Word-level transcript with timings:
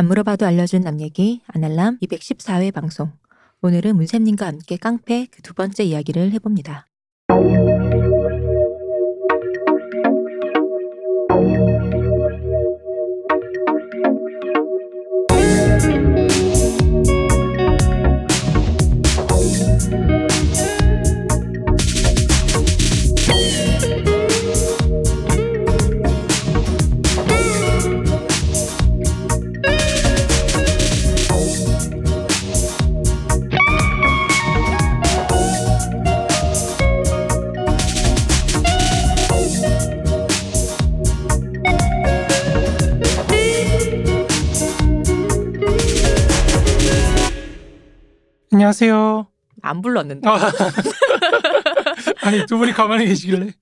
안 0.00 0.08
물어봐도 0.08 0.46
알려준 0.46 0.80
남 0.80 0.98
얘기 0.98 1.42
아날람 1.48 1.98
214회 1.98 2.72
방송. 2.72 3.12
오늘은 3.60 3.96
문쌤님과 3.96 4.46
함께 4.46 4.78
깡패 4.78 5.26
그 5.26 5.42
두 5.42 5.52
번째 5.52 5.84
이야기를 5.84 6.32
해봅니다. 6.32 6.86
안 50.12 50.20
불렀는데 50.20 50.28
아, 50.28 50.50
아니 52.28 52.46
두 52.46 52.58
분이 52.58 52.72
가만히 52.72 53.06
계시길래 53.06 53.52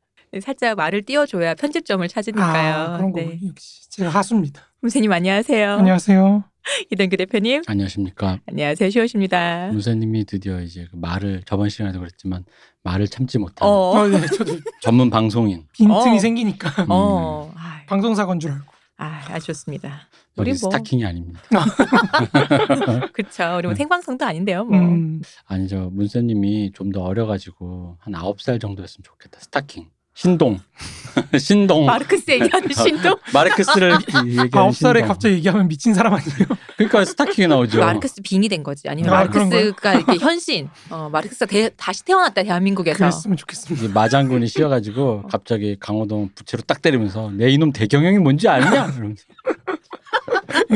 살짝 0.42 0.76
말을 0.76 1.02
띄워줘야 1.02 1.54
편집점을 1.54 2.06
찾으니까요. 2.06 2.74
아, 2.74 2.96
그런 2.98 3.12
거 3.12 3.20
네. 3.20 3.38
역시 3.48 3.90
제가 3.90 4.10
하수입니다. 4.10 4.62
문쌤님 4.80 5.10
안녕하세요. 5.10 5.72
안녕하세요. 5.74 6.44
이동규 6.90 7.16
대표님 7.16 7.62
안녕하십니까. 7.66 8.38
안녕하세요. 8.46 8.90
시호십니다. 8.90 9.68
문세님이 9.72 10.26
드디어 10.26 10.60
이제 10.60 10.86
그 10.90 10.96
말을 10.96 11.42
저번 11.46 11.70
시간에도 11.70 11.98
그랬지만 12.00 12.44
말을 12.82 13.08
참지 13.08 13.38
못하는 13.38 13.72
어, 13.72 13.76
어, 13.92 14.06
네, 14.06 14.26
저도 14.26 14.58
전문 14.82 15.08
방송인. 15.08 15.66
빈틈이 15.72 16.16
어. 16.16 16.18
생기니까 16.18 16.84
어, 16.88 17.50
아, 17.56 17.80
방송사건 17.86 18.38
줄 18.40 18.50
알고. 18.52 18.66
아, 18.98 19.22
아주 19.30 19.46
좋습니다. 19.46 20.08
우리 20.38 20.50
뭐 20.50 20.56
스타킹이 20.56 21.04
아닙니다. 21.04 21.40
그쵸. 23.12 23.56
우리 23.58 23.66
뭐 23.66 23.74
생방송도 23.74 24.24
아닌데요. 24.24 24.64
뭐. 24.64 24.78
음, 24.78 25.20
아니죠. 25.46 25.90
문세님이 25.92 26.72
좀 26.74 26.88
더 26.88 27.02
어려가지고 27.02 27.98
한 28.00 28.14
아홉 28.14 28.40
살 28.40 28.58
정도였으면 28.58 29.02
좋겠다. 29.04 29.40
스타킹. 29.40 29.88
신동. 30.14 30.58
신동. 31.38 31.84
마르크스 31.86 32.30
얘기하는 32.30 32.68
신동. 32.74 33.14
마르크스를 33.32 33.92
얘기하는 34.26 34.48
아홉 34.54 34.74
살에 34.74 35.00
신동. 35.00 35.08
갑자기 35.08 35.34
얘기하면 35.36 35.68
미친 35.68 35.92
사람 35.94 36.14
아니에요? 36.14 36.46
그러니까 36.76 37.04
스타킹이 37.04 37.46
나오죠. 37.46 37.78
마르크스 37.80 38.22
빙이 38.22 38.48
된 38.48 38.62
거지. 38.64 38.88
아니면 38.88 39.12
아, 39.12 39.18
마르크스가 39.18 39.94
이렇게 39.94 40.16
현신. 40.16 40.68
어, 40.90 41.08
마르크스가 41.12 41.46
대- 41.46 41.70
다시 41.76 42.04
태어났다 42.04 42.42
대한민국에서. 42.42 42.98
그랬으면 42.98 43.36
좋겠습니다. 43.36 43.84
이제 43.84 43.92
마장군이 43.92 44.48
씌어가지고 44.48 45.24
갑자기 45.30 45.76
강호동 45.78 46.30
부채로 46.34 46.62
딱 46.66 46.80
때리면서 46.82 47.30
내 47.34 47.50
이놈 47.50 47.70
대경영이 47.72 48.18
뭔지 48.18 48.48
아느냐? 48.48 48.86
이러면서 48.86 49.24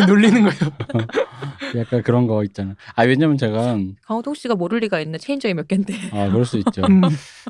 놀리는 0.06 0.42
거예요. 0.42 0.72
약간 1.76 2.02
그런 2.02 2.26
거 2.26 2.42
있잖아. 2.44 2.74
아 2.94 3.04
왜냐면 3.04 3.36
제가 3.36 3.78
강호동 4.02 4.34
씨가 4.34 4.54
모를 4.54 4.80
리가 4.80 5.00
있나 5.00 5.18
체인점이 5.19 5.55
몇 5.54 5.68
갠데. 5.68 5.94
아 6.12 6.28
그럴 6.28 6.44
수 6.44 6.58
있죠. 6.58 6.82
음, 6.88 7.02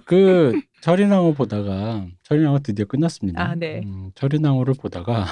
그 0.05 0.61
철인왕후 0.81 1.35
보다가 1.35 2.07
철인왕후 2.23 2.61
드디어 2.63 2.85
끝났습니다. 2.87 3.43
아, 3.43 3.55
네. 3.55 3.81
음, 3.85 4.11
철인왕후를 4.15 4.75
보다가 4.81 5.27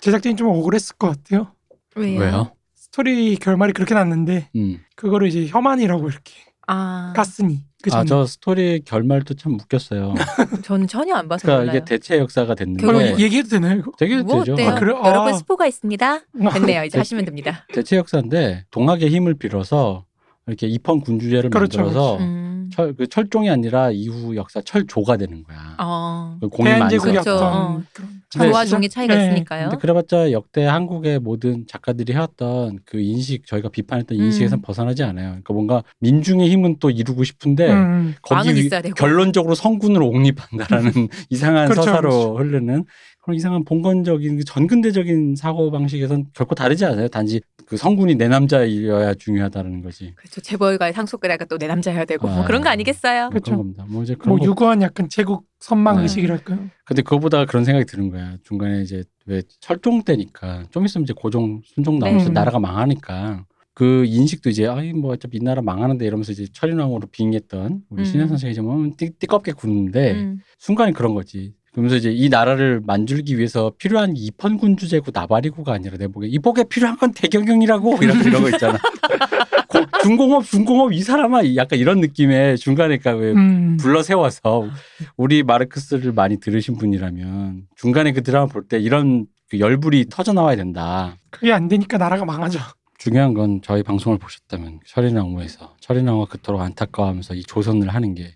제작진이 0.00 0.36
좀 0.36 0.48
억울했을 0.48 0.96
것 0.96 1.08
같아요. 1.08 1.54
왜요? 1.96 2.20
왜요? 2.20 2.52
스토리 2.74 3.36
결말이 3.36 3.72
그렇게 3.72 3.94
났는데 3.94 4.48
음. 4.56 4.78
그거를 4.96 5.28
이제 5.28 5.46
혐한이라고 5.46 6.08
이렇게 6.08 6.32
아, 6.72 7.12
깠으니. 7.16 7.58
그 7.82 7.90
아. 7.92 8.04
저 8.04 8.26
스토리 8.26 8.82
결말도 8.84 9.34
참 9.34 9.54
웃겼어요. 9.54 10.14
저는 10.62 10.86
전혀 10.86 11.14
안 11.16 11.28
봐서 11.28 11.42
그러니까 11.42 11.64
몰라요. 11.64 11.76
이게 11.78 11.84
대체 11.84 12.18
역사가 12.18 12.54
됐는데 12.54 12.84
결국에 12.84 13.18
얘기해도 13.18 13.48
되나요 13.48 13.78
이거? 13.78 13.92
되게 13.98 14.22
뭐 14.22 14.40
되죠. 14.40 14.52
어때요? 14.52 14.68
아, 14.68 14.74
그래? 14.74 14.92
여러분 14.92 15.32
아. 15.32 15.36
스포가 15.36 15.66
있습니다. 15.66 16.20
됐네요. 16.52 16.84
이제 16.84 16.96
네. 16.96 16.98
하시면 16.98 17.24
됩니다. 17.24 17.66
대체 17.72 17.96
역사인데 17.96 18.66
동학의 18.70 19.08
힘을 19.08 19.34
빌어서 19.34 20.04
이렇게 20.46 20.66
입헌 20.68 21.00
군주제를 21.00 21.50
그렇죠, 21.50 21.78
만들어서 21.78 22.18
음. 22.18 22.70
철, 22.72 22.94
그 22.94 23.06
철종이 23.06 23.50
아니라 23.50 23.90
이후 23.90 24.36
역사 24.36 24.60
철조가 24.60 25.16
되는 25.16 25.42
거야. 25.42 25.76
어. 25.78 26.36
그 26.40 26.48
공이 26.48 26.70
많이 26.70 26.98
그렇죠. 26.98 27.36
어. 27.36 27.82
그런 27.92 28.19
조와 28.30 28.64
시작- 28.64 28.76
종의 28.76 28.88
차이가 28.88 29.14
네. 29.14 29.26
있으니까요. 29.26 29.68
근데 29.70 29.80
그래봤자 29.80 30.30
역대 30.32 30.64
한국의 30.64 31.18
모든 31.18 31.66
작가들이 31.66 32.12
해왔던 32.12 32.78
그 32.84 33.00
인식 33.00 33.44
저희가 33.46 33.68
비판했던 33.70 34.18
음. 34.18 34.24
인식에선 34.24 34.62
벗어나지 34.62 35.02
않아요. 35.02 35.28
그러니까 35.30 35.52
뭔가 35.52 35.82
민중의 35.98 36.48
힘은 36.50 36.76
또 36.78 36.90
이루고 36.90 37.24
싶은데 37.24 37.72
음, 37.72 38.14
거기 38.22 38.50
있어야 38.50 38.82
되고. 38.82 38.94
결론적으로 38.94 39.54
성군으로 39.54 40.08
옹립한다라는 40.10 41.08
이상한 41.28 41.64
그렇죠, 41.68 41.82
서사로 41.82 42.10
그렇죠. 42.10 42.38
흐르는 42.38 42.84
그런 43.22 43.36
이상한 43.36 43.64
봉건적인 43.64 44.38
그 44.38 44.44
전근대적인 44.44 45.36
사고 45.36 45.70
방식에선 45.70 46.28
결코 46.34 46.54
다르지 46.54 46.84
않아요. 46.86 47.08
단지 47.08 47.40
그 47.66 47.76
성군이 47.76 48.14
내 48.14 48.28
남자여야 48.28 49.14
중요하다는 49.14 49.82
거지. 49.82 50.14
그렇죠. 50.16 50.40
재벌가의 50.40 50.92
상속가다가 50.94 51.44
또 51.44 51.58
내 51.58 51.66
남자여야 51.66 52.06
되고 52.06 52.26
뭐 52.26 52.42
아. 52.42 52.46
그런 52.46 52.62
거 52.62 52.70
아니겠어요? 52.70 53.24
뭐 53.24 53.28
그렇죠. 53.30 53.44
그런 53.50 53.58
겁니다. 53.58 53.84
뭐 53.88 54.02
이제 54.02 54.14
그런 54.14 54.30
뭐 54.30 54.38
거. 54.38 54.44
유구한 54.50 54.80
약간 54.80 55.08
제국 55.10 55.44
선망 55.58 55.96
네. 55.96 56.02
의식이랄까요? 56.02 56.70
근데 56.86 57.02
그거보다 57.02 57.44
그런 57.44 57.64
생각이 57.66 57.84
드는 57.84 58.10
거야. 58.10 58.36
중간에 58.44 58.80
이제 58.80 59.04
왜 59.26 59.42
철종 59.60 60.02
때니까 60.02 60.64
좀 60.70 60.86
있으면 60.86 61.02
이제 61.04 61.12
고종 61.14 61.60
순종 61.66 61.98
나오면서 61.98 62.28
네. 62.28 62.32
나라가 62.32 62.58
망하니까 62.58 63.44
그 63.74 64.04
인식도 64.06 64.48
이제 64.48 64.66
아이 64.66 64.92
뭐 64.94 65.12
어차피 65.12 65.36
이 65.36 65.40
나라 65.42 65.60
망하는데 65.60 66.04
이러면서 66.04 66.32
이제 66.32 66.46
철인왕으로 66.52 67.08
빙의했던 67.12 67.82
우리 67.90 68.00
음. 68.00 68.04
신현 68.04 68.28
선생이 68.28 68.58
뭐 68.60 68.90
띠, 68.96 69.10
띠껍게 69.18 69.52
굽는데 69.52 70.12
음. 70.12 70.38
순간에 70.58 70.92
그런 70.92 71.12
거지. 71.14 71.52
그러면서 71.72 71.96
이제 71.96 72.10
이 72.10 72.28
나라를 72.28 72.80
만들기 72.84 73.36
위해서 73.38 73.72
필요한 73.78 74.14
이펀군 74.16 74.76
주제고 74.76 75.10
나발이고가 75.14 75.72
아니라 75.72 75.96
내 75.98 76.08
보기에 76.08 76.28
이복에 76.30 76.64
필요한 76.64 76.96
건 76.96 77.12
대경영이라고 77.12 77.98
이런 78.02 78.24
이런 78.24 78.42
거 78.42 78.50
있잖아. 78.50 78.78
고- 79.68 79.86
중공업 80.02 80.44
중공업 80.46 80.92
이 80.92 81.00
사람아 81.00 81.54
약간 81.54 81.78
이런 81.78 82.00
느낌의 82.00 82.58
중간에 82.58 82.98
그러니까 82.98 83.22
왜 83.24 83.32
음. 83.32 83.76
불러 83.76 84.02
세워서 84.02 84.68
우리 85.16 85.44
마르크스를 85.44 86.12
많이 86.12 86.38
들으신 86.40 86.76
분이라면 86.76 87.66
중간에 87.76 88.12
그 88.12 88.22
드라마 88.24 88.46
볼 88.46 88.66
때 88.68 88.78
이런 88.80 89.26
그 89.48 89.60
열불이 89.60 90.06
터져 90.10 90.32
나와야 90.32 90.56
된다. 90.56 91.16
그게 91.30 91.52
안 91.52 91.68
되니까 91.68 91.98
나라가 91.98 92.24
망하죠. 92.24 92.58
중요한 92.98 93.32
건 93.32 93.60
저희 93.62 93.82
방송을 93.82 94.18
보셨다면 94.18 94.80
철인왕후에서 94.86 95.76
철인왕후가 95.80 96.32
그토록 96.32 96.60
안타까워하면서 96.60 97.34
이 97.34 97.42
조선을 97.44 97.88
하는 97.88 98.14
게 98.14 98.34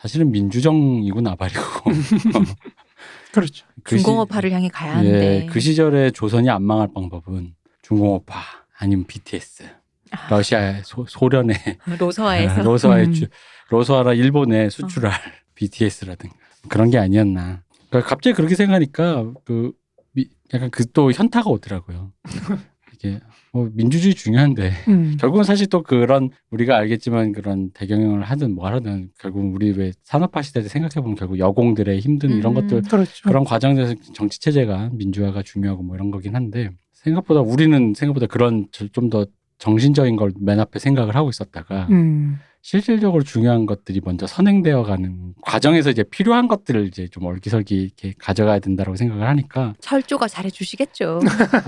사실은 0.00 0.30
민주정이고 0.30 1.20
나발이고 1.20 1.60
그렇죠. 3.32 3.66
그 3.82 3.96
시- 3.96 4.02
중공업화를 4.02 4.50
향해 4.52 4.68
가야 4.68 4.96
하는데. 4.96 5.42
예, 5.42 5.46
그 5.46 5.60
시절에 5.60 6.10
조선이 6.10 6.48
안 6.50 6.62
망할 6.62 6.88
방법은 6.92 7.54
중공업화 7.82 8.40
아니면 8.78 9.04
BTS 9.06 9.64
아, 10.12 10.28
러시아의 10.30 10.82
소, 10.84 11.04
소련의 11.06 11.56
로서화에서 11.98 12.62
로서와의 12.62 13.06
음. 13.06 13.12
주, 13.12 13.26
로서와라 13.68 14.14
일본에 14.14 14.68
수출할 14.70 15.12
BTS라든가 15.54 16.34
그런 16.68 16.90
게 16.90 16.98
아니었나. 16.98 17.62
그러니까 17.90 18.08
갑자기 18.08 18.34
그렇게 18.34 18.54
생각하니까 18.56 19.32
그 19.44 19.72
미- 20.12 20.28
약간 20.52 20.70
그 20.70 20.84
또 20.92 21.12
현타가 21.12 21.48
오더라고요. 21.50 22.12
이게 23.00 23.20
뭐 23.52 23.68
민주주의 23.72 24.14
중요한데 24.14 24.70
음. 24.88 25.16
결국은 25.20 25.44
사실 25.44 25.66
또 25.68 25.82
그런 25.82 26.30
우리가 26.50 26.76
알겠지만 26.76 27.32
그런 27.32 27.70
대경영을 27.72 28.22
하든 28.22 28.54
뭐 28.54 28.68
하든 28.68 29.10
결국 29.18 29.54
우리 29.54 29.70
왜 29.72 29.92
산업화 30.04 30.42
시대 30.42 30.62
때 30.62 30.68
생각해 30.68 31.02
보면 31.02 31.16
결국 31.16 31.38
여공들의 31.38 31.98
힘든 32.00 32.30
이런 32.30 32.52
음. 32.52 32.54
것들 32.54 32.82
그렇죠. 32.82 33.28
그런 33.28 33.44
과정에서 33.44 33.94
정치 34.14 34.38
체제가 34.40 34.90
민주화가 34.92 35.42
중요하고 35.42 35.82
뭐 35.82 35.96
이런 35.96 36.10
거긴 36.10 36.36
한데 36.36 36.70
생각보다 36.92 37.40
우리는 37.40 37.94
생각보다 37.94 38.26
그런 38.26 38.68
좀 38.92 39.10
더 39.10 39.26
정신적인 39.60 40.16
걸 40.16 40.32
맨 40.40 40.58
앞에 40.58 40.78
생각을 40.78 41.14
하고 41.14 41.28
있었다가 41.28 41.86
음. 41.90 42.38
실질적으로 42.62 43.22
중요한 43.22 43.64
것들이 43.64 44.00
먼저 44.04 44.26
선행되어 44.26 44.82
가는 44.82 45.34
과정에서 45.42 45.90
이제 45.90 46.02
필요한 46.02 46.46
것들을 46.46 46.86
이제 46.86 47.08
좀 47.08 47.24
얼기설기 47.24 47.74
이렇게 47.74 48.12
가져가야 48.18 48.58
된다고 48.58 48.94
생각을 48.96 49.26
하니까 49.26 49.74
철조가 49.80 50.28
잘해 50.28 50.50
주시겠죠. 50.50 51.20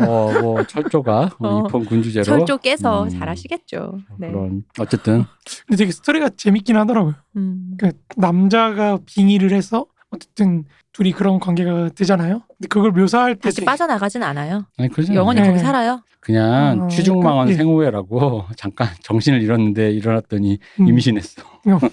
어 0.07 0.41
뭐 0.43 0.63
철조가 0.67 1.37
뭐 1.39 1.51
어, 1.51 1.67
입헌 1.67 1.85
군주제로 1.87 2.25
철조 2.25 2.59
깨서 2.59 3.05
음, 3.05 3.09
잘하시겠죠. 3.09 3.99
네. 4.19 4.29
그런 4.29 4.65
어쨌든 4.79 5.25
근데 5.67 5.77
되게 5.79 5.93
스토리가 5.93 6.31
재밌긴 6.37 6.77
하더라고요. 6.77 7.15
음. 7.37 7.75
그 7.79 7.91
남자가 8.17 8.99
빙의를 9.07 9.53
해서 9.53 9.87
어쨌든 10.13 10.65
둘이 10.93 11.13
그런 11.13 11.41
관계가 11.41 11.91
되잖아요. 11.95 12.43
근데 12.59 12.69
그걸 12.69 12.93
묘사할 12.93 13.35
때 13.37 13.41
다시 13.43 13.57
되게- 13.57 13.65
빠져나가진 13.67 14.23
않아요. 14.23 14.67
아니 14.79 14.89
그러지 14.91 15.15
영원히 15.15 15.41
네. 15.41 15.47
거기 15.49 15.59
살아요. 15.59 16.03
그냥 16.21 16.83
어, 16.83 16.89
취중망원 16.89 17.47
그- 17.47 17.53
예. 17.53 17.57
생후회라고 17.57 18.45
잠깐 18.57 18.89
정신을 19.03 19.43
잃었는데 19.43 19.91
일어났더니 19.91 20.59
음, 20.81 20.89
임신했어 20.89 21.43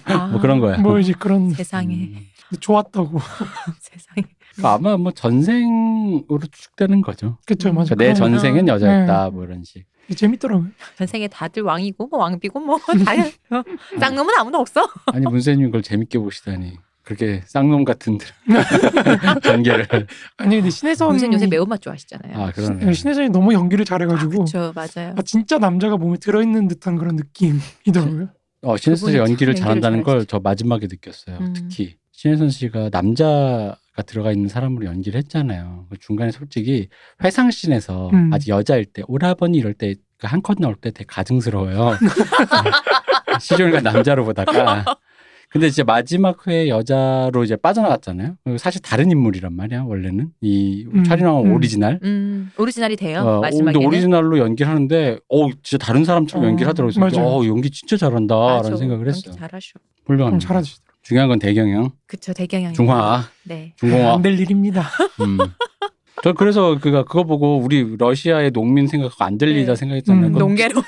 아, 0.04 0.26
뭐 0.28 0.40
그런 0.40 0.60
거야. 0.60 0.78
뭐 0.78 0.98
이제 1.00 1.12
그런 1.18 1.50
세상에 1.50 1.94
음. 1.94 2.18
좋았다고. 2.60 3.18
세상에. 3.80 4.26
그러니까 4.54 4.74
아마 4.74 4.96
뭐 4.96 5.12
전생으로 5.12 6.40
추측되는 6.50 7.00
거죠. 7.02 7.26
음. 7.28 7.74
맞아. 7.74 7.94
그러니까 7.94 7.94
내 7.94 8.12
그런- 8.12 8.14
전생은 8.32 8.64
네. 8.66 8.72
여자였다 8.72 9.30
뭐 9.30 9.44
이런 9.44 9.62
식. 9.64 9.84
네, 10.08 10.14
재밌더라고요. 10.16 10.66
전생에 10.98 11.28
다들 11.28 11.62
왕이고 11.62 12.08
뭐 12.08 12.18
왕비고 12.18 12.58
뭐 12.60 12.78
다. 12.78 13.64
쌍놈은 13.98 14.34
아무도 14.38 14.58
없어. 14.58 14.88
아니 15.06 15.24
문세님 15.26 15.66
그걸 15.66 15.82
재밌게 15.82 16.18
보시다니 16.18 16.76
그렇게 17.10 17.42
쌍놈 17.46 17.84
같은 17.84 18.18
전개를 19.42 19.88
아니 20.36 20.56
근데 20.56 20.70
신혜선 20.70 21.08
문신 21.08 21.32
요새 21.32 21.48
매운맛 21.48 21.80
좋아하시잖아요. 21.82 22.40
아 22.40 22.52
그러네. 22.52 22.92
신혜선이 22.92 23.30
너무 23.30 23.52
연기를 23.52 23.84
잘해가지고 23.84 24.30
그렇죠, 24.30 24.72
맞아요. 24.76 25.14
아, 25.18 25.22
진짜 25.22 25.58
남자가 25.58 25.96
몸에 25.96 26.18
들어있는 26.18 26.68
듯한 26.68 26.96
그런 26.96 27.16
느낌이더라고요. 27.16 28.28
어 28.62 28.76
신혜선 28.76 29.10
씨 29.10 29.16
연기를 29.16 29.56
잘한다는 29.56 30.04
걸. 30.04 30.24
저 30.26 30.38
마지막에 30.38 30.86
느꼈어요. 30.88 31.38
음. 31.40 31.52
특히 31.52 31.96
신혜선 32.12 32.50
씨가 32.50 32.90
남자가 32.92 33.74
들어가 34.06 34.30
있는 34.30 34.48
사람으로 34.48 34.86
연기를 34.86 35.18
했잖아요. 35.18 35.86
그 35.90 35.98
중간에 35.98 36.30
솔직히 36.30 36.88
회상씬에서 37.24 38.10
음. 38.12 38.30
아직 38.32 38.50
여자일 38.50 38.84
때 38.84 39.02
오라버니 39.08 39.58
이럴 39.58 39.74
때 39.74 39.94
한 40.22 40.42
컷 40.42 40.58
나올 40.60 40.74
때 40.74 40.90
되게 40.90 41.06
가증스러워요. 41.08 41.96
시종이가 43.40 43.80
남자로 43.80 44.26
보다가 44.26 44.84
근데 45.50 45.66
이제 45.66 45.82
마지막 45.82 46.46
회에 46.46 46.68
여자로 46.68 47.42
이제 47.42 47.56
빠져나갔잖아요. 47.56 48.36
사실 48.56 48.80
다른 48.80 49.10
인물이란 49.10 49.52
말이야 49.52 49.82
원래는 49.82 50.28
이 50.40 50.86
음, 50.94 51.02
촬영한 51.02 51.46
음. 51.46 51.52
오리지널. 51.54 51.98
음, 52.04 52.52
오리지널이 52.56 52.94
돼요. 52.96 53.20
어, 53.20 53.40
마지막에는. 53.40 53.72
근데 53.72 53.84
오리지널로 53.86 54.38
연기를 54.38 54.70
하는데, 54.70 55.18
어, 55.28 55.48
진짜 55.64 55.84
다른 55.84 56.04
사람처럼 56.04 56.44
어, 56.44 56.48
연기를 56.48 56.68
하더라고요. 56.68 56.94
그래서 57.00 57.20
맞아요. 57.20 57.28
어, 57.32 57.44
연기 57.46 57.68
진짜 57.70 57.96
잘한다라는 57.96 58.62
맞아. 58.62 58.76
생각을 58.76 59.08
했어요. 59.08 59.34
잘하셔. 59.34 59.72
좀 59.74 59.80
훌륭합니다. 60.06 60.46
잘하시더라고요. 60.46 60.90
중요한 61.02 61.28
건 61.28 61.38
대경영, 61.40 61.90
그쵸, 62.06 62.32
대경영. 62.32 62.72
중화, 62.74 63.24
네. 63.44 63.72
중공화. 63.76 64.14
안 64.14 64.22
될 64.22 64.38
일입니다. 64.38 64.82
음. 65.20 65.38
저 66.22 66.32
그래서 66.34 66.78
그가 66.78 67.04
그거 67.04 67.24
보고 67.24 67.58
우리 67.58 67.96
러시아의 67.96 68.50
농민 68.50 68.86
생각하고 68.86 69.24
안될 69.24 69.54
네. 69.64 69.74
생각했잖아요. 69.74 70.26
음, 70.26 70.32
농계로. 70.32 70.82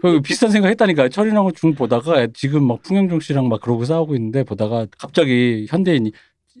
그 0.00 0.20
비슷한 0.22 0.50
생각했다니까요. 0.50 1.10
철이랑 1.10 1.50
중 1.54 1.74
보다가 1.74 2.28
지금 2.32 2.66
막 2.66 2.82
풍영종 2.82 3.20
씨랑 3.20 3.48
막 3.48 3.60
그러고 3.60 3.84
싸우고 3.84 4.14
있는데 4.16 4.42
보다가 4.42 4.86
갑자기 4.98 5.66
현대인이 5.68 6.12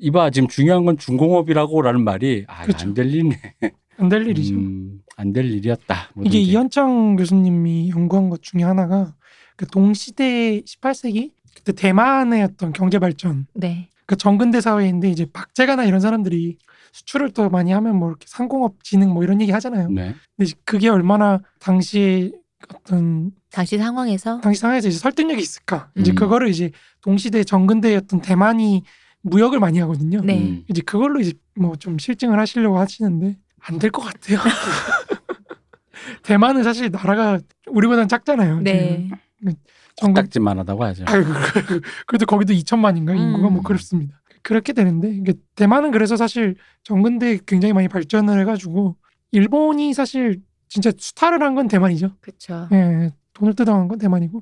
이봐 0.02 0.30
지금 0.30 0.48
중요한 0.48 0.84
건 0.84 0.98
중공업이라고라는 0.98 2.02
말이 2.04 2.44
아, 2.46 2.66
될 2.66 3.06
일이네. 3.06 3.36
안 3.98 4.08
될 4.08 4.26
일이죠. 4.26 4.54
음, 4.54 5.00
안될 5.16 5.44
일이었다. 5.44 5.94
이게 5.94 6.12
뭐든지. 6.14 6.42
이현창 6.42 7.16
교수님이 7.16 7.90
연구한 7.90 8.30
것 8.30 8.42
중에 8.42 8.62
하나가 8.62 9.14
그 9.56 9.66
동시대 9.66 10.62
18세기 10.62 11.32
그때 11.54 11.72
대만의 11.72 12.42
어떤 12.44 12.72
경제 12.72 12.98
발전 12.98 13.46
네. 13.54 13.88
그 14.06 14.16
정근대 14.16 14.60
사회인데 14.62 15.10
이제 15.10 15.26
박제가나 15.30 15.84
이런 15.84 16.00
사람들이 16.00 16.56
수출을 16.92 17.32
더 17.32 17.48
많이 17.48 17.72
하면 17.72 17.96
뭐 17.96 18.08
이렇게 18.10 18.26
상공업 18.28 18.82
진흥 18.84 19.10
뭐 19.10 19.22
이런 19.24 19.40
얘기 19.40 19.52
하잖아요. 19.52 19.88
네. 19.90 20.14
근데 20.36 20.52
그게 20.64 20.88
얼마나 20.88 21.40
당시에 21.60 22.30
어떤 22.74 23.30
당시 23.50 23.78
상황에서 23.78 24.40
당시 24.40 24.60
상황에서 24.60 24.88
이제 24.88 24.98
설득력이 24.98 25.40
있을까? 25.40 25.90
이제 25.96 26.12
음. 26.12 26.14
그거를 26.14 26.48
이제 26.48 26.70
동시대 27.00 27.44
정근대였던 27.44 28.20
대만이 28.20 28.82
무역을 29.22 29.60
많이 29.60 29.78
하거든요. 29.80 30.20
네. 30.22 30.38
음. 30.38 30.64
이제 30.68 30.82
그걸로 30.82 31.20
이제 31.20 31.32
뭐 31.56 31.76
좀 31.76 31.98
실증을 31.98 32.38
하시려고 32.38 32.78
하시는데 32.78 33.36
안 33.60 33.78
될 33.78 33.90
것 33.90 34.02
같아요. 34.02 34.38
대만은 36.22 36.62
사실 36.62 36.90
나라가 36.90 37.38
우리보다는 37.66 38.08
작잖아요. 38.08 38.60
네. 38.60 39.08
정근 39.96 40.22
딱지만 40.22 40.58
하다고 40.60 40.84
하죠. 40.84 41.04
아이고 41.06 41.28
그래도 42.06 42.26
거기도 42.26 42.52
2천만인가 42.54 43.16
인구가 43.18 43.48
음. 43.48 43.54
뭐 43.54 43.62
그렇습니다. 43.62 44.19
그렇게 44.42 44.72
되는데 44.72 45.10
이게 45.10 45.34
대만은 45.54 45.90
그래서 45.90 46.16
사실 46.16 46.56
정근대 46.82 47.38
굉장히 47.46 47.72
많이 47.72 47.88
발전을 47.88 48.40
해가지고 48.40 48.96
일본이 49.32 49.94
사실 49.94 50.42
진짜 50.68 50.92
수탈을 50.96 51.42
한 51.42 51.54
건 51.54 51.68
대만이죠. 51.68 52.16
그쵸. 52.20 52.68
예, 52.72 53.10
돈을 53.34 53.54
뜯어간 53.54 53.88
건 53.88 53.98
대만이고 53.98 54.40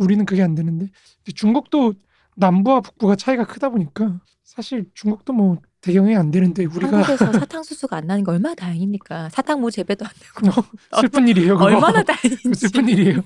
우리는 0.00 0.24
그게 0.24 0.42
안 0.42 0.54
되는데 0.54 0.86
중국도 1.34 1.94
남부와 2.36 2.80
북부가 2.80 3.16
차이가 3.16 3.44
크다 3.44 3.68
보니까 3.68 4.20
사실 4.44 4.86
중국도 4.94 5.32
뭐 5.32 5.58
대경이 5.84 6.16
안 6.16 6.30
되는데 6.30 6.64
우리가 6.64 6.96
한국에서 6.96 7.30
사탕수수가 7.40 7.96
안 7.96 8.06
나는 8.06 8.24
게 8.24 8.30
얼마나 8.30 8.54
다행입니까? 8.54 9.28
사탕무 9.28 9.70
재배도 9.70 10.04
안 10.04 10.10
되고 10.46 10.62
슬픈 11.00 11.28
일이에요. 11.28 11.54
그거. 11.54 11.66
얼마나 11.66 12.02
다행인지. 12.04 12.54
슬픈 12.54 12.88
일이에요. 12.88 13.22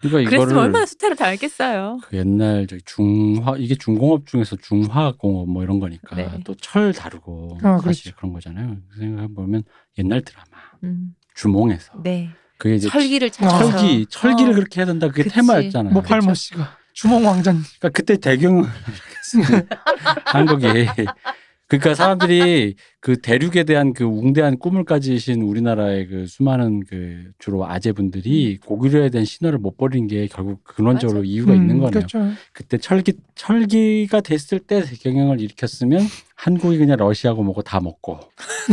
그러니까 0.00 0.30
그랬으면 0.30 0.32
이거를 0.32 0.58
얼마나 0.58 0.84
수태를 0.86 1.16
당했겠어요. 1.16 2.00
그 2.04 2.16
옛날 2.18 2.66
저기 2.66 2.82
중화 2.84 3.54
이게 3.56 3.74
중공업 3.74 4.26
중에서 4.26 4.56
중화공업 4.56 5.48
뭐 5.48 5.62
이런 5.62 5.80
거니까 5.80 6.16
네. 6.16 6.40
또 6.44 6.54
철 6.60 6.92
다루고 6.92 7.58
아, 7.62 7.78
사실 7.82 8.12
그런 8.14 8.32
거잖아요. 8.34 8.76
생각해 8.98 9.28
보면 9.34 9.62
옛날 9.98 10.20
드라마 10.22 10.46
음. 10.84 11.14
주몽에서 11.34 11.92
네. 12.02 12.30
그게 12.58 12.74
이제 12.76 12.88
철기를 12.88 13.28
아. 13.28 13.30
찾아서. 13.30 13.70
철기 13.78 14.06
철기를 14.10 14.52
어. 14.52 14.54
그렇게 14.54 14.80
해야 14.80 14.86
된다 14.86 15.08
그게 15.08 15.22
그치. 15.24 15.36
테마였잖아요. 15.36 15.92
뭐 15.94 16.02
팔모 16.02 16.34
씨가 16.34 16.76
주몽 16.92 17.24
왕자님. 17.26 17.62
그러니까 17.80 17.88
그때 17.96 18.16
대경을 18.18 18.64
한국이 20.26 20.66
그러니까 21.78 21.94
사람들이 21.94 22.74
그 23.00 23.20
대륙에 23.20 23.64
대한 23.64 23.92
그 23.94 24.04
웅대한 24.04 24.58
꿈을 24.58 24.84
가지신 24.84 25.42
우리나라의 25.42 26.06
그 26.06 26.26
수많은 26.26 26.84
그 26.88 27.30
주로 27.38 27.66
아재분들이 27.66 28.58
고구려에 28.58 29.08
대한 29.10 29.24
신화를 29.24 29.58
못 29.58 29.76
버린 29.76 30.06
게 30.06 30.26
결국 30.26 30.62
근원적으로 30.64 31.20
맞아. 31.20 31.28
이유가 31.28 31.54
있는 31.54 31.76
음, 31.76 31.80
거네요. 31.80 31.90
그렇죠. 31.90 32.32
그때 32.52 32.76
철기 32.78 33.14
철기가 33.34 34.20
됐을 34.20 34.58
때 34.58 34.82
대경영을 34.82 35.40
일으켰으면 35.40 36.02
한국이 36.34 36.76
그냥 36.78 36.96
러시아고 36.98 37.42
뭐고 37.42 37.62
다 37.62 37.80
먹고 37.80 38.20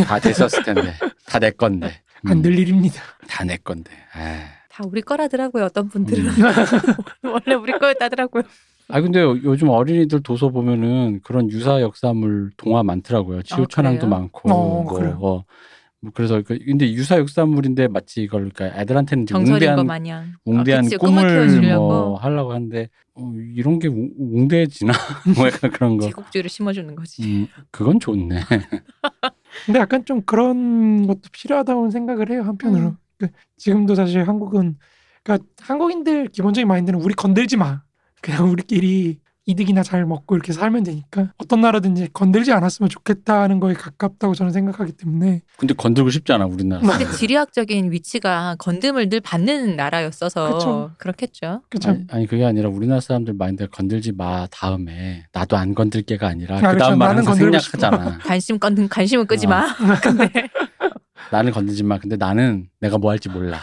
다 0.05 0.19
됐었을 0.19 0.63
텐데 0.63 0.93
다 1.25 1.39
내 1.39 1.51
건데 1.51 2.01
안될 2.25 2.57
일입니다. 2.59 3.01
다 3.27 3.45
내 3.45 3.55
건데. 3.57 3.91
에이. 4.17 4.41
다 4.69 4.83
우리 4.85 5.01
거라더라고요. 5.01 5.63
어떤 5.65 5.87
분들은 5.89 6.25
음. 6.25 6.33
원래 7.23 7.55
우리 7.55 7.71
거였다더라고요. 7.79 8.43
아 8.89 9.01
근데 9.01 9.21
요- 9.21 9.37
요즘 9.43 9.69
어린이들 9.69 10.21
도서 10.23 10.49
보면은 10.49 11.21
그런 11.23 11.49
유사 11.51 11.79
역사물 11.81 12.51
동화 12.57 12.81
많더라고요. 12.83 13.43
치유천왕도 13.43 13.99
그래요? 14.07 14.09
많고 14.09 14.49
어, 14.51 14.83
뭐, 14.83 14.93
그래요? 14.93 15.19
어, 15.21 15.43
뭐 16.01 16.11
그래서 16.15 16.41
그 16.41 16.57
근데 16.57 16.91
유사 16.93 17.17
역사물인데 17.19 17.87
마치 17.89 18.23
이걸 18.23 18.49
그러니까 18.49 18.79
애들한테는 18.81 19.25
웅대한 19.31 19.85
마냥. 19.85 20.33
웅대한 20.45 20.79
어, 20.81 20.83
그치, 20.85 20.97
꿈을. 20.97 21.61
뭐 21.75 22.15
하려고 22.17 22.51
하는데 22.53 22.89
어, 23.13 23.31
이런 23.55 23.77
게 23.77 23.87
웅- 23.87 24.11
웅대해지나 24.17 24.91
뭐 25.37 25.47
약간 25.47 25.69
그런 25.71 25.97
거. 25.97 26.07
제국주의를 26.07 26.49
심어주는 26.49 26.95
거지. 26.95 27.23
음, 27.23 27.47
그건 27.69 27.99
좋네. 27.99 28.39
근데 29.65 29.79
약간 29.79 30.03
좀 30.05 30.21
그런 30.23 31.05
것도 31.05 31.21
필요하다고 31.31 31.91
생각을 31.91 32.31
해요 32.31 32.41
한편으로. 32.43 32.87
음. 32.89 32.97
그 33.19 33.27
지금도 33.57 33.93
사실 33.93 34.27
한국은 34.27 34.77
그러니까 35.23 35.45
한국인들 35.61 36.27
기본적인 36.29 36.67
마인드는 36.67 36.99
우리 37.01 37.13
건들지 37.13 37.57
마. 37.57 37.83
그냥 38.21 38.49
우리끼리 38.49 39.19
이득이나 39.45 39.81
잘 39.81 40.05
먹고 40.05 40.35
이렇게 40.35 40.53
살면 40.53 40.83
되니까 40.83 41.33
어떤 41.37 41.61
나라든지 41.61 42.07
건들지 42.13 42.51
않았으면 42.51 42.87
좋겠다는 42.87 43.59
거에 43.59 43.73
가깝다고 43.73 44.35
저는 44.35 44.51
생각하기 44.51 44.91
때문에 44.91 45.41
근데 45.57 45.73
건들고 45.73 46.11
싶지 46.11 46.31
않아 46.33 46.45
우리나라. 46.45 46.81
근데 46.85 47.11
지리학적인 47.11 47.91
위치가 47.91 48.55
건듦을 48.59 49.09
늘 49.09 49.21
받는 49.21 49.75
나라였어서 49.75 50.53
그쵸. 50.53 50.91
그렇겠죠. 50.99 51.63
그렇죠. 51.69 51.89
아니, 51.89 52.05
아니 52.11 52.27
그게 52.27 52.45
아니라 52.45 52.69
우리나라 52.69 53.01
사람들 53.01 53.33
마인드가 53.33 53.71
건들지 53.75 54.11
마 54.11 54.45
다음에 54.51 55.25
나도 55.33 55.57
안 55.57 55.73
건들게가 55.73 56.27
아니라 56.27 56.57
아, 56.57 56.61
그 56.61 56.67
그렇죠. 56.67 56.85
다음 56.85 56.99
말 56.99 57.07
나는 57.07 57.25
항상 57.25 57.33
건들고 57.47 57.59
생략하잖아. 57.59 58.19
관심 58.21 58.59
건 58.59 58.87
관심은 58.87 59.25
끄지 59.25 59.47
마. 59.47 59.65
근데 60.03 60.29
나는 61.31 61.51
건들지 61.51 61.81
마. 61.83 61.97
근데 61.97 62.17
나는 62.17 62.67
내가 62.79 62.99
뭐 62.99 63.09
할지 63.09 63.29
몰라. 63.29 63.59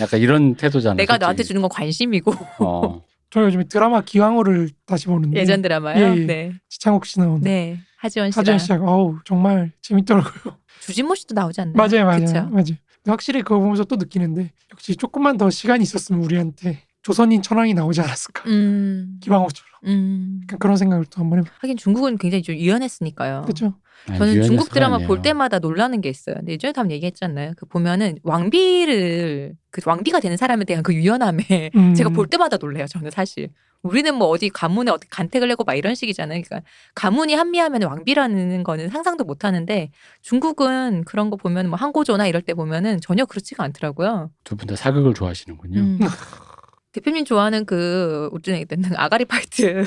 약간 0.00 0.18
이런 0.18 0.56
태도잖아. 0.56 0.96
내가 0.96 1.12
솔직히. 1.14 1.20
너한테 1.20 1.42
주는 1.44 1.60
건 1.60 1.68
관심이고 1.70 2.32
어. 2.58 3.02
저 3.30 3.42
요즘에 3.44 3.64
드라마 3.64 4.00
기왕호를 4.00 4.70
다시 4.86 5.06
보는데 5.06 5.38
예전 5.40 5.60
드라마요. 5.62 6.02
예, 6.02 6.16
예. 6.16 6.26
네. 6.26 6.52
지창욱 6.68 7.04
씨 7.04 7.20
나오는 7.20 7.40
네. 7.42 7.78
하지원 7.98 8.30
씨랑 8.30 8.40
하지원 8.40 8.58
씨가 8.58 8.80
어우 8.80 9.18
정말 9.24 9.72
재밌더라고요. 9.82 10.56
주진모 10.80 11.14
씨도 11.14 11.34
나오지 11.34 11.60
않나요? 11.60 11.74
맞아요, 11.76 12.04
맞아요, 12.06 12.20
그쵸? 12.20 12.32
맞아요. 12.50 12.78
확실히 13.06 13.42
그거 13.42 13.58
보면서 13.58 13.84
또 13.84 13.96
느끼는데 13.96 14.52
역시 14.72 14.96
조금만 14.96 15.36
더 15.36 15.50
시간이 15.50 15.82
있었으면 15.82 16.22
우리한테 16.22 16.82
조선인 17.02 17.42
천왕이 17.42 17.74
나오지 17.74 18.00
않았을까. 18.00 18.48
음. 18.48 19.18
기왕호처럼 19.22 19.68
음. 19.86 20.40
약간 20.44 20.58
그런 20.58 20.76
생각을 20.76 21.04
또 21.06 21.20
한번 21.20 21.40
해봐. 21.40 21.50
하긴 21.60 21.76
중국은 21.76 22.16
굉장히 22.18 22.42
좀 22.42 22.54
유연했으니까요. 22.54 23.42
그렇죠. 23.42 23.74
저는 24.16 24.42
중국 24.42 24.70
드라마 24.70 24.94
아니에요. 24.96 25.06
볼 25.08 25.22
때마다 25.22 25.58
놀라는 25.58 26.00
게 26.00 26.08
있어요. 26.08 26.36
근데 26.36 26.52
예전에 26.52 26.72
한번 26.76 26.92
얘기했잖아요. 26.92 27.52
그 27.56 27.66
보면은 27.66 28.18
왕비를 28.22 29.54
그 29.70 29.80
왕비가 29.84 30.20
되는 30.20 30.36
사람에 30.36 30.64
대한 30.64 30.82
그 30.82 30.94
유연함에 30.94 31.70
음. 31.74 31.94
제가 31.94 32.10
볼 32.10 32.26
때마다 32.26 32.56
놀래요. 32.56 32.86
저는 32.86 33.10
사실 33.10 33.48
우리는 33.82 34.12
뭐 34.14 34.26
어디 34.28 34.48
가문에 34.48 34.90
어떻게 34.90 35.08
간택을 35.10 35.46
내고 35.48 35.62
막 35.64 35.74
이런 35.74 35.94
식이잖아요. 35.94 36.42
그러니까 36.42 36.68
가문이 36.94 37.34
한미하면 37.34 37.82
왕비라는 37.84 38.62
거는 38.64 38.88
상상도 38.88 39.22
못 39.24 39.44
하는데 39.44 39.90
중국은 40.22 41.04
그런 41.04 41.30
거 41.30 41.36
보면 41.36 41.68
뭐 41.68 41.78
한고조나 41.78 42.26
이럴 42.26 42.42
때 42.42 42.54
보면은 42.54 43.00
전혀 43.00 43.24
그렇지가 43.24 43.62
않더라고요. 43.64 44.30
두 44.44 44.56
분 44.56 44.66
다 44.66 44.74
사극을 44.74 45.14
좋아하시는군요. 45.14 45.78
음. 45.80 45.98
대표님 46.92 47.24
좋아하는 47.24 47.64
그 47.66 48.28
우리 48.32 48.50
얘기했던 48.52 48.96
아가리 48.96 49.24
fight 49.26 49.84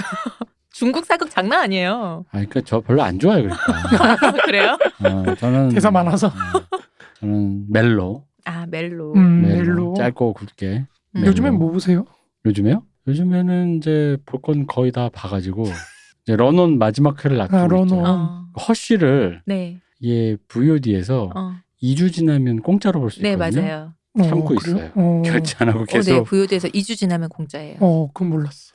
중국 0.72 1.06
사극 1.06 1.30
장난 1.30 1.62
아니에요. 1.64 2.26
아, 2.30 2.32
그러니까 2.32 2.62
저 2.62 2.80
별로 2.82 3.02
안 3.04 3.20
좋아요, 3.20 3.44
그러니까. 3.44 4.32
그래요? 4.46 4.78
어, 5.04 5.36
저는 5.36 5.70
대사 5.70 5.92
많아서. 5.92 6.28
어, 6.28 6.32
저는 7.20 7.66
멜로, 7.70 8.26
아 8.46 8.66
멜로. 8.68 9.14
음, 9.14 9.42
멜로, 9.42 9.58
멜로. 9.64 9.94
짧고 9.96 10.34
굵게. 10.34 10.86
음. 11.18 11.26
요즘엔 11.26 11.56
뭐 11.56 11.72
보세요? 11.72 12.06
요즘에요? 12.46 12.84
요즘에는 13.08 13.78
이제 13.78 14.18
볼 14.26 14.42
건 14.42 14.66
거의 14.68 14.92
다 14.92 15.10
봐가지고 15.10 15.66
이제 16.24 16.36
런온 16.36 16.78
마지막 16.80 17.24
회를 17.26 17.38
놔두고 17.38 17.58
아, 17.58 17.68
런온. 17.68 17.86
있죠. 17.88 18.04
어. 18.06 18.46
허쉬를 18.68 19.42
네. 19.46 19.80
이게 20.00 20.38
VOD에서 20.48 21.32
어. 21.36 21.54
2주 21.84 22.14
지나면 22.14 22.62
공짜로 22.62 23.00
볼수네 23.02 23.32
있거든요. 23.34 23.62
맞아요. 23.62 23.94
참고 24.24 24.54
어? 24.54 24.58
있어요. 24.58 24.92
어, 24.96 25.22
결제 25.26 25.56
안 25.60 25.70
하고 25.70 25.82
어, 25.82 25.84
계속 25.86 26.12
네 26.14 26.24
VOD에서 26.24 26.68
2주 26.70 26.98
지나면 26.98 27.30
공짜예요. 27.30 27.78
어, 27.80 28.08
그건 28.14 28.30
몰랐어. 28.30 28.74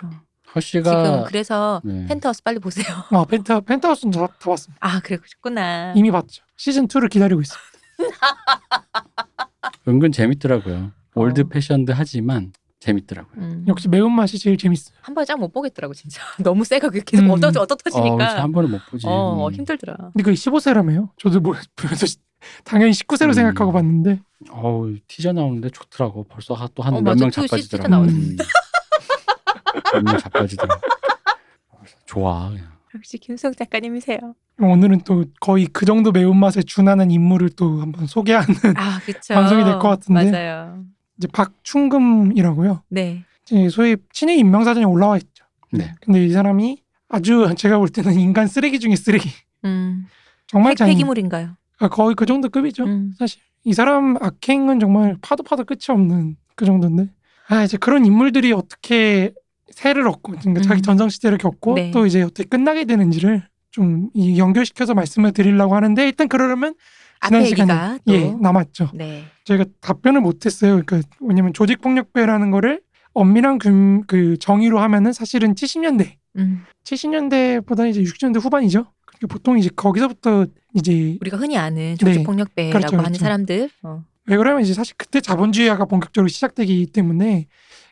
허쉬가 0.57 1.05
지금 1.05 1.25
그래서 1.27 1.81
네. 1.85 2.07
펜트하우스 2.07 2.43
빨리 2.43 2.59
보세요. 2.59 2.87
아, 3.11 3.25
펜타 3.25 3.61
펜타우스는 3.61 4.11
다, 4.13 4.27
다 4.27 4.51
봤습니다. 4.51 4.79
아 4.87 5.01
그러셨구나. 5.01 5.93
이미 5.95 6.11
봤죠. 6.11 6.43
시즌 6.57 6.89
2를 6.89 7.09
기다리고 7.11 7.41
있어. 7.43 7.55
은근 9.89 10.13
재밌더라고요. 10.13 10.91
old 11.14 11.43
어. 11.43 11.45
fashioned 11.45 11.93
하지만 11.93 12.53
재밌더라고요. 12.81 13.35
음. 13.45 13.65
역시 13.69 13.89
매운맛이 13.89 14.39
제일 14.39 14.57
재밌어요. 14.59 14.97
한 15.03 15.15
번에 15.15 15.25
쫙 15.25 15.37
못 15.39 15.53
보겠더라고 15.53 15.95
진짜. 15.95 16.23
너무 16.43 16.65
세가 16.65 16.91
계속 16.91 17.25
음. 17.25 17.31
어떠 17.31 17.49
어떠 17.49 17.61
어, 17.61 17.77
터지니까. 17.77 18.43
한 18.43 18.53
번에 18.53 18.69
못 18.69 18.81
보지. 18.91 19.07
어, 19.07 19.47
음. 19.49 19.53
힘들더라. 19.53 19.97
근데 20.13 20.23
그게 20.23 20.35
15세라며요. 20.35 21.11
저도 21.19 21.41
뭐 21.41 21.55
보면서 21.77 22.07
당연히 22.65 22.93
19세로 22.93 23.29
음. 23.29 23.33
생각하고 23.33 23.73
봤는데 23.73 24.21
어우 24.51 24.97
티저 25.09 25.33
나오는데 25.33 25.71
좋더라고. 25.71 26.25
벌써 26.25 26.55
또 26.75 26.83
어, 26.83 26.87
한몇 26.87 27.03
맞아. 27.03 27.25
명또 27.25 27.43
시- 27.43 27.49
자빠지더라고. 27.49 27.87
티저 27.87 27.89
나오네. 27.89 28.13
음. 28.13 28.37
몇명 29.95 30.18
자빠지더라고. 30.18 30.80
좋아. 32.06 32.49
그냥. 32.50 32.66
역시 32.95 33.18
김수영 33.18 33.54
작가님이세요. 33.54 34.18
오늘은 34.59 35.02
또 35.04 35.25
거의 35.40 35.66
그 35.66 35.85
정도 35.85 36.12
매운맛에 36.12 36.62
준하는 36.62 37.11
인물을 37.11 37.50
또 37.50 37.80
한번 37.80 38.06
소개하는 38.06 38.54
아 38.76 39.00
그쵸. 39.04 39.35
방송이 39.35 39.64
될 39.64 39.75
것 39.78 39.88
같은데. 39.88 40.30
맞아요. 40.30 40.85
이제 41.18 41.28
박충금이라고요. 41.33 42.83
네. 42.88 43.25
이제 43.45 43.68
소위 43.68 43.97
친일 44.12 44.38
인명사전에 44.38 44.85
올라와 44.87 45.16
있죠. 45.18 45.45
네. 45.73 45.95
근데 46.00 46.25
이 46.25 46.30
사람이 46.30 46.83
아주 47.09 47.52
제가 47.56 47.78
볼 47.78 47.88
때는 47.88 48.14
인간 48.18 48.47
쓰레기 48.47 48.80
중에 48.80 48.97
쓰레기. 48.97 49.30
음. 49.64 50.06
정말 50.47 50.73
폐- 50.73 50.76
장 50.76 50.88
폐기물인가요? 50.88 51.56
아, 51.78 51.88
거의 51.88 52.14
그 52.14 52.25
정도 52.25 52.49
급이죠. 52.49 52.85
음. 52.85 53.12
사실 53.18 53.40
이 53.64 53.75
사람 53.75 54.16
악행은 54.21 54.80
정말 54.80 55.16
파도 55.21 55.42
파도 55.42 55.64
끝이 55.64 55.80
없는 55.90 56.37
그 56.54 56.64
정도인데 56.64 57.09
아 57.49 57.62
이제 57.62 57.76
그런 57.76 58.06
인물들이 58.06 58.52
어떻게 58.52 59.33
새를 59.76 60.09
얻고 60.09 60.33
그러니까 60.33 60.62
자기 60.62 60.80
음. 60.80 60.83
전성 60.83 61.09
시대를 61.11 61.38
겪고 61.38 61.75
네. 61.75 61.90
또 61.92 62.06
이제 62.06 62.23
어떻게 62.23 62.45
끝나게 62.45 62.85
되는지를 62.87 63.47
좀 63.71 64.09
이 64.14 64.38
연결시켜서 64.38 64.95
말씀을 64.95 65.33
드리려고 65.33 65.76
하는데 65.76 66.02
일단 66.04 66.28
그러려면 66.28 66.75
지난 67.25 67.45
시간에 67.45 67.99
또. 68.06 68.14
예 68.14 68.30
남았죠. 68.40 68.90
네. 68.95 69.25
저희가 69.45 69.66
답변을 69.80 70.23
못했어요. 70.23 70.83
그러니까 70.85 71.09
왜냐면 71.21 71.52
조직 71.52 71.83
폭력배라는 71.83 72.50
거를 72.50 72.80
엄밀한 73.12 73.59
금, 73.59 74.02
그 74.06 74.38
정의로 74.38 74.78
하면은 74.80 75.12
사실은 75.12 75.54
70년대 75.54 76.12
음. 76.37 76.64
70년대보다 76.85 77.88
이제 77.88 78.02
60년대 78.02 78.42
후반이죠. 78.42 78.87
그러니까 79.04 79.26
보통 79.28 79.59
이제 79.59 79.68
거기서부터 79.75 80.47
이제 80.75 81.18
우리가 81.21 81.37
흔히 81.37 81.59
아는 81.59 81.76
네. 81.76 81.97
조직 81.97 82.25
폭력배라고 82.25 82.78
그렇죠, 82.78 82.97
하는 82.97 83.04
그렇죠. 83.04 83.21
사람들. 83.21 83.71
어. 83.83 84.04
왜 84.26 84.37
그러면 84.37 84.62
이제 84.62 84.75
사실 84.75 84.95
그때 84.99 85.21
자본주의화가 85.21 85.85
본격적으로 85.85 86.28
시작되기 86.28 86.87
때문에 86.87 87.47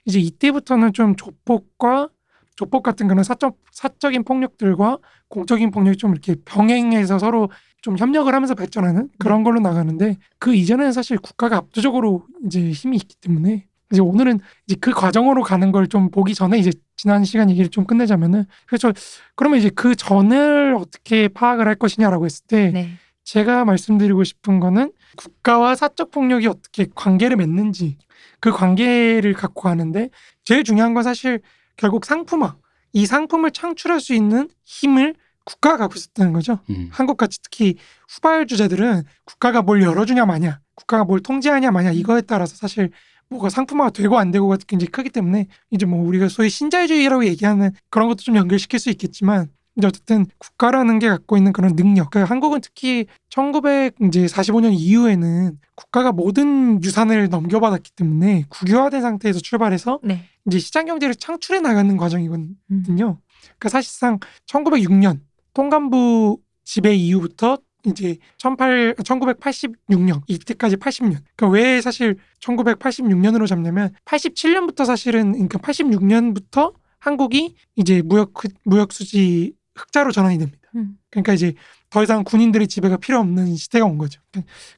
이제 0.05 0.19
이때부터는 0.21 0.93
좀 0.93 1.17
조폭과 1.17 2.09
조폭 2.57 2.83
같은 2.83 3.09
그런 3.09 3.25
사적 3.25 3.59
사적인 3.73 4.25
폭력들과 4.25 4.99
공적인 5.29 5.71
폭력이 5.71 5.97
좀 5.97 6.13
이렇게 6.13 6.37
병행해서 6.45 7.19
서로 7.19 7.51
좀 7.83 7.99
협력을 7.99 8.33
하면서 8.33 8.55
발전하는 8.55 9.09
그런 9.19 9.43
걸로 9.43 9.61
나가는데 9.61 10.19
그 10.39 10.55
이전에는 10.55 10.93
사실 10.93 11.19
국가가 11.19 11.57
압도적으로 11.57 12.25
이제 12.47 12.71
힘이 12.71 12.97
있기 12.97 13.17
때문에 13.17 13.67
이제 13.93 14.01
오늘은 14.01 14.41
이제 14.67 14.77
그 14.81 14.93
과정으로 14.93 15.43
가는 15.43 15.73
걸 15.73 15.87
좀 15.89 16.11
보기 16.11 16.35
전에 16.35 16.59
이제 16.59 16.71
지난 16.97 17.25
시간 17.25 17.51
얘기를 17.51 17.69
좀 17.69 17.85
끝내자면은 17.85 18.45
그래서 18.67 18.93
그러면 19.35 19.59
이제 19.59 19.71
그 19.75 19.95
전을 19.97 20.77
어떻게 20.79 21.29
파악을 21.29 21.67
할 21.67 21.75
것이냐라고 21.75 22.25
했을 22.25 22.45
때 22.47 22.71
네. 22.71 22.91
제가 23.25 23.65
말씀드리고 23.65 24.23
싶은 24.25 24.61
거는 24.61 24.93
국가와 25.17 25.75
사적 25.75 26.11
폭력이 26.11 26.47
어떻게 26.47 26.87
관계를 26.95 27.37
맺는지 27.37 27.99
그 28.45 28.53
관계를 28.53 29.33
갖고 29.33 29.63
가는데 29.63 30.11
제일 30.45 30.65
중요한 30.65 30.93
건 30.93 31.03
사실 31.03 31.41
결국 31.79 32.05
상품화 32.05 32.57
이 32.93 33.07
상품을 33.07 33.53
창출할 33.53 34.01
수 34.01 34.13
있는 34.13 34.51
힘을 34.67 35.15
국가가 35.47 35.79
갖고 35.79 35.95
있었다는 35.97 36.35
거죠. 36.35 36.59
음. 36.69 36.91
한국같이 36.93 37.41
특히 37.41 37.77
후발 38.07 38.47
주자들은 38.47 39.05
국가가 39.25 39.63
뭘 39.63 39.83
열어주냐 39.83 40.27
마냐, 40.27 40.61
국가가 40.75 41.05
뭘 41.05 41.21
통제하냐 41.21 41.71
마냐 41.71 41.93
이거에 41.93 42.21
따라서 42.21 42.55
사실 42.55 42.91
뭐가 43.31 43.49
상품화가 43.49 43.89
되고 43.93 44.19
안 44.19 44.31
되고가 44.31 44.59
굉장히 44.67 44.91
크기 44.91 45.09
때문에 45.09 45.47
이제 45.71 45.87
뭐 45.87 46.07
우리가 46.07 46.29
소위 46.29 46.51
신자유주의라고 46.51 47.25
얘기하는 47.25 47.71
그런 47.89 48.09
것도 48.09 48.19
좀 48.19 48.37
연결시킬 48.37 48.79
수 48.79 48.91
있겠지만 48.91 49.49
이제 49.77 49.87
어쨌든 49.87 50.27
국가라는 50.39 50.99
게 50.99 51.09
갖고 51.09 51.37
있는 51.37 51.53
그런 51.53 51.75
능력. 51.75 52.11
그러니까 52.11 52.31
한국은 52.31 52.61
특히 52.61 53.07
1945년 53.31 54.73
이후에는 54.73 55.59
국가가 55.75 56.13
모든 56.13 56.83
유산을 56.83 57.29
넘겨받았기 57.29 57.93
때문에 57.93 58.45
국유화된 58.49 59.01
상태에서 59.01 59.41
출발해서 59.41 60.01
네. 60.03 60.25
이제 60.47 60.59
시장 60.59 60.87
경제를 60.87 61.15
창출해 61.15 61.61
나가는 61.61 61.97
과정이거든요. 61.97 62.55
음. 62.71 62.85
그러니까 62.87 63.69
사실상 63.69 64.19
1906년 64.47 65.21
통감부 65.55 66.39
지배 66.65 66.95
이후부터 66.95 67.59
이제 67.87 68.17
18, 68.39 68.95
1986년 68.95 70.23
이때까지 70.27 70.77
80년. 70.77 71.19
그러니까 71.37 71.49
왜 71.49 71.81
사실 71.81 72.17
1986년으로 72.41 73.47
잡냐면 73.47 73.93
87년부터 74.05 74.87
사실은 74.87 75.33
그러니까 75.33 75.59
86년부터 75.59 76.73
한국이 76.99 77.55
이제 77.77 78.01
무역 78.03 78.33
무역 78.65 78.93
수지 78.93 79.53
흑자로 79.75 80.13
전환이 80.13 80.39
됩니다. 80.39 80.69
음. 80.77 80.97
그러니까 81.11 81.33
이제 81.33 81.55
더 81.91 82.03
이상 82.03 82.25
군인들의 82.25 82.67
지배가 82.69 82.97
필요 82.99 83.19
없는 83.21 83.57
시대가 83.57 83.87
온 83.87 83.99
거죠. 83.99 84.21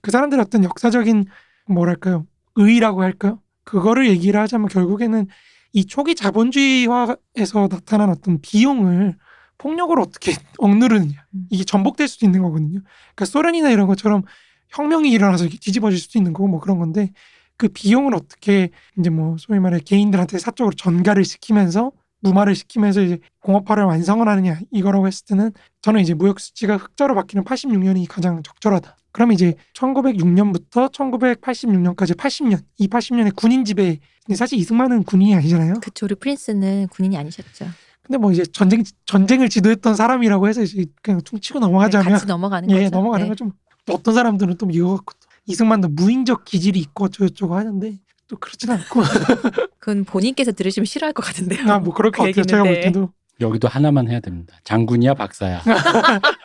그 0.00 0.10
사람들의 0.10 0.42
어떤 0.42 0.64
역사적인 0.64 1.26
뭐랄까요 1.68 2.26
의의라고 2.56 3.02
할까요? 3.02 3.40
그거를 3.64 4.08
얘기를 4.08 4.40
하자면 4.40 4.68
결국에는 4.68 5.26
이 5.72 5.84
초기 5.84 6.14
자본주의화에서 6.14 7.68
나타난 7.68 8.10
어떤 8.10 8.40
비용을 8.40 9.16
폭력으로 9.58 10.02
어떻게 10.02 10.32
억누르느냐 10.58 11.26
음. 11.34 11.46
이게 11.50 11.64
전복될 11.64 12.08
수도 12.08 12.26
있는 12.26 12.42
거거든요. 12.42 12.80
그러니까 12.80 13.24
소련이나 13.24 13.70
이런 13.70 13.86
것처럼 13.86 14.22
혁명이 14.70 15.10
일어나서 15.10 15.44
이렇게 15.44 15.58
뒤집어질 15.58 15.98
수도 15.98 16.18
있는 16.18 16.32
거고 16.32 16.48
뭐 16.48 16.60
그런 16.60 16.78
건데 16.78 17.12
그 17.56 17.68
비용을 17.68 18.14
어떻게 18.14 18.70
이제 18.98 19.10
뭐 19.10 19.36
소위 19.38 19.58
말해 19.58 19.80
개인들한테 19.84 20.38
사적으로 20.38 20.74
전가를 20.74 21.24
시키면서 21.24 21.92
무마를 22.20 22.54
시키면서 22.54 23.02
이제 23.02 23.18
공업화를 23.40 23.84
완성을 23.84 24.26
하느냐 24.26 24.58
이거라고 24.70 25.06
했을 25.06 25.24
때는 25.26 25.52
저는 25.82 26.00
이제 26.00 26.14
무역 26.14 26.40
수치가 26.40 26.76
흑자로 26.76 27.14
바뀌는 27.14 27.44
86년이 27.44 28.06
가장 28.08 28.42
적절하다. 28.42 28.96
그럼 29.12 29.32
이제 29.32 29.54
1906년부터 29.74 30.92
1986년까지 30.92 32.16
80년 32.16 32.62
이 32.78 32.88
80년의 32.88 33.34
군인 33.34 33.64
지배 33.64 33.98
근데 34.26 34.36
사실 34.36 34.58
이승만은 34.58 35.04
군인이 35.04 35.34
아니잖아요. 35.36 35.74
그쵸. 35.80 36.06
우리 36.06 36.16
프린스는 36.16 36.88
군인이 36.88 37.16
아니셨죠. 37.16 37.66
근데 38.02 38.18
뭐 38.18 38.32
이제 38.32 38.44
전쟁 38.44 38.82
전쟁을 39.04 39.48
지도했던 39.48 39.94
사람이라고 39.94 40.48
해서 40.48 40.62
이제 40.62 40.84
그냥 41.02 41.20
퉁치고 41.22 41.60
네, 41.60 41.66
넘어가자면 41.66 42.12
같이 42.12 42.26
넘어가는 42.26 42.70
예 42.70 42.84
거죠. 42.84 42.96
넘어가는 42.96 43.24
네. 43.24 43.28
거좀 43.30 43.52
어떤 43.90 44.14
사람들은 44.14 44.56
또 44.58 44.68
이거 44.70 44.96
갖고 44.96 45.12
또 45.20 45.28
이승만도 45.46 45.88
무인적 45.88 46.44
기질이 46.44 46.78
있고 46.80 47.04
어쩌고저쩌고 47.04 47.54
하는데 47.54 47.98
또 48.28 48.36
그렇진 48.36 48.70
않고 48.70 49.02
그건 49.78 50.04
본인께서 50.04 50.52
들으시면 50.52 50.86
싫어할 50.86 51.12
것 51.12 51.24
같은데요. 51.24 51.70
아 51.70 51.78
뭐 51.78 51.94
그럴 51.94 52.10
것 52.10 52.24
그 52.24 52.30
같아요 52.30 52.44
제가 52.44 52.62
볼 52.62 52.72
얘기는, 52.72 52.92
네. 52.92 52.92
때도 52.92 53.12
여기도 53.40 53.68
하나만 53.68 54.08
해야 54.08 54.20
됩니다. 54.20 54.58
장군이야 54.64 55.14
박사야. 55.14 55.62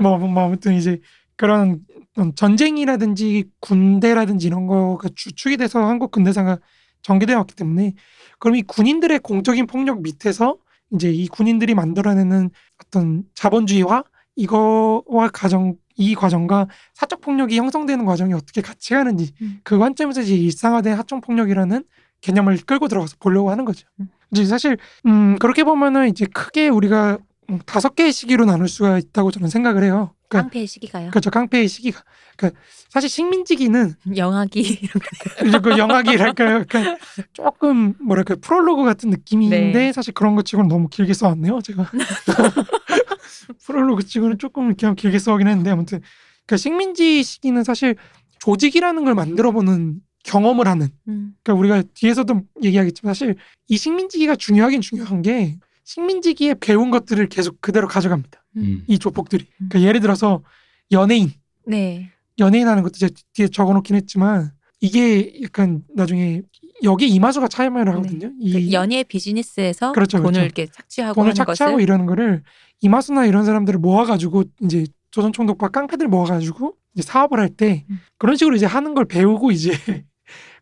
뭐, 0.00 0.18
뭐 0.18 0.44
아무튼 0.44 0.74
이제 0.74 1.00
그런 1.36 1.80
전쟁이라든지 2.36 3.44
군대라든지 3.60 4.46
이런 4.46 4.66
거가 4.66 5.08
주축이 5.14 5.56
돼서 5.56 5.84
한국 5.84 6.10
근대사가 6.10 6.58
전개되어 7.02 7.36
왔기 7.38 7.54
때문에 7.56 7.94
그럼 8.38 8.56
이 8.56 8.62
군인들의 8.62 9.18
공적인 9.20 9.66
폭력 9.66 10.02
밑에서 10.02 10.58
이제 10.92 11.10
이 11.10 11.26
군인들이 11.28 11.74
만들어내는 11.74 12.50
어떤 12.84 13.24
자본주의화 13.34 14.04
이거와 14.36 15.28
과정 15.32 15.74
이 15.96 16.14
과정과 16.14 16.68
사적 16.92 17.20
폭력이 17.20 17.56
형성되는 17.56 18.04
과정이 18.04 18.32
어떻게 18.34 18.60
같이 18.60 18.94
가는지 18.94 19.32
음. 19.42 19.60
그 19.62 19.78
관점에서 19.78 20.22
이제 20.22 20.34
일상화된 20.34 20.96
하청 20.98 21.20
폭력이라는 21.20 21.84
개념을 22.20 22.58
끌고 22.66 22.88
들어가서 22.88 23.16
보려고 23.20 23.50
하는 23.50 23.64
거죠. 23.64 23.86
음. 24.00 24.08
이제 24.32 24.44
사실 24.44 24.76
음 25.06 25.36
그렇게 25.38 25.62
보면은 25.62 26.08
이제 26.08 26.26
크게 26.26 26.68
우리가 26.68 27.18
음, 27.50 27.60
다섯 27.66 27.94
개의 27.94 28.12
시기로 28.12 28.46
나눌 28.46 28.68
수가 28.68 28.98
있다고 28.98 29.30
저는 29.30 29.48
생각을 29.48 29.84
해요. 29.84 30.14
깡패의 30.30 30.66
시기가요. 30.66 31.10
그렇죠. 31.10 31.30
깡패의 31.30 31.68
시기가. 31.68 32.02
그러니까 32.36 32.60
사실 32.88 33.08
식민지기는 33.08 33.94
영화기 34.16 34.60
이런 35.40 35.62
거. 35.62 35.70
그 35.70 35.78
영화기랄까요? 35.78 36.60
약간 36.60 36.98
조금 37.32 37.94
뭐랄까 38.00 38.34
프롤로그 38.40 38.84
같은 38.84 39.10
느낌인데 39.10 39.72
네. 39.72 39.92
사실 39.92 40.12
그런 40.14 40.34
것 40.34 40.44
치고는 40.44 40.68
너무 40.68 40.88
길게 40.88 41.12
써왔네요. 41.12 41.60
제가 41.60 41.88
프롤로그 43.64 44.04
치고는 44.04 44.38
조금 44.38 44.66
이렇게 44.66 44.92
길게 44.94 45.18
써오긴 45.18 45.48
했는데 45.48 45.70
아무튼 45.70 46.00
그러니까 46.46 46.56
식민지 46.56 47.22
시기는 47.22 47.62
사실 47.64 47.96
조직이라는 48.40 49.04
걸 49.04 49.14
만들어보는 49.14 50.00
경험을 50.24 50.66
하는. 50.66 50.88
음. 51.08 51.34
그러니까 51.42 51.60
우리가 51.60 51.82
뒤에서도 51.94 52.42
얘기하겠지만 52.62 53.14
사실 53.14 53.36
이 53.68 53.76
식민지기가 53.76 54.36
중요하긴 54.36 54.80
중요한 54.80 55.22
게 55.22 55.58
식민지기에 55.84 56.54
배운 56.60 56.90
것들을 56.90 57.28
계속 57.28 57.60
그대로 57.60 57.86
가져갑니다. 57.86 58.44
음. 58.56 58.84
이 58.86 58.98
조폭들이. 58.98 59.46
그러니까 59.56 59.82
예를 59.82 60.00
들어서 60.00 60.42
연예인 60.92 61.32
네. 61.66 62.10
연예인 62.38 62.68
하는 62.68 62.82
것도 62.82 62.94
제가 62.94 63.12
뒤에 63.32 63.48
적어놓긴 63.48 63.96
했지만 63.96 64.52
이게 64.80 65.40
약간 65.42 65.82
나중에 65.94 66.42
여기 66.84 67.08
이마수가 67.08 67.48
참여를 67.48 67.92
하거든요. 67.94 68.30
이그 68.38 68.72
연예 68.72 69.02
비즈니스에서 69.02 69.92
그렇죠, 69.92 70.18
돈을 70.18 70.32
그렇죠. 70.32 70.44
이렇게 70.44 70.66
착취하고 70.66 71.14
돈을 71.14 71.34
착취하고 71.34 71.72
것을 71.72 71.82
이러는 71.82 72.06
거를 72.06 72.42
이마수나 72.80 73.24
이런 73.26 73.44
사람들을 73.44 73.78
모아가지고 73.80 74.44
이제 74.62 74.86
조선 75.10 75.32
총독과 75.32 75.68
깡패들 75.68 76.08
모아가지고 76.08 76.74
이제 76.94 77.02
사업을 77.02 77.40
할때 77.40 77.84
음. 77.90 78.00
그런 78.18 78.36
식으로 78.36 78.56
이제 78.56 78.66
하는 78.66 78.94
걸 78.94 79.06
배우고 79.06 79.50
이제 79.50 79.72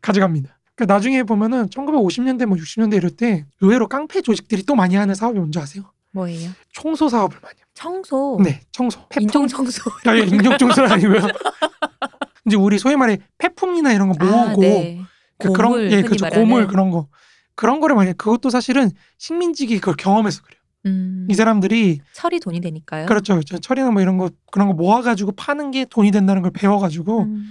가져갑니다. 0.01 0.59
그러니까 0.75 0.95
나중에 0.95 1.23
보면은 1.23 1.69
1950년대 1.69 2.47
뭐 2.47 2.57
60년대 2.57 2.97
이럴 2.97 3.11
때 3.11 3.45
의외로 3.61 3.89
깡패 3.89 4.21
조직들이 4.23 4.63
또 4.65 4.75
많이 4.75 4.95
하는 4.95 5.15
사업이 5.15 5.39
뭔지 5.39 5.59
아세요? 5.59 5.85
뭐예요? 6.13 6.51
청소 6.75 7.09
사업을 7.09 7.39
많이 7.43 7.57
해요. 7.57 7.65
청소. 7.75 8.39
네, 8.43 8.61
청소. 8.71 9.01
폐품. 9.09 9.23
인종 9.23 9.47
청소. 9.47 9.91
야, 10.07 10.19
야, 10.19 10.23
인종 10.23 10.57
청소는 10.59 10.93
아니고요. 10.93 11.21
이제 12.47 12.57
우리 12.57 12.79
소위 12.79 12.97
말해 12.97 13.19
폐품이나 13.39 13.93
이런 13.93 14.09
거 14.09 14.15
모으고 14.19 14.37
아, 14.37 14.57
네. 14.57 15.01
그 15.43 15.53
그런 15.53 15.73
고물, 15.73 15.93
예 15.93 16.03
그렇죠. 16.03 16.27
고물 16.31 16.67
그런 16.67 16.91
거 16.91 17.09
그런 17.55 17.81
거를 17.81 18.01
해요. 18.05 18.15
그것도 18.17 18.51
사실은 18.51 18.91
식민지기 19.19 19.79
그걸 19.79 19.95
경험해서 19.97 20.43
그래요. 20.43 20.61
음, 20.87 21.27
이 21.31 21.35
사람들이 21.35 22.01
철이 22.13 22.41
돈이 22.41 22.61
되니까요. 22.61 23.07
그렇죠, 23.07 23.35
그렇죠. 23.35 23.59
철이나 23.59 23.91
뭐 23.91 24.03
이런 24.03 24.17
거 24.19 24.31
그런 24.51 24.69
거 24.69 24.75
모아가지고 24.75 25.33
파는 25.33 25.71
게 25.71 25.85
돈이 25.85 26.11
된다는 26.11 26.43
걸 26.43 26.51
배워가지고 26.51 27.23
음, 27.23 27.45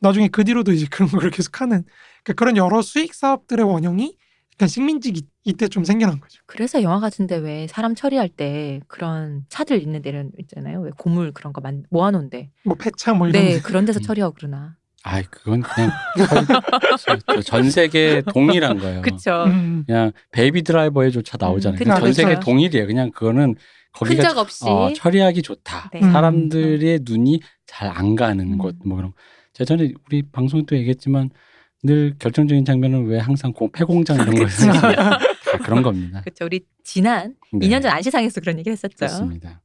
나중에 0.00 0.28
그 0.28 0.44
뒤로도 0.44 0.72
이제 0.72 0.86
그런 0.90 1.08
걸 1.10 1.30
계속 1.30 1.60
하는 1.60 1.84
그러니까 2.24 2.32
그런 2.38 2.56
여러 2.56 2.82
수익 2.82 3.14
사업들의 3.14 3.64
원형이 3.64 4.16
약간 4.54 4.68
식민지기 4.68 5.22
이때 5.44 5.66
좀 5.68 5.84
생겨난 5.84 6.20
거죠. 6.20 6.40
그래서 6.46 6.82
영화 6.82 7.00
같은데 7.00 7.36
왜 7.36 7.66
사람 7.66 7.94
처리할 7.94 8.28
때 8.28 8.80
그런 8.86 9.44
차들 9.48 9.80
있는 9.80 10.00
데는 10.02 10.30
있잖아요. 10.40 10.80
왜 10.82 10.90
고물 10.96 11.32
그런 11.32 11.52
거 11.52 11.60
만- 11.60 11.84
모아놓은데. 11.90 12.50
뭐 12.64 12.76
폐차 12.76 13.14
뭐 13.14 13.28
이런 13.28 13.42
네, 13.44 13.58
거. 13.60 13.66
그런 13.66 13.84
데서 13.84 13.98
음. 14.00 14.02
처리하고 14.02 14.34
그러나. 14.36 14.76
아이 15.06 15.22
그건 15.30 15.60
그냥 15.60 15.90
전- 17.44 17.70
세계 17.70 18.22
동일한 18.32 18.78
거예요. 18.78 19.02
그쵸. 19.02 19.44
음, 19.46 19.84
그냥 19.86 20.12
베이비 20.32 20.62
드라이버에조차 20.62 21.36
나오잖아요. 21.38 21.78
음, 21.80 21.84
전 21.84 22.12
세계. 22.14 22.40
동일이에요. 22.40 22.86
그냥 22.86 23.10
그거는 23.10 23.54
거기가 23.92 24.22
흔적 24.22 24.38
없이. 24.38 24.64
어, 24.66 24.90
처리하기 24.94 25.42
좋다. 25.42 25.90
네. 25.92 26.00
음. 26.02 26.10
사람들의 26.10 27.00
눈이 27.04 27.40
잘 27.66 27.90
안 27.90 28.16
가는 28.16 28.52
음. 28.54 28.58
곳 28.58 28.76
뭐 28.84 28.96
그런. 28.96 29.12
제가 29.52 29.66
전에 29.66 29.92
우리 30.06 30.22
방송에 30.22 30.62
또 30.66 30.74
얘기했지만 30.76 31.28
늘 31.82 32.14
결정적인 32.18 32.64
장면은 32.64 33.04
왜 33.06 33.18
항상 33.18 33.52
공, 33.52 33.70
폐공장 33.70 34.16
이런 34.16 34.34
거에서 34.34 34.72
다 34.72 35.18
그런 35.64 35.82
겁니다. 35.82 36.22
그쵸. 36.24 36.46
우리 36.46 36.64
지난 36.82 37.34
네. 37.52 37.68
2년 37.68 37.82
전 37.82 37.92
안시상에서 37.92 38.40
그런 38.40 38.58
얘기를 38.58 38.72
했었죠. 38.72 38.96
그렇습니다. 38.96 39.60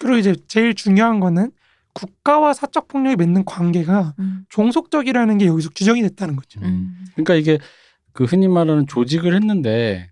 그리고 0.00 0.16
이제 0.16 0.34
제일 0.48 0.74
중요한 0.74 1.20
거는 1.20 1.52
국가와 1.94 2.54
사적 2.54 2.88
폭력이 2.88 3.16
맺는 3.16 3.44
관계가 3.44 4.14
음, 4.18 4.44
종속적이라는 4.48 5.38
게 5.38 5.46
여기서 5.46 5.70
규정이 5.74 6.02
됐다는 6.02 6.36
거죠. 6.36 6.60
음. 6.62 7.04
그러니까 7.14 7.34
이게 7.34 7.58
그 8.12 8.24
흔히 8.24 8.48
말하는 8.48 8.86
조직을 8.86 9.34
했는데 9.34 10.10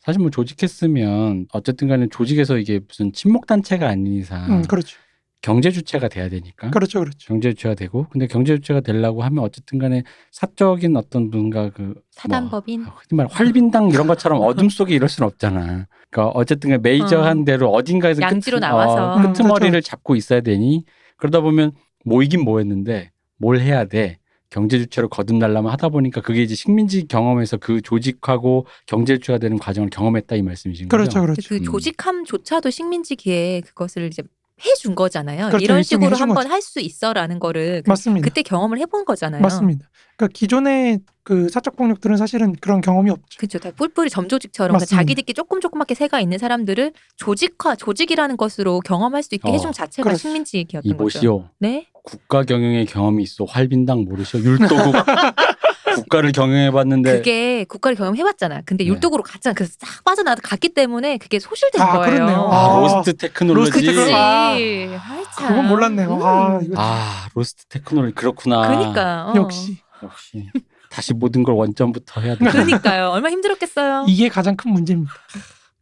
사실 0.00 0.20
뭐 0.20 0.30
조직했으면 0.30 1.46
어쨌든 1.52 1.88
간에 1.88 2.08
조직에서 2.10 2.58
이게 2.58 2.80
무슨 2.86 3.12
친목 3.12 3.46
단체가 3.46 3.88
아닌 3.88 4.14
이상 4.14 4.50
음, 4.50 4.62
그렇죠, 4.62 4.96
경제 5.42 5.70
주체가 5.70 6.08
돼야 6.08 6.28
되니까 6.28 6.70
그렇죠, 6.70 7.00
그렇죠. 7.00 7.18
경제 7.28 7.52
주체가 7.52 7.74
되고 7.74 8.06
근데 8.10 8.26
경제 8.26 8.56
주체가 8.56 8.80
되려고 8.80 9.22
하면 9.22 9.44
어쨌든 9.44 9.78
간에 9.78 10.02
사적인 10.32 10.96
어떤 10.96 11.30
뭔가 11.30 11.70
그 11.70 11.94
사단법인. 12.12 12.84
뭐, 12.84 12.92
흔히 12.96 13.16
말 13.16 13.26
활빈당 13.30 13.90
이런 13.90 14.06
것처럼 14.06 14.40
어둠 14.42 14.68
속에 14.68 14.94
이럴 14.94 15.08
수는 15.08 15.26
없잖아. 15.28 15.86
그러니까 16.10 16.32
어쨌든 16.34 16.70
간에 16.70 16.80
메이저한 16.82 17.42
어. 17.42 17.44
대로 17.44 17.70
어딘가에서 17.70 18.20
양지로 18.22 18.56
끄트- 18.56 18.60
나와서. 18.66 19.12
어, 19.12 19.16
음, 19.18 19.22
끄트머리를 19.32 19.70
그렇죠. 19.70 19.86
잡고 19.90 20.16
있어야 20.16 20.40
되니 20.40 20.84
그러다 21.20 21.40
보면 21.40 21.72
모이긴 22.04 22.42
모였는데 22.42 23.10
뭘 23.36 23.60
해야 23.60 23.84
돼? 23.84 24.18
경제 24.50 24.78
주체로 24.78 25.08
거듭날라면 25.08 25.70
하다 25.70 25.90
보니까 25.90 26.20
그게 26.20 26.42
이제 26.42 26.56
식민지 26.56 27.06
경험에서 27.06 27.56
그 27.56 27.80
조직하고 27.80 28.66
경제 28.86 29.16
주체가 29.16 29.38
되는 29.38 29.58
과정을 29.58 29.90
경험했다 29.90 30.34
이 30.34 30.42
말씀이신 30.42 30.88
그렇죠, 30.88 31.20
거죠? 31.20 31.20
그렇죠. 31.20 31.48
그 31.48 31.56
음. 31.56 31.62
조직함조차도 31.62 32.70
식민지기에 32.70 33.60
그것을 33.60 34.06
이제 34.06 34.24
해준 34.64 34.94
거잖아요. 34.94 35.48
그렇죠, 35.48 35.64
이런 35.64 35.82
식으로 35.82 36.16
한번. 36.16 36.46
할 36.50 36.60
수 36.62 36.78
있어라는 36.80 37.38
거를 37.38 37.82
그, 37.84 37.90
맞습니다. 37.90 38.24
그때 38.24 38.42
경험을 38.42 38.78
해본 38.78 39.04
거잖아요. 39.06 39.40
맞습니다. 39.40 39.88
그러니까 40.16 40.32
기존의 40.38 40.98
그 41.22 41.48
사적 41.48 41.76
폭력들은 41.76 42.16
사실은 42.18 42.52
그런 42.60 42.80
경험이 42.82 43.10
없죠. 43.10 43.38
그렇죠. 43.38 43.58
다 43.58 43.70
뿔뿔이 43.74 44.10
점조직처럼 44.10 44.76
그러니까. 44.76 44.84
자기들끼리 44.84 45.34
조금 45.34 45.60
조그맣게 45.60 45.94
새가 45.94 46.20
있는 46.20 46.36
사람들을 46.38 46.92
조직화, 47.16 47.76
조직이라는 47.76 48.36
것으로 48.36 48.80
경험할 48.80 49.22
수 49.22 49.34
있게 49.34 49.48
어, 49.48 49.52
해준 49.52 49.72
자체가 49.72 50.04
그렇죠. 50.10 50.20
식민지기였던 50.22 50.82
거죠. 50.82 50.94
이보시오. 51.18 51.48
네. 51.58 51.86
국가 52.04 52.42
경영의 52.44 52.86
경험이 52.86 53.22
있어 53.22 53.44
활빈당 53.44 54.04
모르시오. 54.04 54.40
율도국 54.40 54.94
국가를 55.96 56.32
경영해봤는데 56.32 57.12
그게 57.18 57.64
국가를 57.64 57.96
경험해봤잖아. 57.96 58.62
근데 58.64 58.84
네. 58.84 58.90
율도국으로 58.90 59.22
갔잖아. 59.22 59.54
그래서 59.54 59.72
싹 59.78 60.04
빠져나가 60.04 60.40
갔기 60.42 60.70
때문에 60.70 61.18
그게 61.18 61.38
소실된 61.38 61.80
아, 61.80 61.92
거예요. 61.98 62.14
그렇네요. 62.14 62.48
아, 62.50 62.76
아. 62.76 62.80
lost 62.80 63.16
technology. 63.16 63.70
lost 63.70 63.86
그치. 63.86 63.98
technol- 64.10 64.14
아, 64.14 64.48
아이, 64.52 64.88
참. 65.36 65.48
그건 65.48 65.68
몰랐네요. 65.68 66.20
아, 66.24 66.56
음. 66.58 66.64
이거 66.64 66.74
아 66.76 67.28
lost 67.34 67.64
technology 67.68 68.14
그렇구나. 68.14 68.66
그러니까. 68.68 69.26
어. 69.30 69.32
역시 69.36 69.78
역시 70.02 70.48
다시 70.90 71.14
모든 71.14 71.42
걸 71.42 71.54
원점부터 71.54 72.20
해야 72.20 72.34
돼. 72.36 72.44
그러니까요. 72.46 73.10
얼마나 73.10 73.30
힘들었겠어요. 73.32 74.06
이게 74.08 74.28
가장 74.28 74.56
큰 74.56 74.72
문제입니다. 74.72 75.12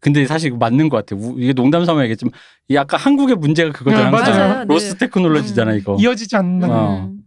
근데 0.01 0.27
사실 0.27 0.53
맞는 0.53 0.91
것 0.91 0.99
같아. 0.99 1.17
우- 1.21 1.35
이게 1.41 1.53
농담 1.53 1.85
삼아 1.85 2.03
얘기했지만 2.03 2.33
이 2.69 2.77
아까 2.77 2.97
한국의 2.97 3.35
문제가 3.37 3.73
그거잖아. 3.73 4.05
네, 4.05 4.11
맞아요. 4.11 4.49
맞아요. 4.49 4.65
lost 4.67 4.93
네. 4.93 4.99
technology잖아 5.07 5.73
음. 5.73 5.79
이거. 5.79 5.97
이어지지 5.99 6.37
않는다. 6.37 6.69
어. 6.69 6.99
음. 7.11 7.18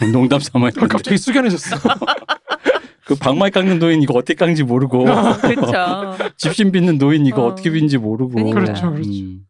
아, 0.00 0.04
씨. 0.04 0.12
농담 0.12 0.40
삼아. 0.40 0.68
어, 0.68 0.88
갑자기 0.88 1.16
숙연해졌어. 1.18 1.76
그 3.06 3.14
방망이 3.16 3.50
깎는 3.50 3.78
노인 3.78 4.02
이거 4.02 4.14
어떻게 4.14 4.34
깎는지 4.34 4.62
모르고 4.62 5.04
그렇죠. 5.04 6.16
짚신 6.38 6.72
빚는 6.72 6.98
노인 6.98 7.26
이거 7.26 7.42
어. 7.42 7.46
어. 7.48 7.54
떻게 7.54 7.70
빚는지 7.70 7.98
모르고. 7.98 8.30
그러니까요. 8.30 8.64
그렇죠, 8.64 8.90
그렇죠. 8.92 9.10
음. 9.10 9.46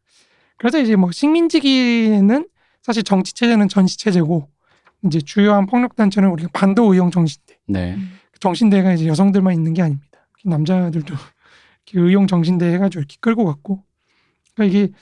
그래서 0.59 0.81
이제 0.81 0.97
뭐 0.97 1.13
식민지기는 1.13 2.49
사실 2.83 3.03
정치 3.03 3.33
체제는 3.35 3.69
전시 3.69 3.97
체제고 3.97 4.49
이제 5.05 5.21
주요한 5.21 5.67
폭력 5.67 5.95
단체는 5.97 6.31
우리가 6.31 6.51
반도 6.53 6.93
의용 6.93 7.11
정신대. 7.11 7.59
네. 7.69 7.99
정신대가 8.41 8.93
이제 8.95 9.07
여성들만 9.07 9.55
있는 9.55 9.73
게 9.75 9.83
아닙니다. 9.83 10.27
남자들도 10.45 11.15
이렇게 11.15 12.07
의용 12.07 12.27
정신대 12.27 12.67
해가지고 12.75 13.01
이렇게 13.01 13.17
끌고 13.21 13.45
갔고. 13.45 13.83
그러니까 14.55 14.79
이게 14.79 14.93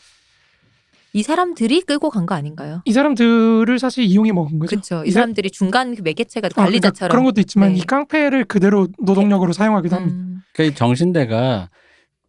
이 1.14 1.22
사람들이 1.22 1.82
끌고 1.82 2.08
간 2.10 2.26
거 2.26 2.34
아닌가요? 2.34 2.80
이 2.84 2.92
사람들을 2.92 3.78
사실 3.78 4.04
이용해 4.04 4.32
먹은 4.32 4.58
거죠. 4.58 4.70
그렇죠. 4.70 5.04
이 5.04 5.10
사- 5.10 5.20
사람들이 5.20 5.50
중간 5.50 5.94
그 5.94 6.02
매개체가 6.02 6.46
아, 6.46 6.48
그러니까 6.48 6.64
관리자처럼. 6.70 7.10
그런 7.10 7.24
것도 7.24 7.40
있지만 7.42 7.72
네. 7.72 7.78
이 7.78 7.82
깡패를 7.82 8.44
그대로 8.44 8.88
노동력으로 8.98 9.52
사용하기도 9.52 9.94
합니다. 9.96 10.16
음, 10.16 10.40
그러니까 10.54 10.72
이 10.72 10.76
정신대가 10.76 11.68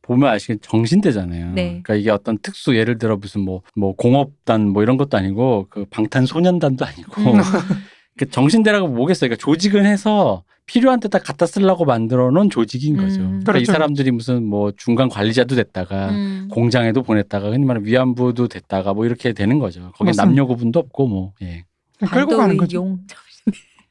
보면 0.01 0.29
아시겠 0.29 0.59
정신대잖아요. 0.61 1.51
네. 1.53 1.63
그러니까 1.83 1.95
이게 1.95 2.09
어떤 2.11 2.37
특수 2.39 2.75
예를 2.75 2.97
들어 2.97 3.15
무슨 3.15 3.41
뭐뭐 3.41 3.95
공업단 3.97 4.67
뭐 4.67 4.83
이런 4.83 4.97
것도 4.97 5.15
아니고 5.17 5.67
그 5.69 5.85
방탄소년단도 5.85 6.85
아니고 6.85 7.21
음. 7.21 7.39
그 8.17 8.29
정신대라고 8.29 8.87
뭐겠어요. 8.89 9.29
그러니까 9.29 9.43
조직은 9.43 9.85
해서 9.85 10.43
필요한 10.65 10.99
데다 10.99 11.19
갖다 11.19 11.45
쓰려고 11.45 11.83
만들어 11.85 12.31
놓은 12.31 12.49
조직인 12.49 12.95
거죠. 12.95 13.19
음. 13.21 13.27
그러니까 13.43 13.51
이 13.51 13.53
그렇죠. 13.63 13.71
사람들이 13.73 14.11
무슨 14.11 14.45
뭐 14.45 14.71
중간 14.77 15.09
관리자도 15.09 15.55
됐다가 15.55 16.09
음. 16.11 16.47
공장에도 16.51 17.03
보냈다가 17.03 17.49
흔히 17.51 17.65
말하는 17.65 17.85
위안부도 17.87 18.47
됐다가 18.47 18.93
뭐 18.93 19.05
이렇게 19.05 19.33
되는 19.33 19.59
거죠. 19.59 19.91
거기 19.95 20.05
맞습니다. 20.09 20.25
남녀 20.25 20.45
구분도 20.45 20.79
없고 20.79 21.07
뭐 21.07 21.33
예. 21.41 21.65
끌고 22.11 22.37
가는 22.37 22.55
거죠. 22.57 22.77
용. 22.77 22.99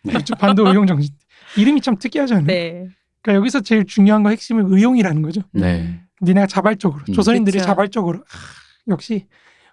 그렇죠. 0.07 0.35
반도 0.37 0.67
의용 0.67 0.87
정신. 0.87 1.15
이름이 1.57 1.81
참 1.83 1.97
특이하지 1.99 2.35
않아요? 2.35 2.47
네. 2.47 2.87
그러니까 3.21 3.39
여기서 3.41 3.61
제일 3.61 3.85
중요한 3.85 4.23
거 4.23 4.31
핵심은 4.31 4.73
의용이라는 4.73 5.23
거죠. 5.23 5.43
네. 5.53 5.83
음. 5.83 6.01
니네가 6.23 6.47
자발적으로 6.47 7.03
음. 7.09 7.13
조선인들이 7.13 7.59
그쵸. 7.59 7.67
자발적으로 7.67 8.19
아, 8.19 8.23
역시 8.89 9.27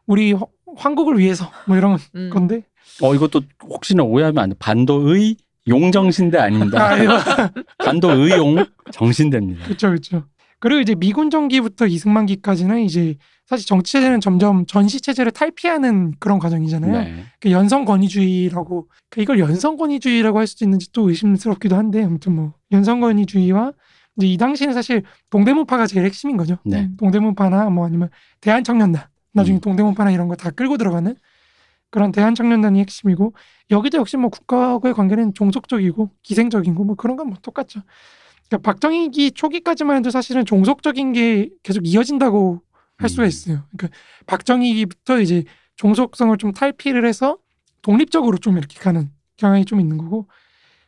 우리 0.05 0.33
허- 0.33 0.47
황국을 0.75 1.17
위해서 1.17 1.49
뭐 1.67 1.77
이런 1.77 1.97
음. 2.15 2.29
건데 2.31 2.63
어 3.01 3.15
이것도 3.15 3.41
혹시나 3.63 4.03
오해하면 4.03 4.43
안 4.43 4.49
돼. 4.49 4.55
반도의 4.59 5.37
용정신대 5.67 6.37
아닙니다. 6.37 6.89
아, 6.89 6.97
이거 6.97 7.13
반도의용 7.79 8.65
정신대입니다. 8.91 9.65
그렇죠 9.65 9.87
그렇죠. 9.89 10.23
그리고 10.59 10.81
이제 10.81 10.95
미군 10.95 11.29
정기부터 11.29 11.87
이승만기까지는 11.87 12.81
이제 12.81 13.15
사실 13.45 13.65
정치 13.65 13.93
체제는 13.93 14.19
점점 14.19 14.65
전시 14.65 14.99
체제를 15.01 15.31
탈피하는 15.31 16.13
그런 16.19 16.37
과정이잖아요. 16.37 16.91
네. 16.91 17.23
그 17.39 17.51
연성 17.51 17.85
권위주의라고 17.85 18.87
그 19.09 19.21
이걸 19.21 19.39
연성 19.39 19.77
권위주의라고 19.77 20.37
할 20.37 20.47
수도 20.47 20.65
있는지 20.65 20.91
또 20.91 21.09
의심스럽기도 21.09 21.75
한데 21.75 22.03
아무튼 22.03 22.35
뭐 22.35 22.53
연성 22.71 22.99
권위주의와 22.99 23.71
이제 24.17 24.27
이 24.27 24.37
당시는 24.37 24.73
사실 24.73 25.03
동대문파가 25.29 25.87
제일 25.87 26.05
핵심인 26.05 26.35
거죠. 26.35 26.57
네. 26.65 26.89
동대문파나 26.97 27.69
뭐 27.69 27.85
아니면 27.85 28.09
대한청년단 28.41 29.03
나중에 29.33 29.57
음. 29.59 29.61
동대문파나 29.61 30.11
이런 30.11 30.27
거 30.27 30.35
다 30.35 30.51
끌고 30.51 30.77
들어가는 30.77 31.15
그런 31.91 32.11
대한청년단이 32.11 32.79
핵심이고 32.79 33.33
여기도 33.71 33.97
역시 33.97 34.17
뭐 34.17 34.29
국가하고의 34.29 34.93
관계는 34.93 35.33
종속적이고 35.33 36.09
기생적이고 36.23 36.83
뭐 36.83 36.95
그런 36.95 37.15
건 37.17 37.27
뭐 37.27 37.37
똑같죠. 37.41 37.81
그러니까 38.47 38.71
박정희기 38.71 39.31
초기까지만 39.31 39.97
해도 39.97 40.09
사실은 40.09 40.45
종속적인 40.45 41.13
게 41.13 41.49
계속 41.63 41.85
이어진다고 41.85 42.61
할 42.97 43.09
수가 43.09 43.23
음. 43.23 43.27
있어요. 43.27 43.63
그러니까 43.77 43.97
박정희기부터 44.25 45.19
이제 45.19 45.43
종속성을 45.75 46.35
좀 46.37 46.51
탈피를 46.51 47.05
해서 47.05 47.37
독립적으로 47.81 48.37
좀 48.37 48.57
이렇게 48.57 48.79
가는 48.79 49.09
경향이 49.37 49.65
좀 49.65 49.79
있는 49.79 49.97
거고 49.97 50.27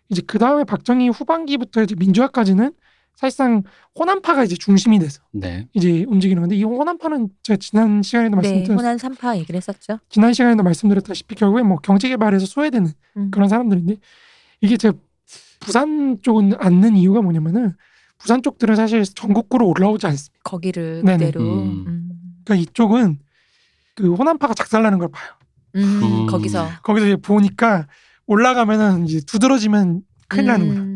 이제 0.09 0.21
그 0.25 0.39
다음에 0.39 0.63
박정희 0.65 1.09
후반기부터 1.09 1.83
이제 1.83 1.95
민주화까지는 1.97 2.73
사실상 3.15 3.63
호남파가 3.97 4.43
이제 4.43 4.55
중심이 4.55 4.97
돼서 4.99 5.21
네. 5.31 5.67
이제 5.73 6.05
움직이는 6.07 6.41
건데 6.41 6.55
이 6.55 6.63
호남파는 6.63 7.29
제가 7.43 7.57
지난 7.57 8.01
시간에도 8.01 8.35
네, 8.37 8.49
말씀드렸 8.49 8.79
호남 8.79 8.97
삼파 8.97 9.37
얘기를 9.37 9.57
했었죠. 9.57 9.99
지난 10.09 10.33
시간에도 10.33 10.63
말씀드렸다시피 10.63 11.35
결국에 11.35 11.61
뭐 11.61 11.77
경제 11.77 12.09
개발에서 12.09 12.45
소외되는 12.45 12.91
음. 13.17 13.31
그런 13.31 13.47
사람들인데 13.47 13.97
이게 14.61 14.77
제가 14.77 14.97
부산 15.59 16.17
쪽은 16.21 16.53
않는 16.57 16.95
이유가 16.95 17.21
뭐냐면은 17.21 17.73
부산 18.17 18.41
쪽들은 18.41 18.75
사실 18.75 19.03
전국구로 19.03 19.67
올라오지 19.67 20.07
않습니다. 20.07 20.39
거기를 20.43 21.03
네네. 21.03 21.25
그대로. 21.25 21.41
음. 21.41 21.85
음. 21.87 22.09
그러니까 22.43 22.69
이쪽은 22.69 23.19
그 23.95 24.13
호남파가 24.13 24.53
작살나는 24.53 24.97
걸 24.99 25.09
봐요. 25.09 25.29
음, 25.75 25.81
음. 25.81 26.27
거기서 26.27 26.67
거기서 26.83 27.07
이제 27.07 27.15
보니까 27.15 27.87
올라가면은 28.25 29.05
이제 29.07 29.21
두드러지면 29.25 30.01
큰일 30.27 30.45
나는 30.45 30.67
거야. 30.67 30.90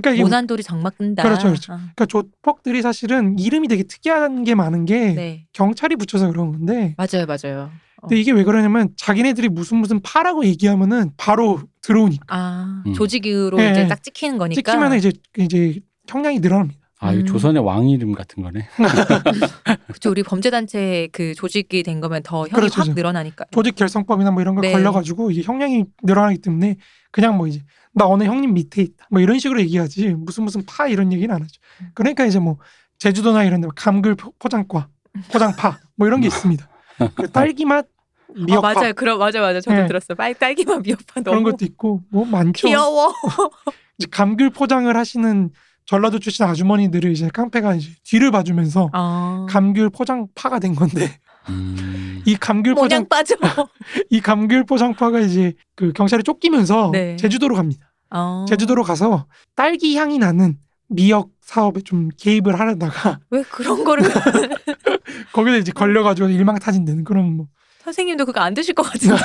음, 0.00 0.02
그러니까 0.02 0.14
이게 0.14 0.22
모난돌이 0.22 0.62
장막 0.62 0.96
끈다. 0.96 1.22
그렇죠, 1.22 1.48
그렇죠. 1.48 1.72
어, 1.74 1.76
그러니까 1.76 2.06
조폭들이 2.06 2.82
사실은 2.82 3.38
이름이 3.38 3.68
되게 3.68 3.82
특이한 3.82 4.44
게 4.44 4.54
많은 4.54 4.84
게 4.86 5.12
네, 5.12 5.46
경찰이 5.52 5.96
붙여서 5.96 6.30
그런 6.30 6.52
건데 6.52 6.94
맞아요, 6.96 7.26
맞아요. 7.26 7.70
어. 8.02 8.06
근데 8.08 8.20
이게 8.20 8.32
왜 8.32 8.44
그러냐면 8.44 8.90
자기네들이 8.96 9.48
무슨 9.48 9.78
무슨 9.78 10.00
파라고 10.00 10.44
얘기하면은 10.44 11.10
바로 11.16 11.60
들어오니까 11.82 12.24
아 12.28 12.82
음. 12.86 12.94
조직으로 12.94 13.58
네. 13.58 13.70
이제 13.72 13.86
딱 13.88 14.02
찍히는 14.02 14.38
거니까. 14.38 14.60
찍히면은 14.60 14.98
이제 14.98 15.12
이제 15.38 15.80
형량이 16.08 16.40
늘어납니다. 16.40 16.80
아, 17.02 17.14
이 17.14 17.18
음. 17.18 17.26
조선의 17.26 17.62
왕 17.64 17.88
이름 17.88 18.12
같은 18.12 18.42
거네. 18.42 18.68
그렇죠. 19.86 20.10
우리 20.10 20.22
범죄 20.22 20.50
단체 20.50 21.08
그 21.12 21.34
조직이 21.34 21.82
된 21.82 21.98
거면 22.00 22.22
더 22.22 22.40
형이 22.40 22.50
그렇죠, 22.50 22.74
확 22.80 22.84
그렇죠. 22.84 22.92
늘어나니까. 22.92 23.46
조직 23.52 23.74
결성법이나 23.74 24.30
뭐 24.32 24.42
이런 24.42 24.54
거 24.54 24.60
네. 24.60 24.70
걸려가지고 24.72 25.30
이제 25.30 25.40
형량이 25.42 25.84
늘어나기 26.02 26.38
때문에 26.38 26.76
그냥 27.10 27.38
뭐 27.38 27.46
이제 27.46 27.62
나 28.00 28.06
어느 28.06 28.24
형님 28.24 28.54
밑에 28.54 28.80
있다 28.80 29.06
뭐 29.10 29.20
이런 29.20 29.38
식으로 29.38 29.60
얘기하지 29.60 30.14
무슨 30.14 30.44
무슨 30.44 30.64
파 30.64 30.88
이런 30.88 31.12
얘기는 31.12 31.34
안 31.34 31.42
하죠. 31.42 31.60
그러니까 31.92 32.24
이제 32.24 32.38
뭐 32.38 32.56
제주도나 32.98 33.44
이런 33.44 33.60
데 33.60 33.68
감귤 33.76 34.14
포- 34.14 34.32
포장과 34.38 34.88
포장파 35.30 35.78
뭐 35.96 36.06
이런 36.06 36.22
게 36.22 36.28
있습니다. 36.28 36.66
그 37.14 37.30
딸기 37.30 37.66
맛 37.66 37.84
아, 37.84 38.32
미역파 38.46 38.72
맞아요. 38.74 38.92
그럼 38.94 39.18
맞아 39.18 39.40
맞아. 39.42 39.60
저도 39.60 39.76
네. 39.76 39.86
들었어요. 39.86 40.16
빨 40.16 40.34
딸기맛 40.34 40.80
미역파 40.82 41.20
그런 41.20 41.24
너무 41.24 41.50
것도 41.50 41.64
있고 41.66 42.00
뭐 42.10 42.24
많죠. 42.24 42.66
귀여워. 42.68 43.12
이제 43.98 44.08
감귤 44.10 44.48
포장을 44.50 44.96
하시는 44.96 45.50
전라도 45.84 46.18
출신 46.20 46.46
아주머니들을 46.46 47.10
이제 47.12 47.28
깡패가 47.28 47.74
이제 47.74 47.90
뒤를 48.04 48.30
봐주면서 48.30 48.88
아. 48.94 49.46
감귤 49.50 49.90
포장파가 49.90 50.58
된 50.58 50.74
건데 50.74 51.18
음. 51.50 52.22
이 52.24 52.34
감귤 52.36 52.76
포장 52.76 53.06
빠져. 53.08 53.34
이 54.08 54.20
감귤 54.20 54.64
포장파가 54.64 55.20
이제 55.20 55.52
그 55.74 55.92
경찰에 55.92 56.22
쫓기면서 56.22 56.90
네. 56.92 57.16
제주도로 57.16 57.56
갑니다. 57.56 57.89
어. 58.10 58.44
제주도로 58.48 58.82
가서 58.82 59.26
딸기 59.54 59.96
향이 59.96 60.18
나는 60.18 60.58
미역 60.88 61.30
사업에 61.40 61.80
좀 61.80 62.08
개입을 62.16 62.58
하려다가 62.58 63.20
왜 63.30 63.42
그런 63.42 63.84
거를 63.84 64.04
거기서 65.32 65.58
이제 65.58 65.72
걸려가지고 65.72 66.28
일망타진 66.28 66.84
되는 66.84 67.04
그런 67.04 67.36
뭐 67.36 67.46
선생님도 67.84 68.26
그거 68.26 68.40
안 68.40 68.54
드실 68.54 68.74
것 68.74 68.82
같은데. 68.82 69.16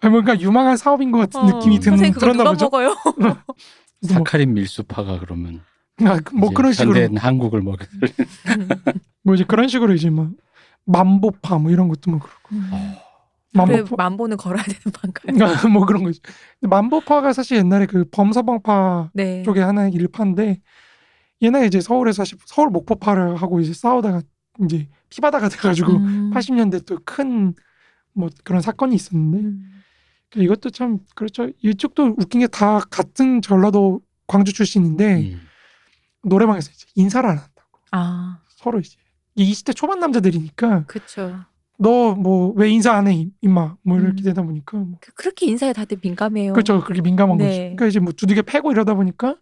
뭔가 0.10 0.38
유망한 0.40 0.76
사업인 0.76 1.12
것 1.12 1.18
같은 1.18 1.46
느낌이 1.46 1.78
드는 1.78 1.94
어, 1.94 1.96
선생님 1.98 2.12
그거 2.14 2.32
누가 2.32 2.50
보죠. 2.50 2.64
먹어요? 2.66 2.96
뭐, 3.18 3.36
사카린 4.02 4.54
밀수파가 4.54 5.20
그러면 5.20 5.60
아, 6.02 6.18
뭐 6.32 6.46
이제 6.48 6.54
그런 6.54 6.72
식으로 6.72 6.96
현대는 6.96 7.18
한국을 7.18 7.60
먹여. 7.62 7.84
뭐 9.22 9.34
이제 9.34 9.44
그런 9.44 9.68
식으로 9.68 9.94
이제 9.94 10.08
뭐 10.10 10.30
만보파 10.86 11.58
뭐 11.58 11.70
이런 11.70 11.88
것도 11.88 12.10
뭐 12.10 12.18
그렇고 12.20 12.54
음. 12.56 12.70
만보파 13.52 13.96
만보는 13.96 14.36
걸어야 14.36 14.62
되는 14.62 14.80
반가요. 14.92 15.68
뭐 15.72 15.84
그런 15.86 16.02
거죠. 16.04 16.20
만보파가 16.60 17.32
사실 17.32 17.56
옛날에 17.58 17.86
그 17.86 18.04
범서방파 18.10 19.10
네. 19.14 19.42
쪽에 19.42 19.60
하나의 19.60 19.92
일파인데 19.92 20.60
옛날에 21.42 21.66
이제 21.66 21.80
서울에서 21.80 22.18
사실 22.22 22.38
서울 22.46 22.70
목포파를 22.70 23.36
하고 23.36 23.60
이제 23.60 23.72
싸우다가 23.72 24.22
이제 24.64 24.88
피바다가 25.08 25.48
돼가지고 25.48 25.92
음. 25.92 26.30
80년대 26.34 26.86
또 26.86 26.98
큰 27.04 27.54
뭐 28.12 28.28
그런 28.42 28.60
사건이 28.60 28.94
있었는데 28.96 29.38
음. 29.38 29.82
그러니까 30.30 30.44
이것도 30.52 30.70
참 30.70 30.98
그렇죠. 31.14 31.48
이쪽도 31.62 32.16
웃긴 32.18 32.40
게 32.40 32.48
다 32.48 32.80
같은 32.90 33.40
전라도 33.40 34.00
광주 34.26 34.52
출신인데 34.52 35.30
음. 35.32 35.40
노래방에서 36.24 36.70
이제 36.72 36.86
인사를 36.96 37.28
안 37.30 37.38
한다고 37.38 37.78
아, 37.92 38.40
서로 38.48 38.80
이제 38.80 38.96
이 39.36 39.50
20대 39.52 39.74
초반 39.76 40.00
남자들이니까 40.00 40.86
그렇죠. 40.86 41.44
너 41.80 42.14
뭐 42.14 42.52
왜 42.56 42.68
인사 42.70 42.92
안 42.94 43.08
해 43.08 43.28
임마 43.40 43.76
뭐 43.82 43.98
이렇게 43.98 44.22
음. 44.22 44.24
되다 44.24 44.42
보니까 44.42 44.76
뭐 44.76 44.98
그- 45.00 45.12
그렇게 45.14 45.46
인사에 45.46 45.72
다들 45.72 45.98
민감해요. 46.02 46.52
그렇죠 46.52 46.82
그렇게 46.84 47.00
민감한 47.00 47.38
네. 47.38 47.44
거지. 47.46 47.58
그러니까 47.58 47.86
이제 47.86 48.00
뭐 48.00 48.12
두들겨 48.12 48.42
패고 48.42 48.70
이러다 48.72 48.94
보니까 48.94 49.36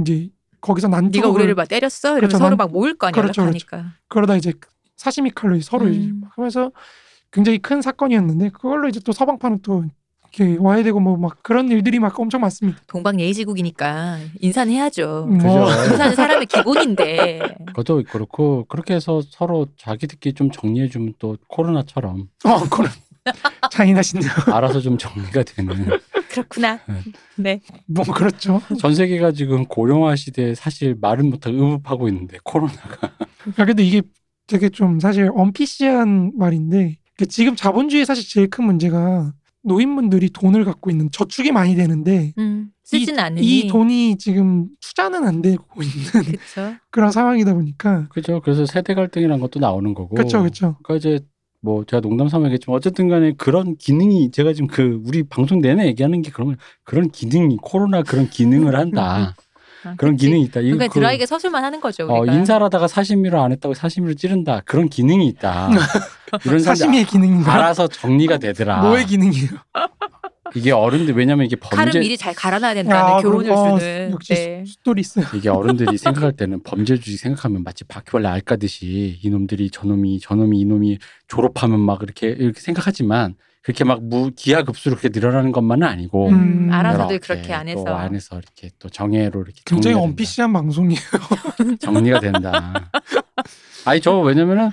이제 0.00 0.30
거기서 0.60 0.88
난 0.88 1.10
네가 1.12 1.28
우리를 1.28 1.54
막 1.54 1.68
때렸어? 1.68 2.08
이러면 2.18 2.20
그렇죠. 2.20 2.38
서로 2.38 2.50
난- 2.50 2.56
막 2.58 2.72
모일 2.72 2.94
거 2.98 3.06
아니야. 3.06 3.22
그렇죠, 3.22 3.42
연락하니까. 3.42 3.92
그러다 4.08 4.36
이제 4.36 4.52
사시미 4.96 5.30
칼로 5.30 5.58
서로 5.60 5.88
이제 5.88 6.00
음. 6.10 6.20
막 6.22 6.36
하면서 6.36 6.72
굉장히 7.30 7.58
큰 7.58 7.80
사건이었는데 7.80 8.48
그걸로 8.50 8.88
이제 8.88 8.98
또 9.04 9.12
서방파는 9.12 9.60
또 9.62 9.84
이렇게 10.32 10.56
와야 10.60 10.82
되고 10.82 11.00
뭐 11.00 11.16
막 11.16 11.42
그런 11.42 11.70
일들이 11.70 11.98
막 11.98 12.18
엄청 12.20 12.40
많습니다. 12.42 12.78
동방 12.86 13.18
예의지국이니까 13.20 14.18
인사는 14.40 14.72
해야죠. 14.72 15.26
뭐 15.28 15.36
그죠. 15.66 15.92
인사는 15.92 16.14
사람의 16.14 16.46
기본인데. 16.46 17.40
그것도 17.68 18.04
그렇고 18.08 18.64
그렇게 18.68 18.94
해서 18.94 19.20
서로 19.30 19.66
자기들끼리 19.76 20.34
좀 20.34 20.50
정리해 20.50 20.88
주면 20.88 21.14
또 21.18 21.36
코로나처럼 21.48 22.28
어, 22.44 22.60
그런 22.68 22.90
잔인하신데요. 23.72 24.30
알아서 24.54 24.80
좀 24.80 24.96
정리가 24.98 25.42
되는. 25.44 25.74
그렇구나. 26.30 26.78
네. 27.36 27.60
뭐 27.86 28.04
그렇죠. 28.04 28.60
전 28.78 28.94
세계가 28.94 29.32
지금 29.32 29.64
고령화 29.64 30.14
시대에 30.16 30.54
사실 30.54 30.94
말을 31.00 31.24
못하고 31.24 31.56
의붓하고 31.56 32.08
있는데 32.08 32.38
코로나가 32.44 33.08
야, 33.58 33.64
근데 33.64 33.82
이게 33.82 34.02
되게 34.46 34.68
좀 34.68 35.00
사실 35.00 35.30
언피시한 35.34 36.32
말인데 36.36 36.96
그 37.16 37.26
지금 37.26 37.56
자본주의의 37.56 38.06
사실 38.06 38.28
제일 38.28 38.48
큰 38.48 38.64
문제가 38.64 39.32
노인분들이 39.68 40.30
돈을 40.30 40.64
갖고 40.64 40.90
있는 40.90 41.10
저축이 41.10 41.52
많이 41.52 41.76
되는데 41.76 42.32
음, 42.38 42.70
쓰진 42.82 43.18
않으니. 43.18 43.46
이 43.46 43.68
돈이 43.68 44.18
지금 44.18 44.68
투자는 44.80 45.24
안 45.24 45.42
되고 45.42 45.64
있는 45.82 46.10
그렇죠. 46.10 46.76
그런 46.90 47.12
상황이다 47.12 47.54
보니까 47.54 48.08
그죠. 48.08 48.40
그래서 48.42 48.66
세대 48.66 48.94
갈등이란 48.94 49.38
것도 49.40 49.60
나오는 49.60 49.94
거고. 49.94 50.14
그렇죠, 50.14 50.40
그렇죠. 50.40 50.76
그러니까 50.82 50.96
이제 50.96 51.24
뭐 51.60 51.84
제가 51.84 52.00
농담 52.00 52.28
삼아 52.28 52.46
얘기했지만 52.46 52.76
어쨌든 52.76 53.08
간에 53.08 53.32
그런 53.36 53.76
기능이 53.76 54.30
제가 54.30 54.52
지금 54.52 54.68
그 54.68 55.02
우리 55.04 55.22
방송 55.22 55.60
내내 55.60 55.86
얘기하는 55.86 56.22
게 56.22 56.30
그런 56.30 56.56
그런 56.84 57.10
기능이 57.10 57.58
코로나 57.60 58.02
그런 58.02 58.30
기능을 58.30 58.76
한다. 58.76 59.34
아, 59.90 59.94
그런 59.96 60.14
그치. 60.16 60.26
기능이 60.26 60.42
있다. 60.44 60.60
이 60.60 60.64
그러니까 60.64 60.88
그- 60.88 60.94
드라이게 61.00 61.26
서술만 61.26 61.64
하는 61.64 61.80
거죠. 61.80 62.06
어, 62.08 62.20
우리가. 62.20 62.34
인사하다가 62.36 62.88
사시미를 62.88 63.38
안 63.38 63.52
했다고 63.52 63.74
사시미를 63.74 64.14
찌른다. 64.16 64.62
그런 64.64 64.88
기능이 64.88 65.26
있다. 65.28 65.68
이런 66.44 66.58
사람들 66.58 66.60
사심의 66.60 67.04
기능인가? 67.06 67.54
알아서 67.54 67.88
정리가 67.88 68.38
되더라. 68.38 68.82
뭐의 68.82 69.06
기능이에요? 69.06 69.48
이게 70.54 70.70
어른들 70.72 71.14
왜냐면 71.14 71.44
이게 71.44 71.56
칼은 71.60 71.84
범죄 71.84 72.00
미리 72.00 72.16
잘 72.16 72.32
갈아놔야 72.34 72.72
된다는 72.74 73.20
교훈을 73.22 73.44
그럼, 73.44 73.58
어, 73.58 73.78
주는. 73.78 74.10
역시 74.12 74.32
네. 74.34 74.64
스토리 74.66 75.00
있어요. 75.02 75.26
이게 75.34 75.50
어른들이 75.50 75.96
생각할 75.98 76.32
때는 76.32 76.62
범죄주의 76.62 77.18
생각하면 77.18 77.62
마치 77.64 77.84
바퀴벌레 77.84 78.26
알까듯이 78.28 79.18
이놈들이 79.22 79.70
저놈이 79.70 80.20
저놈이 80.20 80.58
이놈이 80.60 80.98
졸업하면 81.28 81.80
막 81.80 82.02
이렇게 82.02 82.28
이렇게 82.28 82.60
생각하지만 82.60 83.34
그렇게 83.68 83.84
막 83.84 84.00
무 84.00 84.30
기하급수로 84.34 84.96
그렇게 84.96 85.10
늘어나는 85.20 85.52
것만은 85.52 85.86
아니고 85.86 86.28
음, 86.28 86.34
음, 86.68 86.72
알아서들 86.72 87.16
이렇게 87.16 87.18
그렇게 87.34 87.52
안 87.52 87.68
해서. 87.68 87.84
또 87.84 87.94
안에서 87.94 88.38
이렇게 88.38 88.70
또 88.78 88.88
정예로 88.88 89.42
이렇게 89.42 89.60
굉장히. 89.66 89.94
언피시한 89.96 90.50
방송이에요. 90.54 91.00
정리가 91.78 92.20
된다. 92.20 92.90
아니 93.84 94.00
저 94.00 94.18
왜냐면은 94.20 94.70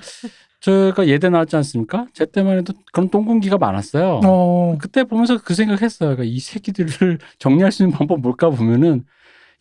제가 0.60 1.06
예대 1.08 1.28
나왔지 1.28 1.54
않습니까? 1.56 2.06
제 2.14 2.24
때만 2.24 2.56
해도 2.58 2.72
그런 2.92 3.10
똥군기가 3.10 3.58
많았어요. 3.58 4.20
어, 4.24 4.78
그때 4.80 5.04
보면서 5.04 5.36
그 5.38 5.54
생각했어요. 5.54 6.16
그러니까 6.16 6.24
이 6.24 6.38
새끼들을 6.38 7.18
정리할 7.38 7.70
수 7.72 7.82
있는 7.82 7.94
방법 7.96 8.20
뭘까 8.20 8.48
보면은 8.48 9.04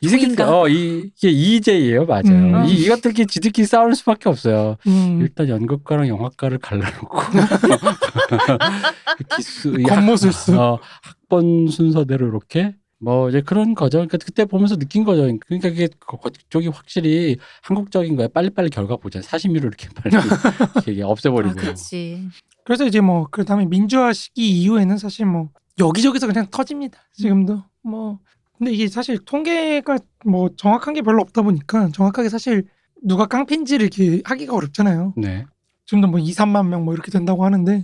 이 0.02 0.08
새끼들? 0.10 0.46
어 0.46 0.68
이, 0.68 1.10
이게 1.18 1.30
이재예요 1.30 2.06
맞아요. 2.06 2.24
음. 2.28 2.66
이 2.66 2.74
이것들끼리 2.74 3.28
지들끼리 3.28 3.66
싸울 3.66 3.96
수밖에 3.96 4.30
없어요. 4.30 4.78
음, 4.88 5.20
일단 5.22 5.48
연극가랑 5.50 6.08
영화과를 6.08 6.60
갈라놓고 6.60 7.18
기수 9.38 9.76
이 9.80 9.84
겉모술수. 9.84 10.54
학, 10.54 10.60
어, 10.60 10.80
학번 11.02 11.68
순서대로 11.68 12.28
이렇게 12.28 12.76
뭐 13.00 13.30
이제 13.30 13.42
그런 13.42 13.76
거죠. 13.76 13.98
그러니까 14.00 14.18
그때 14.24 14.46
보면서 14.46 14.78
느낀 14.78 15.04
거죠. 15.04 15.22
그러니까 15.48 15.70
거- 16.00 16.18
그쪽이 16.18 16.68
확실히 16.70 17.38
한국적인 17.64 18.16
거야. 18.16 18.28
빨리빨리 18.28 18.70
결과 18.70 18.96
보자. 18.98 19.22
사심위로 19.22 19.68
이렇게 19.68 19.90
빨리 19.96 20.16
이렇게 20.88 21.04
아, 21.04 21.08
없애버리고. 21.08 21.56
그렇지. 21.56 22.28
그래서 22.64 22.86
이제 22.86 23.02
뭐 23.02 23.28
그다음에 23.30 23.66
민주화 23.66 24.14
시기 24.14 24.50
이후에는 24.62 24.98
사실 24.98 25.26
뭐 25.26 25.50
여기저기서 25.80 26.28
그냥 26.28 26.48
터집니다. 26.50 27.00
지금도 27.14 27.64
뭐 27.84 28.20
근데 28.58 28.72
이게 28.72 28.88
사실 28.88 29.18
통계가 29.20 29.98
뭐 30.26 30.50
정확한 30.56 30.94
게 30.94 31.02
별로 31.02 31.22
없다 31.22 31.42
보니까 31.42 31.90
정확하게 31.94 32.30
사실 32.30 32.66
누가 33.04 33.26
깡패인지를 33.26 33.86
이렇게 33.86 34.22
하기가 34.26 34.56
어렵잖아요. 34.56 35.14
네. 35.18 35.46
지금도 35.86 36.08
뭐 36.08 36.20
2, 36.20 36.32
3만 36.32 36.70
명 36.70 36.84
뭐 36.86 36.94
이렇게 36.94 37.12
된다고 37.12 37.46
하는데 37.46 37.84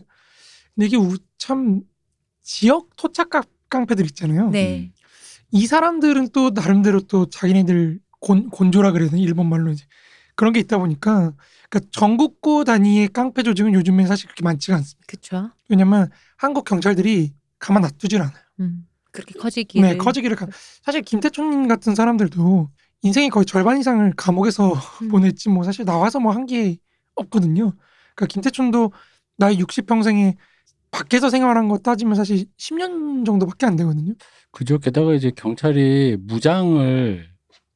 근데 0.76 0.86
이게 0.86 0.98
우- 0.98 1.18
참 1.38 1.82
지역 2.42 2.90
토착 2.96 3.30
깡- 3.30 3.44
깡패들 3.70 4.06
있잖아요. 4.08 4.50
네. 4.50 4.80
음. 4.80 4.92
이 5.52 5.68
사람들은 5.68 6.30
또 6.30 6.52
나름대로 6.52 7.02
또 7.02 7.30
자기네들 7.30 8.00
곤, 8.20 8.50
곤조라 8.50 8.92
그래야 8.94 9.10
되나 9.10 9.22
일본 9.22 9.50
말로 9.50 9.72
이제 9.72 9.86
그런 10.36 10.54
게 10.54 10.60
있다 10.62 10.78
보니까 10.78 11.34
그러니까 11.70 11.90
전국구 11.92 12.64
단위의 12.64 13.10
깡패 13.10 13.44
조직은 13.44 13.74
요즘에 13.74 14.06
사실 14.08 14.28
그렇게 14.28 14.44
많지가 14.44 14.78
않습니다. 14.78 15.06
그쵸. 15.08 15.50
왜냐면 15.70 16.10
한국 16.38 16.64
경찰들이 16.66 17.34
가만 17.60 17.82
놔두질 17.82 18.22
않아요. 18.22 18.34
음. 18.62 18.86
그렇게 19.12 19.38
커지기를. 19.40 19.90
네, 19.90 19.98
커지기를 19.98 20.36
가. 20.38 20.48
사실 20.84 21.02
김태촌님 21.02 21.68
같은 21.68 21.96
사람들도 21.96 22.70
인생의 23.04 23.30
거의 23.30 23.46
절반 23.46 23.80
이상을 23.80 24.14
감옥에서 24.16 24.74
음. 25.02 25.08
보냈지 25.10 25.50
뭐 25.50 25.64
사실 25.64 25.86
나와서 25.86 26.20
뭐 26.20 26.32
한 26.34 26.46
게 26.46 26.78
없거든요. 27.16 27.74
그러니까 28.16 28.26
김태촌도 28.28 28.94
나이 29.38 29.58
60평생에 29.58 30.36
밖에서 30.92 31.30
생활한 31.30 31.68
거 31.68 31.78
따지면 31.78 32.16
사실 32.16 32.46
10년 32.58 33.26
정도밖에 33.26 33.66
안 33.66 33.76
되거든요. 33.78 34.14
그죠. 34.52 34.78
게다가 34.80 35.14
이제 35.14 35.32
경찰이 35.36 36.18
무장을 36.22 37.31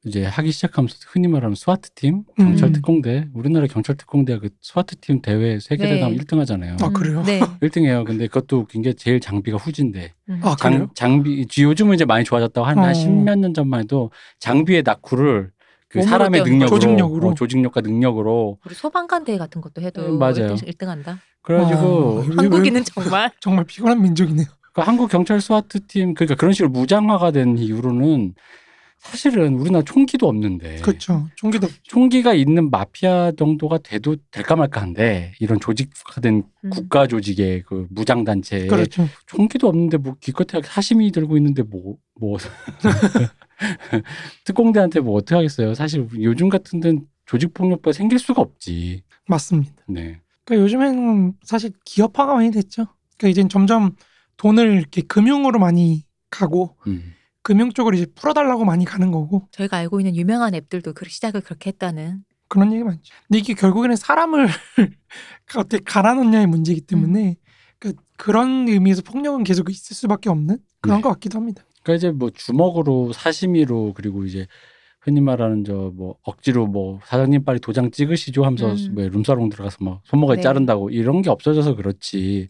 이제 0.05 0.23
하기 0.23 0.51
시작하면서 0.51 0.95
흔히 1.07 1.27
말하는 1.27 1.55
SWAT 1.55 1.89
팀, 1.95 2.23
경찰 2.37 2.69
음. 2.69 2.73
특공대, 2.73 3.27
우리나라 3.33 3.65
경찰 3.65 3.95
특공대가 3.97 4.39
그 4.39 4.49
SWAT 4.61 4.97
팀 4.97 5.19
대회 5.21 5.59
세계 5.59 5.83
대회 5.83 5.95
네. 5.95 5.99
가면 6.01 6.17
1등 6.19 6.37
하잖아요. 6.39 6.77
아, 6.79 6.89
그래요? 6.89 7.23
네. 7.23 7.39
1등해요. 7.61 8.05
근데 8.05 8.27
그것도 8.27 8.59
웃긴 8.59 8.83
게 8.83 8.93
제일 8.93 9.19
장비가 9.19 9.57
후진데. 9.57 10.13
음. 10.29 10.39
아, 10.43 10.55
그래요? 10.55 10.89
장, 10.93 11.23
장비 11.23 11.47
요즘은 11.57 11.95
이제 11.95 12.05
많이 12.05 12.23
좋아졌다고 12.23 12.65
한, 12.67 12.77
어. 12.77 12.81
한 12.83 12.93
십몇 12.93 13.39
년 13.39 13.53
전만 13.55 13.79
해도 13.81 14.11
장비의 14.39 14.83
낙후를 14.85 15.49
그 15.89 16.03
사람의 16.03 16.43
능력으로 16.43 16.67
조직력으로. 16.79 17.29
어, 17.29 17.33
조직력과 17.33 17.81
능력으로 17.81 18.59
우리 18.65 18.75
소방관 18.75 19.23
대회 19.23 19.37
같은 19.39 19.59
것도 19.61 19.81
해도 19.81 20.01
음, 20.05 20.19
맞아요. 20.19 20.53
1등, 20.55 20.67
1등 20.67 20.85
한다. 20.87 21.19
그래가지고 21.41 21.81
어, 21.81 22.15
왜- 22.21 22.35
한국인은 22.35 22.83
정말 22.83 23.31
정말 23.39 23.65
피곤한 23.65 24.01
민족이네요. 24.03 24.45
그 24.73 24.81
한국 24.81 25.09
경찰 25.09 25.39
스와트 25.41 25.87
팀 25.87 26.13
그러니까 26.13 26.35
그런 26.35 26.53
식으로 26.53 26.69
무장화가 26.69 27.31
된 27.31 27.57
이후로는 27.57 28.33
사실은 28.97 29.55
우리나라 29.55 29.83
총기도 29.83 30.27
없는데 30.27 30.77
그렇죠. 30.77 31.27
총기도 31.35 31.67
총기가 31.83 32.33
있는 32.33 32.71
마피아 32.71 33.31
정도가 33.37 33.77
돼도 33.77 34.17
될까 34.31 34.55
말까한데 34.55 35.33
이런 35.39 35.59
조직화된 35.59 36.43
음. 36.63 36.69
국가 36.69 37.05
조직의 37.05 37.63
그 37.63 37.85
무장 37.91 38.23
단체에 38.23 38.67
그렇죠. 38.67 39.07
총기도 39.27 39.67
없는데 39.67 39.97
뭐 39.97 40.15
기껏해 40.19 40.63
사심이 40.65 41.11
들고 41.11 41.37
있는데 41.37 41.61
뭐뭐 41.61 42.37
특공대한테 44.43 45.01
뭐 45.01 45.15
어떻게 45.15 45.35
하겠어요? 45.35 45.75
사실 45.75 46.07
요즘 46.19 46.49
같은 46.49 46.79
데는 46.79 47.05
조직 47.25 47.53
폭력과 47.53 47.91
생길 47.91 48.17
수가 48.17 48.41
없지. 48.41 49.03
맞습니다. 49.27 49.83
네. 49.87 50.19
그러니까 50.45 50.63
요즘에는 50.63 51.33
사실 51.43 51.71
기업화가 51.85 52.33
많이 52.33 52.51
됐죠. 52.51 52.87
그러니까 53.17 53.29
이제 53.29 53.47
점점 53.47 53.95
돈을 54.37 54.77
이렇게 54.77 55.01
금융으로 55.01 55.59
많이 55.59 56.05
가고 56.29 56.75
음. 56.87 57.13
금융 57.45 57.71
쪽으로 57.71 57.95
이제 57.95 58.07
풀어달라고 58.15 58.65
많이 58.65 58.85
가는 58.85 59.11
거고 59.11 59.47
저희가 59.51 59.77
알고 59.77 59.99
있는 59.99 60.15
유명한 60.15 60.55
앱들도 60.55 60.93
그 60.93 61.07
시작을 61.07 61.41
그렇게 61.41 61.69
했다는. 61.69 62.23
그런 62.47 62.73
얘기 62.73 62.83
많죠. 62.83 63.01
근데 63.27 63.37
이게 63.37 63.53
결국에는 63.53 63.95
사람을 63.95 64.47
어떻게 65.55 65.83
갈아놓냐의 65.83 66.47
문제이기 66.47 66.81
때문에 66.81 67.35
그런 68.17 68.67
의미에서 68.67 69.03
폭력은 69.03 69.43
계속 69.43 69.69
있을 69.69 69.95
수밖에 69.95 70.31
없는 70.31 70.57
그런 70.81 70.97
네. 70.97 71.01
것 71.03 71.09
같기도 71.09 71.37
합니다. 71.37 71.63
그러니까 71.83 71.93
이제 71.97 72.09
뭐 72.11 72.31
주먹으로 72.31 73.13
사심이로 73.13 73.93
그리고 73.93 74.25
이제 74.25 74.47
흔히 75.01 75.21
말하는 75.21 75.63
저 75.65 75.91
뭐 75.93 76.15
억지로 76.23 76.65
뭐 76.65 76.99
사장님 77.05 77.45
빨리 77.45 77.59
도장 77.59 77.91
찍으시죠 77.91 78.43
하면서 78.43 78.71
음. 78.71 78.95
뭐 78.95 79.07
룸사롱 79.07 79.49
들어가서 79.49 79.77
막 79.81 80.01
손목에 80.05 80.37
네. 80.37 80.41
자른다고 80.41 80.89
이런 80.89 81.21
게 81.21 81.29
없어져서 81.29 81.75
그렇지. 81.75 82.49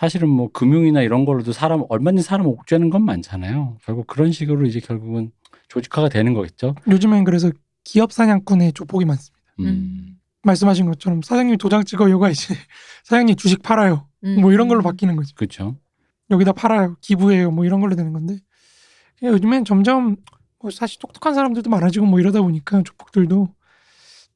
사실은 0.00 0.30
뭐 0.30 0.50
금융이나 0.50 1.02
이런 1.02 1.26
걸로도 1.26 1.52
사람 1.52 1.84
얼마든지 1.90 2.22
사람 2.22 2.46
옥죄는 2.46 2.88
건 2.88 3.04
많잖아요. 3.04 3.76
결국 3.84 4.06
그런 4.06 4.32
식으로 4.32 4.64
이제 4.64 4.80
결국은 4.80 5.30
조직화가 5.68 6.08
되는 6.08 6.32
거겠죠. 6.32 6.74
요즘엔 6.88 7.24
그래서 7.24 7.50
기업 7.84 8.10
사냥꾼의 8.10 8.72
조폭이 8.72 9.04
많습니다. 9.04 9.44
음. 9.58 9.64
음. 9.66 10.16
말씀하신 10.42 10.86
것처럼 10.86 11.20
사장님 11.20 11.58
도장 11.58 11.84
찍어 11.84 12.08
요가 12.08 12.30
이제 12.30 12.54
사장님 13.04 13.36
주식 13.36 13.62
팔아요. 13.62 14.08
뭐 14.40 14.52
이런 14.52 14.68
걸로 14.68 14.80
음. 14.80 14.84
바뀌는 14.84 15.16
거죠. 15.16 15.34
그렇죠. 15.34 15.76
여기다 16.30 16.52
팔아요. 16.52 16.96
기부해요. 17.02 17.50
뭐 17.50 17.66
이런 17.66 17.80
걸로 17.80 17.94
되는 17.94 18.14
건데 18.14 18.38
요즘엔 19.22 19.66
점점 19.66 20.16
뭐 20.62 20.70
사실 20.70 20.98
똑똑한 20.98 21.34
사람들도 21.34 21.68
많아지고 21.68 22.06
뭐 22.06 22.20
이러다 22.20 22.40
보니까 22.40 22.82
조폭들도 22.84 23.54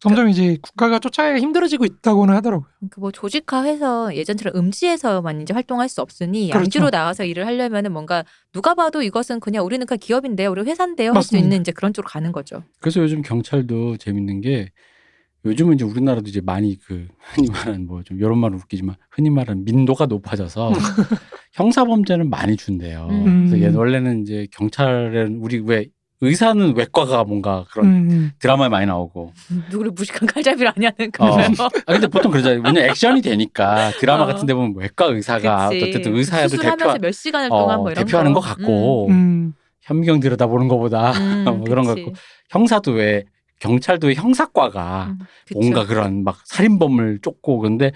점점 0.08 0.28
이제 0.28 0.58
국가가 0.62 0.98
쫓아가기가 0.98 1.40
힘들어지고 1.40 1.84
있다고는 1.84 2.34
하더라고요. 2.36 2.68
그뭐 2.90 3.10
조직화해서 3.10 4.14
예전처럼 4.14 4.56
음지에서만 4.56 5.40
이제 5.42 5.52
활동할 5.54 5.88
수 5.88 6.00
없으니 6.00 6.48
그렇죠. 6.50 6.60
양지로 6.64 6.90
나가서 6.90 7.24
일을 7.24 7.46
하려면은 7.46 7.92
뭔가 7.92 8.24
누가 8.52 8.74
봐도 8.74 9.02
이것은 9.02 9.40
그냥 9.40 9.64
우리는 9.64 9.84
그냥 9.86 9.98
기업인데요, 10.00 10.50
우리 10.50 10.62
회사인데요 10.62 11.12
할 11.12 11.22
수. 11.22 11.36
있는 11.36 11.60
이제 11.60 11.72
그런 11.72 11.92
쪽으로 11.92 12.08
가는 12.08 12.30
거죠. 12.32 12.62
그래서 12.80 13.00
요즘 13.00 13.22
경찰도 13.22 13.96
재밌는 13.96 14.40
게 14.40 14.70
요즘은 15.46 15.74
이제 15.74 15.84
우리나라도 15.84 16.26
이제 16.28 16.40
많이 16.40 16.78
그 16.78 17.06
흔히 17.18 17.48
말하는 17.50 17.86
뭐 17.86 18.02
좀 18.02 18.18
이런 18.18 18.38
말은 18.38 18.56
웃기지만 18.58 18.96
흔히 19.10 19.28
말하는 19.30 19.64
민도가 19.64 20.06
높아져서 20.06 20.72
형사 21.52 21.84
범죄는 21.84 22.30
많이 22.30 22.56
준대요. 22.56 23.08
음. 23.10 23.48
그래서 23.48 23.62
얘 23.64 23.74
원래는 23.76 24.22
이제 24.22 24.46
경찰은 24.52 25.38
우리 25.40 25.60
왜 25.60 25.86
의사는 26.20 26.74
외과가 26.76 27.24
뭔가 27.24 27.64
그런 27.70 27.86
음, 27.86 28.30
드라마에 28.38 28.68
많이 28.68 28.86
나오고 28.86 29.32
누구를 29.70 29.90
무식한 29.92 30.26
칼잡이를 30.26 30.68
아냐는 30.68 31.10
어. 31.18 31.34
그런 31.36 31.54
거. 31.54 31.64
아 31.64 31.92
근데 31.92 32.06
보통 32.06 32.30
그러잖아요. 32.30 32.62
왜냐 32.64 32.82
액션이 32.86 33.20
되니까 33.20 33.90
드라마 33.98 34.22
어. 34.22 34.26
같은 34.26 34.46
데 34.46 34.54
보면 34.54 34.72
뭐 34.72 34.82
외과 34.82 35.06
의사가 35.06 35.68
그치. 35.70 35.84
어쨌든 35.88 36.16
의사야도 36.16 36.48
수술하면서 36.50 36.92
대표 36.94 36.98
몇 37.06 37.12
시간을 37.12 37.52
어, 37.52 37.58
동안 37.58 37.78
뭐 37.80 37.90
이런 37.90 38.04
대표하는 38.04 38.32
거. 38.32 38.40
것 38.40 38.46
같고 38.46 39.08
음, 39.10 39.54
현미경 39.82 40.20
들여다보는 40.20 40.68
것보다 40.68 41.12
음, 41.12 41.44
뭐 41.58 41.64
그런 41.64 41.84
거. 41.84 41.94
같고 41.94 42.12
형사도 42.50 42.92
왜 42.92 43.24
경찰도 43.60 44.06
왜 44.08 44.14
형사과가 44.14 45.16
음. 45.18 45.18
뭔가 45.52 45.84
그런 45.86 46.22
막 46.24 46.38
살인범을 46.44 47.18
쫓고 47.22 47.58
근데 47.58 47.92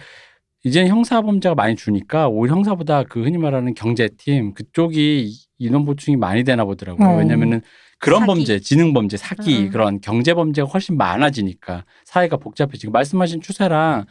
이제는 0.64 0.88
형사 0.90 1.22
범죄가 1.22 1.54
많이 1.54 1.76
주니까 1.76 2.28
오히려 2.28 2.56
형사보다 2.56 3.04
그 3.04 3.22
흔히 3.22 3.38
말하는 3.38 3.74
경제팀 3.74 4.54
그쪽이 4.54 5.32
인원 5.58 5.84
보충이 5.84 6.16
많이 6.16 6.42
되나 6.44 6.64
보더라고요. 6.64 7.08
어. 7.08 7.16
왜냐면은 7.16 7.62
그런 7.98 8.20
사기. 8.20 8.26
범죄, 8.26 8.60
지능 8.60 8.92
범죄, 8.92 9.16
사기 9.16 9.64
음. 9.66 9.70
그런 9.70 10.00
경제 10.00 10.34
범죄가 10.34 10.68
훨씬 10.68 10.96
많아지니까 10.96 11.84
사회가 12.04 12.36
복잡해지고 12.36 12.92
말씀하신 12.92 13.40
추세랑 13.40 14.04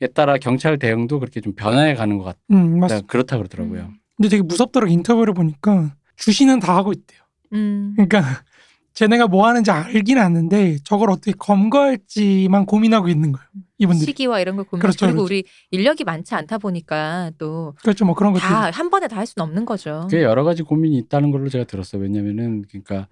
에 0.00 0.06
따라 0.08 0.36
경찰 0.38 0.78
대응도 0.78 1.18
그렇게 1.18 1.40
좀 1.40 1.54
변화해 1.54 1.94
가는 1.94 2.18
것 2.18 2.24
같다. 2.24 2.38
음, 2.52 2.78
맞습니다. 2.78 3.06
그렇다 3.08 3.36
그러더라고요. 3.36 3.80
음. 3.82 3.94
근데 4.16 4.28
되게 4.28 4.42
무섭더라고 4.42 4.92
인터뷰를 4.92 5.34
보니까 5.34 5.94
주시는 6.16 6.60
다 6.60 6.76
하고 6.76 6.92
있대요. 6.92 7.20
음. 7.52 7.94
그러니까 7.96 8.20
쟤네가 8.94 9.26
뭐 9.28 9.46
하는지 9.48 9.70
알긴 9.72 10.18
아는데 10.18 10.78
저걸 10.84 11.10
어떻게 11.10 11.32
검거할지만 11.36 12.66
고민하고 12.66 13.08
있는 13.08 13.32
거예요. 13.32 13.46
이분들이. 13.78 14.06
시기와 14.06 14.40
이런 14.40 14.56
걸 14.56 14.64
고민. 14.66 14.80
그렇죠, 14.82 15.06
그리고 15.06 15.18
그렇죠. 15.18 15.24
우리 15.24 15.44
인력이 15.70 16.04
많지 16.04 16.34
않다 16.34 16.58
보니까 16.58 17.30
또 17.38 17.74
그렇죠. 17.82 18.04
뭐 18.04 18.14
그런 18.14 18.32
것들. 18.32 18.46
다한 18.46 18.90
번에 18.90 19.06
다 19.08 19.16
할 19.18 19.26
수는 19.26 19.44
없는 19.46 19.64
거죠. 19.64 20.06
꽤 20.10 20.22
여러 20.22 20.44
가지 20.44 20.62
고민이 20.62 20.96
있다는 20.98 21.30
걸로 21.32 21.48
제가 21.48 21.64
들었어요. 21.64 22.02
왜냐면은 22.02 22.64
그러니까 22.68 23.08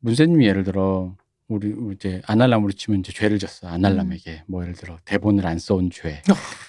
문세님이 0.00 0.46
예를 0.46 0.64
들어 0.64 1.14
우리 1.48 1.72
이제 1.94 2.20
아날람으로 2.26 2.72
치면 2.72 3.00
이제 3.00 3.12
죄를 3.12 3.38
졌어 3.38 3.68
아날람에게 3.68 4.42
뭐 4.48 4.62
예를 4.62 4.74
들어 4.74 4.96
대본을 5.04 5.46
안 5.46 5.58
써온 5.58 5.90
죄, 5.90 6.22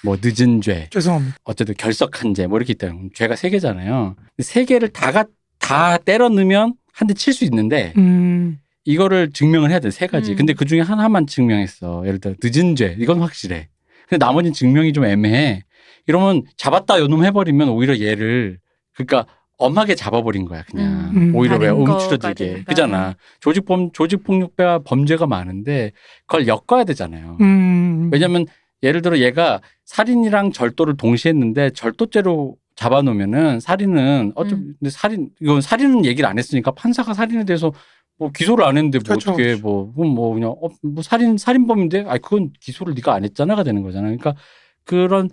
뭐 0.04 0.18
늦은 0.22 0.62
죄, 0.62 0.88
죄송합니다. 0.92 1.38
어쨌든 1.46 1.74
결석한 1.76 2.34
죄, 2.36 2.46
뭐 2.48 2.58
이렇게 2.60 2.74
있다는 2.74 3.10
죄가 3.14 3.36
세 3.36 3.50
개잖아요. 3.50 4.16
세 4.40 4.66
개를 4.66 4.90
다가 4.90 5.26
다 5.60 5.98
때려 5.98 6.30
넣으면 6.30 6.76
한 6.94 7.08
대 7.08 7.14
칠 7.16 7.34
수 7.34 7.44
있는데 7.46 7.94
음, 7.98 8.60
이거를 8.86 9.32
증명을 9.32 9.72
해야 9.72 9.80
돼 9.80 9.90
세 9.92 10.06
가지. 10.08 10.32
음. 10.32 10.36
근데 10.38 10.54
그 10.54 10.66
중에 10.66 10.82
하나만 10.82 11.26
증명했어. 11.28 12.04
예를 12.06 12.20
들어 12.20 12.36
늦은 12.44 12.76
죄 12.76 12.96
이건 13.00 13.20
확실해. 13.22 13.70
근데 14.08 14.24
나머지는 14.24 14.54
증명이 14.54 14.94
좀 14.94 15.06
애매해. 15.06 15.64
이러면 16.06 16.44
잡았다 16.56 17.00
요놈 17.00 17.26
해버리면 17.26 17.70
오히려 17.70 18.00
얘를 18.00 18.60
그러니까 18.94 19.26
엄하게 19.58 19.96
잡아버린 19.96 20.46
거야 20.46 20.64
그냥 20.64 21.12
음. 21.16 21.36
오히려 21.36 21.58
왜 21.58 21.70
움츠러들게. 21.70 22.64
그잖아 22.64 23.16
조직 23.40 23.66
범 23.66 23.92
조직 23.92 24.24
폭력배와 24.24 24.80
범죄가 24.80 25.26
많은데 25.26 25.92
그걸 26.26 26.48
엮어야 26.48 26.84
되잖아요 26.84 27.38
음. 27.42 28.10
왜냐면 28.12 28.46
예를 28.84 29.02
들어 29.02 29.18
얘가 29.18 29.62
살인이랑 29.86 30.52
절도를 30.52 30.98
동시에 30.98 31.32
했는데 31.32 31.72
절도죄로 31.72 32.56
잡아놓으면은 32.76 33.60
살인은 33.60 34.34
어쩜 34.36 34.60
음. 34.60 34.76
근데 34.80 34.92
살인 34.92 35.30
이건 35.42 35.62
살인은 35.62 36.06
얘기를 36.06 36.30
안 36.30 36.38
했으니까 36.38 36.72
판사가 36.72 37.16
살인에 37.16 37.44
대해서 37.44 37.74
뭐 38.20 38.32
기소를 38.32 38.64
안 38.66 38.78
했는데 38.78 39.00
뭐 39.00 39.04
그렇죠, 39.06 39.32
어떻게 39.32 39.44
그렇죠. 39.44 39.62
뭐, 39.62 39.92
그건 39.92 40.08
뭐 40.10 40.34
그냥 40.34 40.52
어, 40.52 40.70
뭐 40.84 41.04
살인 41.04 41.38
살인범인데 41.38 42.06
아 42.08 42.18
그건 42.18 42.52
기소를 42.60 42.94
네가 42.96 43.14
안 43.14 43.24
했잖아가 43.24 43.64
되는 43.64 43.82
거잖아. 43.84 44.06
그러니까 44.08 44.36
그런 44.84 45.30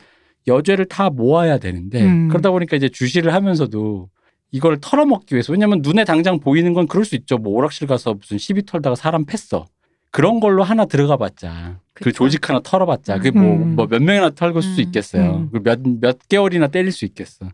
여죄를 0.46 0.86
다 0.86 1.10
모아야 1.10 1.58
되는데 1.58 2.02
음. 2.02 2.28
그러다 2.28 2.50
보니까 2.50 2.76
이제 2.76 2.88
주시를 2.88 3.32
하면서도 3.32 4.08
이걸 4.50 4.78
털어먹기 4.80 5.34
위해서 5.34 5.52
왜냐면 5.52 5.80
눈에 5.82 6.04
당장 6.04 6.38
보이는 6.38 6.74
건 6.74 6.86
그럴 6.86 7.04
수 7.04 7.16
있죠. 7.16 7.38
뭐 7.38 7.54
오락실 7.54 7.86
가서 7.88 8.14
무슨 8.14 8.38
시비 8.38 8.64
털다가 8.64 8.94
사람 8.94 9.24
팼어. 9.24 9.66
그런 10.10 10.38
걸로 10.38 10.62
하나 10.62 10.84
들어가 10.84 11.16
봤자 11.16 11.80
그 11.92 12.04
그쵸. 12.04 12.18
조직 12.18 12.48
하나 12.48 12.60
털어봤자 12.60 13.16
그게 13.16 13.32
뭐 13.32 13.56
음. 13.56 13.74
뭐몇 13.74 14.00
명이나 14.00 14.30
털고 14.30 14.60
수 14.60 14.80
음. 14.80 14.84
있겠어요. 14.84 15.48
음. 15.52 15.62
몇몇 15.64 16.18
개월이나 16.28 16.68
때릴 16.68 16.92
수 16.92 17.04
있겠어. 17.04 17.48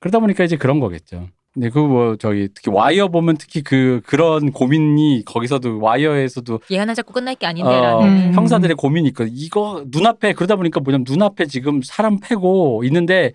그러다 0.00 0.18
보니까 0.20 0.44
이제 0.44 0.56
그런 0.56 0.80
거겠죠. 0.80 1.28
근데 1.58 1.70
그뭐 1.70 2.14
저기 2.16 2.48
특히 2.54 2.70
와이어 2.70 3.08
보면 3.08 3.36
특히 3.36 3.62
그 3.62 4.00
그런 4.06 4.52
고민이 4.52 5.24
거기서도 5.26 5.80
와이어에서도 5.80 6.60
얘 6.70 6.78
하나 6.78 6.94
잡고 6.94 7.12
끝날 7.12 7.34
게 7.34 7.46
어, 7.46 7.48
아닌데라는. 7.48 8.06
음. 8.28 8.32
형사들의 8.32 8.76
고민이 8.76 9.08
있거든. 9.08 9.32
이거 9.34 9.84
눈앞에 9.88 10.34
그러다 10.34 10.54
보니까 10.54 10.78
뭐냐면 10.78 11.04
눈앞에 11.08 11.46
지금 11.46 11.80
사람 11.82 12.20
패고 12.20 12.82
있는데 12.84 13.32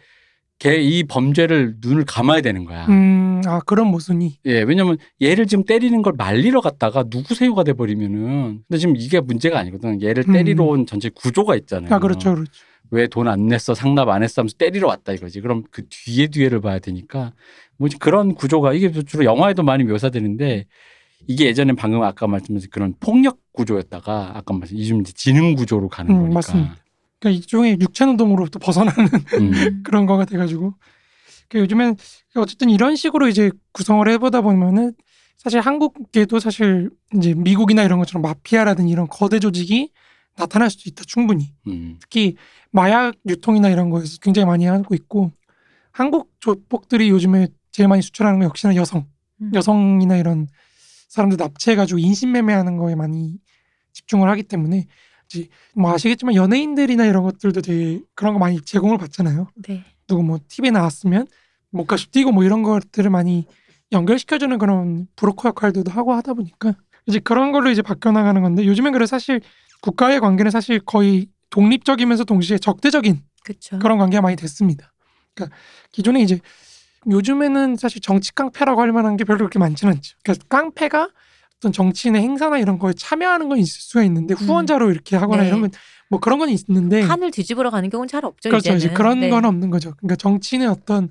걔 0.59 0.81
이 0.81 1.03
범죄를 1.03 1.75
눈을 1.81 2.05
감아야 2.05 2.39
되는 2.39 2.63
거야. 2.63 2.85
음, 2.87 3.41
아 3.45 3.59
그런 3.65 3.87
모순이. 3.87 4.37
예, 4.45 4.61
왜냐면 4.61 4.95
얘를 5.21 5.45
지금 5.45 5.65
때리는 5.65 6.01
걸 6.01 6.13
말리러 6.15 6.61
갔다가 6.61 7.03
누구세요가 7.09 7.65
돼 7.65 7.73
버리면은 7.73 8.61
근데 8.69 8.77
지금 8.79 8.95
이게 8.95 9.19
문제가 9.19 9.59
아니거든. 9.59 10.01
얘를 10.01 10.23
음. 10.29 10.33
때리러 10.33 10.63
온 10.63 10.85
전체 10.85 11.09
구조가 11.13 11.57
있잖아요. 11.57 11.93
아 11.93 11.99
그렇죠, 11.99 12.35
그렇죠. 12.35 12.51
왜 12.91 13.07
돈 13.07 13.27
안 13.27 13.47
냈어 13.47 13.73
상납 13.73 14.09
안 14.09 14.23
했어 14.23 14.41
하면서 14.41 14.55
때리러 14.57 14.87
왔다 14.87 15.13
이거지. 15.13 15.41
그럼 15.41 15.63
그 15.71 15.83
뒤에 15.89 16.27
뒤에를 16.27 16.61
봐야 16.61 16.79
되니까 16.79 17.33
뭐지 17.77 17.97
그런 17.97 18.35
구조가 18.35 18.73
이게 18.73 18.91
주로 19.03 19.23
영화에도 19.25 19.63
많이 19.63 19.83
묘사되는데 19.83 20.65
이게 21.27 21.45
예전에 21.45 21.73
방금 21.73 22.03
아까 22.03 22.27
말씀드린 22.27 22.69
그런 22.69 22.93
폭력 22.99 23.39
구조였다가 23.53 24.33
아까 24.35 24.53
말씀 24.53 24.77
이좀 24.77 25.01
이제 25.01 25.11
지능 25.13 25.55
구조로 25.55 25.89
가는 25.89 26.11
음, 26.11 26.17
거니까. 26.17 26.33
맞습니다. 26.35 26.75
그러니까 27.19 27.39
일종의 27.39 27.77
육체 27.79 28.05
노동으로부터 28.05 28.59
벗어나는 28.59 29.09
음. 29.39 29.51
그런 29.83 30.05
거가 30.05 30.25
돼가지고 30.25 30.73
그러니까 31.47 31.63
요즘엔 31.63 31.95
어쨌든 32.35 32.69
이런 32.69 32.95
식으로 32.95 33.27
이제 33.27 33.51
구성을 33.71 34.07
해보다 34.09 34.41
보면은 34.41 34.93
사실 35.37 35.59
한국에도 35.59 36.39
사실 36.39 36.89
이제 37.15 37.33
미국이나 37.33 37.83
이런 37.83 37.99
것처럼 37.99 38.21
마피아라든지 38.21 38.91
이런 38.91 39.07
거대 39.07 39.39
조직이 39.39 39.91
나타날 40.35 40.69
수도 40.69 40.83
있다 40.87 41.03
충분히 41.05 41.53
음. 41.67 41.97
특히 41.99 42.35
마약 42.71 43.15
유통이나 43.27 43.69
이런 43.69 43.89
거에서 43.89 44.17
굉장히 44.21 44.45
많이 44.45 44.65
하고 44.65 44.95
있고 44.95 45.31
한국 45.91 46.31
조폭들이 46.39 47.09
요즘에 47.09 47.47
제일 47.71 47.87
많이 47.87 48.01
수출하는 48.01 48.39
건 48.39 48.49
역시나 48.49 48.75
여성 48.75 49.05
음. 49.41 49.51
여성이나 49.53 50.17
이런 50.17 50.47
사람들 51.09 51.37
납치해가지고 51.37 51.99
인신매매하는 51.99 52.77
거에 52.77 52.95
많이 52.95 53.37
집중을 53.93 54.27
하기 54.29 54.43
때문에 54.43 54.87
이제 55.27 55.47
뭐 55.75 55.93
아시겠지만 55.93 56.35
연예인들이나 56.35 57.05
이런 57.05 57.23
것들도 57.23 57.61
되게 57.61 58.01
그런 58.15 58.33
거 58.33 58.39
많이 58.39 58.59
제공을 58.59 58.97
받잖아요. 58.97 59.47
네. 59.67 59.83
누구 60.07 60.23
뭐 60.23 60.39
TV에 60.47 60.71
나왔으면 60.71 61.27
목가시 61.69 62.11
뛰고 62.11 62.31
뭐 62.31 62.43
이런 62.43 62.63
것들을 62.63 63.09
많이 63.09 63.45
연결시켜주는 63.91 64.57
그런 64.57 65.07
브로커 65.15 65.49
역할들도 65.49 65.91
하고 65.91 66.13
하다 66.13 66.33
보니까 66.33 66.75
이제 67.05 67.19
그런 67.19 67.51
걸로 67.51 67.69
이제 67.69 67.81
바뀌어 67.81 68.11
나가는 68.11 68.41
건데 68.41 68.65
요즘엔 68.65 68.93
그래 68.93 69.05
사실 69.05 69.41
국가의 69.83 70.21
관계는 70.21 70.49
사실 70.49 70.79
거의 70.79 71.27
독립적이면서 71.49 72.23
동시에 72.23 72.57
적대적인 72.57 73.21
그렇죠. 73.43 73.77
그런 73.79 73.97
관계가 73.97 74.21
많이 74.21 74.37
됐습니다. 74.37 74.93
그러니까 75.35 75.55
기존에 75.91 76.21
이제 76.21 76.39
요즘에는 77.09 77.75
사실 77.75 78.01
정치 78.01 78.33
깡패라고 78.33 78.79
할 78.81 78.93
만한 78.93 79.17
게 79.17 79.25
별로 79.25 79.39
그렇게 79.39 79.59
많지는 79.59 79.93
않죠. 79.95 80.15
그러니까 80.23 80.45
깡패가 80.47 81.09
어떤 81.57 81.71
정치인의 81.73 82.21
행사나 82.21 82.59
이런 82.59 82.79
거에 82.79 82.93
참여하는 82.93 83.49
건 83.49 83.57
있을 83.57 83.81
수가 83.81 84.03
있는데 84.05 84.33
후원자로 84.35 84.89
이렇게 84.91 85.17
하거나 85.17 85.43
네. 85.43 85.49
이런 85.49 85.61
건 85.61 85.71
뭐 86.09 86.19
그런 86.19 86.37
건 86.37 86.49
있는데 86.49 87.07
판을 87.07 87.31
뒤집으러 87.31 87.71
가는 87.71 87.89
경우는 87.89 88.07
잘 88.07 88.23
없죠. 88.23 88.49
그렇죠. 88.49 88.69
이제는. 88.69 88.77
이제 88.77 88.89
그런 88.89 89.19
네. 89.21 89.29
건 89.29 89.45
없는 89.45 89.71
거죠. 89.71 89.95
그러니까 89.97 90.15
정치인의 90.17 90.67
어떤 90.67 91.09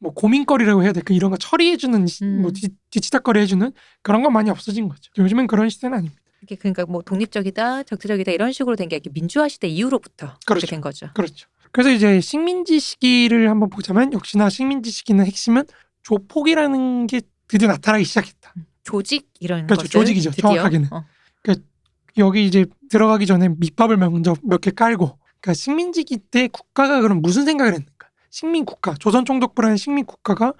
뭐 0.00 0.12
고민거리라고 0.14 0.82
해야 0.82 0.90
될까 0.92 1.14
이런 1.14 1.30
거 1.30 1.36
처리해주는 1.36 2.06
시- 2.08 2.24
음. 2.24 2.42
뭐 2.42 2.50
뒤, 2.50 2.68
뒤치다거리 2.90 3.38
해주는 3.40 3.70
그런 4.02 4.22
건 4.24 4.32
많이 4.32 4.50
없어진 4.50 4.88
거죠. 4.88 5.12
요즘엔 5.16 5.46
그런 5.46 5.68
시대는 5.68 5.96
아닙니다. 5.96 6.20
이게 6.42 6.56
그러니까 6.56 6.84
뭐 6.86 7.02
독립적이다, 7.02 7.84
적대적이다 7.84 8.32
이런 8.32 8.52
식으로 8.52 8.76
된 8.76 8.88
게 8.88 9.00
민주화 9.12 9.48
시대 9.48 9.68
이후로부터 9.68 10.34
그렇죠. 10.46 10.66
된 10.66 10.80
거죠. 10.80 11.08
그렇죠. 11.14 11.48
그래서 11.70 11.90
이제 11.90 12.20
식민지 12.20 12.80
시기를 12.80 13.48
한번 13.48 13.70
보자면 13.70 14.12
역시나 14.12 14.50
식민지 14.50 14.90
시기는 14.90 15.24
핵심은 15.24 15.64
조폭이라는 16.02 17.06
게 17.06 17.22
드디어 17.48 17.68
나타나기 17.68 18.04
시작했다. 18.04 18.52
조직 18.84 19.28
이런 19.40 19.66
그렇죠. 19.66 19.86
조직이죠. 19.88 20.30
드디어. 20.32 20.50
정확하게는. 20.50 20.88
어. 20.92 21.04
여기 22.18 22.44
이제 22.44 22.66
들어가기 22.90 23.24
전에 23.26 23.48
밑밥을 23.56 23.96
먼저 23.96 24.34
몇 24.42 24.58
개 24.60 24.70
깔고 24.70 25.18
그러니까 25.40 25.54
식민지기 25.54 26.18
때 26.30 26.48
국가가 26.48 27.00
그럼 27.00 27.22
무슨 27.22 27.44
생각을 27.46 27.72
했는가? 27.72 28.08
식민 28.28 28.64
국가, 28.66 28.94
조선 28.94 29.24
총독부라는 29.24 29.76
식민 29.78 30.04
국가가 30.04 30.52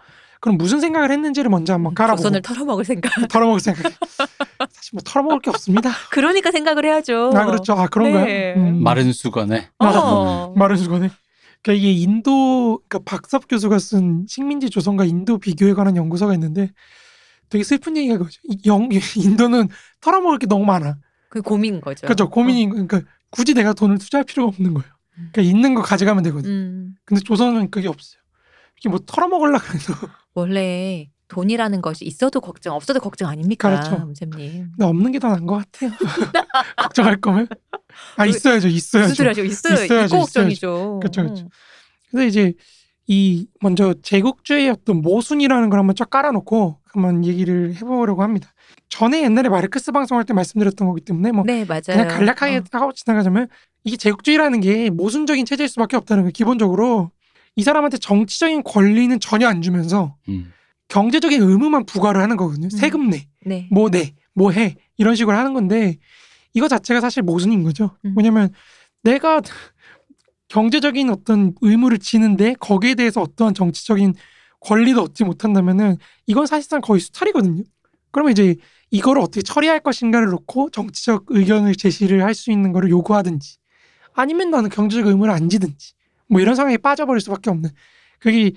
그럼 0.42 0.58
무슨 0.58 0.80
생각을 0.80 1.12
했는지를 1.12 1.50
먼저 1.50 1.72
한번 1.72 1.94
깔아보고 1.94 2.16
조선을 2.16 2.42
털어먹을 2.42 2.84
생각. 2.84 3.12
털어먹을 3.30 3.60
생각. 3.60 3.92
사실 4.72 4.90
뭐 4.92 5.00
털어먹을 5.04 5.38
게 5.38 5.50
없습니다. 5.50 5.90
그러니까 6.10 6.50
생각을 6.50 6.84
해야죠. 6.84 7.30
아 7.32 7.46
그렇죠. 7.46 7.74
아 7.74 7.86
그런가요? 7.86 8.24
네. 8.24 8.54
마른 8.56 9.12
수건에 9.12 9.68
어. 9.78 10.52
마른 10.56 10.76
수건에. 10.76 11.10
그러니까 11.62 11.80
이게 11.80 11.92
인도 11.92 12.80
그러니까 12.88 12.98
박섭 13.08 13.46
교수가 13.46 13.78
쓴 13.78 14.26
식민지 14.28 14.68
조선과 14.68 15.04
인도 15.04 15.38
비교에 15.38 15.74
관한 15.74 15.96
연구서가 15.96 16.34
있는데 16.34 16.72
되게 17.48 17.62
슬픈 17.62 17.96
얘기가 17.96 18.18
그거죠. 18.18 18.40
이 18.42 18.58
영, 18.66 18.88
인도는 19.14 19.68
털어먹을 20.00 20.40
게 20.40 20.46
너무 20.46 20.64
많아. 20.64 20.96
그 21.28 21.40
고민 21.40 21.80
거죠. 21.80 22.04
그렇죠. 22.04 22.28
고민이 22.28 22.68
그러니까 22.68 23.02
굳이 23.30 23.54
내가 23.54 23.74
돈을 23.74 23.98
투자할 23.98 24.24
필요가 24.24 24.48
없는 24.48 24.74
거예요. 24.74 24.90
그러니까 25.14 25.42
있는 25.42 25.74
거 25.74 25.82
가져가면 25.82 26.24
되거든. 26.24 26.50
음, 26.50 26.94
근데 27.04 27.22
조선은 27.22 27.70
그게 27.70 27.86
없어요. 27.86 28.21
이게 28.82 28.88
뭐 28.88 28.98
털어먹으려 29.06 29.58
그래도 29.60 29.94
원래 30.34 31.08
돈이라는 31.28 31.80
것이 31.82 32.04
있어도 32.04 32.40
걱정, 32.40 32.74
없어도 32.74 32.98
걱정 33.00 33.28
아닙니까, 33.28 33.70
그렇죠. 33.70 34.04
문쌤님? 34.04 34.70
근데 34.72 34.84
없는 34.84 35.12
게 35.12 35.18
더 35.20 35.28
나은 35.28 35.46
것 35.46 35.62
같아요. 35.64 35.90
걱정할 36.76 37.20
거면 37.20 37.46
아 38.16 38.26
있어야죠, 38.26 38.66
무슨 38.66 38.70
있어야죠. 38.76 39.14
소리 39.14 39.28
하죠? 39.28 39.44
있어요. 39.44 39.84
있어야죠, 39.84 40.16
있고 40.16 40.18
걱정이죠. 40.24 40.98
그렇죠, 41.00 41.22
그렇죠. 41.22 41.48
그래서 42.10 42.26
이제 42.26 42.52
이 43.06 43.46
먼저 43.60 43.94
제국주의의 44.02 44.70
어떤 44.70 45.00
모순이라는 45.00 45.70
걸 45.70 45.78
한번 45.78 45.94
쫙 45.96 46.10
깔아놓고 46.10 46.80
한번 46.84 47.24
얘기를 47.24 47.74
해보려고 47.76 48.22
합니다. 48.22 48.52
전에 48.88 49.22
옛날에 49.22 49.48
마르크스 49.48 49.92
방송할 49.92 50.24
때 50.24 50.34
말씀드렸던 50.34 50.86
거기 50.88 51.00
때문에 51.00 51.32
뭐 51.32 51.44
네, 51.46 51.64
맞아요. 51.64 51.80
그냥 51.86 52.08
간략하게 52.08 52.56
어. 52.58 52.62
하고 52.72 52.92
지나가자면 52.92 53.48
이게 53.84 53.96
제국주의라는 53.96 54.60
게 54.60 54.90
모순적인 54.90 55.46
체제일 55.46 55.68
수밖에 55.68 55.96
없다는 55.96 56.24
거예요. 56.24 56.32
기본적으로 56.32 57.10
이 57.56 57.62
사람한테 57.62 57.98
정치적인 57.98 58.62
권리는 58.62 59.18
전혀 59.20 59.48
안 59.48 59.62
주면서 59.62 60.16
음. 60.28 60.52
경제적인 60.88 61.42
의무만 61.42 61.84
부과를 61.86 62.20
하는 62.20 62.36
거거든요. 62.36 62.68
세금 62.70 63.10
내, 63.10 63.26
네. 63.44 63.68
뭐 63.70 63.88
내, 63.90 64.14
뭐 64.34 64.52
해 64.52 64.76
이런 64.96 65.14
식으로 65.14 65.36
하는 65.36 65.52
건데 65.54 65.96
이거 66.54 66.68
자체가 66.68 67.00
사실 67.00 67.22
모순인 67.22 67.62
거죠. 67.62 67.96
음. 68.04 68.14
왜냐면 68.16 68.50
내가 69.02 69.40
경제적인 70.48 71.10
어떤 71.10 71.54
의무를 71.60 71.98
지는데 71.98 72.54
거기에 72.60 72.94
대해서 72.94 73.22
어떠한 73.22 73.54
정치적인 73.54 74.14
권리도 74.60 75.02
얻지 75.02 75.24
못한다면은 75.24 75.96
이건 76.26 76.46
사실상 76.46 76.80
거의 76.80 77.00
수탈이거든요. 77.00 77.62
그러면 78.10 78.32
이제 78.32 78.56
이거를 78.90 79.22
어떻게 79.22 79.40
처리할 79.42 79.80
것인가를 79.80 80.28
놓고 80.28 80.70
정치적 80.70 81.24
의견을 81.28 81.74
제시를 81.74 82.22
할 82.22 82.34
수 82.34 82.50
있는 82.52 82.72
거를 82.72 82.90
요구하든지 82.90 83.56
아니면 84.14 84.50
나는 84.50 84.68
경제적 84.68 85.06
의무를 85.06 85.32
안 85.32 85.48
지든지 85.48 85.94
뭐 86.32 86.40
이런 86.40 86.54
상황에 86.54 86.76
빠져버릴 86.76 87.20
수밖에 87.20 87.50
없는 87.50 87.70
그게 88.18 88.52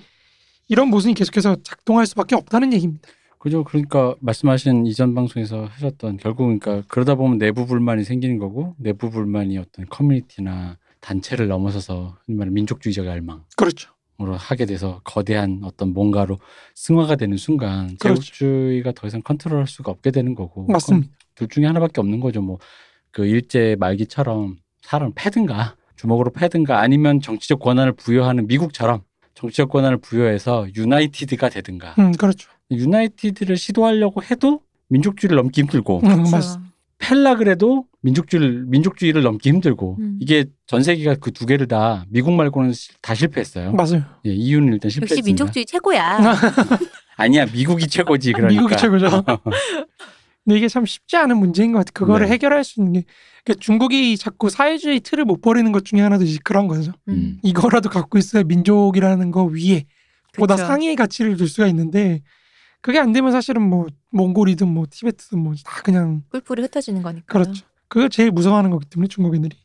이런 0.68 0.88
모순이 0.88 1.14
계속해서 1.14 1.56
작동할 1.62 2.06
수밖에 2.06 2.34
없다는 2.34 2.72
얘기입니다. 2.72 3.08
그죠. 3.38 3.62
그러니까 3.62 4.14
말씀하신 4.20 4.86
이전 4.86 5.14
방송에서 5.14 5.66
하셨던 5.66 6.16
결국 6.16 6.46
그러니까 6.46 6.82
그러다 6.88 7.14
보면 7.14 7.38
내부 7.38 7.66
불만이 7.66 8.02
생기는 8.04 8.38
거고 8.38 8.74
내부 8.78 9.10
불만이 9.10 9.58
어떤 9.58 9.86
커뮤니티나 9.86 10.78
단체를 11.00 11.46
넘어서서 11.46 12.16
말하는 12.26 12.54
민족주의적 12.54 13.06
열망. 13.06 13.44
그렇죠. 13.56 13.92
으로 14.18 14.34
하게 14.34 14.64
돼서 14.64 15.02
거대한 15.04 15.60
어떤 15.62 15.92
뭔가로 15.92 16.38
승화가 16.74 17.16
되는 17.16 17.36
순간 17.36 17.98
그렇죠. 17.98 18.22
제국주의가 18.22 18.92
더 18.92 19.06
이상 19.06 19.20
컨트롤할 19.20 19.66
수가 19.66 19.92
없게 19.92 20.10
되는 20.10 20.34
거고 20.34 20.66
맞습니다. 20.66 21.08
둘 21.34 21.48
중에 21.48 21.66
하나밖에 21.66 22.00
없는 22.00 22.20
거죠. 22.20 22.40
뭐 22.40 22.58
그 23.16 23.24
일제 23.24 23.76
말기처럼 23.80 24.58
사람 24.82 25.10
패든가 25.14 25.74
주먹으로 25.96 26.30
패든가 26.30 26.80
아니면 26.80 27.20
정치적 27.20 27.58
권한을 27.60 27.92
부여하는 27.92 28.46
미국처럼 28.46 29.02
정치적 29.34 29.68
권한을 29.70 29.98
부여해서 29.98 30.66
유나이티드가 30.74 31.48
되든가 31.50 31.94
음, 31.98 32.12
그렇죠. 32.12 32.48
유나이티드를 32.70 33.56
시도하려고 33.56 34.22
해도 34.22 34.60
민족주의를 34.88 35.36
넘기 35.36 35.60
힘들고 35.62 35.98
음, 36.04 36.08
그렇죠. 36.24 36.30
맞, 36.30 36.42
펠라 36.98 37.36
그래도 37.36 37.84
민족주의를 38.00 38.64
민족주의를 38.68 39.22
넘기 39.22 39.50
힘들고 39.50 39.96
음. 39.98 40.18
이게 40.20 40.46
전 40.66 40.82
세계가 40.82 41.16
그 41.16 41.30
두 41.32 41.44
개를 41.44 41.66
다 41.68 42.04
미국 42.08 42.32
말고는 42.32 42.72
시- 42.72 42.90
다 43.02 43.14
실패했어요. 43.14 43.72
맞아요. 43.72 44.02
예, 44.24 44.30
이유는 44.32 44.68
일단 44.74 44.86
역시 44.86 44.94
실패했습니다. 44.94 45.26
민족주의 45.26 45.66
최고야. 45.66 46.18
아니야 47.18 47.46
미국이 47.46 47.86
최고지 47.88 48.32
그러니까. 48.32 48.62
미국이 48.62 48.76
최고죠. 48.80 49.24
근데 50.44 50.58
이게 50.58 50.68
참 50.68 50.86
쉽지 50.86 51.16
않은 51.16 51.36
문제인 51.38 51.72
것 51.72 51.78
같아요. 51.78 51.92
그거를 51.92 52.26
네. 52.28 52.32
해결할 52.34 52.62
수 52.64 52.80
있는 52.80 52.92
게 52.92 53.04
그러니까 53.46 53.60
중국이 53.60 54.16
자꾸 54.16 54.50
사회주의 54.50 54.98
틀을 54.98 55.24
못 55.24 55.40
버리는 55.40 55.70
것 55.70 55.84
중에 55.84 56.00
하나도 56.00 56.24
이제 56.24 56.38
그런 56.42 56.66
거죠. 56.66 56.92
음. 57.08 57.38
이거라도 57.44 57.88
갖고 57.88 58.18
있어야 58.18 58.42
민족이라는 58.42 59.30
거 59.30 59.44
위에 59.44 59.84
보다 60.34 60.56
그쵸. 60.56 60.66
상위의 60.66 60.96
가치를 60.96 61.36
둘 61.36 61.46
수가 61.48 61.68
있는데 61.68 62.22
그게 62.80 62.98
안 62.98 63.12
되면 63.12 63.30
사실은 63.30 63.62
뭐 63.62 63.86
몽골이든 64.10 64.66
뭐 64.66 64.86
티베트든 64.90 65.38
뭐 65.38 65.54
다 65.64 65.80
그냥 65.82 66.22
뿔뿔이 66.30 66.62
흩어지는 66.62 67.02
거니까. 67.02 67.24
그렇죠. 67.26 67.64
그걸 67.88 68.10
제일 68.10 68.32
무서워하는 68.32 68.70
거기 68.70 68.84
때문에 68.86 69.06
중국인들이. 69.06 69.56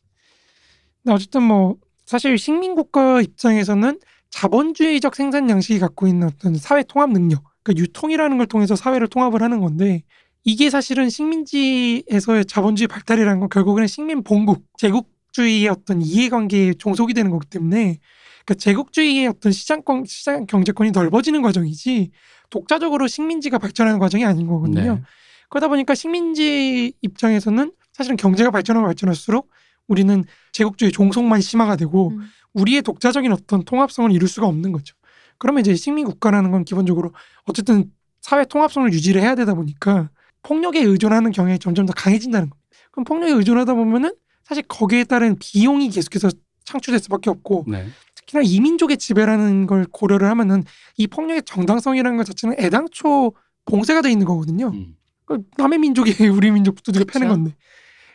근데 1.02 1.14
어쨌든 1.14 1.42
뭐 1.42 1.74
사실 2.06 2.38
식민 2.38 2.76
국가 2.76 3.20
입장에서는 3.20 3.98
자본주의적 4.30 5.16
생산 5.16 5.50
양식이 5.50 5.80
갖고 5.80 6.06
있는 6.06 6.28
어떤 6.28 6.54
사회 6.54 6.84
통합 6.84 7.10
능력, 7.10 7.42
그러니까 7.64 7.82
유통이라는 7.82 8.38
걸 8.38 8.46
통해서 8.46 8.76
사회를 8.76 9.08
통합을 9.08 9.42
하는 9.42 9.58
건데 9.60 10.04
이게 10.44 10.70
사실은 10.70 11.08
식민지에서의 11.08 12.46
자본주의 12.46 12.88
발달이라는 12.88 13.40
건 13.40 13.48
결국에는 13.48 13.86
식민 13.86 14.22
본국, 14.22 14.64
제국주의의 14.76 15.68
어떤 15.68 16.02
이해관계에 16.02 16.74
종속이 16.74 17.14
되는 17.14 17.30
거기 17.30 17.46
때문에 17.48 17.98
그러니까 18.44 18.54
제국주의의 18.58 19.28
어떤 19.28 19.52
시장권, 19.52 20.04
시장 20.06 20.46
경제권이 20.46 20.90
넓어지는 20.90 21.42
과정이지 21.42 22.10
독자적으로 22.50 23.06
식민지가 23.06 23.58
발전하는 23.58 23.98
과정이 23.98 24.24
아닌 24.24 24.46
거거든요. 24.46 24.94
네. 24.96 25.02
그러다 25.48 25.68
보니까 25.68 25.94
식민지 25.94 26.92
입장에서는 27.02 27.72
사실은 27.92 28.16
경제가 28.16 28.50
발전하고 28.50 28.86
발전할수록 28.86 29.50
우리는 29.86 30.24
제국주의 30.52 30.90
종속만 30.90 31.40
심화가 31.40 31.76
되고 31.76 32.08
음. 32.08 32.28
우리의 32.54 32.82
독자적인 32.82 33.32
어떤 33.32 33.64
통합성을 33.64 34.10
이룰 34.12 34.28
수가 34.28 34.46
없는 34.46 34.72
거죠. 34.72 34.94
그러면 35.38 35.60
이제 35.60 35.74
식민 35.74 36.04
국가라는 36.04 36.50
건 36.50 36.64
기본적으로 36.64 37.12
어쨌든 37.44 37.90
사회 38.20 38.44
통합성을 38.44 38.92
유지를 38.92 39.22
해야 39.22 39.34
되다 39.34 39.54
보니까 39.54 40.10
폭력에 40.42 40.80
의존하는 40.80 41.30
경향이 41.30 41.58
점점 41.58 41.86
더 41.86 41.92
강해진다는 41.92 42.50
겁니다. 42.50 42.68
그럼 42.90 43.04
폭력에 43.04 43.32
의존하다 43.32 43.74
보면은 43.74 44.14
사실 44.44 44.62
거기에 44.68 45.04
따른 45.04 45.36
비용이 45.38 45.88
계속해서 45.90 46.30
창출될 46.64 47.00
수밖에 47.00 47.30
없고 47.30 47.64
네. 47.68 47.86
특히나 48.14 48.42
이민족의 48.44 48.96
지배라는 48.96 49.66
걸 49.66 49.86
고려를 49.90 50.28
하면은 50.28 50.64
이 50.96 51.06
폭력의 51.06 51.42
정당성이라는 51.44 52.16
것 52.16 52.24
자체는 52.24 52.56
애당초 52.58 53.32
봉쇄가 53.64 54.02
돼 54.02 54.10
있는 54.10 54.26
거거든요. 54.26 54.68
음. 54.68 54.96
그 55.24 55.42
남의 55.56 55.78
민족이 55.78 56.12
우리 56.28 56.50
민족 56.50 56.82
두들겨 56.82 57.04
패는. 57.12 57.28
건데 57.28 57.56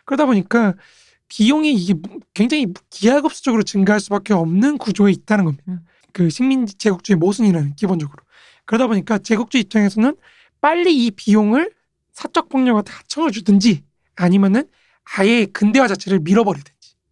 그러다 0.05 0.25
보니까 0.25 0.75
비용이 1.29 1.73
이게 1.73 1.93
굉장히 2.33 2.67
기하급수적으로 2.89 3.63
증가할 3.63 3.99
수밖에 3.99 4.33
없는 4.33 4.77
구조에 4.77 5.11
있다는 5.11 5.45
겁니다. 5.45 5.63
음. 5.67 5.79
그 6.13 6.29
식민 6.29 6.65
제국주의 6.65 7.17
모순이라는 7.17 7.75
기본적으로 7.75 8.23
그러다 8.65 8.87
보니까 8.87 9.17
제국주의 9.17 9.63
입장에서는 9.63 10.15
빨리 10.61 11.05
이 11.05 11.11
비용을 11.11 11.71
사적 12.17 12.49
폭력한테 12.49 12.91
하청을 12.91 13.31
주든지 13.31 13.83
아니면은 14.15 14.67
아예 15.17 15.45
근대화 15.45 15.87
자체를 15.87 16.19
밀어버리든지 16.19 16.71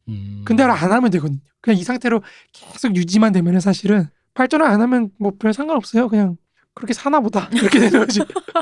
음. 0.10 0.42
근대화를 0.46 0.74
안 0.76 0.92
하면 0.92 1.12
되거든요. 1.12 1.40
그냥 1.62 1.80
이 1.80 1.84
상태로 1.84 2.24
계속 2.52 2.96
유지만 2.96 3.32
되면은 3.32 3.60
사실은 3.60 4.08
발전을 4.34 4.66
안 4.66 4.82
하면 4.82 5.12
뭐 5.20 5.32
별 5.38 5.54
상관없어요. 5.54 6.10
그냥 6.10 6.38
그렇게 6.74 6.94
사나 6.94 7.20
보다 7.20 7.48
이렇게 7.54 7.80
되는 7.80 8.00
거지. 8.00 8.20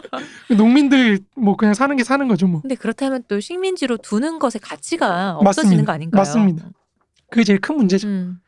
농민들 0.56 1.20
뭐 1.38 1.56
그냥 1.56 1.74
사는 1.74 1.96
게 1.96 2.04
사는 2.04 2.28
거죠 2.28 2.46
뭐. 2.48 2.60
근데 2.62 2.76
그렇다면 2.76 3.24
또 3.30 3.40
식민지로 3.40 3.98
두는 3.98 4.38
것의 4.38 4.60
가치가 4.62 5.08
맞습니다. 5.42 5.50
없어지는 5.50 5.86
거 5.86 5.94
아닌가요? 5.94 6.20
맞습니다. 6.20 6.70
그게 7.32 7.46
제일 7.46 7.60
큰 7.62 7.78
문제죠. 7.78 8.08
음. 8.10 8.40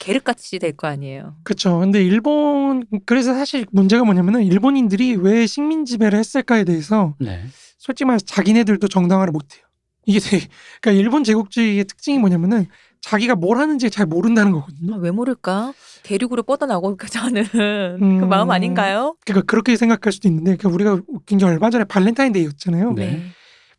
계륵같이 0.00 0.58
될 0.58 0.72
거 0.76 0.88
아니에요. 0.88 1.36
그렇죠. 1.44 1.78
근데 1.78 2.02
일본 2.02 2.84
그래서 3.06 3.32
사실 3.34 3.66
문제가 3.70 4.02
뭐냐면은 4.04 4.42
일본인들이 4.42 5.14
왜 5.16 5.46
식민 5.46 5.84
지배를 5.84 6.18
했을까에 6.18 6.64
대해서 6.64 7.14
네. 7.20 7.44
솔직히 7.78 8.06
말해서 8.06 8.24
자기네들도 8.26 8.88
정당화를 8.88 9.30
못해요. 9.32 9.62
이게 10.06 10.18
되게 10.18 10.48
그러니까 10.80 11.00
일본 11.02 11.22
제국주의의 11.22 11.84
특징이 11.84 12.18
뭐냐면은 12.18 12.66
자기가 13.02 13.34
뭘 13.34 13.58
하는지 13.58 13.88
잘 13.90 14.06
모른다는 14.06 14.52
거거든요. 14.52 14.94
아, 14.94 14.98
왜 14.98 15.10
모를까? 15.10 15.72
대륙으로 16.02 16.42
뻗어나고자는 16.42 17.44
그 17.44 17.58
음. 18.02 18.28
마음 18.28 18.50
아닌가요? 18.50 19.16
그러니까 19.24 19.44
그렇게 19.46 19.76
생각할 19.76 20.12
수도 20.12 20.28
있는데 20.28 20.56
그러니까 20.56 20.68
우리가 20.74 21.00
웃긴 21.08 21.38
게 21.38 21.44
얼마 21.44 21.70
전에 21.70 21.84
발렌타인데이였잖아요. 21.84 22.92
네. 22.94 23.22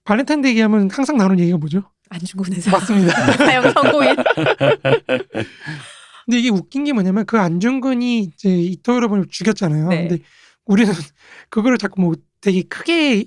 발렌타인데이 0.06 0.60
하면 0.62 0.90
항상 0.92 1.18
나오는 1.18 1.38
얘기가 1.40 1.58
뭐죠? 1.58 1.84
안중근 2.10 2.54
의사 2.54 2.72
맞습니다. 2.72 3.14
사형 3.38 3.72
선고인. 3.72 4.16
근데 6.32 6.40
이게 6.40 6.50
웃긴 6.50 6.86
게 6.86 6.94
뭐냐면 6.94 7.26
그 7.26 7.38
안중근이 7.38 8.20
이제 8.20 8.50
이토 8.50 8.96
히로부미를 8.96 9.26
죽였잖아요. 9.30 9.90
네. 9.90 10.08
근데 10.08 10.24
우리는 10.66 10.94
그거를 11.50 11.78
자꾸 11.78 12.00
뭐 12.00 12.16
되게 12.40 12.62
크게 12.62 13.26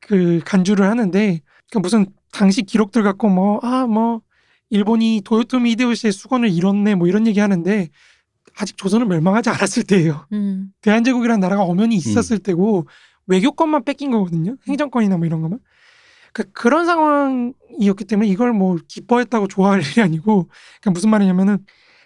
그 0.00 0.40
간주를 0.44 0.86
하는데 0.88 1.40
그 1.70 1.78
무슨 1.78 2.06
당시 2.32 2.62
기록들 2.62 3.04
갖고 3.04 3.28
뭐 3.28 3.60
아 3.62 3.86
뭐 3.86 4.22
일본이 4.70 5.20
도요토미 5.24 5.70
히데요시의 5.72 6.12
수건을 6.12 6.50
잃었네 6.50 6.96
뭐 6.96 7.06
이런 7.06 7.26
얘기 7.28 7.38
하는데 7.38 7.88
아직 8.56 8.76
조선은 8.76 9.06
멸망하지 9.06 9.50
않았을 9.50 9.84
때예요. 9.84 10.26
음. 10.32 10.72
대한제국이라는 10.80 11.38
나라가 11.40 11.62
엄연히 11.62 11.94
있었을 11.96 12.38
때고 12.40 12.88
외교권만 13.28 13.84
뺏긴 13.84 14.10
거거든요. 14.10 14.56
행정권이나 14.66 15.16
뭐 15.16 15.26
이런 15.26 15.42
거만. 15.42 15.60
그러니까 16.32 16.60
그런 16.60 16.86
상황이었기 16.86 18.04
때문에 18.06 18.28
이걸 18.28 18.52
뭐 18.52 18.78
기뻐했다고 18.88 19.46
좋아할 19.46 19.80
일이 19.82 20.02
아니고 20.02 20.48
그러니까 20.80 20.90
무슨 20.90 21.10
말이냐면은 21.10 21.58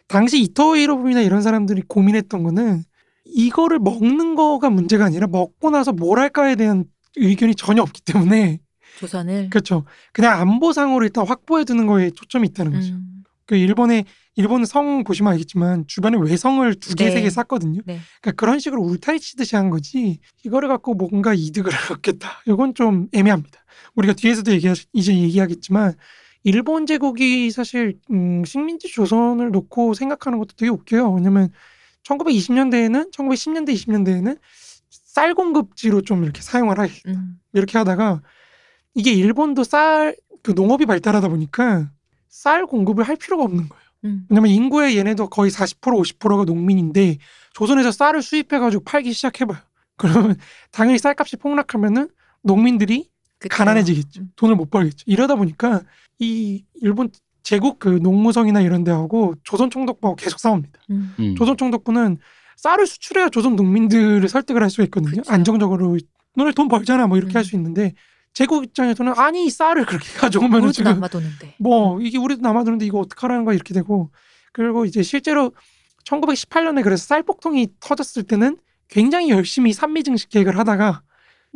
당시 0.08 0.40
이토 0.42 0.76
히로부미나 0.76 1.20
이런 1.20 1.42
사람들이 1.42 1.82
고민했던 1.88 2.42
거는 2.42 2.84
이거를 3.24 3.78
먹는 3.78 4.34
거가 4.34 4.70
문제가 4.70 5.04
아니라 5.04 5.26
먹고 5.26 5.70
나서 5.70 5.92
뭘 5.92 6.18
할까에 6.18 6.54
대한 6.54 6.84
의견이 7.16 7.54
전혀 7.54 7.82
없기 7.82 8.02
때문에 8.02 8.60
조선을. 8.98 9.50
그렇죠. 9.50 9.84
그냥 10.12 10.40
안보상으로 10.40 11.04
일단 11.04 11.26
확보해 11.26 11.64
두는 11.64 11.86
거에 11.86 12.10
초점이 12.10 12.48
있다는 12.48 12.72
거죠. 12.72 12.94
음. 12.94 13.24
그 13.46 13.56
일본의 13.56 14.04
일본 14.36 14.64
성 14.64 15.02
보시면 15.04 15.32
알겠지만 15.32 15.84
주변에 15.86 16.18
외성을 16.18 16.74
두개 16.74 17.06
네. 17.06 17.10
세개 17.10 17.30
쌓거든요. 17.30 17.80
네. 17.86 18.00
그러니까 18.20 18.40
그런 18.40 18.58
식으로 18.58 18.82
울타리 18.82 19.20
치듯이 19.20 19.56
한 19.56 19.70
거지 19.70 20.18
이거를 20.44 20.68
갖고 20.68 20.94
뭔가 20.94 21.32
이득을 21.34 21.72
얻겠다. 21.92 22.42
이건 22.46 22.74
좀 22.74 23.08
애매합니다. 23.12 23.60
우리가 23.94 24.14
뒤에서도 24.14 24.52
얘기 24.52 24.68
이제 24.92 25.14
얘기하겠지만 25.14 25.94
일본 26.46 26.86
제국이 26.86 27.50
사실 27.50 27.98
음, 28.10 28.44
식민지 28.44 28.88
조선을 28.88 29.50
놓고 29.50 29.94
생각하는 29.94 30.38
것도 30.38 30.50
되게 30.56 30.70
웃겨요. 30.70 31.12
왜냐면 31.12 31.50
1920년대에는 32.04 33.12
1910년대 33.12 33.70
20년대에는 33.74 34.38
쌀 34.88 35.34
공급지로 35.34 36.02
좀 36.02 36.22
이렇게 36.22 36.42
사용을 36.42 36.78
하 36.78 36.86
음. 37.08 37.40
이렇게 37.52 37.78
하다가 37.78 38.22
이게 38.94 39.12
일본도 39.12 39.64
쌀 39.64 40.14
그 40.46 40.52
농업이 40.52 40.86
발달하다 40.86 41.26
보니까 41.26 41.90
쌀 42.28 42.66
공급을 42.66 43.02
할 43.02 43.16
필요가 43.16 43.42
없는 43.42 43.68
거예요. 43.68 43.82
음. 44.04 44.26
왜냐면 44.30 44.52
인구의 44.52 44.96
얘네도 44.96 45.28
거의 45.28 45.50
40% 45.50 45.80
50%가 45.80 46.44
농민인데 46.44 47.18
조선에서 47.52 47.90
쌀을 47.90 48.22
수입해가지고 48.22 48.84
팔기 48.84 49.12
시작해봐요. 49.12 49.58
그러면 49.98 50.36
당연히 50.70 50.98
쌀값이 50.98 51.38
폭락하면은 51.38 52.08
농민들이 52.42 53.10
그쵸. 53.38 53.56
가난해지겠죠. 53.56 54.20
음. 54.20 54.32
돈을 54.36 54.54
못 54.54 54.70
벌겠죠. 54.70 55.02
이러다 55.06 55.34
보니까 55.34 55.82
이 56.18 56.64
일본 56.74 57.10
제국 57.42 57.78
그 57.78 57.88
농무성이나 57.88 58.60
이런 58.60 58.84
데하고 58.84 59.34
조선 59.44 59.70
총독부하고 59.70 60.16
계속 60.16 60.40
싸웁니다. 60.40 60.80
음. 60.90 61.14
음. 61.18 61.34
조선 61.36 61.56
총독부는 61.56 62.18
쌀을 62.56 62.86
수출해야 62.86 63.28
조선 63.28 63.54
농민들을 63.54 64.28
설득을 64.28 64.62
할 64.62 64.70
수가 64.70 64.84
있거든요. 64.84 65.22
그쵸. 65.22 65.32
안정적으로 65.32 65.96
너네 66.34 66.52
돈 66.52 66.68
벌잖아 66.68 67.06
뭐 67.06 67.16
이렇게 67.18 67.34
음. 67.34 67.36
할수 67.36 67.54
있는데 67.54 67.92
제국 68.32 68.64
입장에서는 68.64 69.14
아니 69.16 69.46
이 69.46 69.50
쌀을 69.50 69.86
그렇게 69.86 70.08
가져오면 70.18 70.60
우리도 70.60 70.72
지금 70.72 70.92
남아도는데. 70.92 71.56
뭐 71.58 72.00
이게 72.00 72.18
우리도 72.18 72.42
남아도는데 72.42 72.84
이거 72.84 72.98
어떡하라는 72.98 73.44
거야 73.44 73.54
이렇게 73.54 73.72
되고 73.72 74.10
그리고 74.52 74.84
이제 74.84 75.02
실제로 75.02 75.52
1918년에 76.04 76.82
그래서 76.82 77.04
쌀 77.04 77.22
폭통이 77.22 77.68
터졌을 77.80 78.24
때는 78.24 78.58
굉장히 78.88 79.30
열심히 79.30 79.72
산미 79.72 80.02
증식 80.02 80.30
계획을 80.30 80.58
하다가 80.58 81.02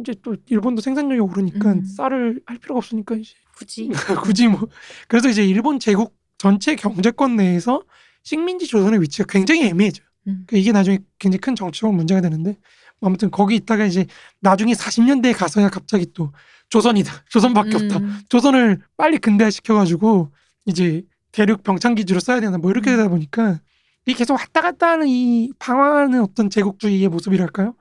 이제 0.00 0.14
또 0.22 0.36
일본도 0.46 0.80
생산량이 0.82 1.20
오르니까 1.20 1.72
음. 1.72 1.84
쌀을 1.84 2.40
할 2.46 2.58
필요가 2.58 2.78
없으니까 2.78 3.16
이제 3.16 3.34
굳이. 3.56 3.90
굳이 4.22 4.48
뭐 4.48 4.68
그래서 5.08 5.28
이제 5.28 5.44
일본 5.44 5.78
제국 5.78 6.16
전체 6.38 6.74
경제권 6.74 7.36
내에서 7.36 7.82
식민지 8.22 8.66
조선의 8.66 9.00
위치가 9.02 9.26
굉장히 9.28 9.66
애매해져요. 9.66 10.06
음. 10.28 10.44
그 10.46 10.56
이게 10.56 10.72
나중에 10.72 10.98
굉장히 11.18 11.40
큰 11.40 11.54
정치적 11.54 11.94
문제가 11.94 12.20
되는데 12.20 12.56
아무튼 13.00 13.30
거기 13.30 13.56
있다가 13.56 13.86
이제 13.86 14.06
나중에 14.40 14.72
40년대에 14.72 15.36
가서야 15.36 15.68
갑자기 15.68 16.06
또 16.14 16.32
조선이다. 16.68 17.12
조선밖에 17.30 17.76
없다. 17.76 17.98
음. 17.98 18.20
조선을 18.28 18.80
빨리 18.96 19.18
근대화 19.18 19.50
시켜가지고 19.50 20.32
이제 20.66 21.02
대륙 21.32 21.62
병창 21.62 21.94
기지로 21.94 22.20
써야 22.20 22.40
된다. 22.40 22.58
뭐 22.58 22.70
이렇게 22.70 22.90
음. 22.90 22.96
되다 22.96 23.08
보니까 23.08 23.60
이 24.06 24.14
계속 24.14 24.34
왔다 24.34 24.60
갔다 24.60 24.90
하는 24.90 25.06
이 25.08 25.52
방황하는 25.58 26.22
어떤 26.22 26.50
제국주의의 26.50 27.08
모습이랄까요? 27.08 27.74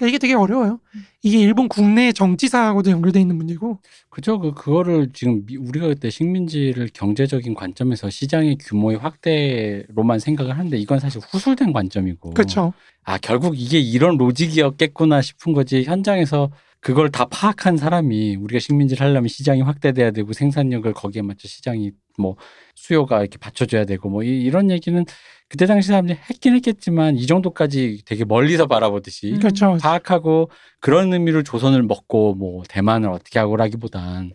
그러니까 0.00 0.06
이게 0.08 0.18
되게 0.18 0.34
어려워요. 0.34 0.80
이게 1.22 1.38
일본 1.38 1.68
국내 1.68 2.10
정치사하고도 2.12 2.90
연결돼 2.90 3.20
있는 3.20 3.36
문제고. 3.36 3.78
그죠. 4.08 4.38
그 4.40 4.54
그거를 4.54 5.10
지금 5.12 5.44
미- 5.44 5.56
우리가 5.56 5.88
그때 5.88 6.08
식민지를 6.08 6.88
경제적인 6.94 7.52
관점에서 7.54 8.08
시장의 8.08 8.56
규모의 8.58 8.96
확대로만 8.98 10.18
생각을 10.18 10.56
하는데 10.58 10.76
이건 10.78 10.98
사실 11.00 11.20
후술된 11.30 11.72
관점이고. 11.74 12.30
그렇죠. 12.30 12.72
아 13.04 13.18
결국 13.18 13.58
이게 13.58 13.78
이런 13.78 14.16
로직이었겠구나 14.16 15.20
싶은 15.20 15.52
거지 15.52 15.84
현장에서 15.84 16.50
그걸 16.80 17.10
다 17.10 17.26
파악한 17.26 17.76
사람이 17.76 18.36
우리가 18.36 18.58
식민지를 18.58 19.06
하려면 19.06 19.28
시장이 19.28 19.60
확대돼야 19.62 20.12
되고 20.12 20.32
생산력을 20.32 20.90
거기에 20.94 21.22
맞춰 21.22 21.46
시장이 21.46 21.92
뭐 22.18 22.36
수요가 22.74 23.20
이렇게 23.20 23.36
받쳐줘야 23.38 23.84
되고 23.84 24.08
뭐 24.08 24.22
이, 24.22 24.40
이런 24.40 24.70
얘기는 24.70 25.04
그때 25.48 25.66
당시 25.66 25.88
사람들이 25.88 26.18
했긴 26.30 26.54
했겠지만 26.54 27.16
이 27.16 27.26
정도까지 27.26 28.02
되게 28.06 28.24
멀리서 28.24 28.66
바라보듯이 28.66 29.32
음. 29.32 29.38
그렇죠. 29.40 29.76
파악하고 29.80 30.50
그런 30.80 31.12
의미로 31.12 31.42
조선을 31.42 31.82
먹고 31.82 32.34
뭐 32.34 32.62
대만을 32.68 33.10
어떻게 33.10 33.38
하고라기보단 33.38 34.32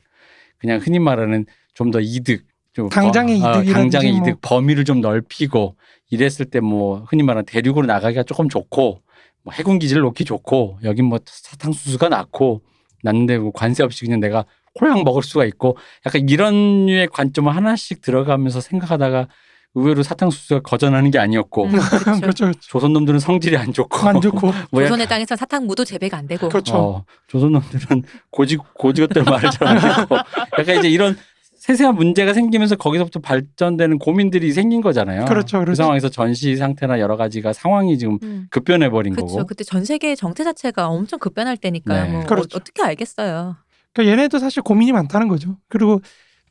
그냥 0.58 0.80
흔히 0.82 1.00
말하는 1.00 1.46
좀 1.74 1.92
더 1.92 2.00
이득 2.00 2.46
좀 2.74 2.90
당장의 2.90 3.42
어, 3.42 3.46
어, 3.46 3.50
이득이라든지 3.62 3.74
당장의 3.74 4.12
뭐. 4.12 4.22
이득 4.30 4.42
범위를 4.42 4.86
좀 4.86 5.02
넓히고 5.02 5.78
이랬을 6.12 6.46
때 6.52 6.60
뭐 6.60 7.06
흔히 7.10 7.24
말하는 7.24 7.46
대륙으로 7.46 7.86
나가기가 7.88 8.24
조금 8.24 8.50
좋고 8.50 9.02
뭐 9.46 9.54
해군 9.54 9.80
기지를 9.80 10.02
놓기 10.02 10.26
좋고 10.26 10.80
여긴 10.84 11.06
뭐 11.06 11.20
사탕수수가 11.24 12.10
낮고 12.10 12.62
났는데 13.04 13.38
뭐 13.38 13.52
관세 13.54 13.84
없이 13.84 14.04
그냥 14.04 14.20
내가 14.20 14.44
홀랑 14.82 15.04
먹을 15.04 15.22
수가 15.24 15.46
있고 15.46 15.78
약간 16.06 16.28
이런 16.28 16.88
류의 16.88 17.08
관점을 17.08 17.56
하나씩 17.56 18.02
들어가면서 18.02 18.60
생각하다가 18.60 19.28
의외로 19.76 20.04
사탕수수가 20.04 20.62
거전하는 20.62 21.12
게 21.12 21.20
아니었고 21.20 21.66
음, 21.66 21.72
그렇죠. 21.78 22.22
그렇죠. 22.22 22.52
조선 22.62 22.94
놈들은 22.94 23.20
성질이 23.20 23.56
안 23.58 23.72
좋고 23.72 24.08
안 24.08 24.20
좋고. 24.20 24.52
뭐 24.72 24.82
조선의 24.82 25.08
땅에서 25.08 25.36
사탕무도 25.36 25.86
재배가 25.86 26.18
안 26.18 26.28
되고. 26.28 26.50
그렇죠. 26.50 26.76
어, 26.76 27.06
조선 27.28 27.52
놈들은 27.52 28.04
고지 28.32 28.58
고지것들 28.58 29.24
말을 29.24 29.52
잘 29.52 29.68
안 29.68 29.80
듣고 29.80 30.16
약간 30.60 30.80
이제 30.80 30.90
이런 30.90 31.18
세세한 31.66 31.96
문제가 31.96 32.36
생기면서 32.36 32.76
거기서부터 32.76 33.22
발전되는 33.22 33.98
고민들이 33.98 34.52
생긴 34.52 34.82
거잖아요. 34.82 35.26
그렇죠. 35.26 35.58
그 35.58 35.66
그렇죠. 35.66 35.82
상황에서 35.82 36.10
전시 36.10 36.58
상태나 36.58 37.00
여러 37.00 37.18
가지가 37.18 37.54
상황이 37.54 37.98
지금 37.98 38.20
음. 38.22 38.46
급변해 38.52 38.92
버린 38.92 39.16
그렇죠. 39.16 39.34
거고. 39.34 39.48
그때 39.48 39.64
전 39.64 39.84
세계 39.84 40.14
정체 40.14 40.44
자체가 40.44 40.88
엄청 40.88 41.18
급변할 41.18 41.58
때니까 41.58 42.04
네. 42.04 42.12
뭐 42.12 42.26
그렇죠. 42.26 42.58
어, 42.58 42.60
떻게 42.60 42.84
알겠어요. 42.84 43.56
그러니까 43.94 44.12
얘네도 44.12 44.38
사실 44.38 44.62
고민이 44.62 44.92
많다는 44.92 45.28
거죠. 45.28 45.58
그리고 45.68 46.02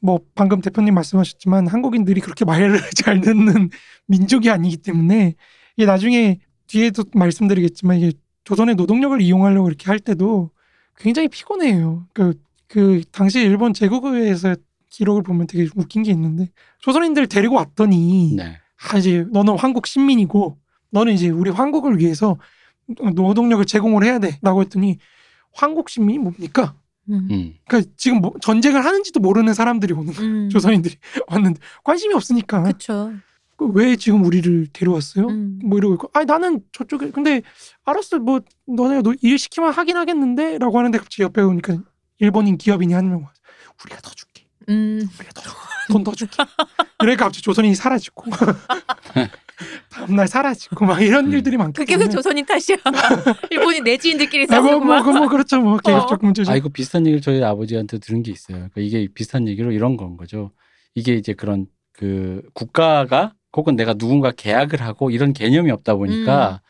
뭐 0.00 0.18
방금 0.34 0.60
대표님 0.60 0.92
말씀하셨지만 0.94 1.68
한국인들이 1.68 2.20
그렇게 2.20 2.44
말을 2.44 2.76
잘 2.96 3.20
듣는 3.20 3.70
민족이 4.08 4.50
아니기 4.50 4.78
때문에 4.78 5.34
이게 5.76 5.86
나중에 5.86 6.40
뒤에도 6.66 7.04
말씀드리겠지만 7.14 7.98
이게 7.98 8.18
조선의 8.42 8.74
노동력을 8.74 9.20
이용하려고 9.20 9.68
이렇게 9.68 9.86
할 9.86 10.00
때도 10.00 10.50
굉장히 10.98 11.28
피곤해요. 11.28 12.08
그, 12.12 12.34
그 12.66 13.02
당시 13.12 13.42
일본 13.42 13.74
제국의회에서 13.74 14.56
기록을 14.94 15.22
보면 15.22 15.46
되게 15.46 15.68
웃긴 15.74 16.02
게 16.04 16.12
있는데 16.12 16.50
조선인들 16.78 17.26
데리고 17.26 17.56
왔더니 17.56 18.34
네. 18.36 18.58
아 18.90 18.98
이제 18.98 19.24
너는 19.32 19.58
한국 19.58 19.86
신민이고 19.86 20.58
너는 20.90 21.12
이제 21.12 21.28
우리 21.30 21.50
한국을 21.50 21.98
위해서 21.98 22.36
노동력을 23.14 23.64
제공을 23.64 24.04
해야 24.04 24.18
돼라고 24.18 24.60
했더니 24.62 24.98
한국 25.52 25.88
신민이 25.88 26.18
뭡니까? 26.18 26.74
음. 27.10 27.28
음. 27.30 27.54
그러니까 27.66 27.90
지금 27.96 28.20
뭐 28.20 28.32
전쟁을 28.40 28.84
하는지도 28.84 29.20
모르는 29.20 29.52
사람들이 29.54 29.92
오는 29.94 30.12
거예요. 30.12 30.30
음. 30.30 30.48
조선인들이 30.48 30.94
왔는데 31.28 31.60
관심이 31.82 32.14
없으니까 32.14 32.62
그렇죠. 32.62 33.12
그왜 33.56 33.96
지금 33.96 34.24
우리를 34.24 34.68
데려왔어요? 34.72 35.26
음. 35.26 35.58
뭐 35.64 35.78
이러고 35.78 35.94
있고 35.94 36.10
아니 36.12 36.26
나는 36.26 36.60
저쪽에 36.72 37.10
근데 37.10 37.42
알았어 37.84 38.18
뭐 38.18 38.40
너네가 38.66 39.02
너일 39.02 39.38
시키면 39.38 39.72
하긴 39.72 39.96
하겠는데라고 39.96 40.78
하는데 40.78 40.98
갑자기 40.98 41.22
옆에 41.22 41.40
오니까 41.42 41.78
일본인 42.18 42.58
기업인이 42.58 42.92
한 42.92 43.06
명 43.08 43.22
와서 43.22 43.32
우리가 43.84 44.00
더 44.00 44.10
줄게 44.10 44.23
음. 44.68 45.08
우리가 45.18 45.32
더돈더 45.88 46.12
줄게 46.12 46.36
그러니까 46.98 47.26
갑자기 47.26 47.42
조선인이 47.42 47.74
사라지고 47.74 48.24
다음날 49.90 50.26
사라지고 50.26 50.84
막 50.84 51.00
이런 51.00 51.26
음. 51.26 51.32
일들이 51.32 51.56
많기 51.56 51.78
그게 51.78 51.94
왜 51.94 52.00
때문에 52.00 52.14
조선인 52.14 52.44
탓이야? 52.44 52.76
일본인 53.50 53.84
내지인들끼리 53.84 54.46
아, 54.50 54.60
뭐, 54.60 54.68
싸우고 54.70 54.84
뭐, 54.84 54.94
막. 54.96 55.02
그, 55.04 55.10
뭐 55.10 55.28
그렇죠 55.28 55.60
뭐 55.60 55.78
계획적 55.78 56.18
문제죠 56.22 56.50
아 56.50 56.56
이거 56.56 56.68
비슷한 56.68 57.06
얘기를 57.06 57.20
저희 57.20 57.42
아버지한테 57.42 57.98
들은 57.98 58.22
게 58.22 58.32
있어요. 58.32 58.56
그러니까 58.56 58.80
이게 58.80 59.08
비슷한 59.12 59.46
얘기로 59.48 59.72
이런 59.72 59.96
건 59.96 60.16
거죠. 60.16 60.50
이게 60.94 61.14
이제 61.14 61.32
그런 61.34 61.66
그 61.92 62.42
국가가 62.54 63.32
혹은 63.56 63.76
내가 63.76 63.94
누군가 63.94 64.32
계약을 64.32 64.80
하고 64.80 65.10
이런 65.10 65.32
개념이 65.32 65.70
없다 65.70 65.94
보니까 65.94 66.60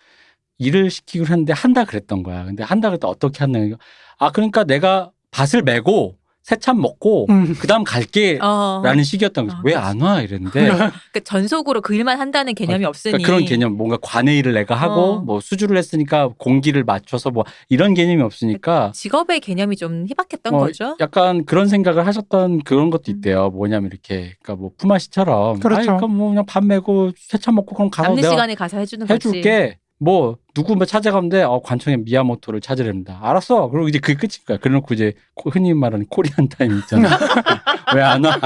일을 0.59 0.91
시키기로 0.91 1.27
했는데 1.27 1.53
한다 1.53 1.85
그랬던 1.85 2.23
거야. 2.23 2.45
근데 2.45 2.63
한다 2.63 2.91
그랬다 2.91 3.09
어떻게 3.09 3.39
한다는 3.41 3.77
아 4.19 4.31
그러니까 4.31 4.65
내가 4.65 5.11
밭을 5.31 5.63
메고 5.63 6.19
새참 6.45 6.79
먹고 6.79 7.27
음. 7.31 7.55
그다음 7.59 7.85
갈게. 7.85 8.39
어. 8.43 8.83
라는 8.85 9.03
식이었던 9.03 9.47
거죠. 9.47 9.57
아, 9.57 9.63
왜안 9.65 10.01
와? 10.03 10.21
이랬는데 10.21 10.51
그러니까 10.69 10.93
전속으로 11.25 11.81
그 11.81 11.95
일만 11.95 12.21
한다는 12.21 12.55
개념이 12.55 12.85
없으니. 12.85 13.13
그러니까 13.13 13.27
그런 13.27 13.45
개념 13.47 13.73
뭔가 13.73 13.97
관의 14.03 14.37
일을 14.39 14.53
내가 14.53 14.75
하고 14.75 15.01
어. 15.01 15.21
뭐 15.21 15.41
수주를 15.41 15.79
했으니까 15.79 16.29
공기를 16.37 16.85
맞춰서 16.85 17.31
뭐 17.31 17.45
이런 17.71 17.95
개념이 17.95 18.21
없으니까 18.23 18.93
직업의 18.95 19.41
개념이 19.41 19.77
좀 19.77 20.05
희박했던 20.07 20.55
어, 20.55 20.59
거죠. 20.59 20.97
약간 21.01 21.47
그런 21.47 21.67
생각을 21.67 22.07
하셨던 22.07 22.65
그런 22.65 22.91
것도 22.91 23.05
음. 23.09 23.17
있대요. 23.17 23.49
뭐냐면 23.49 23.91
이렇게 23.91 24.35
그러니까 24.43 24.57
뭐 24.61 24.71
푸마씨처럼 24.77 25.61
그렇죠. 25.61 25.93
아이, 25.93 25.97
그럼 25.97 26.15
뭐 26.15 26.29
그냥 26.29 26.45
밥 26.47 26.63
메고 26.63 27.11
세차 27.17 27.53
먹고 27.53 27.75
그럼 27.75 27.89
가서 27.89 28.11
남는 28.11 28.23
시간에 28.23 28.55
가서 28.55 28.77
해주는 28.77 29.07
거지. 29.07 29.29
해줄게. 29.29 29.79
뭐 30.01 30.37
누구 30.55 30.77
뭐 30.77 30.85
찾아가면 30.87 31.29
돼. 31.31 31.43
어 31.43 31.61
관청에 31.63 31.97
미야모토를 31.99 32.61
찾으랍니다. 32.61 33.19
알았어. 33.23 33.69
그리고 33.71 33.89
이제 33.89 33.99
그게 33.99 34.15
끝인 34.15 34.45
거야. 34.47 34.59
그래놓고 34.59 34.95
이제 34.95 35.15
코- 35.35 35.51
흔히 35.51 35.73
말하는 35.75 36.07
코리안 36.07 36.49
타임 36.49 36.79
있잖아. 36.79 37.09
왜 37.95 38.03
안 38.03 38.25
와? 38.25 38.39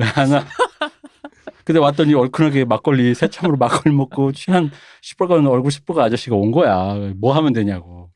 왜 0.00 0.06
안 0.14 0.30
와? 0.32 0.44
근데 1.64 1.80
왔더니 1.80 2.14
얼큰하게 2.14 2.64
막걸리 2.64 3.14
새참으로 3.14 3.56
막걸리 3.56 3.94
먹고 3.94 4.30
취한 4.32 4.70
시뻘건 5.02 5.46
얼굴 5.48 5.72
시뻘건 5.72 6.04
아저씨가 6.04 6.36
온 6.36 6.52
거야. 6.52 6.94
뭐 7.16 7.34
하면 7.34 7.52
되냐고. 7.52 8.10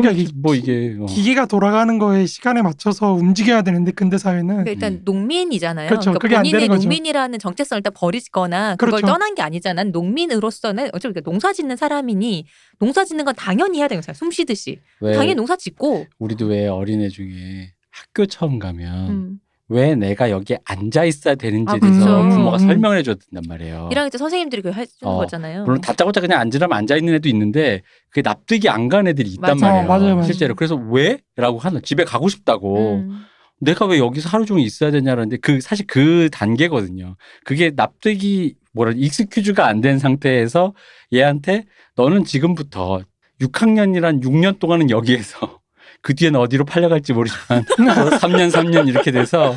그러니까 0.00 0.12
그럼 0.12 0.20
이게 0.20 0.32
뭐 0.40 0.54
이게 0.54 0.96
어. 1.00 1.06
기계가 1.06 1.46
돌아가는 1.46 1.98
거에 1.98 2.26
시간에 2.26 2.62
맞춰서 2.62 3.12
움직여야 3.12 3.62
되는데 3.62 3.92
근대 3.92 4.18
사회는 4.18 4.46
그러니까 4.46 4.70
일단 4.70 4.92
음. 4.94 5.02
농민이잖아요. 5.04 5.88
그렇죠. 5.88 6.12
그러니까 6.12 6.42
본인의. 6.42 6.68
농민이라는 6.68 7.38
정체성을 7.38 7.78
일단 7.80 7.92
버리거나 7.94 8.76
그걸 8.76 9.00
그렇죠. 9.00 9.06
떠난 9.06 9.34
게 9.34 9.42
아니잖아. 9.42 9.84
농민으로서는 9.84 10.90
어차피 10.92 11.20
농사 11.22 11.52
짓는 11.52 11.76
사람이니 11.76 12.46
농사 12.78 13.04
짓는 13.04 13.24
건 13.24 13.34
당연히 13.36 13.78
해야 13.78 13.88
되는 13.88 14.00
거잖아. 14.00 14.14
숨 14.14 14.30
쉬듯이. 14.30 14.78
왜 15.00 15.14
당연히 15.14 15.34
농사 15.34 15.56
짓고. 15.56 16.06
우리도 16.18 16.46
왜 16.46 16.66
어린애 16.68 17.08
중에 17.08 17.72
학교 17.90 18.26
처음 18.26 18.58
가면 18.58 19.10
음. 19.10 19.38
왜 19.68 19.94
내가 19.94 20.30
여기에 20.30 20.58
앉아 20.64 21.04
있어야 21.04 21.34
되는지에 21.36 21.76
아, 21.76 21.78
대해서 21.80 22.04
그렇죠. 22.04 22.28
부모가 22.36 22.56
음. 22.56 22.58
설명을 22.58 23.02
된단 23.02 23.42
말이에요. 23.48 23.88
1학년 23.92 24.12
때 24.12 24.18
선생님들이 24.18 24.60
그거 24.62 24.74
해주는 24.74 25.10
어, 25.10 25.16
거잖아요. 25.16 25.64
물론 25.64 25.80
다짜고짜 25.80 26.20
그냥 26.20 26.40
앉으라면 26.40 26.76
앉아 26.76 26.96
있는 26.96 27.14
애도 27.14 27.28
있는데 27.30 27.82
그게 28.10 28.20
납득이 28.22 28.68
안 28.68 28.88
가는 28.88 29.10
애들이 29.10 29.30
있단 29.30 29.58
맞아요. 29.58 29.72
말이에요. 29.72 29.84
어, 29.84 29.88
맞아요, 29.88 30.14
맞아요. 30.16 30.26
실제로 30.26 30.54
그래서 30.54 30.74
왜? 30.76 31.18
라고 31.36 31.58
하는 31.58 31.80
집에 31.82 32.04
가고 32.04 32.28
싶다고 32.28 32.96
음. 32.96 33.24
내가 33.60 33.86
왜 33.86 33.98
여기서 33.98 34.28
하루 34.28 34.44
종일 34.44 34.66
있어야 34.66 34.90
되냐는데 34.90 35.38
그 35.38 35.60
사실 35.62 35.86
그 35.86 36.28
단계거든요. 36.30 37.16
그게 37.44 37.70
납득이 37.74 38.56
뭐라 38.74 38.92
익스큐즈가 38.94 39.66
안 39.66 39.80
된 39.80 39.98
상태에서 39.98 40.74
얘한테 41.14 41.64
너는 41.96 42.24
지금부터 42.24 43.00
6학년이란 43.40 44.22
6년 44.22 44.58
동안은 44.58 44.90
여기에서 44.90 45.60
그 46.04 46.14
뒤에는 46.14 46.38
어디로 46.38 46.66
팔려갈지 46.66 47.14
모르지만 47.14 47.64
3년 48.20 48.50
3년 48.52 48.88
이렇게 48.88 49.10
돼서 49.10 49.56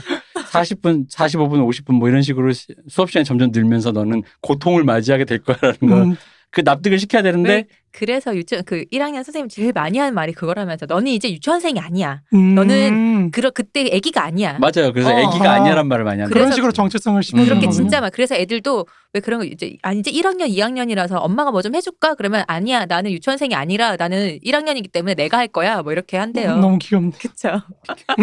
40분, 0.52 1.12
45분, 1.12 1.68
50분 1.70 1.92
뭐 1.96 2.08
이런 2.08 2.22
식으로 2.22 2.54
시- 2.54 2.68
수업 2.88 3.10
시간이 3.10 3.26
점점 3.26 3.52
늘면서 3.52 3.92
너는 3.92 4.24
고통을 4.42 4.86
맞이하게 4.86 5.26
될 5.26 5.40
거라는 5.40 5.78
거. 5.82 6.04
음, 6.04 6.16
그 6.50 6.62
납득을 6.64 7.00
시켜야 7.00 7.22
되는데 7.22 7.50
왜 7.50 7.66
그래서 7.98 8.36
유치원 8.36 8.64
그 8.64 8.86
1학년 8.94 9.24
선생님 9.24 9.50
제일 9.50 9.74
많이 9.74 9.98
하는 9.98 10.14
말이 10.14 10.32
그거라면서 10.32 10.86
너는 10.86 11.12
이제 11.12 11.32
유치원생이 11.32 11.80
아니야. 11.80 12.22
음, 12.36 12.54
너는 12.54 13.32
그러 13.32 13.50
그때 13.50 13.90
아기가 13.92 14.24
아니야. 14.24 14.60
맞아요. 14.60 14.94
그래서 14.94 15.10
어. 15.10 15.18
애기가 15.18 15.52
아. 15.52 15.56
아니야란 15.56 15.88
말을 15.88 16.06
많이 16.06 16.22
하는 16.22 16.32
그런 16.32 16.52
식으로 16.52 16.72
정체성을 16.72 17.24
심어 17.24 17.42
음. 17.42 17.46
그렇게 17.46 17.66
거군요. 17.66 17.82
진짜 17.82 18.00
막 18.00 18.12
그래서 18.14 18.36
애들도 18.36 18.86
왜 19.14 19.22
그런 19.22 19.40
거 19.40 19.46
이제 19.46 19.78
아니 19.82 20.00
이제 20.00 20.12
1학년 20.12 20.48
2학년이라서 20.50 21.18
엄마가 21.20 21.50
뭐 21.52 21.64
좀 21.64 21.74
해줄까 21.74 22.14
그러면 22.14 22.44
아니야 22.48 22.86
나는 22.86 23.10
유치원생이 23.12 23.56
아니라 23.56 23.96
나는 23.98 24.38
1학년이기 24.46 24.92
때문에 24.92 25.16
내가 25.16 25.40
할 25.40 25.48
거야 25.48 25.82
뭐 25.82 25.92
이렇게 25.92 26.18
한대요. 26.18 26.56
너무 26.58 26.78
귀엽네. 26.78 27.12
그쵸. 27.20 27.50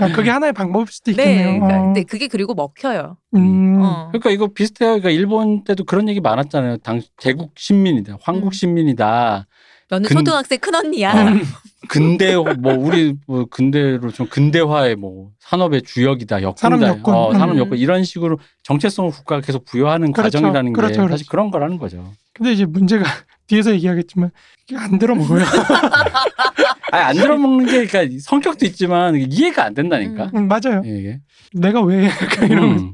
아, 0.00 0.08
그게 0.14 0.30
하나의 0.30 0.52
방법일 0.52 0.92
수도 0.92 1.12
네. 1.12 1.22
있겠네요. 1.22 1.60
그러니까 1.60 1.80
어. 1.80 1.84
근데 1.84 2.02
그게 2.04 2.28
그리고 2.28 2.54
먹혀요. 2.54 3.16
음. 3.34 3.78
어. 3.80 4.08
그러니까 4.12 4.30
이거 4.30 4.48
비슷해요. 4.48 4.90
그러니까 4.90 5.10
일본 5.10 5.64
때도 5.64 5.84
그런 5.84 6.08
얘기 6.08 6.20
많았잖아요. 6.20 6.78
당 6.78 7.00
제국 7.16 7.52
신민이다, 7.56 8.17
황국 8.20 8.48
음. 8.48 8.50
신민이다. 8.52 9.46
너는 9.90 10.08
근- 10.08 10.16
초등학생 10.18 10.58
큰 10.60 10.74
언니야. 10.74 11.12
음. 11.28 11.42
근대 11.88 12.36
뭐 12.36 12.74
우리 12.76 13.14
뭐 13.26 13.46
근대로 13.48 14.10
좀 14.10 14.26
근대화의 14.28 14.96
뭐 14.96 15.30
산업의 15.40 15.82
주역이다 15.82 16.42
역군이다 16.42 16.60
산업 16.60 16.82
여건. 16.98 17.14
어, 17.14 17.32
산업 17.32 17.52
음. 17.54 17.58
여건 17.58 17.78
이런 17.78 18.04
식으로 18.04 18.38
정체성을 18.64 19.10
국가가 19.12 19.40
계속 19.40 19.64
부여하는 19.64 20.12
그렇죠. 20.12 20.38
과정이라는 20.38 20.72
게 20.72 20.76
그렇죠, 20.76 20.94
그렇죠. 20.96 21.12
사실 21.12 21.26
그런 21.28 21.50
거라는 21.50 21.78
거죠. 21.78 22.12
근데 22.34 22.52
이제 22.52 22.66
문제가 22.66 23.04
뒤에서 23.46 23.72
얘기하겠지만 23.72 24.30
안 24.76 24.98
들어 24.98 25.14
먹어요. 25.14 25.42
아니, 26.92 27.02
안 27.02 27.16
들어 27.16 27.36
먹는 27.38 27.66
게 27.66 27.86
그러니까 27.86 28.18
성격도 28.22 28.66
있지만 28.66 29.16
이해가 29.16 29.64
안 29.64 29.74
된다니까. 29.74 30.30
음, 30.34 30.48
맞아요. 30.48 30.82
이게. 30.84 31.20
내가 31.54 31.80
왜 31.82 32.06
약간 32.06 32.50
이러면 32.50 32.78
음. 32.78 32.92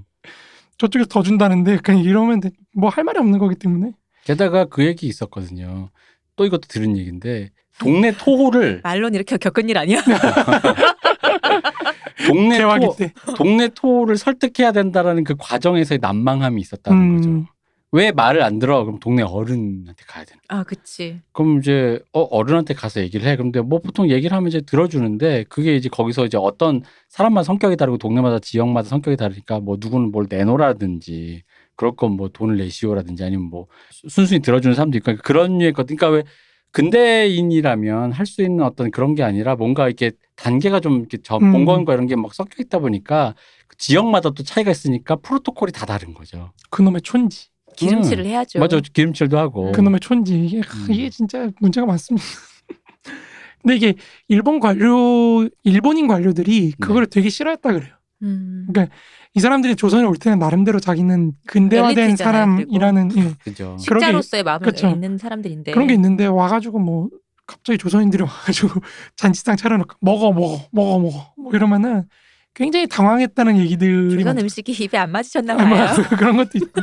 저쪽에서 0.78 1.08
더 1.08 1.22
준다는데 1.22 1.74
약간 1.74 1.98
이러면 1.98 2.40
뭐 2.76 2.90
할 2.90 3.02
말이 3.04 3.18
없는 3.18 3.38
거기 3.38 3.54
때문에 3.56 3.92
게다가 4.24 4.64
그 4.64 4.84
얘기 4.84 5.06
있었거든요. 5.06 5.90
또 6.36 6.44
이것도 6.44 6.62
들은 6.68 6.96
얘기인데 6.96 7.50
동네 7.78 8.12
토호를 8.12 8.80
말론 8.84 9.14
이렇게 9.14 9.36
겪은 9.36 9.68
일 9.68 9.78
아니야? 9.78 10.02
동네 12.26 12.60
토 12.60 12.96
때. 12.96 13.12
동네 13.36 13.68
토호를 13.68 14.16
설득해야 14.16 14.72
된다라는 14.72 15.24
그 15.24 15.34
과정에서의 15.38 15.98
난망함이 16.00 16.60
있었다는 16.60 17.00
음. 17.00 17.16
거죠. 17.16 17.46
왜 17.92 18.10
말을 18.10 18.42
안 18.42 18.58
들어? 18.58 18.84
그럼 18.84 18.98
동네 18.98 19.22
어른한테 19.22 20.02
가야 20.08 20.24
되는. 20.24 20.40
아, 20.48 20.64
그치. 20.64 21.20
그럼 21.32 21.60
이제 21.60 22.00
어, 22.12 22.22
어른한테 22.22 22.74
가서 22.74 23.00
얘기를 23.00 23.24
해. 23.24 23.36
그런데 23.36 23.60
뭐 23.60 23.78
보통 23.78 24.10
얘기를 24.10 24.36
하면 24.36 24.48
이제 24.48 24.60
들어주는데 24.60 25.44
그게 25.48 25.76
이제 25.76 25.88
거기서 25.88 26.26
이제 26.26 26.36
어떤 26.36 26.82
사람마다 27.08 27.44
성격이 27.44 27.76
다르고 27.76 27.98
동네마다 27.98 28.40
지역마다 28.40 28.88
성격이 28.88 29.16
다르니까 29.16 29.60
뭐 29.60 29.76
누구는 29.78 30.10
뭘 30.10 30.26
내놓으라든지 30.28 31.44
그럴 31.76 31.96
건 31.96 32.12
뭐 32.16 32.28
돈을 32.28 32.56
내시오라든지 32.56 33.24
아니면 33.24 33.46
뭐 33.46 33.66
수- 33.90 34.08
순순히 34.08 34.40
들어주는 34.40 34.74
사람도 34.74 34.98
있고 34.98 35.16
그런 35.22 35.58
류의 35.58 35.72
것. 35.72 35.86
그러니까 35.86 36.08
왜 36.10 36.22
근대인이라면 36.72 38.12
할 38.12 38.26
수 38.26 38.42
있는 38.42 38.64
어떤 38.64 38.90
그런 38.90 39.14
게 39.14 39.22
아니라 39.22 39.54
뭔가 39.56 39.86
이렇게 39.86 40.12
단계가 40.36 40.80
좀 40.80 40.98
이렇게 41.00 41.18
저 41.22 41.36
음. 41.36 41.52
본건과 41.52 41.94
이런 41.94 42.06
게 42.06 42.16
막 42.16 42.34
섞여 42.34 42.56
있다 42.58 42.78
보니까 42.80 43.34
그 43.68 43.76
지역마다 43.76 44.30
또 44.30 44.42
차이가 44.42 44.70
있으니까 44.70 45.16
프로토콜이 45.16 45.72
다 45.72 45.86
다른 45.86 46.14
거죠. 46.14 46.52
그놈의 46.70 47.02
촌지. 47.02 47.48
기름칠을 47.76 48.24
해야죠. 48.24 48.60
맞아, 48.60 48.80
기름칠도 48.80 49.36
하고. 49.36 49.72
그놈의 49.72 49.98
촌지. 50.00 50.44
이게, 50.46 50.58
음. 50.58 50.86
이게 50.92 51.10
진짜 51.10 51.50
문제가 51.60 51.86
많습니다. 51.86 52.24
근데 53.62 53.76
이게 53.76 53.94
일본 54.28 54.60
관료 54.60 55.48
일본인 55.62 56.06
관료들이 56.06 56.72
그걸 56.80 57.06
되게 57.06 57.28
싫어했다 57.30 57.72
그래요. 57.72 57.94
음. 58.22 58.66
그러니까 58.70 58.94
이 59.36 59.40
사람들이 59.40 59.74
조선에 59.74 60.04
올 60.04 60.16
때는 60.16 60.38
나름대로 60.38 60.78
자기는 60.78 61.32
근대화된 61.46 62.14
사람이라는 62.16 63.10
예, 63.16 63.32
그죠. 63.42 63.76
식자로서의 63.80 64.44
마음이 64.44 64.64
그쵸. 64.64 64.88
있는 64.88 65.18
사람들인데. 65.18 65.72
그런 65.72 65.88
게 65.88 65.94
있는데 65.94 66.26
와가지고 66.26 66.78
뭐 66.78 67.08
갑자기 67.46 67.76
조선인들이 67.78 68.22
와가지고 68.24 68.80
잔치상 69.16 69.56
차려놓고 69.56 69.96
먹어 70.00 70.32
먹어 70.32 70.60
먹어 70.70 70.98
먹어 71.00 71.32
뭐 71.36 71.52
이러면은 71.52 72.04
굉장히 72.54 72.86
당황했다는 72.86 73.58
얘기들이 73.58 74.10
조선 74.10 74.24
많- 74.36 74.38
음식이 74.38 74.70
입에 74.84 74.96
안 74.96 75.10
맞으셨나 75.10 75.54
아, 75.54 75.56
봐요. 75.56 75.94
뭐 75.96 76.04
그런 76.16 76.36
것도 76.36 76.50
있고 76.54 76.80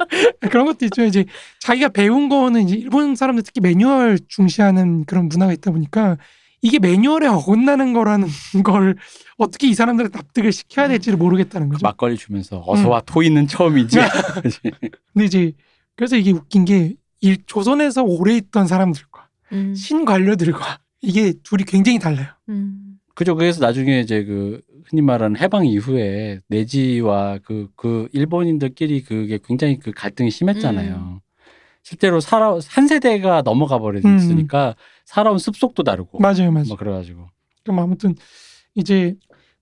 그런 0.50 0.64
것도 0.64 0.86
있죠 0.86 1.04
이제 1.04 1.26
자기가 1.60 1.90
배운 1.90 2.30
거는 2.30 2.62
이제 2.62 2.76
일본 2.76 3.14
사람들 3.14 3.42
특히 3.44 3.60
매뉴얼 3.60 4.18
중시하는 4.26 5.04
그런 5.04 5.28
문화가 5.28 5.52
있다 5.52 5.70
보니까 5.70 6.16
이게 6.62 6.78
매뉴얼에 6.78 7.26
어긋나는 7.26 7.92
거라는 7.92 8.28
걸 8.64 8.96
어떻게 9.38 9.68
이 9.68 9.74
사람들을 9.74 10.10
납득을 10.12 10.52
시켜야 10.52 10.88
될지를 10.88 11.18
모르겠다는 11.18 11.68
그 11.68 11.74
거죠. 11.74 11.86
막걸리 11.86 12.16
주면서 12.16 12.62
어서와 12.66 13.02
토이는 13.02 13.46
처음이지. 13.46 13.98
근데 15.12 15.24
이제 15.24 15.52
그래서 15.96 16.16
이게 16.16 16.32
웃긴 16.32 16.64
게 16.64 16.94
일, 17.20 17.38
조선에서 17.46 18.02
오래 18.02 18.36
있던 18.36 18.66
사람들과 18.66 19.28
음. 19.52 19.74
신관료들과 19.74 20.78
이게 21.02 21.34
둘이 21.42 21.64
굉장히 21.64 21.98
달라요. 21.98 22.28
음. 22.48 22.98
그죠. 23.14 23.34
그래서 23.34 23.60
나중에 23.60 24.00
이제 24.00 24.24
그 24.24 24.60
흔히 24.84 25.02
말하는 25.02 25.38
해방 25.38 25.66
이후에 25.66 26.40
내지와 26.48 27.38
그, 27.44 27.68
그 27.76 28.08
일본인들끼리 28.12 29.02
그게 29.02 29.38
굉장히 29.44 29.78
그 29.78 29.92
갈등이 29.92 30.30
심했잖아요. 30.30 31.20
실제로 31.82 32.20
살아, 32.20 32.58
한 32.68 32.86
세대가 32.86 33.42
넘어가 33.42 33.78
버렸으니까 33.78 34.74
살아온 35.10 35.38
습속도 35.38 35.82
다르고. 35.82 36.20
맞아요, 36.20 36.52
맞아요. 36.52 36.68
뭐 36.68 36.76
그래가지고. 36.76 37.26
그럼 37.64 37.80
아무튼 37.80 38.14
이제 38.76 39.16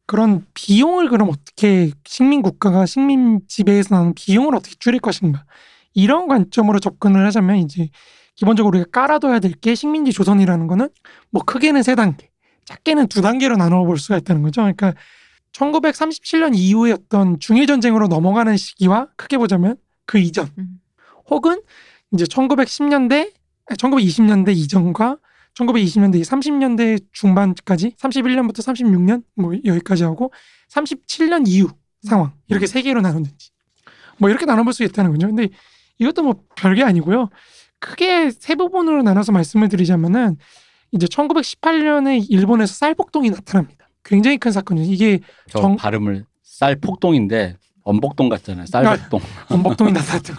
그런 0.04 0.44
비용을 0.52 1.08
그럼 1.08 1.30
어떻게 1.30 1.90
식민 2.04 2.42
국가가 2.42 2.84
식민 2.84 3.40
지배에서 3.48 3.94
나는 3.94 4.12
비용을 4.14 4.54
어떻게 4.54 4.74
줄일 4.78 5.00
것인가 5.00 5.44
이런 5.94 6.28
관점으로 6.28 6.80
접근을 6.80 7.24
하자면 7.26 7.56
이제 7.56 7.88
기본적으로 8.34 8.76
우리가 8.76 8.90
깔아둬야 8.92 9.38
될 9.40 9.52
게 9.52 9.74
식민지 9.74 10.12
조선이라는 10.12 10.66
거는 10.66 10.90
뭐 11.30 11.42
크게는 11.42 11.82
세 11.82 11.94
단계, 11.94 12.28
작게는 12.66 13.08
두 13.08 13.22
단계로 13.22 13.56
나눠 13.56 13.84
볼 13.86 13.96
수가 13.98 14.18
있다는 14.18 14.42
거죠. 14.42 14.60
그러니까 14.60 14.92
1937년 15.52 16.54
이후의 16.56 16.92
어떤 16.92 17.40
중일 17.40 17.66
전쟁으로 17.66 18.06
넘어가는 18.08 18.54
시기와 18.58 19.08
크게 19.16 19.38
보자면 19.38 19.76
그 20.04 20.18
이전 20.18 20.50
음. 20.58 20.78
혹은 21.30 21.62
이제 22.12 22.24
1910년대, 22.26 23.32
1920년대 23.78 24.54
이전과 24.54 25.16
1920년대, 25.58 26.22
30년대 26.22 27.04
중반까지 27.12 27.90
31년부터 27.98 28.58
36년 28.58 29.22
뭐 29.36 29.52
여기까지 29.64 30.04
하고 30.04 30.32
37년 30.70 31.48
이후 31.48 31.68
상황 32.02 32.32
이렇게 32.48 32.66
세 32.66 32.82
개로 32.82 33.00
나눴는지 33.00 33.50
뭐 34.18 34.30
이렇게 34.30 34.46
나눠볼 34.46 34.72
수 34.72 34.84
있다는 34.84 35.12
거죠. 35.12 35.26
근데 35.26 35.48
이것도 35.98 36.22
뭐 36.22 36.34
별게 36.56 36.82
아니고요. 36.84 37.28
크게 37.80 38.30
세 38.30 38.54
부분으로 38.54 39.02
나눠서 39.02 39.32
말씀을 39.32 39.68
드리자면은 39.68 40.36
이제 40.92 41.06
1918년에 41.06 42.26
일본에서 42.28 42.72
쌀폭동이 42.74 43.30
나타납니다. 43.30 43.88
굉장히 44.04 44.38
큰 44.38 44.52
사건이죠. 44.52 44.90
이게 44.92 45.20
저 45.50 45.60
정- 45.60 45.76
발음을 45.76 46.24
쌀 46.42 46.76
폭동인데 46.76 47.56
엄복동 47.82 48.28
같잖아요. 48.28 48.66
쌀복동. 48.66 49.20
원복동이 49.50 49.92
나타났던 49.92 50.36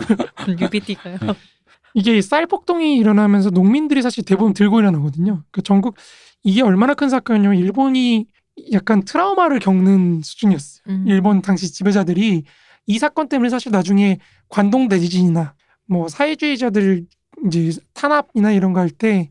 UBD가요. 0.60 1.18
이게 1.94 2.22
쌀 2.22 2.46
폭동이 2.48 2.98
일어나면서 2.98 3.50
농민들이 3.50 4.02
사실 4.02 4.24
대부분 4.24 4.54
들고 4.54 4.80
일어나거든요. 4.80 5.44
그 5.52 5.62
전국 5.62 5.96
이게 6.44 6.62
얼마나 6.62 6.94
큰 6.94 7.10
사건이냐면 7.10 7.58
일본이 7.60 8.28
약간 8.72 9.04
트라우마를 9.04 9.60
겪는 9.60 10.22
수준이었어요. 10.24 10.84
음. 10.90 11.06
일본 11.08 11.42
당시 11.42 11.72
지배자들이 11.74 12.44
이 12.88 13.00
사건 13.00 13.30
때문에 13.30 13.50
사실 13.50 13.72
나중에 13.72 14.20
관동 14.50 14.88
대지진이나 14.88 15.56
뭐 15.86 16.08
사회주의자들 16.08 17.06
이제 17.48 17.72
탄압이나 17.94 18.52
이런 18.52 18.74
거 18.74 18.80
할 18.82 18.90
때 18.90 19.30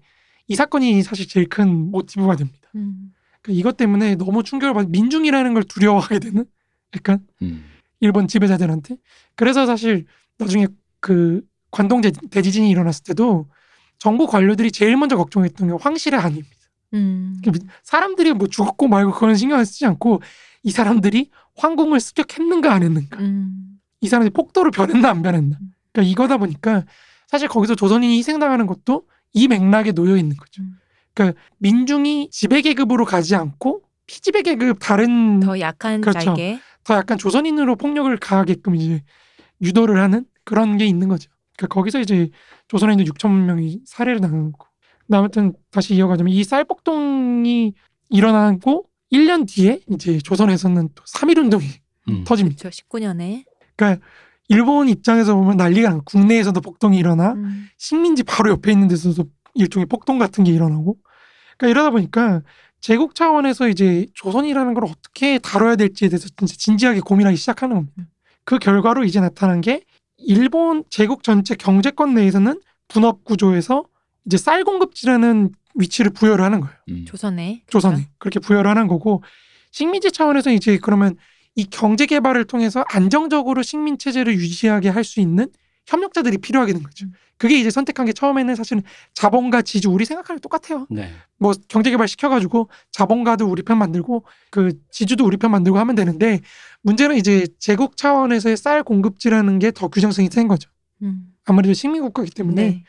이 0.50 0.54
사건이 0.54 1.02
사실 1.02 1.28
제일 1.28 1.46
큰 1.46 1.90
모티브가 1.90 2.36
됩니다. 2.36 2.70
음. 2.74 3.12
그러니까 3.42 3.60
이것 3.60 3.76
때문에 3.76 4.14
너무 4.14 4.42
충격을 4.42 4.72
받 4.72 4.88
민중이라는 4.88 5.52
걸 5.52 5.62
두려워하게 5.62 6.20
되는 6.20 6.46
약간 6.96 7.20
음. 7.42 7.64
일본 8.00 8.28
지배자들한테. 8.28 8.96
그래서 9.36 9.66
사실 9.66 10.06
나중에 10.38 10.66
그 11.00 11.42
관동 11.70 12.00
대- 12.00 12.10
대지진이 12.30 12.70
일어났을 12.70 13.04
때도 13.04 13.46
정부 13.98 14.26
관료들이 14.26 14.70
제일 14.70 14.96
먼저 14.96 15.16
걱정했던 15.16 15.68
게 15.68 15.74
황실의 15.80 16.18
안위입니다. 16.20 16.56
음. 16.94 17.40
사람들이 17.82 18.32
뭐 18.32 18.46
죽었고 18.48 18.88
말고 18.88 19.12
그런 19.12 19.34
신경을 19.36 19.66
쓰지 19.66 19.84
않고 19.86 20.22
이 20.62 20.70
사람들이 20.70 21.30
황궁을 21.56 22.00
습격했는가 22.00 22.72
안 22.72 22.82
했는가. 22.82 23.18
음. 23.18 23.78
이 24.00 24.08
사람들이 24.08 24.32
폭도로 24.32 24.70
변했나 24.70 25.10
안 25.10 25.22
변했나. 25.22 25.58
그러니까 25.92 26.10
이거다 26.10 26.36
보니까 26.38 26.84
사실 27.26 27.48
거기서 27.48 27.74
조선인이 27.74 28.16
희생당하는 28.18 28.66
것도 28.66 29.06
이 29.34 29.48
맥락에 29.48 29.92
놓여 29.92 30.16
있는 30.16 30.36
거죠. 30.36 30.62
음. 30.62 30.78
그러니까 31.12 31.38
민중이 31.58 32.30
지배 32.30 32.62
계급으로 32.62 33.04
가지 33.04 33.34
않고 33.34 33.82
피지배 34.06 34.42
계급 34.42 34.78
다른 34.80 35.40
더 35.40 35.58
약한 35.60 36.00
그렇죠. 36.00 36.20
자에게 36.34 36.60
더 36.84 36.94
약간 36.94 37.18
조선인으로 37.18 37.76
폭력을 37.76 38.16
가하게끔 38.16 38.76
이제 38.76 39.02
유도를 39.60 40.00
하는 40.00 40.24
그런 40.44 40.78
게 40.78 40.86
있는 40.86 41.08
거죠. 41.08 41.28
그러니까 41.58 41.74
거기서 41.74 41.98
이제 42.00 42.30
조선인들 42.68 43.04
6천 43.06 43.30
명이 43.30 43.80
살해를 43.84 44.20
당한 44.20 44.52
거고. 44.52 44.66
아무튼 45.10 45.54
다시 45.70 45.94
이어가자면 45.94 46.32
이 46.32 46.44
쌀폭동이 46.44 47.74
일어나고 48.10 48.84
1년 49.12 49.48
뒤에 49.48 49.80
이제 49.90 50.18
조선에서는 50.18 50.90
또 50.94 51.02
3.1 51.04 51.38
운동이 51.38 51.64
음. 52.10 52.24
터집니다. 52.24 52.56
저 52.58 52.68
19년에 52.68 53.44
그러니까 53.74 54.04
일본 54.48 54.88
입장에서 54.88 55.34
보면 55.34 55.56
난리가 55.56 55.88
나고 55.90 56.02
국내에서도 56.04 56.60
폭동이 56.60 56.98
일어나 56.98 57.32
음. 57.32 57.68
식민지 57.78 58.22
바로 58.22 58.50
옆에 58.50 58.70
있는 58.70 58.86
데서도 58.88 59.24
일종의 59.54 59.86
폭동 59.86 60.18
같은 60.18 60.44
게 60.44 60.52
일어나고 60.52 60.96
그러니까 61.56 61.70
이러다 61.70 61.90
보니까 61.90 62.42
제국 62.80 63.14
차원에서 63.14 63.68
이제 63.68 64.06
조선이라는 64.14 64.74
걸 64.74 64.84
어떻게 64.84 65.38
다뤄야 65.38 65.76
될지에 65.76 66.08
대해서 66.08 66.28
진짜 66.36 66.54
진지하게 66.56 67.00
고민하기 67.00 67.36
시작하는 67.36 67.76
겁니다. 67.76 67.94
그 68.44 68.58
결과로 68.58 69.04
이제 69.04 69.20
나타난 69.20 69.60
게 69.60 69.84
일본 70.18 70.84
제국 70.90 71.22
전체 71.22 71.54
경제권 71.54 72.14
내에서는 72.14 72.60
분업 72.88 73.24
구조에서 73.24 73.84
이제 74.26 74.36
쌀 74.36 74.64
공급지라는 74.64 75.52
위치를 75.74 76.10
부여를 76.12 76.44
하는 76.44 76.60
거예요. 76.60 76.74
음. 76.90 77.04
조선에 77.06 77.62
조선에 77.68 77.94
그렇죠? 77.96 78.10
그렇게 78.18 78.40
부여를 78.40 78.70
하는 78.70 78.88
거고 78.88 79.22
식민지 79.70 80.10
차원에서 80.10 80.50
이제 80.50 80.78
그러면 80.82 81.16
이 81.54 81.64
경제 81.64 82.06
개발을 82.06 82.44
통해서 82.44 82.84
안정적으로 82.88 83.62
식민 83.62 83.98
체제를 83.98 84.34
유지하게 84.34 84.88
할 84.88 85.04
수 85.04 85.20
있는 85.20 85.48
협력자들이 85.88 86.38
필요하게 86.38 86.74
된 86.74 86.82
거죠. 86.82 87.06
음. 87.06 87.12
그게 87.38 87.58
이제 87.58 87.70
선택한 87.70 88.06
게 88.06 88.12
처음에는 88.12 88.54
사실은 88.56 88.82
자본과 89.14 89.62
지주 89.62 89.90
우리 89.90 90.04
생각하는 90.04 90.38
게 90.38 90.42
똑같아요. 90.42 90.86
네. 90.90 91.12
뭐 91.38 91.52
경제개발 91.68 92.08
시켜가지고 92.08 92.68
자본가도 92.90 93.46
우리 93.46 93.62
편 93.62 93.78
만들고 93.78 94.24
그 94.50 94.72
지주도 94.90 95.24
우리 95.24 95.36
편 95.36 95.50
만들고 95.52 95.78
하면 95.78 95.94
되는데 95.94 96.40
문제는 96.82 97.16
이제 97.16 97.46
제국 97.58 97.96
차원에서의 97.96 98.56
쌀 98.56 98.82
공급지라는 98.82 99.58
게 99.60 99.70
더 99.70 99.88
규정성이 99.88 100.28
센 100.32 100.48
거죠. 100.48 100.68
음. 101.02 101.32
아무래도 101.44 101.72
식민국가이기 101.74 102.32
때문에 102.34 102.62
네. 102.62 102.84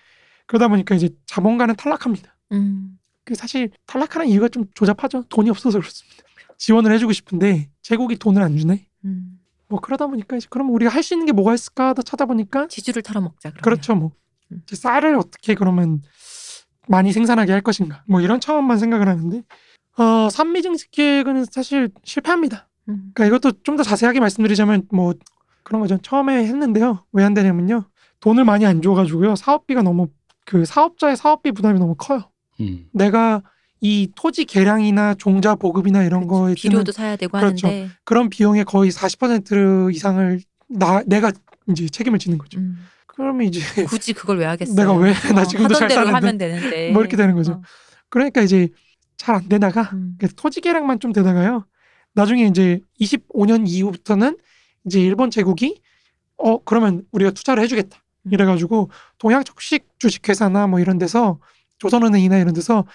그러다 0.48 0.68
보니까 0.68 0.96
이제 0.96 1.10
자본가는 1.28 1.76
탈락합니다. 1.76 2.36
음. 2.52 2.98
그 3.24 3.36
사실 3.36 3.70
탈락하는 3.86 4.28
이유가 4.28 4.50
좀 4.50 4.66
조잡하죠. 4.74 5.24
돈이 5.30 5.50
없어서 5.52 5.80
그렇습니다. 5.80 6.24
지원을 6.58 6.92
해주고 6.94 7.14
싶은데 7.14 7.70
제국이 7.84 8.18
돈을 8.18 8.42
안 8.42 8.58
주네. 8.58 8.88
음. 9.06 9.39
뭐 9.70 9.80
그러다 9.80 10.08
보니까 10.08 10.36
이제 10.38 10.48
그럼 10.50 10.70
우리가 10.72 10.92
할 10.92 11.04
수 11.04 11.14
있는 11.14 11.26
게 11.26 11.32
뭐가 11.32 11.54
있을까 11.54 11.90
하다 11.90 12.02
찾아보니까 12.04 12.68
지주를 12.68 13.02
털어먹자. 13.04 13.52
그러면. 13.52 13.62
그렇죠 13.62 13.96
뭐 13.96 14.12
음. 14.52 14.62
이제 14.64 14.76
쌀을 14.76 15.16
어떻게 15.16 15.56
그러면 15.56 16.02
많이 16.88 17.14
생산하게 17.14 17.52
할 17.52 17.62
것인가 17.62 18.04
뭐 18.08 18.20
이런 18.22 18.40
차원만 18.40 18.78
생각을 18.80 19.08
하는데 19.08 19.44
어 19.98 20.30
산미 20.30 20.62
증식 20.62 20.92
계획은 20.92 21.46
사실 21.46 21.90
실패합니다. 22.04 22.68
음. 22.90 23.12
그러니까 23.14 23.26
이것도 23.26 23.62
좀 23.64 23.78
더 23.78 23.84
자세하게 23.84 24.20
말씀드리자면 24.20 24.88
뭐 24.92 25.14
그런 25.64 25.82
거죠. 25.82 25.98
처음에 26.02 26.46
했는데요. 26.46 27.06
왜 27.14 27.24
안 27.24 27.34
되냐면요. 27.34 27.86
돈을 28.22 28.44
많이 28.44 28.66
안 28.66 28.82
줘가지고요. 28.82 29.36
사업비가 29.36 29.82
너무 29.84 30.08
그 30.46 30.66
사업자의 30.66 31.16
사업비 31.16 31.52
부담이 31.52 31.80
너무 31.80 31.96
커요. 31.96 32.32
음. 32.60 32.88
내가 32.94 33.42
이 33.82 34.10
토지 34.16 34.46
개량이나 34.46 35.14
종자 35.16 35.56
보급이나 35.56 36.04
이런 36.04 36.28
그렇죠. 36.28 36.44
거에 36.44 36.54
비료도 36.56 36.92
사야 36.92 37.16
되고 37.16 37.38
그렇죠. 37.38 37.68
하는데. 37.68 37.90
그런 38.04 38.30
비용의 38.30 38.66
거의 38.66 38.92
40% 38.92 39.94
이상을 39.94 40.40
나 40.70 41.02
내가 41.06 41.32
이제 41.70 41.88
책임을 41.88 42.20
지는 42.20 42.38
거죠. 42.38 42.60
음. 42.60 42.78
그러면 43.08 43.48
이제 43.48 43.60
굳이 43.86 44.14
그걸 44.14 44.38
왜 44.40 44.46
하겠어요? 44.46 44.76
내가 44.76 44.94
왜나 44.94 45.42
어, 45.42 45.46
지금도 45.46 45.76
하던 45.76 45.80
잘 45.80 45.88
대로 45.88 46.06
사는데 46.06 46.16
하면 46.16 46.38
되는데. 46.38 46.92
뭐 46.92 47.02
이렇게 47.02 47.16
되는 47.18 47.36
거죠. 47.36 47.54
어. 47.54 47.62
그러니까 48.10 48.42
이제 48.42 48.70
잘 49.18 49.36
안 49.36 49.50
되다가 49.50 49.90
음. 49.94 50.18
토지 50.38 50.62
개량만 50.62 51.00
좀 51.00 51.12
되다가요. 51.12 51.66
나중에 52.14 52.46
이제 52.46 52.80
25년 53.02 53.68
이후부터는 53.68 54.38
이제 54.86 55.00
일본 55.02 55.30
제국이 55.30 55.82
어 56.38 56.64
그러면 56.64 57.04
우리가 57.12 57.32
투자를 57.32 57.62
해주겠다 57.64 57.98
음. 58.26 58.34
이래가지고 58.34 58.90
동양 59.18 59.44
적식 59.44 59.88
주식회사나 60.00 60.68
뭐 60.68 60.80
이런 60.80 60.98
데서 60.98 61.40
조선은행이나 61.80 62.38
이런 62.38 62.54
데서 62.54 62.86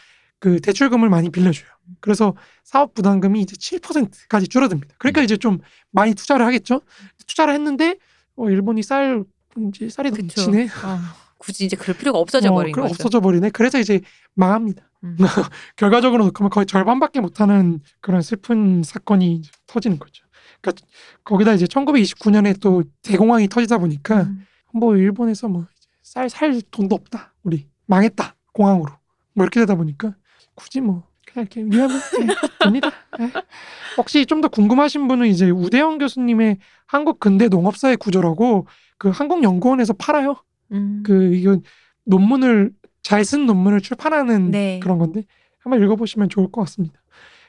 그 0.40 0.60
대출금을 0.60 1.08
많이 1.08 1.30
빌려줘요. 1.30 1.68
그래서 2.00 2.34
사업 2.64 2.94
부담금이 2.94 3.40
이제 3.40 3.56
7%까지 3.56 4.48
줄어듭니다. 4.48 4.94
그러니까 4.98 5.22
음. 5.22 5.24
이제 5.24 5.36
좀 5.36 5.58
많이 5.90 6.14
투자를 6.14 6.46
하겠죠. 6.46 6.82
투자를 7.26 7.54
했는데 7.54 7.96
어 8.36 8.48
일본이 8.50 8.82
쌀 8.82 9.24
이제 9.68 9.88
쌀이. 9.88 10.10
넘치네. 10.10 10.64
어. 10.64 10.98
굳이 11.38 11.66
이제 11.66 11.76
그럴 11.76 11.96
필요가 11.96 12.18
없어져 12.18 12.50
어, 12.50 12.54
버린 12.54 12.72
거죠. 12.72 12.86
없어져 12.88 13.20
버리네. 13.20 13.50
그래서 13.50 13.78
이제 13.78 14.00
망합니다. 14.34 14.88
음. 15.04 15.16
결과적으로 15.76 16.30
보면 16.30 16.50
거의 16.50 16.66
절반밖에 16.66 17.20
못하는 17.20 17.80
그런 18.00 18.22
슬픈 18.22 18.82
사건이 18.82 19.42
터지는 19.66 19.98
거죠. 19.98 20.24
그러니까 20.62 20.86
거기다 21.24 21.52
이제 21.52 21.66
1929년에 21.66 22.58
또 22.60 22.82
대공황이 23.02 23.48
터지다 23.48 23.78
보니까 23.78 24.22
음. 24.22 24.46
뭐 24.72 24.96
일본에서 24.96 25.48
뭐 25.48 25.66
쌀 26.04 26.30
살 26.30 26.62
돈도 26.70 26.94
없다. 26.94 27.34
우리 27.42 27.66
망했다. 27.86 28.36
공항으로. 28.52 28.92
뭐 29.34 29.44
이렇게 29.44 29.58
되다 29.58 29.74
보니까 29.74 30.14
굳이 30.54 30.80
뭐 30.80 31.02
그냥 31.26 31.48
이렇게 31.50 31.62
위하면 31.62 31.98
네, 31.98 32.34
됩니다. 32.64 32.90
네. 33.18 33.30
혹시 33.96 34.26
좀 34.26 34.40
더 34.40 34.48
궁금하신 34.48 35.08
분은 35.08 35.26
이제 35.28 35.50
우대영 35.50 35.98
교수님의 35.98 36.58
한국 36.86 37.18
근대 37.20 37.48
농업사의 37.48 37.96
구조라고 37.96 38.66
그 38.98 39.08
한국연구원에서 39.10 39.94
팔아요. 39.94 40.36
음. 40.72 41.02
그 41.04 41.34
이건 41.34 41.62
논문을 42.04 42.72
잘 43.02 43.24
쓴 43.24 43.46
논문을 43.46 43.80
출판하는 43.80 44.50
네. 44.50 44.80
그런 44.82 44.98
건데 44.98 45.24
한번 45.58 45.82
읽어보시면 45.82 46.28
좋을 46.28 46.50
것 46.50 46.60
같습니다. 46.62 47.00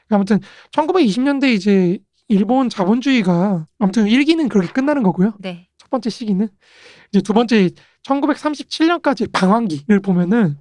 아무튼 0.08 0.38
1920년대 0.72 1.52
이제 1.54 1.98
일본 2.28 2.68
자본주의가 2.68 3.66
아무튼 3.78 4.06
일기는 4.06 4.48
그렇게 4.48 4.72
끝나는 4.72 5.02
거고요. 5.02 5.34
네. 5.38 5.68
첫 5.78 5.90
번째 5.90 6.10
시기는 6.10 6.48
이제 7.10 7.20
두 7.20 7.32
번째 7.32 7.70
1937년까지 8.04 9.30
방황기를 9.32 10.00
보면은 10.00 10.56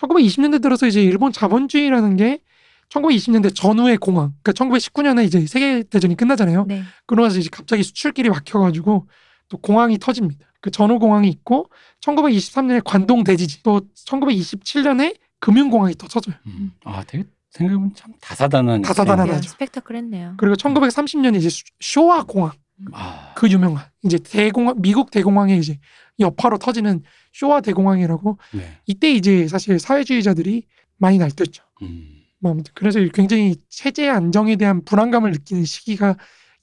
1920년대 0.00 0.62
들어서 0.62 0.86
이제 0.86 1.02
일본 1.02 1.32
자본주의라는 1.32 2.16
게 2.16 2.40
1920년대 2.88 3.54
전후의 3.54 3.98
공황, 3.98 4.32
그러니까 4.42 4.52
1919년에 4.64 5.24
이제 5.24 5.46
세계 5.46 5.82
대전이 5.84 6.16
끝나잖아요. 6.16 6.64
네. 6.66 6.82
그러고 7.06 7.26
나서 7.28 7.38
이제 7.38 7.48
갑자기 7.52 7.82
수출길이 7.84 8.28
막혀가지고 8.30 9.06
또 9.48 9.56
공항이 9.58 9.98
터집니다. 9.98 10.46
그 10.60 10.70
전후 10.70 10.98
공항이 10.98 11.28
있고 11.28 11.70
1923년에 12.00 12.82
관동 12.84 13.22
대지진, 13.24 13.60
또 13.62 13.80
1927년에 14.06 15.16
금융공항이 15.38 15.94
또 15.94 16.06
터져요. 16.08 16.34
음. 16.46 16.72
아, 16.84 17.02
되게 17.06 17.24
생각해보면 17.50 17.94
참 17.94 18.12
다사다난. 18.20 18.82
다사다난하죠. 18.82 19.40
네, 19.40 19.48
스펙타클했네요. 19.48 20.34
그리고 20.36 20.56
1930년에 20.56 21.36
이제 21.36 21.48
수- 21.48 21.64
쇼와 21.80 22.24
공항, 22.24 22.52
아, 22.92 23.34
그 23.36 23.48
유명한 23.48 23.84
이제 24.04 24.18
대공항, 24.18 24.76
미국 24.80 25.10
대공항의 25.10 25.58
이제 25.58 25.78
여파로 26.18 26.58
터지는 26.58 27.02
쇼와 27.32 27.60
대공항이라고 27.60 28.38
네. 28.52 28.78
이때 28.86 29.12
이제 29.12 29.48
사실 29.48 29.78
사회주의자들이 29.78 30.66
많이 30.98 31.18
날뛰었죠. 31.18 31.62
음. 31.82 32.22
뭐 32.38 32.56
그래서 32.74 33.00
굉장히 33.12 33.56
체제 33.68 34.08
안정에 34.08 34.56
대한 34.56 34.84
불안감을 34.84 35.30
느끼는 35.32 35.64
시기가 35.64 36.16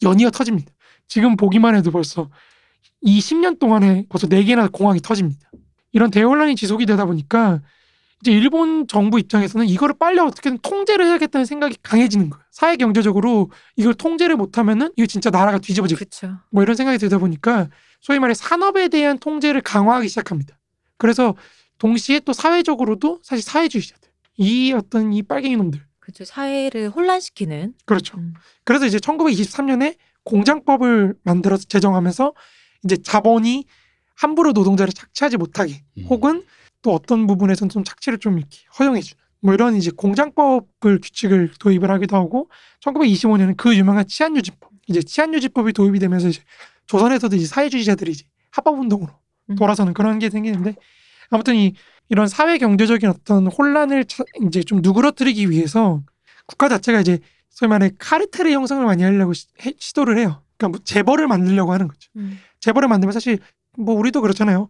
연이어 0.03 0.31
터집니다. 0.31 0.71
지금 1.07 1.35
보기만 1.35 1.75
해도 1.75 1.91
벌써 1.91 2.29
이 3.01 3.19
10년 3.19 3.59
동안에 3.59 4.05
벌써 4.09 4.27
4개나 4.27 4.71
공항이 4.71 4.99
터집니다. 4.99 5.49
이런 5.91 6.11
대혼란이 6.11 6.55
지속이 6.55 6.85
되다 6.85 7.05
보니까 7.05 7.61
이제 8.21 8.31
일본 8.31 8.87
정부 8.87 9.19
입장에서는 9.19 9.67
이거를 9.67 9.95
빨리 9.99 10.19
어떻게든 10.19 10.59
통제를 10.61 11.05
해야겠다는 11.05 11.45
생각이 11.45 11.77
강해지는 11.83 12.29
거예요. 12.29 12.43
사회 12.51 12.75
경제적으로 12.75 13.51
이걸 13.75 13.93
통제를 13.93 14.35
못하면은 14.35 14.91
이거 14.97 15.05
진짜 15.05 15.29
나라가 15.29 15.59
뒤집어지고. 15.59 15.99
뭐 16.51 16.63
이런 16.63 16.75
생각이 16.75 16.97
들다 16.97 17.19
보니까 17.19 17.69
소위 18.01 18.19
말해 18.19 18.33
산업에 18.33 18.87
대한 18.87 19.19
통제를 19.19 19.61
강화하기 19.61 20.09
시작합니다. 20.09 20.57
그래서 20.97 21.35
동시에 21.77 22.19
또 22.21 22.33
사회적으로도 22.33 23.19
사실 23.23 23.43
사회주의자들 23.43 24.09
이 24.37 24.73
어떤 24.73 25.13
이 25.13 25.21
빨갱이 25.21 25.55
놈들 25.57 25.85
그렇죠. 25.99 26.25
사회를 26.25 26.89
혼란시키는. 26.89 27.73
그렇죠. 27.85 28.17
음. 28.17 28.33
그래서 28.63 28.85
이제 28.85 28.97
1923년에 28.97 29.97
공장법을 30.23 31.15
만들어서 31.23 31.65
제정하면서 31.65 32.33
이제 32.85 32.97
자본이 32.97 33.65
함부로 34.15 34.53
노동자를 34.53 34.93
착취하지 34.93 35.37
못하게 35.37 35.83
음. 35.97 36.05
혹은 36.09 36.43
또 36.87 36.93
어떤 36.93 37.27
부분에서는 37.27 37.67
좀 37.67 37.83
착취를 37.83 38.17
좀 38.17 38.37
이렇게 38.37 38.59
허용해주는 38.79 39.21
뭐 39.41 39.53
이런 39.53 39.75
이제 39.75 39.91
공장법을 39.91 41.01
규칙을 41.01 41.51
도입을 41.59 41.91
하기도 41.91 42.15
하고 42.15 42.49
1925년은 42.79 43.57
그 43.57 43.75
유명한 43.75 44.07
치안유지법 44.07 44.71
이제 44.87 45.01
치안유지법이 45.01 45.73
도입이 45.73 45.99
되면서 45.99 46.29
이제 46.29 46.41
조선에서도 46.85 47.35
이제 47.35 47.45
사회주의자들이 47.45 48.11
이제 48.11 48.23
합법운동으로 48.51 49.11
음. 49.49 49.55
돌아서는 49.57 49.93
그런 49.93 50.17
게 50.17 50.29
생기는데 50.29 50.75
아무튼 51.29 51.55
이 51.55 51.73
이런 52.07 52.29
사회 52.29 52.57
경제적인 52.57 53.09
어떤 53.09 53.47
혼란을 53.47 54.05
차- 54.05 54.23
이제 54.47 54.63
좀 54.63 54.79
누그러뜨리기 54.81 55.49
위해서 55.49 56.01
국가 56.45 56.69
자체가 56.69 57.01
이제 57.01 57.19
소위 57.49 57.67
말해 57.67 57.91
카르텔의 57.99 58.53
형성을 58.53 58.85
많이 58.85 59.03
하려고 59.03 59.33
시, 59.33 59.47
도를 59.93 60.17
해요. 60.19 60.41
그러니까 60.55 60.77
뭐 60.77 60.79
재벌을 60.85 61.27
만들려고 61.27 61.73
하는 61.73 61.89
거죠. 61.89 62.09
음. 62.15 62.39
재벌을 62.61 62.87
만들면 62.87 63.11
사실 63.11 63.39
뭐 63.77 63.93
우리도 63.95 64.21
그렇잖아요. 64.21 64.69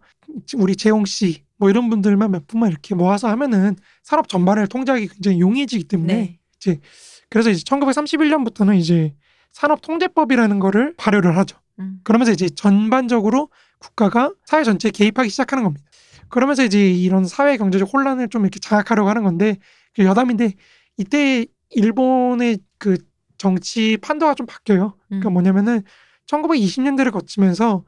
우리 0.56 0.74
재홍 0.74 1.04
씨 1.04 1.46
뭐 1.58 1.68
이런 1.68 1.90
분들만 1.90 2.30
몇 2.30 2.46
분만 2.46 2.70
이렇게 2.70 2.94
모아서 2.94 3.28
하면은 3.28 3.76
산업 4.02 4.28
전반을 4.28 4.68
통제하기 4.68 5.08
굉장히 5.08 5.40
용이해지기 5.40 5.84
때문에 5.84 6.38
네. 6.64 6.80
그래서 7.28 7.50
이제 7.50 7.62
1931년부터는 7.64 8.76
이제 8.78 9.14
산업 9.52 9.82
통제법이라는 9.82 10.58
거를 10.58 10.94
발효를 10.96 11.36
하죠. 11.38 11.58
음. 11.80 12.00
그러면서 12.04 12.32
이제 12.32 12.48
전반적으로 12.48 13.50
국가가 13.78 14.32
사회 14.44 14.64
전체에 14.64 14.90
개입하기 14.90 15.28
시작하는 15.30 15.64
겁니다. 15.64 15.84
그러면서 16.28 16.64
이제 16.64 16.90
이런 16.90 17.24
사회 17.24 17.56
경제적 17.56 17.92
혼란을 17.92 18.28
좀 18.28 18.42
이렇게 18.42 18.58
장악하려고 18.58 19.08
하는 19.08 19.22
건데 19.22 19.56
그 19.94 20.04
여담인데 20.04 20.54
이때 20.96 21.46
일본의 21.70 22.58
그 22.78 22.98
정치 23.36 23.96
판도가 24.00 24.34
좀 24.34 24.46
바뀌어요. 24.46 24.94
그러니까 25.08 25.30
음. 25.30 25.32
뭐냐면은 25.32 25.82
1920년대를 26.26 27.12
거치면서 27.12 27.84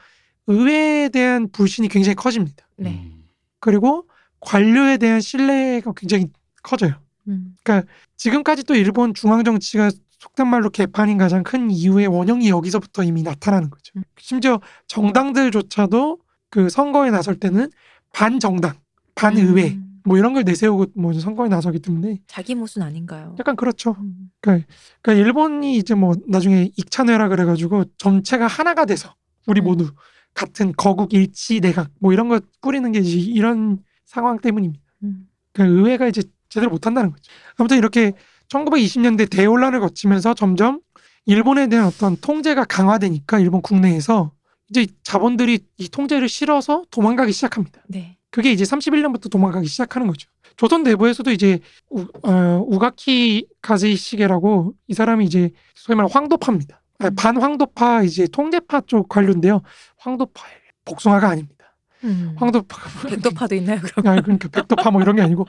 의회에 0.46 1.10
대한 1.10 1.48
불신이 1.50 1.88
굉장히 1.88 2.14
커집니다. 2.14 2.66
네. 2.76 3.19
음. 3.60 3.62
그리고 3.62 4.08
관료에 4.40 4.96
대한 4.96 5.20
신뢰가 5.20 5.92
굉장히 5.96 6.28
커져요. 6.62 6.94
음. 7.28 7.56
지금까지 8.16 8.64
또 8.64 8.74
일본 8.74 9.14
중앙 9.14 9.44
정치가 9.44 9.90
속된 10.18 10.46
말로 10.46 10.70
개판인 10.70 11.18
가장 11.18 11.42
큰 11.42 11.70
이유의 11.70 12.06
원형이 12.06 12.48
여기서부터 12.48 13.04
이미 13.04 13.22
나타나는 13.22 13.70
거죠. 13.70 13.92
음. 13.96 14.02
심지어 14.18 14.60
정당들조차도 14.86 16.18
그 16.50 16.68
선거에 16.68 17.10
나설 17.10 17.36
때는 17.36 17.70
반정당, 18.12 18.74
반의회 19.14 19.70
음. 19.74 20.00
뭐 20.04 20.18
이런 20.18 20.32
걸 20.32 20.44
내세우고 20.44 20.86
뭐 20.94 21.12
선거에 21.12 21.48
나서기 21.48 21.78
때문에 21.78 22.20
자기 22.26 22.54
모순 22.54 22.82
아닌가요? 22.82 23.36
약간 23.38 23.56
그렇죠. 23.56 23.96
음. 24.00 24.30
그러니까 24.40 25.12
일본이 25.12 25.76
이제 25.76 25.94
뭐 25.94 26.14
나중에 26.26 26.70
익찬회라 26.76 27.28
그래가지고 27.28 27.84
전체가 27.98 28.46
하나가 28.46 28.84
돼서 28.84 29.14
우리 29.46 29.60
음. 29.60 29.64
모두 29.64 29.92
같은 30.34 30.72
거국 30.76 31.12
일치 31.12 31.60
내각 31.60 31.90
뭐 31.98 32.12
이런 32.12 32.28
거 32.28 32.40
꾸리는 32.60 32.90
게 32.92 33.00
이제 33.00 33.18
이런 33.18 33.78
상황 34.04 34.38
때문입니다. 34.38 34.82
음. 35.04 35.28
그러니까 35.52 35.78
의회가 35.78 36.08
이제 36.08 36.22
제대로 36.48 36.70
못 36.70 36.86
한다는 36.86 37.10
거죠. 37.10 37.30
아무튼 37.56 37.78
이렇게 37.78 38.12
1920년대 38.48 39.30
대혼란을 39.30 39.80
거치면서 39.80 40.34
점점 40.34 40.80
일본에 41.26 41.68
대한 41.68 41.86
어떤 41.86 42.16
통제가 42.16 42.64
강화되니까 42.64 43.38
일본 43.38 43.62
국내에서 43.62 44.32
이제 44.68 44.86
자본들이 45.02 45.60
이 45.78 45.88
통제를 45.88 46.28
싫어서 46.28 46.84
도망가기 46.90 47.32
시작합니다. 47.32 47.82
네. 47.88 48.16
그게 48.30 48.52
이제 48.52 48.64
31년부터 48.64 49.30
도망가기 49.30 49.66
시작하는 49.66 50.06
거죠. 50.06 50.28
조선 50.56 50.82
내부에서도 50.82 51.30
이제 51.30 51.60
우, 51.88 52.06
어, 52.22 52.64
우가키 52.66 53.46
가즈이시게라고 53.62 54.74
이 54.88 54.94
사람이 54.94 55.24
이제 55.24 55.50
소위 55.74 55.96
말하는 55.96 56.12
황도파입니다. 56.12 56.79
음. 57.08 57.14
반황도파 57.14 58.02
이제 58.02 58.26
통제파 58.26 58.82
쪽 58.82 59.08
관료인데요. 59.08 59.62
황도파 59.98 60.44
복숭아가 60.84 61.28
아닙니다. 61.28 61.76
음. 62.04 62.34
황도파가 62.36 63.08
백도파도 63.08 63.54
있나요 63.56 63.80
그럼? 63.80 64.06
아니, 64.06 64.22
그러니까 64.22 64.48
백도파 64.48 64.90
뭐 64.90 65.02
이런 65.02 65.16
게 65.16 65.22
아니고 65.22 65.46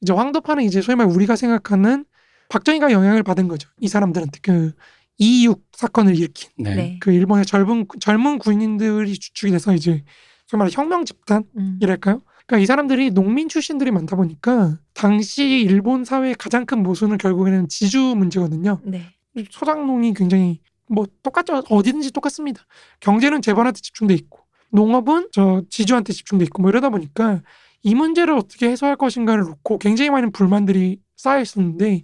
이제 0.00 0.12
황도파는 0.12 0.64
이제 0.64 0.80
소위 0.82 0.96
말 0.96 1.06
우리가 1.06 1.36
생각하는 1.36 2.04
박정희가 2.48 2.92
영향을 2.92 3.22
받은 3.22 3.48
거죠. 3.48 3.68
이 3.80 3.88
사람들한테 3.88 4.40
그 4.42 4.72
이육 5.18 5.64
사건을 5.72 6.16
일으킨 6.16 6.50
네. 6.58 6.74
네. 6.74 6.98
그 7.00 7.12
일본의 7.12 7.46
젊은 7.46 7.86
젊은 8.00 8.38
군인들이 8.38 9.14
주축이 9.14 9.52
돼서 9.52 9.74
이제 9.74 10.04
소위 10.46 10.58
말해 10.58 10.70
혁명 10.74 11.04
집단 11.04 11.44
음. 11.56 11.78
이랄까요? 11.80 12.20
그러니까 12.46 12.62
이 12.62 12.66
사람들이 12.66 13.10
농민 13.12 13.48
출신들이 13.48 13.90
많다 13.90 14.16
보니까 14.16 14.78
당시 14.94 15.44
일본 15.60 16.04
사회의 16.04 16.34
가장 16.34 16.66
큰 16.66 16.82
모순은 16.82 17.18
결국에는 17.18 17.68
지주 17.68 18.14
문제거든요. 18.16 18.80
네. 18.84 19.14
소작농이 19.50 20.12
굉장히 20.14 20.60
뭐 20.92 21.06
똑같죠. 21.22 21.62
어디든지 21.68 22.12
똑같습니다. 22.12 22.62
경제는 23.00 23.42
재벌한테 23.42 23.80
집중돼 23.80 24.14
있고 24.14 24.40
농업은 24.70 25.28
저 25.32 25.62
지주한테 25.70 26.12
집중돼 26.12 26.44
있고 26.46 26.62
뭐 26.62 26.70
이러다 26.70 26.90
보니까 26.90 27.42
이 27.82 27.94
문제를 27.94 28.34
어떻게 28.34 28.70
해소할 28.70 28.96
것인가를 28.96 29.44
놓고 29.44 29.78
굉장히 29.78 30.10
많은 30.10 30.32
불만들이 30.32 31.00
쌓여 31.16 31.40
있었는데 31.40 32.02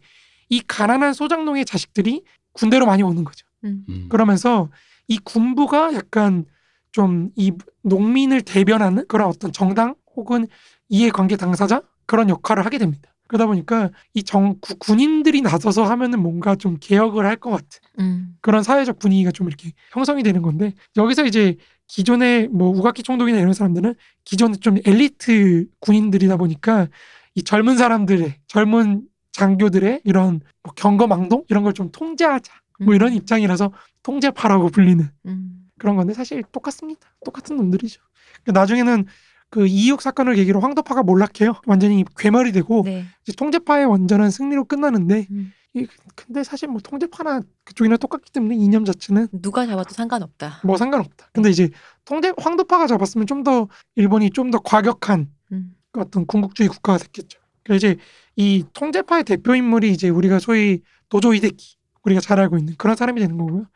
이 0.49 0.61
가난한 0.67 1.13
소작농의 1.13 1.65
자식들이 1.65 2.25
군대로 2.53 2.87
많이 2.87 3.03
오는 3.03 3.25
거죠. 3.25 3.47
음. 3.65 3.85
음. 3.89 4.07
그러면서 4.09 4.69
이 5.07 5.19
군부가 5.19 5.95
약간 5.95 6.45
좀 6.93 7.31
이 7.37 7.53
농민을 7.83 8.43
대변하는 8.43 9.05
그런 9.09 9.29
어떤 9.29 9.53
정당 9.53 9.95
혹은 10.17 10.47
이해관계 10.89 11.37
당사자 11.37 11.83
그런 12.07 12.29
역할을 12.29 12.65
하게 12.65 12.79
됩니다. 12.79 13.15
그러다 13.29 13.47
보니까 13.47 13.91
이 14.15 14.23
정 14.23 14.57
군인들이 14.81 15.43
나서서 15.43 15.85
하면은 15.85 16.21
뭔가 16.21 16.57
좀 16.57 16.77
개혁을 16.81 17.25
할 17.27 17.37
것 17.37 17.51
같은 17.51 17.81
음. 18.01 18.37
그런 18.41 18.63
사회적 18.63 18.99
분위기가 18.99 19.31
좀 19.31 19.47
이렇게 19.47 19.73
형성이 19.93 20.23
되는 20.23 20.43
건데 20.43 20.75
여기서 20.97 21.25
이제 21.25 21.57
기존의 21.87 22.49
뭐 22.49 22.69
우가키 22.71 23.03
총독이나 23.03 23.39
이런 23.39 23.53
사람들은 23.53 23.95
기존에 24.25 24.57
좀 24.57 24.79
엘리트 24.85 25.67
군인들이다 25.81 26.37
보니까 26.37 26.89
이 27.35 27.43
젊은 27.45 27.77
사람들의 27.77 28.35
젊은 28.49 29.03
장교들의 29.33 30.01
이런 30.05 30.41
뭐 30.63 30.73
경거망동 30.75 31.45
이런 31.49 31.63
걸 31.63 31.73
좀 31.73 31.91
통제하자 31.93 32.53
뭐 32.81 32.95
이런 32.95 33.13
입장이라서 33.13 33.73
통제파라고 34.03 34.69
불리는 34.71 35.09
음. 35.27 35.69
그런 35.79 35.95
건데 35.97 36.13
사실 36.15 36.43
똑같습니다. 36.51 37.01
똑같은 37.25 37.57
놈들이죠. 37.57 38.01
그러니까 38.43 38.61
나중에는 38.61 39.07
그 39.51 39.67
이육 39.67 40.03
사건을 40.03 40.35
계기로 40.35 40.61
황도파가 40.61 41.03
몰락해요. 41.03 41.55
완전히 41.67 42.05
괴멸이 42.19 42.53
되고 42.53 42.83
네. 42.85 43.05
이제 43.23 43.33
통제파의 43.37 43.87
완전한 43.87 44.31
승리로 44.31 44.65
끝나는데 44.67 45.27
음. 45.31 45.53
이 45.75 45.87
근데 46.15 46.43
사실 46.45 46.69
뭐 46.69 46.81
통제파나 46.83 47.43
그쪽이나 47.65 47.97
똑같기 47.97 48.31
때문에 48.33 48.55
이념 48.57 48.85
자체는 48.85 49.29
누가 49.43 49.67
잡아도 49.67 49.95
상관없다. 49.95 50.61
뭐 50.65 50.77
상관없다. 50.77 51.31
근데 51.33 51.51
이제 51.51 51.71
통제 52.05 52.33
황도파가 52.37 52.87
잡았으면 52.87 53.27
좀 53.27 53.43
더 53.45 53.69
일본이 53.97 54.31
좀 54.31 54.51
더 54.51 54.59
과격한 54.59 55.31
음. 55.53 55.73
그 55.93 56.01
어떤 56.01 56.27
군국주의 56.27 56.69
국가가 56.69 56.99
됐겠죠. 56.99 57.39
그러니까 57.63 57.77
이제 57.77 57.97
이 58.37 58.65
통제파의 58.73 59.25
대표 59.25 59.55
인물이 59.55 59.91
이제 59.91 60.09
우리가 60.09 60.39
소위 60.39 60.81
도조 61.09 61.35
히데키 61.35 61.77
우리가 62.05 62.21
잘 62.21 62.39
알고 62.41 62.59
있는 62.59 62.75
그런 62.77 62.97
사람이 62.97 63.21
되는 63.21 63.37
거고요. 63.39 63.67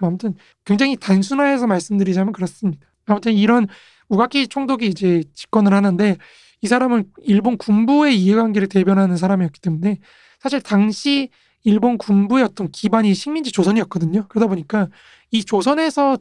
뭐 0.00 0.08
아무튼 0.08 0.34
굉장히 0.64 0.96
단순화해서 0.96 1.66
말씀드리자면 1.66 2.32
그렇습니다. 2.32 2.86
아무튼 3.06 3.32
이런 3.34 3.66
우가키 4.12 4.48
총독이 4.48 4.86
이제 4.86 5.24
집권을 5.34 5.72
하는데 5.72 6.18
이 6.60 6.66
사람은 6.66 7.04
일본 7.22 7.56
군부의 7.56 8.20
이해관계를 8.20 8.68
대변하는 8.68 9.16
사람이었기 9.16 9.60
때문에 9.60 10.00
사실 10.38 10.60
당시 10.60 11.30
일본 11.64 11.96
군부의 11.96 12.44
어떤 12.44 12.70
기반이 12.70 13.14
식민지 13.14 13.52
조선이었거든요. 13.52 14.26
그러다 14.28 14.48
보니까 14.48 14.88
이 15.30 15.42
조선에서 15.44 16.18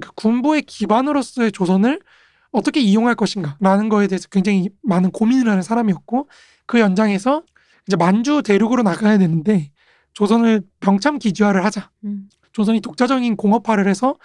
그 0.00 0.08
군부의 0.14 0.62
기반으로서의 0.62 1.52
조선을 1.52 2.00
어떻게 2.50 2.80
이용할 2.80 3.14
것인가라는 3.14 3.90
거에 3.90 4.06
대해서 4.06 4.26
굉장히 4.30 4.70
많은 4.82 5.10
고민을 5.10 5.50
하는 5.50 5.62
사람이었고 5.62 6.28
그 6.64 6.80
연장에서 6.80 7.42
이제 7.86 7.96
만주 7.96 8.42
대륙으로 8.42 8.82
나가야 8.82 9.18
되는데 9.18 9.70
조선을 10.14 10.62
병참 10.80 11.18
기지화를 11.18 11.62
하자. 11.64 11.90
음. 12.04 12.30
조선이 12.52 12.80
독자적인 12.80 13.36
공업화를 13.36 13.86
해서 13.86 14.16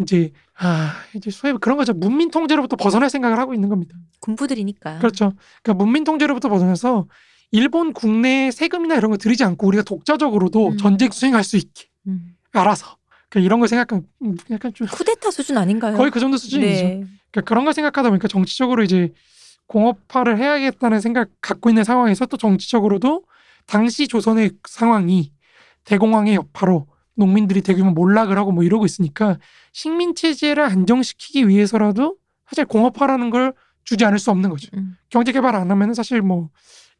이제 0.00 0.32
아 0.56 0.92
이제 1.14 1.30
소위 1.30 1.54
그런 1.60 1.76
거죠. 1.76 1.92
문민 1.92 2.30
통제로부터 2.30 2.76
벗어날 2.76 3.10
생각을 3.10 3.38
하고 3.38 3.54
있는 3.54 3.68
겁니다. 3.68 3.96
군부들이니까. 4.20 4.98
그렇죠. 4.98 5.32
그러니까 5.62 5.84
문민 5.84 6.04
통제로부터 6.04 6.48
벗어나서 6.48 7.06
일본 7.50 7.92
국내 7.92 8.50
세금이나 8.50 8.94
이런 8.94 9.10
거 9.10 9.16
들이지 9.16 9.44
않고 9.44 9.66
우리가 9.66 9.82
독자적으로도 9.82 10.68
음. 10.68 10.76
전쟁 10.76 11.10
수행할 11.10 11.42
수 11.44 11.56
있게 11.56 11.86
음. 12.06 12.34
알아서 12.52 12.96
그러니까 13.28 13.46
이런 13.46 13.58
걸 13.60 13.68
생각하면 13.68 14.06
음, 14.22 14.36
약간 14.50 14.72
좀 14.74 14.86
쿠데타 14.86 15.30
수준 15.30 15.58
아닌가요? 15.58 15.96
거의 15.96 16.10
그 16.10 16.20
정도 16.20 16.36
수준이죠. 16.36 16.82
네. 16.82 17.04
그러니까 17.30 17.48
그런 17.48 17.64
걸 17.64 17.74
생각하다 17.74 18.10
보니까 18.10 18.28
정치적으로 18.28 18.82
이제 18.82 19.12
공업화를 19.66 20.38
해야겠다는 20.38 21.00
생각 21.00 21.28
갖고 21.40 21.68
있는 21.68 21.84
상황에서 21.84 22.26
또 22.26 22.36
정치적으로도 22.36 23.24
당시 23.66 24.08
조선의 24.08 24.52
상황이 24.66 25.32
대공황의 25.84 26.36
여파로 26.36 26.86
농민들이 27.18 27.60
대규모 27.62 27.90
몰락을 27.90 28.38
하고 28.38 28.52
뭐 28.52 28.62
이러고 28.62 28.86
있으니까 28.86 29.38
식민 29.72 30.14
체제를 30.14 30.62
안정시키기 30.62 31.48
위해서라도 31.48 32.16
사실 32.46 32.64
공업화라는 32.64 33.30
걸 33.30 33.52
주지 33.84 34.04
않을 34.04 34.18
수 34.18 34.30
없는 34.30 34.50
거죠. 34.50 34.68
음. 34.74 34.96
경제 35.10 35.32
개발 35.32 35.56
안 35.56 35.70
하면은 35.70 35.94
사실 35.94 36.22
뭐 36.22 36.48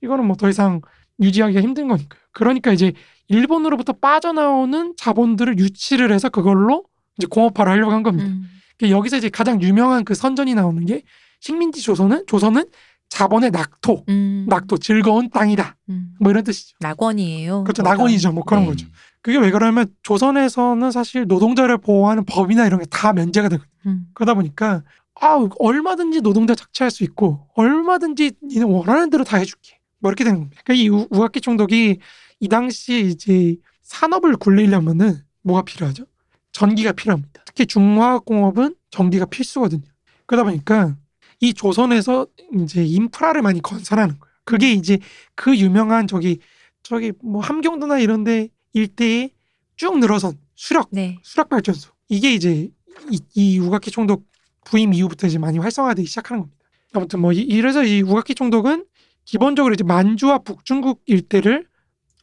이거는 0.03 0.27
뭐 0.27 0.37
더 0.37 0.49
이상 0.49 0.81
유지하기가 1.21 1.61
힘든 1.61 1.89
거니까요. 1.89 2.21
그러니까 2.33 2.73
이제 2.73 2.93
일본으로부터 3.29 3.93
빠져나오는 3.93 4.95
자본들을 4.97 5.59
유치를 5.59 6.13
해서 6.13 6.29
그걸로 6.29 6.85
이제 7.19 7.27
공업화를 7.29 7.73
하려고 7.73 7.93
한 7.93 8.03
겁니다. 8.03 8.29
음. 8.29 8.45
그 8.79 8.91
여기서 8.91 9.17
이제 9.17 9.29
가장 9.29 9.61
유명한 9.63 10.05
그 10.05 10.15
선전이 10.15 10.55
나오는 10.55 10.85
게 10.87 11.03
식민지 11.41 11.81
조선은 11.83 12.25
조선은 12.27 12.65
자본의 13.09 13.51
낙토, 13.51 14.05
음. 14.09 14.47
낙토 14.49 14.79
즐거운 14.79 15.31
땅이다. 15.31 15.77
음. 15.89 16.15
뭐 16.21 16.31
이런 16.31 16.45
뜻이죠. 16.45 16.77
낙원이에요. 16.81 17.65
그렇죠. 17.65 17.83
낙원이죠. 17.83 18.33
뭐 18.33 18.45
그런 18.45 18.65
음. 18.65 18.69
거죠. 18.69 18.87
그게 19.29 19.37
왜 19.37 19.51
그러냐면 19.51 19.89
조선에서는 20.03 20.91
사실 20.91 21.27
노동자를 21.27 21.77
보호하는 21.77 22.25
법이나 22.25 22.67
이런 22.67 22.81
게 22.81 22.87
다 22.89 23.13
면제가 23.13 23.51
되거든요. 23.51 23.71
음. 23.85 24.07
그러다 24.15 24.33
보니까 24.33 24.83
아 25.21 25.47
얼마든지 25.59 26.23
노동자 26.23 26.55
착취할 26.55 26.91
수 26.91 27.05
있고 27.05 27.47
얼마든지 27.55 28.33
니네 28.43 28.65
원하는 28.65 29.11
대로 29.11 29.25
다 29.25 29.37
해줄게. 29.37 29.79
뭐 29.99 30.11
이렇게 30.11 30.25
되는 30.25 30.39
겁니다. 30.39 30.63
그러니까 30.65 30.83
이 30.83 30.89
우- 30.89 31.07
우가키 31.11 31.43
총독이 31.43 31.99
이 32.41 32.49
당시에 32.49 33.01
이제 33.01 33.57
산업을 33.83 34.37
굴리려면은 34.37 35.19
뭐가 35.43 35.61
필요하죠? 35.63 36.05
전기가 36.53 36.93
필요합니다. 36.93 37.43
특히 37.45 37.67
중화공업은 37.67 38.77
전기가 38.91 39.27
필수거든요. 39.27 39.83
그러다 40.25 40.45
보니까 40.45 40.97
이 41.41 41.53
조선에서 41.53 42.27
이제 42.63 42.83
인프라를 42.83 43.43
많이 43.43 43.61
건설하는 43.61 44.19
거예요. 44.19 44.33
그게 44.47 44.73
이제 44.73 44.99
그 45.35 45.55
유명한 45.55 46.07
저기 46.07 46.39
저기 46.83 47.13
뭐 47.23 47.43
함경도나 47.43 47.99
이런데 47.99 48.49
일대에 48.79 49.31
쭉 49.77 49.99
늘어선 49.99 50.39
수력 50.55 50.89
네. 50.91 51.19
수력 51.23 51.49
발전소 51.49 51.91
이게 52.09 52.33
이제 52.33 52.69
이, 53.11 53.21
이 53.35 53.59
우가키 53.59 53.91
총독 53.91 54.25
부임 54.65 54.93
이후부터 54.93 55.27
이제 55.27 55.39
많이 55.39 55.59
활성화되기 55.59 56.07
시작하는 56.07 56.43
겁니다. 56.43 56.59
아무튼 56.93 57.21
뭐 57.21 57.33
이- 57.33 57.39
이래서 57.41 57.85
이 57.85 58.03
우가키 58.03 58.35
총독은 58.35 58.85
기본적으로 59.25 59.75
이제 59.75 59.85
만주와 59.85 60.39
북중국 60.39 61.03
일대를 61.07 61.67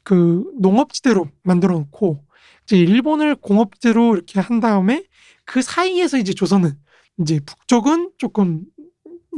그 0.04 0.44
농업지대로 0.60 1.30
만들어 1.44 1.74
놓고 1.76 2.24
이제 2.64 2.78
일본을 2.78 3.36
공업지대로 3.36 4.16
이렇게 4.16 4.40
한 4.40 4.60
다음에 4.60 5.04
그 5.46 5.62
사이에서 5.62 6.18
이제 6.18 6.34
조선은 6.34 6.74
이제 7.20 7.40
북쪽은 7.46 8.12
조금 8.18 8.64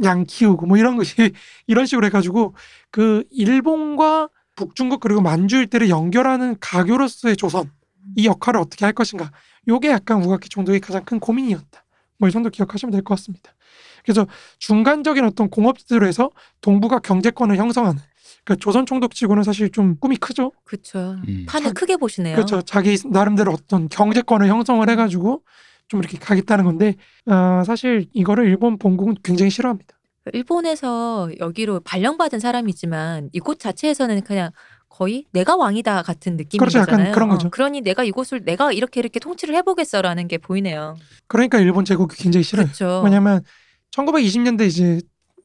양 0.04 0.24
키우고 0.24 0.66
뭐 0.66 0.76
이런 0.76 0.96
것이 0.96 1.14
이런 1.66 1.86
식으로 1.86 2.06
해가지고 2.06 2.54
그 2.90 3.24
일본과 3.30 4.28
북중국 4.58 5.00
그리고 5.00 5.20
만주 5.20 5.56
일대를 5.56 5.88
연결하는 5.88 6.56
가교로서의 6.60 7.36
조선 7.36 7.70
이 8.16 8.26
역할을 8.26 8.58
어떻게 8.60 8.84
할 8.84 8.92
것인가 8.92 9.30
요게 9.68 9.88
약간 9.90 10.22
우가키 10.24 10.48
총독의 10.48 10.80
가장 10.80 11.04
큰 11.04 11.20
고민이었다. 11.20 11.84
뭐 12.18 12.28
이 12.28 12.32
정도 12.32 12.50
기억하시면 12.50 12.90
될 12.90 13.02
것 13.02 13.14
같습니다. 13.14 13.52
그래서 14.02 14.26
중간적인 14.58 15.24
어떤 15.24 15.48
공업지대로 15.50 16.06
해서 16.06 16.30
동북아 16.60 16.98
경제권을 16.98 17.56
형성하는 17.56 18.00
그러니까 18.44 18.62
조선 18.62 18.86
총독치고는 18.86 19.42
사실 19.44 19.70
좀 19.70 19.96
꿈이 20.00 20.16
크죠. 20.16 20.50
그렇죠. 20.64 21.16
음. 21.28 21.44
판을 21.46 21.74
크게 21.74 21.96
보시네요. 21.96 22.34
그렇죠. 22.34 22.62
자기 22.62 22.96
나름대로 23.06 23.52
어떤 23.52 23.88
경제권을 23.88 24.48
형성을 24.48 24.88
해가지고 24.88 25.42
좀 25.86 26.00
이렇게 26.00 26.18
가겠다는 26.18 26.64
건데 26.64 26.96
아, 27.26 27.62
사실 27.64 28.08
이거를 28.12 28.46
일본 28.46 28.78
본국은 28.78 29.16
굉장히 29.22 29.50
싫어합니다. 29.50 29.97
일본에서 30.32 31.30
여기로 31.38 31.80
발령받은 31.80 32.40
사람이지만 32.40 33.30
이곳 33.32 33.58
자체에서는 33.58 34.22
그냥 34.22 34.50
거의 34.88 35.26
내가 35.32 35.56
왕이다 35.56 36.02
같은 36.02 36.36
느낌인 36.36 36.58
그렇죠, 36.58 36.80
약간. 36.80 37.12
그런 37.12 37.30
어, 37.30 37.34
거죠. 37.34 37.50
그러니 37.50 37.82
내가 37.82 38.04
이곳을 38.04 38.44
내가 38.44 38.72
이렇게 38.72 39.00
이렇게 39.00 39.20
통치를 39.20 39.54
해보겠어라는 39.56 40.28
게 40.28 40.38
보이네요. 40.38 40.96
그러니까 41.26 41.58
일본 41.58 41.84
제국이 41.84 42.16
굉장히 42.16 42.42
싫어요. 42.42 42.66
그렇죠. 42.66 43.02
왜냐면 43.04 43.42
1920년대 43.92 44.66
이제 44.66 45.00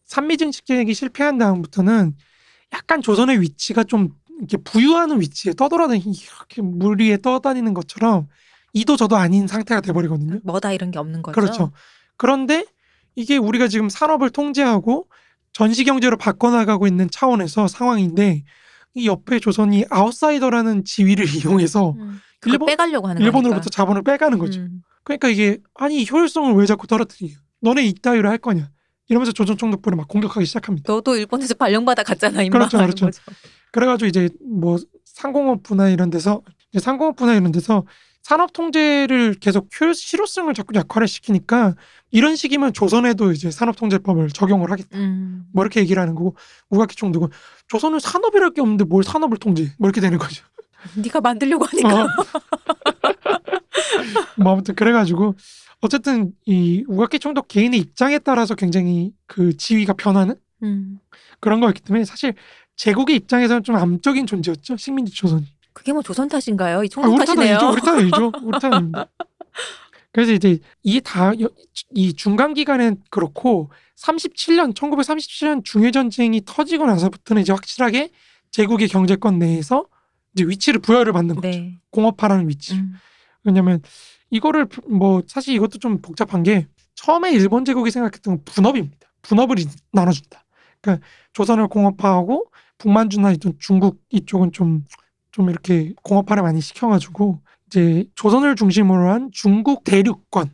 산미증식계획이 0.05 0.93
실패한 0.93 1.37
다음부터는 1.37 2.13
약간 2.73 3.01
조선의 3.01 3.41
위치가 3.41 3.83
좀 3.83 4.09
이렇게 4.39 4.57
부유하는 4.57 5.21
위치에 5.21 5.53
떠돌아다니 5.53 6.01
이렇게 6.01 6.61
물 6.61 6.99
위에 6.99 7.17
떠다니는 7.17 7.73
것처럼 7.73 8.27
이도 8.73 8.97
저도 8.97 9.15
아닌 9.15 9.47
상태가 9.47 9.81
돼버리거든요. 9.81 10.39
뭐다 10.43 10.73
이런 10.73 10.91
게 10.91 10.99
없는 10.99 11.21
거죠. 11.21 11.39
그렇죠. 11.39 11.71
그런데 12.17 12.65
이게 13.15 13.37
우리가 13.37 13.67
지금 13.67 13.89
산업을 13.89 14.29
통제하고 14.29 15.07
전시 15.51 15.83
경제로 15.83 16.17
바꿔나가고 16.17 16.87
있는 16.87 17.09
차원에서 17.11 17.67
상황인데 17.67 18.43
이 18.95 19.07
옆에 19.07 19.39
조선이 19.39 19.85
아웃사이더라는 19.89 20.83
지위를 20.85 21.25
이용해서 21.69 21.91
음, 21.91 22.19
일본- 22.45 22.67
빼가려고 22.67 23.07
하는 23.07 23.21
일본으로부터 23.21 23.61
거니까. 23.61 23.69
자본을 23.69 24.03
빼가는 24.03 24.37
거죠. 24.39 24.61
음. 24.61 24.81
그러니까 25.03 25.29
이게 25.29 25.59
아니 25.75 26.01
이 26.01 26.07
효율성을 26.09 26.53
왜 26.55 26.65
자꾸 26.65 26.87
떨어뜨리냐? 26.87 27.35
너네 27.61 27.83
이따위로 27.85 28.29
할 28.29 28.37
거냐? 28.37 28.69
이러면서 29.09 29.31
조선 29.31 29.57
총독부를 29.57 29.95
막 29.97 30.07
공격하기 30.07 30.45
시작합니다. 30.45 30.91
너도 30.91 31.15
일본에서 31.17 31.53
발령받아 31.55 32.03
갔잖아 32.03 32.41
임마. 32.41 32.57
그렇죠, 32.57 32.77
그렇죠. 32.77 33.09
그래가지고 33.71 34.07
이제 34.07 34.29
뭐 34.49 34.77
상공업부나 35.05 35.89
이런 35.89 36.09
데서 36.09 36.41
상공업부나 36.77 37.35
이런 37.35 37.51
데서 37.51 37.85
산업 38.23 38.53
통제를 38.53 39.35
계속 39.35 39.69
효, 39.79 39.93
실효성을 39.93 40.51
자꾸 40.53 40.73
약화를 40.73 41.07
시키니까 41.07 41.75
이런 42.09 42.37
식이면 42.37 42.73
조선에도 42.73 43.33
이제 43.33 43.51
산업 43.51 43.75
통제법을 43.75 44.29
적용을 44.29 44.71
하겠다. 44.71 44.97
음. 44.97 45.45
뭐 45.51 45.63
이렇게 45.63 45.81
얘기를 45.81 46.01
하는 46.01 46.15
거고 46.15 46.35
우각기 46.69 46.95
총독은 46.95 47.27
조선은 47.67 47.99
산업이랄 47.99 48.51
게 48.51 48.61
없는데 48.61 48.85
뭘 48.85 49.03
산업을 49.03 49.37
통제? 49.37 49.73
뭐 49.77 49.89
이렇게 49.89 49.99
되는 49.99 50.17
거죠. 50.17 50.45
네가 50.95 51.19
만들려고 51.19 51.65
하니까. 51.65 52.03
어. 52.03 52.07
뭐 54.41 54.53
아무튼 54.53 54.75
그래가지고 54.75 55.35
어쨌든 55.81 56.31
이 56.45 56.85
우각기 56.87 57.19
총독 57.19 57.49
개인의 57.49 57.79
입장에 57.79 58.19
따라서 58.19 58.55
굉장히 58.55 59.11
그 59.27 59.57
지위가 59.57 59.93
변하는 59.93 60.35
음. 60.63 60.99
그런 61.41 61.59
거였기 61.59 61.81
때문에 61.81 62.05
사실 62.05 62.35
제국의 62.77 63.17
입장에서는 63.17 63.63
좀 63.63 63.75
암적인 63.75 64.27
존재였죠 64.27 64.77
식민지 64.77 65.13
조선이. 65.13 65.45
그게 65.73 65.91
뭐 65.93 66.01
조선 66.01 66.27
탓인가요? 66.27 66.83
이 66.83 66.87
아, 66.87 66.89
총독 66.89 67.13
우리 67.15 67.25
탓이네요. 67.25 67.57
우리 67.71 67.81
탓이죠. 67.81 68.31
우리 68.43 68.59
탓입니다. 68.59 69.07
그래서 70.11 70.31
이제 70.33 70.59
이게 70.83 70.99
다 70.99 71.33
이 71.95 72.13
중간 72.13 72.53
기간엔 72.53 73.01
그렇고 73.09 73.71
37년 73.97 74.73
1937년 74.75 75.63
중일 75.63 75.91
전쟁이 75.91 76.41
터지고 76.45 76.85
나서부터는 76.85 77.41
이제 77.41 77.51
확실하게 77.51 78.11
제국의 78.51 78.87
경제권 78.87 79.39
내에서 79.39 79.85
이제 80.33 80.43
위치를 80.45 80.79
부여를 80.81 81.13
받는 81.13 81.35
거죠. 81.35 81.47
네. 81.47 81.79
공업화라는 81.91 82.47
위치. 82.49 82.75
음. 82.75 82.93
왜냐면 83.43 83.81
이거를 84.29 84.65
부- 84.65 84.81
뭐 84.89 85.21
사실 85.27 85.55
이것도 85.55 85.79
좀 85.79 86.01
복잡한 86.01 86.43
게 86.43 86.67
처음에 86.95 87.31
일본 87.31 87.65
제국이 87.65 87.89
생각했던 87.91 88.35
건 88.37 88.43
분업입니다. 88.45 89.07
분업을 89.23 89.59
이- 89.59 89.67
나눠준다. 89.91 90.43
그러니까 90.81 91.05
조선을 91.33 91.67
공업화하고 91.67 92.45
북만주나 92.77 93.31
이쪽 93.31 93.59
중국 93.59 93.99
이쪽은 94.09 94.51
좀 94.51 94.85
좀 95.33 95.49
이렇게 95.49 95.93
공업화를 96.03 96.41
많이 96.41 96.61
시켜가지고 96.61 97.41
이제 97.67 98.05
조선을 98.15 98.55
중심으로 98.55 99.09
한 99.09 99.29
중국 99.33 99.83
대륙권 99.83 100.49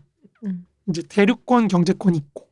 음. 0.46 0.66
이제 0.90 1.04
대륙권 1.08 1.68
경제권이 1.68 2.18
있고 2.18 2.50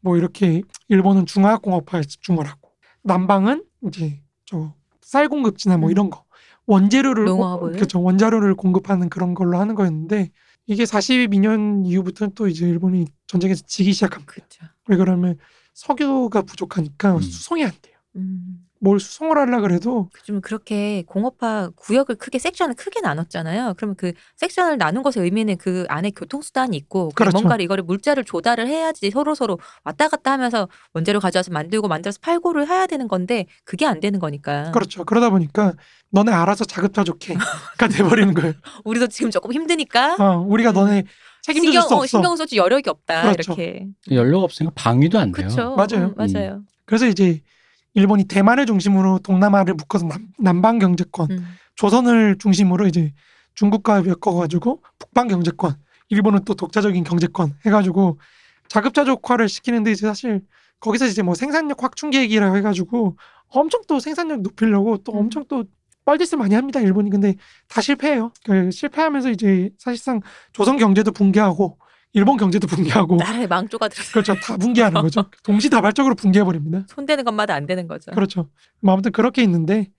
뭐 0.00 0.16
이렇게 0.16 0.62
일본은 0.88 1.26
중화 1.26 1.58
공업화에 1.58 2.02
집중을 2.02 2.44
하고 2.46 2.72
남방은 3.04 3.64
이제 3.84 4.20
저 4.44 4.78
쌀 5.08 5.30
공급지나 5.30 5.78
뭐 5.78 5.88
음. 5.88 5.90
이런 5.90 6.10
거 6.10 6.22
원재료를 6.66 7.24
농업을. 7.24 7.72
그렇죠 7.72 8.02
원자료를 8.02 8.54
공급하는 8.54 9.08
그런 9.08 9.32
걸로 9.32 9.58
하는 9.58 9.74
거였는데 9.74 10.28
이게 10.66 10.84
42년 10.84 11.86
이후부터는 11.86 12.34
또 12.34 12.46
이제 12.46 12.68
일본이 12.68 13.06
전쟁에서 13.26 13.62
지기 13.66 13.94
시작합니다. 13.94 14.30
그렇죠. 14.30 14.66
왜 14.86 14.96
그러면 14.98 15.38
석유가 15.72 16.42
부족하니까 16.42 17.14
음. 17.16 17.20
수송이 17.22 17.64
안 17.64 17.70
돼요. 17.80 17.96
음. 18.16 18.67
뭘 18.80 19.00
수송을 19.00 19.36
하려 19.36 19.60
그래도 19.60 20.08
좀 20.24 20.40
그렇게 20.40 21.02
공업화 21.06 21.70
구역을 21.76 22.16
크게 22.16 22.38
섹션을 22.38 22.74
크게 22.74 23.00
나눴잖아요. 23.00 23.74
그러면 23.76 23.96
그 23.96 24.12
섹션을 24.36 24.78
나눈 24.78 25.02
것의 25.02 25.24
의미는 25.24 25.56
그 25.56 25.84
안에 25.88 26.10
교통수단이 26.10 26.76
있고 26.76 27.10
그렇죠. 27.14 27.38
뭔가를 27.38 27.64
이거를 27.64 27.84
물자를 27.84 28.24
조달을 28.24 28.66
해야지 28.66 29.10
서로 29.10 29.34
서로 29.34 29.58
왔다 29.84 30.08
갔다 30.08 30.32
하면서 30.32 30.68
원재료 30.94 31.20
가져와서 31.20 31.50
만들고 31.52 31.88
만들어서 31.88 32.18
팔고를 32.22 32.68
해야 32.68 32.86
되는 32.86 33.08
건데 33.08 33.46
그게 33.64 33.86
안 33.86 34.00
되는 34.00 34.18
거니까. 34.20 34.70
그렇죠. 34.70 35.04
그러다 35.04 35.30
보니까 35.30 35.74
너네 36.10 36.32
알아서 36.32 36.64
자급자족해가 36.64 37.88
돼버리는 37.90 38.34
거예요. 38.34 38.52
우리도 38.84 39.08
지금 39.08 39.30
조금 39.30 39.52
힘드니까 39.52 40.16
어, 40.18 40.44
우리가 40.46 40.72
너네 40.72 41.04
책임져 41.42 41.72
줄수 41.72 41.80
신경, 41.80 41.98
어, 41.98 42.02
없어. 42.02 42.06
신경 42.06 42.36
써줄 42.36 42.58
여력이 42.58 42.90
없다 42.90 43.32
그렇죠. 43.32 43.52
이렇게. 43.52 43.86
연료가 44.10 44.44
없으니까 44.44 44.72
방위도 44.74 45.18
안 45.18 45.32
돼요. 45.32 45.48
그렇죠. 45.48 45.76
맞아요. 45.76 46.08
음, 46.08 46.14
맞아요. 46.16 46.62
그래서 46.84 47.06
이제 47.06 47.42
일본이 47.98 48.24
대만을 48.24 48.64
중심으로 48.66 49.18
동남아를 49.18 49.74
묶어서 49.74 50.06
남, 50.06 50.28
남방 50.38 50.78
경제권, 50.78 51.30
음. 51.32 51.46
조선을 51.74 52.38
중심으로 52.38 52.86
이제 52.86 53.12
중국과 53.54 54.04
엮어가지고 54.06 54.82
북방 55.00 55.26
경제권, 55.26 55.74
일본은 56.08 56.44
또 56.44 56.54
독자적인 56.54 57.02
경제권 57.02 57.54
해가지고 57.66 58.20
자급자족화를 58.68 59.48
시키는데 59.48 59.90
이제 59.90 60.06
사실 60.06 60.42
거기서 60.78 61.06
이제 61.06 61.22
뭐 61.22 61.34
생산력 61.34 61.82
확충 61.82 62.10
계획이라고 62.10 62.56
해가지고 62.56 63.16
엄청 63.48 63.82
또 63.88 63.98
생산력 63.98 64.42
높이려고 64.42 64.98
또 64.98 65.12
음. 65.12 65.18
엄청 65.18 65.44
또 65.48 65.64
뻘짓을 66.04 66.38
많이 66.38 66.54
합니다 66.54 66.80
일본이 66.80 67.10
근데 67.10 67.34
다 67.66 67.80
실패해요. 67.80 68.30
그 68.44 68.70
실패하면서 68.70 69.30
이제 69.30 69.70
사실상 69.76 70.20
조선 70.52 70.76
경제도 70.76 71.10
붕괴하고 71.10 71.78
일본 72.18 72.36
경제도 72.36 72.66
붕괴하고 72.66 73.16
나라의 73.16 73.46
망조가 73.46 73.88
들어서 73.88 74.10
그렇죠 74.12 74.34
다 74.34 74.56
붕괴하는 74.56 75.00
거죠. 75.00 75.30
동시다발적으로 75.44 76.16
붕괴해 76.16 76.44
버립니다. 76.44 76.84
손대는 76.88 77.24
것마다 77.24 77.54
안 77.54 77.66
되는 77.66 77.86
거죠. 77.86 78.10
그렇죠. 78.10 78.50
뭐 78.80 78.92
아무튼 78.92 79.12
그렇게 79.12 79.42
있는데 79.44 79.90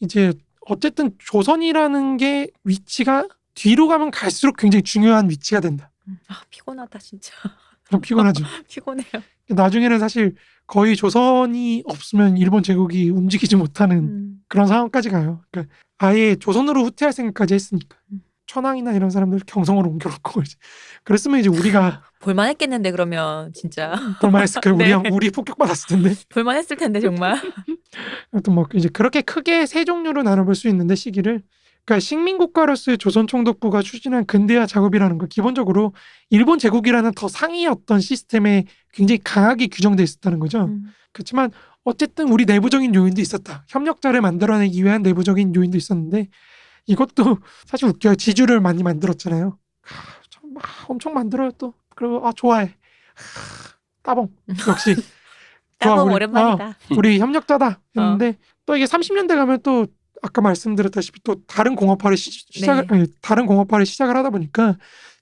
이제 0.00 0.34
어쨌든 0.66 1.12
조선이라는 1.18 2.18
게 2.18 2.48
위치가 2.64 3.26
뒤로 3.54 3.88
가면 3.88 4.10
갈수록 4.10 4.56
굉장히 4.58 4.82
중요한 4.82 5.30
위치가 5.30 5.60
된다. 5.60 5.90
음. 6.08 6.18
아 6.28 6.42
피곤하다 6.50 6.98
진짜. 6.98 7.32
좀 7.90 8.00
피곤하죠. 8.00 8.44
피곤해요. 8.68 9.06
나중에는 9.48 9.98
사실 9.98 10.34
거의 10.66 10.94
조선이 10.94 11.82
없으면 11.86 12.36
일본 12.36 12.62
제국이 12.62 13.10
움직이지 13.10 13.56
못하는 13.56 13.98
음. 13.98 14.42
그런 14.48 14.66
상황까지 14.66 15.08
가요. 15.08 15.42
그러니까 15.50 15.74
아예 15.98 16.36
조선으로 16.36 16.84
후퇴할 16.84 17.12
생각까지 17.12 17.54
했으니까 17.54 17.96
음. 18.12 18.20
천황이나 18.52 18.92
이런 18.92 19.08
사람들 19.08 19.40
경성으로 19.46 19.88
옮겨놓고 19.88 20.42
이제 20.44 20.56
그랬으면 21.04 21.40
이제 21.40 21.48
우리가 21.48 22.02
볼만했겠는데 22.20 22.90
그러면 22.90 23.52
진짜 23.54 23.94
볼만했을 24.20 24.60
거예요. 24.60 25.00
네. 25.02 25.08
우리 25.08 25.10
우리 25.22 25.30
폭격 25.30 25.56
받았을 25.56 25.96
텐데. 25.96 26.14
볼만했을 26.28 26.76
텐데 26.76 27.00
정말. 27.00 27.40
아무튼 28.32 28.54
뭐 28.54 28.66
이제 28.74 28.88
그렇게 28.88 29.22
크게 29.22 29.66
세 29.66 29.84
종류로 29.84 30.22
나눠볼 30.22 30.54
수 30.54 30.68
있는데 30.68 30.94
시기를 30.94 31.42
그러니까 31.84 32.00
식민국가로서의 32.00 32.98
조선 32.98 33.26
총독부가 33.26 33.82
추진한 33.82 34.24
근대화 34.26 34.66
작업이라는 34.66 35.18
건 35.18 35.28
기본적으로 35.28 35.94
일본 36.30 36.58
제국이라는 36.58 37.12
더 37.16 37.28
상위 37.28 37.66
어떤 37.66 38.00
시스템에 38.00 38.66
굉장히 38.92 39.18
강하게 39.24 39.66
규정돼 39.66 40.02
있었다는 40.02 40.38
거죠. 40.38 40.66
음. 40.66 40.84
그렇지만 41.12 41.50
어쨌든 41.84 42.28
우리 42.28 42.44
내부적인 42.44 42.94
요인도 42.94 43.20
있었다. 43.20 43.64
협력자를 43.68 44.20
만들어내기 44.20 44.84
위한 44.84 45.02
내부적인 45.02 45.54
요인도 45.54 45.76
있었는데 45.76 46.28
이것도 46.86 47.38
사실 47.66 47.88
웃겨요. 47.88 48.14
지주를 48.16 48.60
많이 48.60 48.82
만들었잖아요. 48.82 49.58
하, 49.82 50.12
참, 50.30 50.52
막 50.54 50.62
엄청 50.88 51.14
만들어요 51.14 51.50
또. 51.52 51.74
그리고 51.94 52.26
아 52.26 52.32
좋아해. 52.34 52.74
하, 53.14 53.72
따봉 54.02 54.30
역시 54.66 54.96
따봉 55.78 56.06
우리- 56.06 56.14
오랜만이다. 56.14 56.68
어, 56.68 56.74
우리 56.96 57.18
협력자다 57.18 57.80
했는데 57.96 58.38
또 58.66 58.76
이게 58.76 58.84
30년대 58.84 59.28
가면 59.36 59.60
또 59.62 59.86
아까 60.22 60.40
말씀드렸다시피 60.40 61.20
또 61.24 61.44
다른 61.46 61.74
공업화를 61.74 62.16
시, 62.16 62.30
시작을 62.30 62.86
네. 63.06 63.06
다른 63.20 63.46
공업화를 63.46 63.84
시작을 63.86 64.16
하다 64.16 64.30
보니까 64.30 64.76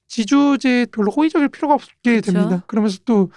지주제 0.08 0.86
별로 0.92 1.11
호의적일 1.11 1.48
필요가 1.48 1.74
없게 1.74 2.16
그쵸. 2.16 2.32
됩니다. 2.32 2.62
그러면서 2.66 2.98
또 3.04 3.30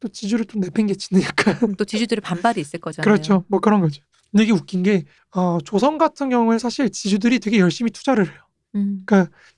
또 0.00 0.08
지주를 0.08 0.44
좀 0.44 0.60
내팽개치는 0.60 1.22
약간 1.22 1.74
또 1.76 1.84
지주들의 1.86 2.20
반발이 2.20 2.60
있을 2.60 2.78
거잖아요. 2.78 3.04
그렇죠. 3.10 3.44
뭐 3.48 3.58
그런 3.58 3.80
거죠. 3.80 4.02
근데 4.34 4.42
이게 4.44 4.52
웃긴 4.52 4.82
게 4.82 5.04
어, 5.30 5.58
조선 5.64 5.96
같은 5.96 6.28
경우에 6.28 6.58
사실 6.58 6.90
지주들이 6.90 7.38
되게 7.38 7.60
열심히 7.60 7.92
투자를 7.92 8.26
해요. 8.26 8.40
음. 8.74 9.04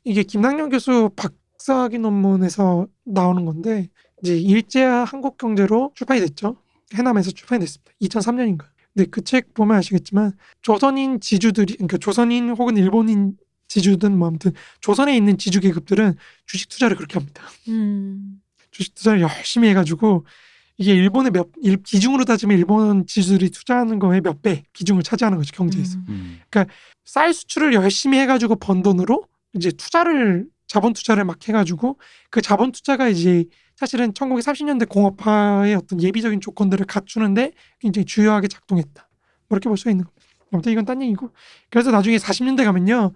이게 0.04 0.22
김남년 0.22 0.68
교수 0.68 1.08
박사학위 1.16 1.96
논문에서 1.98 2.86
나오는 3.06 3.46
건데 3.46 3.88
이제 4.22 4.36
일제와 4.38 5.04
한국 5.04 5.38
경제로 5.38 5.92
출판이 5.94 6.20
됐죠. 6.20 6.58
해남에서 6.92 7.30
출판이 7.30 7.60
됐습니다. 7.60 7.90
2003년인가. 8.02 8.66
근데 8.92 9.08
그 9.10 9.22
책 9.22 9.54
보면 9.54 9.78
아시겠지만 9.78 10.32
조선인 10.60 11.20
지주들이 11.20 11.76
그러니까 11.76 11.96
조선인 11.96 12.50
혹은 12.50 12.76
일본인 12.76 13.34
지주든 13.68 14.18
뭐 14.18 14.28
아무튼 14.28 14.52
조선에 14.80 15.16
있는 15.16 15.38
지주 15.38 15.60
계급들은 15.60 16.16
주식 16.44 16.68
투자를 16.68 16.96
그렇게 16.98 17.14
합니다. 17.18 17.42
음. 17.68 18.42
주식 18.70 18.94
투자를 18.94 19.22
열심히 19.22 19.70
해가지고 19.70 20.26
이게 20.78 20.94
일본의 20.94 21.32
몇 21.32 21.48
일, 21.62 21.78
비중으로 21.78 22.24
따지면 22.24 22.58
일본 22.58 23.06
지주들이 23.06 23.50
투자하는 23.50 23.98
거에 23.98 24.20
몇 24.20 24.42
배 24.42 24.62
비중을 24.72 25.02
차지하는 25.02 25.38
거죠 25.38 25.52
경제에서. 25.54 25.98
음. 26.08 26.40
음. 26.54 26.64
쌀 27.04 27.32
수출을 27.32 27.72
열심히 27.74 28.18
해가지고 28.18 28.56
번 28.56 28.82
돈으로 28.82 29.24
이제 29.54 29.70
투자를 29.70 30.46
자본 30.66 30.92
투자를 30.92 31.24
막 31.24 31.48
해가지고 31.48 31.98
그 32.30 32.42
자본 32.42 32.72
투자가 32.72 33.08
이제 33.08 33.44
사실은 33.76 34.12
1930년대 34.12 34.88
공업화의 34.88 35.74
어떤 35.74 36.02
예비적인 36.02 36.40
조건들을 36.40 36.86
갖추는데 36.86 37.52
굉장히 37.78 38.04
주요하게 38.04 38.48
작동했다. 38.48 39.08
뭐 39.48 39.56
이렇게 39.56 39.68
볼 39.68 39.76
수가 39.78 39.90
있는 39.90 40.04
겁니다. 40.04 40.26
아무튼 40.52 40.72
이건 40.72 40.84
딴 40.84 41.00
얘기고. 41.02 41.30
그래서 41.70 41.90
나중에 41.90 42.16
40년대 42.16 42.64
가면요. 42.64 43.12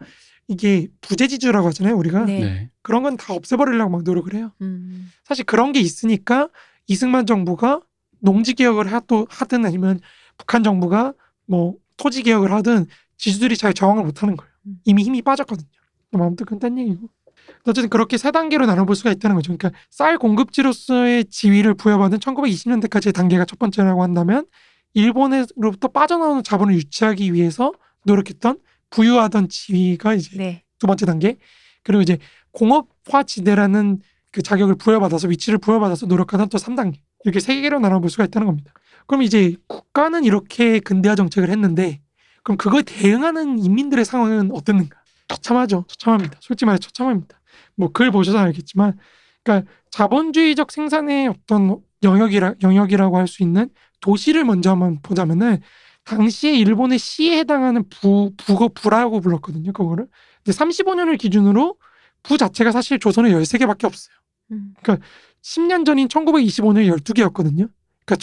이게 0.48 0.88
부재지주라고 1.00 1.68
하잖아요. 1.68 1.96
우리가 1.96 2.24
네. 2.24 2.40
네. 2.40 2.70
그런 2.82 3.02
건 3.02 3.16
다 3.16 3.34
없애버리려고 3.34 3.90
막 3.90 4.02
노력을 4.02 4.32
해요. 4.34 4.52
음. 4.60 5.10
사실 5.24 5.44
그런 5.44 5.72
게 5.72 5.80
있으니까 5.80 6.48
이승만 6.90 7.24
정부가 7.24 7.80
농지 8.18 8.52
개혁을 8.52 8.92
하도 8.92 9.24
하든 9.30 9.64
아니면 9.64 10.00
북한 10.36 10.64
정부가 10.64 11.14
뭐 11.46 11.76
토지 11.96 12.24
개혁을 12.24 12.50
하든 12.52 12.86
지주들이 13.16 13.56
잘 13.56 13.72
저항을 13.72 14.02
못하는 14.02 14.36
거예요. 14.36 14.50
음. 14.66 14.80
이미 14.84 15.04
힘이 15.04 15.22
빠졌거든요. 15.22 15.68
뭐 16.10 16.26
아무튼 16.26 16.46
그건 16.46 16.58
딴 16.58 16.76
얘기고. 16.78 17.08
어쨌든 17.64 17.88
그렇게 17.90 18.18
세 18.18 18.32
단계로 18.32 18.66
나눠볼 18.66 18.96
수가 18.96 19.12
있다는 19.12 19.36
거죠. 19.36 19.56
그러니까 19.56 19.78
쌀 19.88 20.18
공급지로서의 20.18 21.26
지위를 21.26 21.74
부여받은 21.74 22.18
1920년대까지의 22.18 23.14
단계가 23.14 23.44
첫 23.44 23.60
번째라고 23.60 24.02
한다면 24.02 24.46
일본으로부터 24.94 25.88
빠져나오는 25.88 26.42
자본을 26.42 26.74
유치하기 26.74 27.32
위해서 27.32 27.72
노력했던 28.04 28.58
부유하던 28.90 29.48
지위가 29.48 30.14
이제 30.14 30.36
네. 30.36 30.64
두 30.80 30.88
번째 30.88 31.06
단계. 31.06 31.38
그리고 31.84 32.02
이제 32.02 32.18
공업화 32.50 33.22
지대라는 33.22 34.00
그 34.32 34.42
자격을 34.42 34.76
부여받아서 34.76 35.28
위치를 35.28 35.58
부여받아서 35.58 36.06
노력하던 36.06 36.48
또 36.48 36.58
3단계. 36.58 36.96
이렇게 37.24 37.40
세 37.40 37.60
개로 37.60 37.80
나눠볼 37.80 38.10
수가 38.10 38.24
있다는 38.24 38.46
겁니다. 38.46 38.72
그럼 39.06 39.22
이제 39.22 39.56
국가는 39.68 40.22
이렇게 40.24 40.80
근대화 40.80 41.14
정책을 41.16 41.50
했는데 41.50 42.00
그럼 42.44 42.56
그거에 42.56 42.82
대응하는 42.82 43.58
인민들의 43.58 44.04
상황은 44.04 44.52
어땠는가? 44.52 44.96
처참하죠. 45.28 45.84
처참합니다. 45.88 46.38
솔직히 46.40 46.66
말해 46.66 46.78
처참합니다. 46.78 47.40
뭐 47.76 47.90
글 47.92 48.10
보셔서 48.10 48.38
알겠지만 48.38 48.98
그러니까 49.44 49.70
자본주의적 49.90 50.70
생산의 50.72 51.28
어떤 51.28 51.78
영역이라 52.02 52.54
영역이라고 52.62 53.16
할 53.18 53.26
수 53.26 53.42
있는 53.42 53.68
도시를 54.00 54.44
먼저 54.44 54.70
한번 54.70 55.00
보자면은 55.02 55.60
당시에 56.04 56.54
일본의 56.54 56.98
시에 56.98 57.38
해당하는 57.38 57.84
부 57.88 58.32
부거 58.36 58.68
부라고 58.68 59.20
불렀거든요. 59.20 59.72
그거를. 59.72 60.06
근데 60.44 60.56
35년을 60.56 61.18
기준으로 61.18 61.76
부 62.22 62.36
자체가 62.38 62.72
사실 62.72 62.98
조선에 62.98 63.30
13개밖에 63.30 63.84
없어요. 63.84 64.14
음. 64.52 64.74
10년 65.42 65.86
전인 65.86 66.08
1925년에 66.08 66.94
12개였거든요. 66.98 67.68
그러니까 68.04 68.16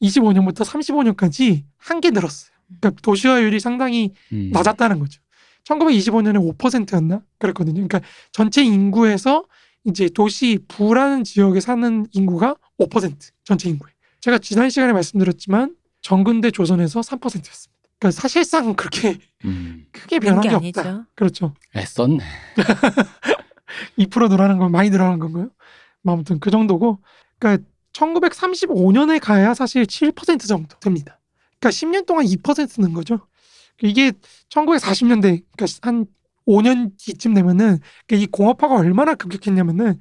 1925년부터 0.00 0.64
35년까지 0.64 1.64
한 1.78 2.00
개 2.00 2.10
늘었어요. 2.10 2.50
그러니까 2.80 3.00
도시화율이 3.02 3.58
상당히 3.60 4.12
음. 4.32 4.50
낮았다는 4.52 4.98
거죠. 5.00 5.20
1925년에 5.64 6.56
5%였나? 6.56 7.22
그랬거든요. 7.38 7.74
그러니까 7.86 8.00
전체 8.32 8.62
인구에서 8.62 9.44
이제 9.84 10.08
도시 10.08 10.58
부라는 10.68 11.24
지역에 11.24 11.60
사는 11.60 12.06
인구가 12.12 12.54
5% 12.78 13.14
전체 13.44 13.68
인구에. 13.68 13.90
제가 14.20 14.38
지난 14.38 14.70
시간에 14.70 14.92
말씀드렸지만 14.92 15.74
정근대 16.02 16.50
조선에서 16.50 17.00
3%였습니다. 17.00 17.79
그러니까 18.00 18.10
사실상 18.20 18.74
그렇게 18.74 19.18
음. 19.44 19.84
크게 19.92 20.18
변한 20.18 20.40
게 20.40 20.48
게 20.48 20.54
없다. 20.54 20.80
아니죠. 20.80 21.06
그렇죠. 21.14 21.54
애썼네. 21.76 22.18
2% 23.98 24.28
늘어난 24.30 24.58
건 24.58 24.72
많이 24.72 24.90
늘어난 24.90 25.18
건가요? 25.18 25.50
뭐 26.02 26.14
아무튼 26.14 26.40
그 26.40 26.50
정도고. 26.50 26.98
그러니까 27.38 27.64
1935년에 27.92 29.20
가야 29.20 29.54
사실 29.54 29.84
7% 29.84 30.46
정도 30.48 30.78
됩니다. 30.78 31.18
그러니까 31.58 31.70
10년 31.70 32.06
동안 32.06 32.24
2%는 32.24 32.92
거죠. 32.94 33.20
이게 33.82 34.12
1940년대 34.48 35.42
그러니까 35.56 35.66
한 35.82 36.06
5년 36.46 36.92
뒤쯤 36.98 37.34
되면은 37.34 37.78
그러니까 38.06 38.24
이 38.24 38.26
공업화가 38.26 38.74
얼마나 38.76 39.14
급격했냐면은 39.14 40.00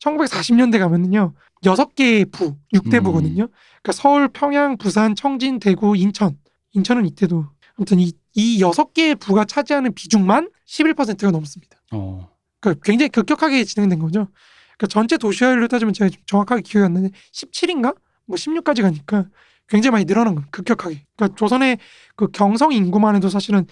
1940년대 0.00 0.78
가면은요. 0.78 1.34
6개의 1.64 2.30
부, 2.30 2.56
6대 2.74 2.98
음. 2.98 3.02
부거든요. 3.04 3.48
그러니까 3.82 3.92
서울, 3.92 4.28
평양, 4.28 4.76
부산, 4.76 5.14
청진, 5.14 5.58
대구, 5.58 5.96
인천. 5.96 6.38
인천은 6.72 7.06
이때도 7.06 7.46
아무튼 7.76 8.00
이, 8.00 8.12
이 8.34 8.60
6개의 8.60 9.18
부가 9.18 9.44
차지하는 9.44 9.94
비중만 9.94 10.50
11%가 10.66 11.30
넘습니다. 11.30 11.78
어. 11.92 12.28
그러니까 12.60 12.82
굉장히 12.84 13.08
급격하게 13.10 13.64
진행된 13.64 13.98
거죠. 14.00 14.28
그러니까 14.76 14.86
전체 14.88 15.16
도시화율로 15.16 15.68
따지면 15.68 15.94
제가 15.94 16.10
좀 16.10 16.22
정확하게 16.26 16.62
기억이 16.62 16.84
안 16.84 16.94
나는데 16.94 17.16
17인가 17.32 17.96
뭐 18.26 18.36
16까지 18.36 18.82
가니까 18.82 19.26
굉장히 19.68 19.92
많이 19.92 20.04
늘어난 20.04 20.34
거예요. 20.34 20.48
급격하게. 20.50 21.04
그러니까 21.16 21.36
조선의 21.36 21.78
그 22.16 22.28
경성 22.28 22.72
인구만 22.72 23.14
해도 23.16 23.28
사실은 23.28 23.66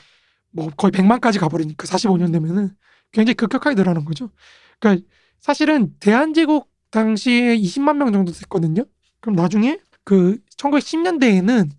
뭐 0.51 0.71
거의 0.77 0.91
100만까지 0.93 1.39
가버리니까 1.39 1.87
45년 1.87 2.33
되면은 2.33 2.71
굉장히 3.13 3.35
급격하게 3.35 3.75
늘어난 3.77 4.05
거죠. 4.05 4.31
그러니까 4.79 5.07
사실은 5.41 5.95
대한제국 6.01 6.71
당시에 6.91 7.57
20만 7.57 7.97
명 7.97 8.13
정도 8.13 8.33
됐거든요. 8.33 8.85
그럼 9.21 9.37
나중에 9.37 9.79
그 10.05 10.39
1910년대에는 10.57 11.71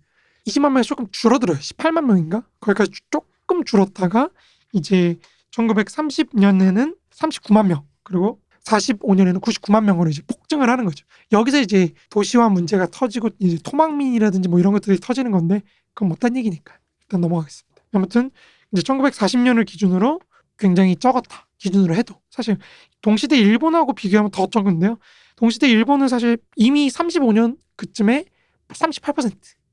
20만 0.48 0.72
명이 0.72 0.84
조금 0.84 1.06
줄어들어요. 1.12 1.58
18만 1.58 2.04
명인가? 2.04 2.42
거기까지 2.60 2.92
조금 3.10 3.64
줄었다가 3.64 4.30
이제 4.72 5.18
1930년에는 5.52 6.96
39만 7.10 7.66
명 7.66 7.84
그리고 8.02 8.40
45년에는 8.64 9.40
99만 9.40 9.84
명으로 9.84 10.10
이제 10.10 10.22
폭증을 10.26 10.68
하는 10.68 10.84
거죠. 10.84 11.06
여기서 11.32 11.60
이제 11.60 11.92
도시화 12.10 12.48
문제가 12.48 12.86
터지고 12.86 13.30
이제 13.38 13.58
토막민이라든지 13.62 14.48
뭐 14.48 14.58
이런 14.58 14.72
것들이 14.72 14.98
터지는 14.98 15.30
건데 15.30 15.62
그건 15.94 16.08
못한 16.08 16.36
얘기니까 16.36 16.74
일단 17.02 17.20
넘어가겠습니다. 17.20 17.82
아무튼 17.92 18.30
이제 18.72 18.82
1940년을 18.82 19.64
기준으로 19.64 20.20
굉장히 20.58 20.96
적었다. 20.96 21.46
기준으로 21.58 21.94
해도 21.94 22.14
사실 22.30 22.56
동시대 23.00 23.36
일본하고 23.36 23.94
비교하면 23.94 24.30
더 24.30 24.46
적은데요. 24.46 24.98
동시대 25.36 25.68
일본은 25.68 26.08
사실 26.08 26.38
이미 26.56 26.88
35년 26.88 27.56
그쯤에 27.76 28.24
38% 28.68 29.32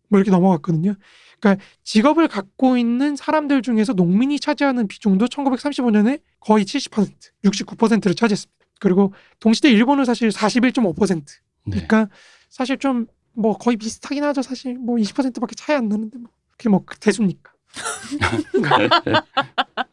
뭐 0.10 0.20
이렇게 0.20 0.32
넘어갔거든요. 0.32 0.95
그러니까 1.39 1.64
직업을 1.84 2.28
갖고 2.28 2.78
있는 2.78 3.16
사람들 3.16 3.62
중에서 3.62 3.93
농민이 3.93 4.39
차지하는 4.39 4.88
비중도 4.88 5.28
1935년에 5.28 6.22
거의 6.39 6.66
70%, 6.66 7.12
69%를 7.43 8.16
차지했습니다. 8.16 8.56
그리고 8.80 9.14
동시대 9.39 9.70
일본은 9.70 10.06
사실 10.06 10.30
41.5%. 10.30 11.24
네. 11.66 11.86
그러니까 11.88 12.10
사실 12.49 12.78
좀 12.78 13.08
뭐 13.36 13.58
거의 13.58 13.78
비슷하긴 13.78 14.24
하죠. 14.24 14.41
사실 14.41 14.76
뭐 14.76 14.95
20%밖에 14.95 15.56
차이 15.56 15.76
안 15.76 15.89
나는데 15.89 16.18
뭐 16.18 16.32
그게 16.51 16.70
뭐 16.70 16.84
대수니까. 16.99 17.51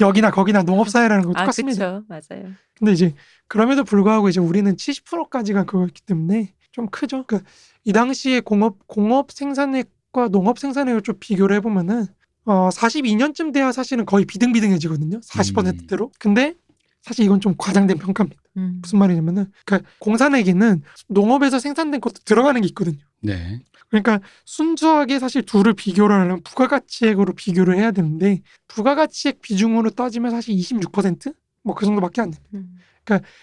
여기나 0.00 0.30
거기나 0.30 0.62
농업 0.62 0.88
사회라는 0.88 1.24
거 1.24 1.32
아, 1.34 1.42
똑같습니다. 1.42 2.02
그렇죠. 2.02 2.06
맞아요. 2.08 2.52
근데 2.76 2.92
이제 2.92 3.14
그럼에도 3.48 3.84
불구하고 3.84 4.28
이제 4.28 4.40
우리는 4.40 4.74
70%까지가 4.74 5.64
그거였기 5.64 6.02
때문에 6.02 6.54
좀 6.72 6.88
크죠. 6.88 7.24
그러니까 7.26 7.48
이 7.84 7.92
당시에 7.92 8.40
공업 8.40 8.86
공업 8.86 9.30
생산액과 9.30 10.28
농업 10.28 10.58
생산액을 10.58 11.02
좀 11.02 11.16
비교를 11.20 11.56
해보면은 11.56 12.06
어 12.46 12.68
42년쯤 12.70 13.52
돼야 13.52 13.72
사실은 13.72 14.04
거의 14.04 14.24
비등비등해지거든요. 14.24 15.20
40%대로. 15.20 16.10
근데 16.18 16.54
사실 17.02 17.24
이건 17.24 17.40
좀 17.40 17.54
과장된 17.56 17.98
평가입니다. 17.98 18.40
음. 18.56 18.78
무슨 18.80 18.98
말이냐면은 18.98 19.46
그러니까 19.66 19.90
공산에게는 19.98 20.82
농업에서 21.08 21.58
생산된 21.58 22.00
것도 22.00 22.14
들어가는 22.24 22.60
게 22.60 22.68
있거든요. 22.68 22.98
네. 23.20 23.60
그러니까 23.88 24.20
순수하게 24.44 25.18
사실 25.18 25.42
둘을 25.42 25.74
비교를 25.74 26.14
하려면 26.16 26.42
부가가치액으로 26.42 27.34
비교를 27.34 27.76
해야 27.76 27.90
되는데 27.90 28.42
부가가치액 28.68 29.40
비중으로 29.40 29.90
따지면 29.90 30.30
사실 30.30 30.54
26%뭐 30.56 31.74
그 31.74 31.84
정도밖에 31.84 32.22
안 32.22 32.30
돼요. 32.30 32.40
음. 32.54 32.78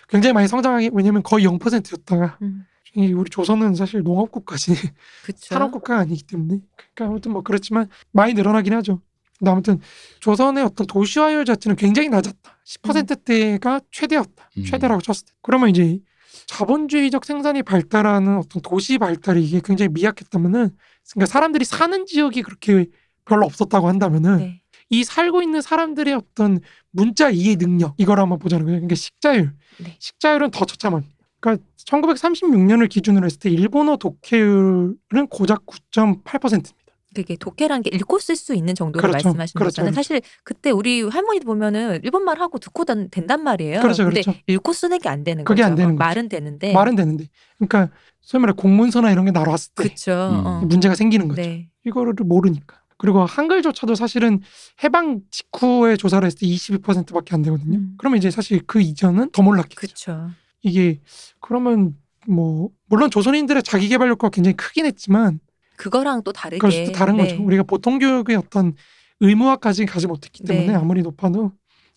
굉장히 0.10 0.34
많이 0.34 0.48
성장하게 0.48 0.90
왜냐면 0.94 1.22
거의 1.22 1.46
0%였다가 1.46 2.38
음. 2.42 2.66
우리 2.96 3.30
조선은 3.30 3.76
사실 3.76 4.02
농업국가지 4.04 4.74
그렇죠. 5.24 5.46
산업국가가 5.46 6.02
아니기 6.02 6.24
때문에 6.24 6.60
그러니까 6.76 7.06
아무튼 7.06 7.32
뭐 7.32 7.42
그렇지만 7.42 7.88
많이 8.12 8.34
늘어나긴 8.34 8.74
하죠. 8.74 9.02
근데 9.40 9.52
아무튼 9.52 9.80
조선의 10.20 10.64
어떤 10.64 10.86
도시화율 10.86 11.46
자체는 11.46 11.76
굉장히 11.76 12.10
낮았다. 12.10 12.60
10%대가 12.66 13.82
최대였다. 13.92 14.50
음. 14.58 14.64
최대라고 14.66 15.02
쳤을 15.02 15.26
때. 15.26 15.34
그러면 15.42 15.70
이제 15.70 16.00
자본주의적 16.46 17.26
생산이 17.26 17.64
발달하는 17.64 18.38
어떤 18.38 18.62
도시 18.62 18.98
발달이 18.98 19.44
이게 19.44 19.62
굉장히 19.64 19.90
미약했다면은 19.94 20.70
그러니까 21.12 21.26
사람들이 21.26 21.66
사는 21.66 22.06
지역이 22.06 22.44
그렇게 22.44 22.86
별로 23.26 23.46
없었다고 23.46 23.88
한다면은 23.88 24.38
네. 24.38 24.62
이 24.90 25.04
살고 25.04 25.42
있는 25.42 25.62
사람들의 25.62 26.14
어떤 26.14 26.60
문자 26.92 27.30
이해 27.30 27.56
능력 27.56 27.96
이걸 27.98 28.20
한번 28.20 28.38
보자는 28.38 28.66
거예요. 28.66 28.80
그러니까 28.80 28.96
식자율. 28.96 29.54
네. 29.80 29.96
식자율은 30.00 30.52
더 30.52 30.66
처참합니다. 30.66 31.16
그러니까 31.42 31.64
1936년을 31.86 32.88
기준으로 32.88 33.26
했을 33.26 33.40
때 33.40 33.50
일본어 33.50 33.98
독해율은 33.98 35.28
고작 35.30 35.66
9.8%입니다. 35.66 36.70
그게 37.14 37.36
독해라는 37.36 37.84
게 37.84 37.90
읽고 37.94 38.20
쓸 38.20 38.38
수 38.38 38.56
있는 38.56 38.74
정도로 38.74 39.02
그렇죠. 39.02 39.28
말씀하시는 39.28 39.60
그렇죠. 39.60 39.82
거잖아요. 39.82 39.94
사실 39.94 40.22
그때 40.46 40.72
우리 40.72 41.02
할머니도 41.02 41.46
보면은 41.46 42.00
일본말 42.04 42.40
하고 42.40 42.58
듣고 42.58 42.86
단, 42.86 43.10
된단 43.10 43.44
말이에요. 43.44 43.82
그렇죠, 43.82 44.06
근데 44.06 44.22
그렇죠. 44.22 44.40
읽고 44.48 44.72
쓰는 44.72 44.98
게 45.00 45.10
안 45.10 45.26
되는 45.26 45.44
그게 45.44 45.62
거죠. 45.62 45.72
안 45.72 45.76
되는 45.76 45.90
어, 45.90 45.94
거죠. 45.96 46.00
말은 46.00 46.30
되는데. 46.30 46.72
말은 46.72 46.96
되는데. 46.96 47.28
그러니까 47.58 47.94
소위 48.22 48.40
말해 48.40 48.54
공문서나 48.56 49.12
이런 49.12 49.26
게 49.26 49.32
날아왔을 49.32 49.72
때 49.76 49.84
그렇죠. 49.84 50.12
음. 50.12 50.46
어. 50.46 50.62
문제가 50.62 50.96
생기는 50.96 51.28
거죠. 51.28 51.42
네. 51.42 51.70
이거를 51.86 52.14
모르니까. 52.24 52.80
그리고 52.98 53.26
한글조차도 53.26 53.96
사실은 53.96 54.40
해방 54.84 55.20
직후에 55.32 55.98
조사를 55.98 56.26
했을 56.26 56.40
때 56.40 56.46
22%밖에 56.46 57.36
안 57.36 57.42
되거든요. 57.42 57.78
음. 57.80 57.96
그러면 57.98 58.20
이제 58.20 58.32
사실 58.32 58.62
그 58.66 58.80
이전은 58.80 59.32
더 59.32 59.42
몰랐겠죠. 59.42 59.76
그렇죠. 59.76 60.30
이게 60.62 61.00
그러면 61.40 61.96
뭐 62.28 62.70
물론 62.88 63.10
조선인들의 63.10 63.64
자기 63.64 63.88
개발 63.88 64.10
효과가 64.10 64.30
굉장히 64.30 64.56
크긴 64.56 64.86
했지만 64.86 65.40
그거랑 65.78 66.24
또 66.24 66.32
다르게. 66.32 66.60
그것이 66.60 66.86
또 66.86 66.92
다른 66.92 67.18
네. 67.18 67.24
거죠. 67.24 67.44
우리가 67.44 67.64
보통 67.64 67.98
교육의 68.00 68.36
어떤 68.36 68.74
의무화까지 69.20 69.86
가지 69.86 70.08
못했기 70.08 70.44
때문에 70.44 70.68
네. 70.68 70.74
아무리 70.76 71.02
높아도 71.02 71.52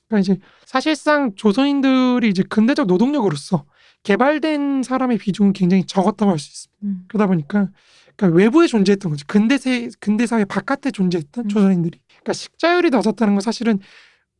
그러니까 0.09 0.20
이제 0.20 0.41
사실상 0.66 1.35
조선인들이 1.35 2.28
이제 2.28 2.43
근대적 2.49 2.86
노동력으로서 2.86 3.65
개발된 4.03 4.82
사람의 4.82 5.19
비중은 5.19 5.53
굉장히 5.55 5.85
적었다고 5.86 6.31
할 6.31 6.39
수 6.39 6.51
있습니다. 6.51 6.74
음. 6.85 7.05
그러다 7.09 7.27
보니까 7.27 7.69
그러니까 8.16 8.36
외부에 8.39 8.66
존재했던 8.66 9.11
거죠. 9.11 9.24
근대 9.27 9.59
세 9.59 9.89
근대 10.01 10.27
사회 10.27 10.45
바깥에 10.45 10.91
존재했던 10.91 11.47
음. 11.47 11.49
조선인들이. 11.49 11.99
그러니까 12.09 12.32
식자율이 12.32 12.91
낮았다는 12.91 13.35
건 13.35 13.41
사실은 13.41 13.78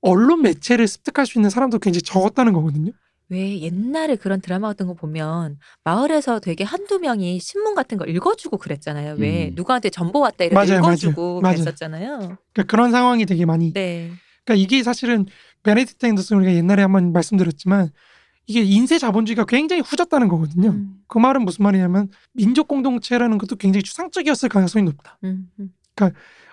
언론 0.01 0.43
매체를 0.43 0.87
습득할 0.87 1.27
수 1.27 1.39
있는 1.39 1.49
사람도 1.51 1.79
굉장히 1.79 2.03
적었다는 2.03 2.53
거거든요. 2.53 2.93
왜 3.29 3.61
옛날에 3.61 4.17
그런 4.17 4.41
드라마 4.41 4.69
같은 4.69 4.87
거 4.87 4.95
보면 4.95 5.59
마을에서 5.83 6.41
되게 6.41 6.63
한두 6.65 6.99
명이 6.99 7.41
신문 7.41 7.75
같은 7.75 7.97
거 7.99 8.05
읽어 8.05 8.35
주고 8.35 8.59
그랬잖아요. 8.59 9.17
왜 9.19 9.49
음. 9.49 9.53
누구한테 9.55 9.91
전보 9.91 10.21
왔다 10.21 10.45
이렇게 10.45 10.55
맞아요, 10.55 10.79
읽어 10.81 10.95
주고 10.95 11.41
맞아요. 11.41 11.57
그랬었잖아요. 11.57 12.19
그러니까 12.19 12.63
그런 12.69 12.91
상황이 12.91 13.25
되게 13.27 13.47
많이. 13.47 13.73
네. 13.73 14.11
그러니까 14.45 14.63
이게 14.63 14.83
사실은 14.83 15.27
베네딕트 15.63 16.05
앤더슨 16.05 16.37
우리가 16.39 16.55
옛날에 16.55 16.83
한번 16.83 17.13
말씀드렸지만 17.13 17.91
이게 18.47 18.61
인쇄 18.63 18.99
자본주의가 18.99 19.47
굉장히 19.47 19.81
후졌다는 19.81 20.29
거거든요. 20.29 20.71
음, 20.71 20.97
그 21.09 21.19
말은 21.19 21.47
무슨 21.47 21.63
말이냐면 21.63 22.11
민족 22.35 22.69
공동체라는 22.69 23.39
것도 23.39 23.57
굉장히 23.57 23.83
추상적이었을 23.83 24.51
가능성이 24.51 24.85
높다. 24.85 25.19
음, 25.25 25.49
음. 25.59 25.71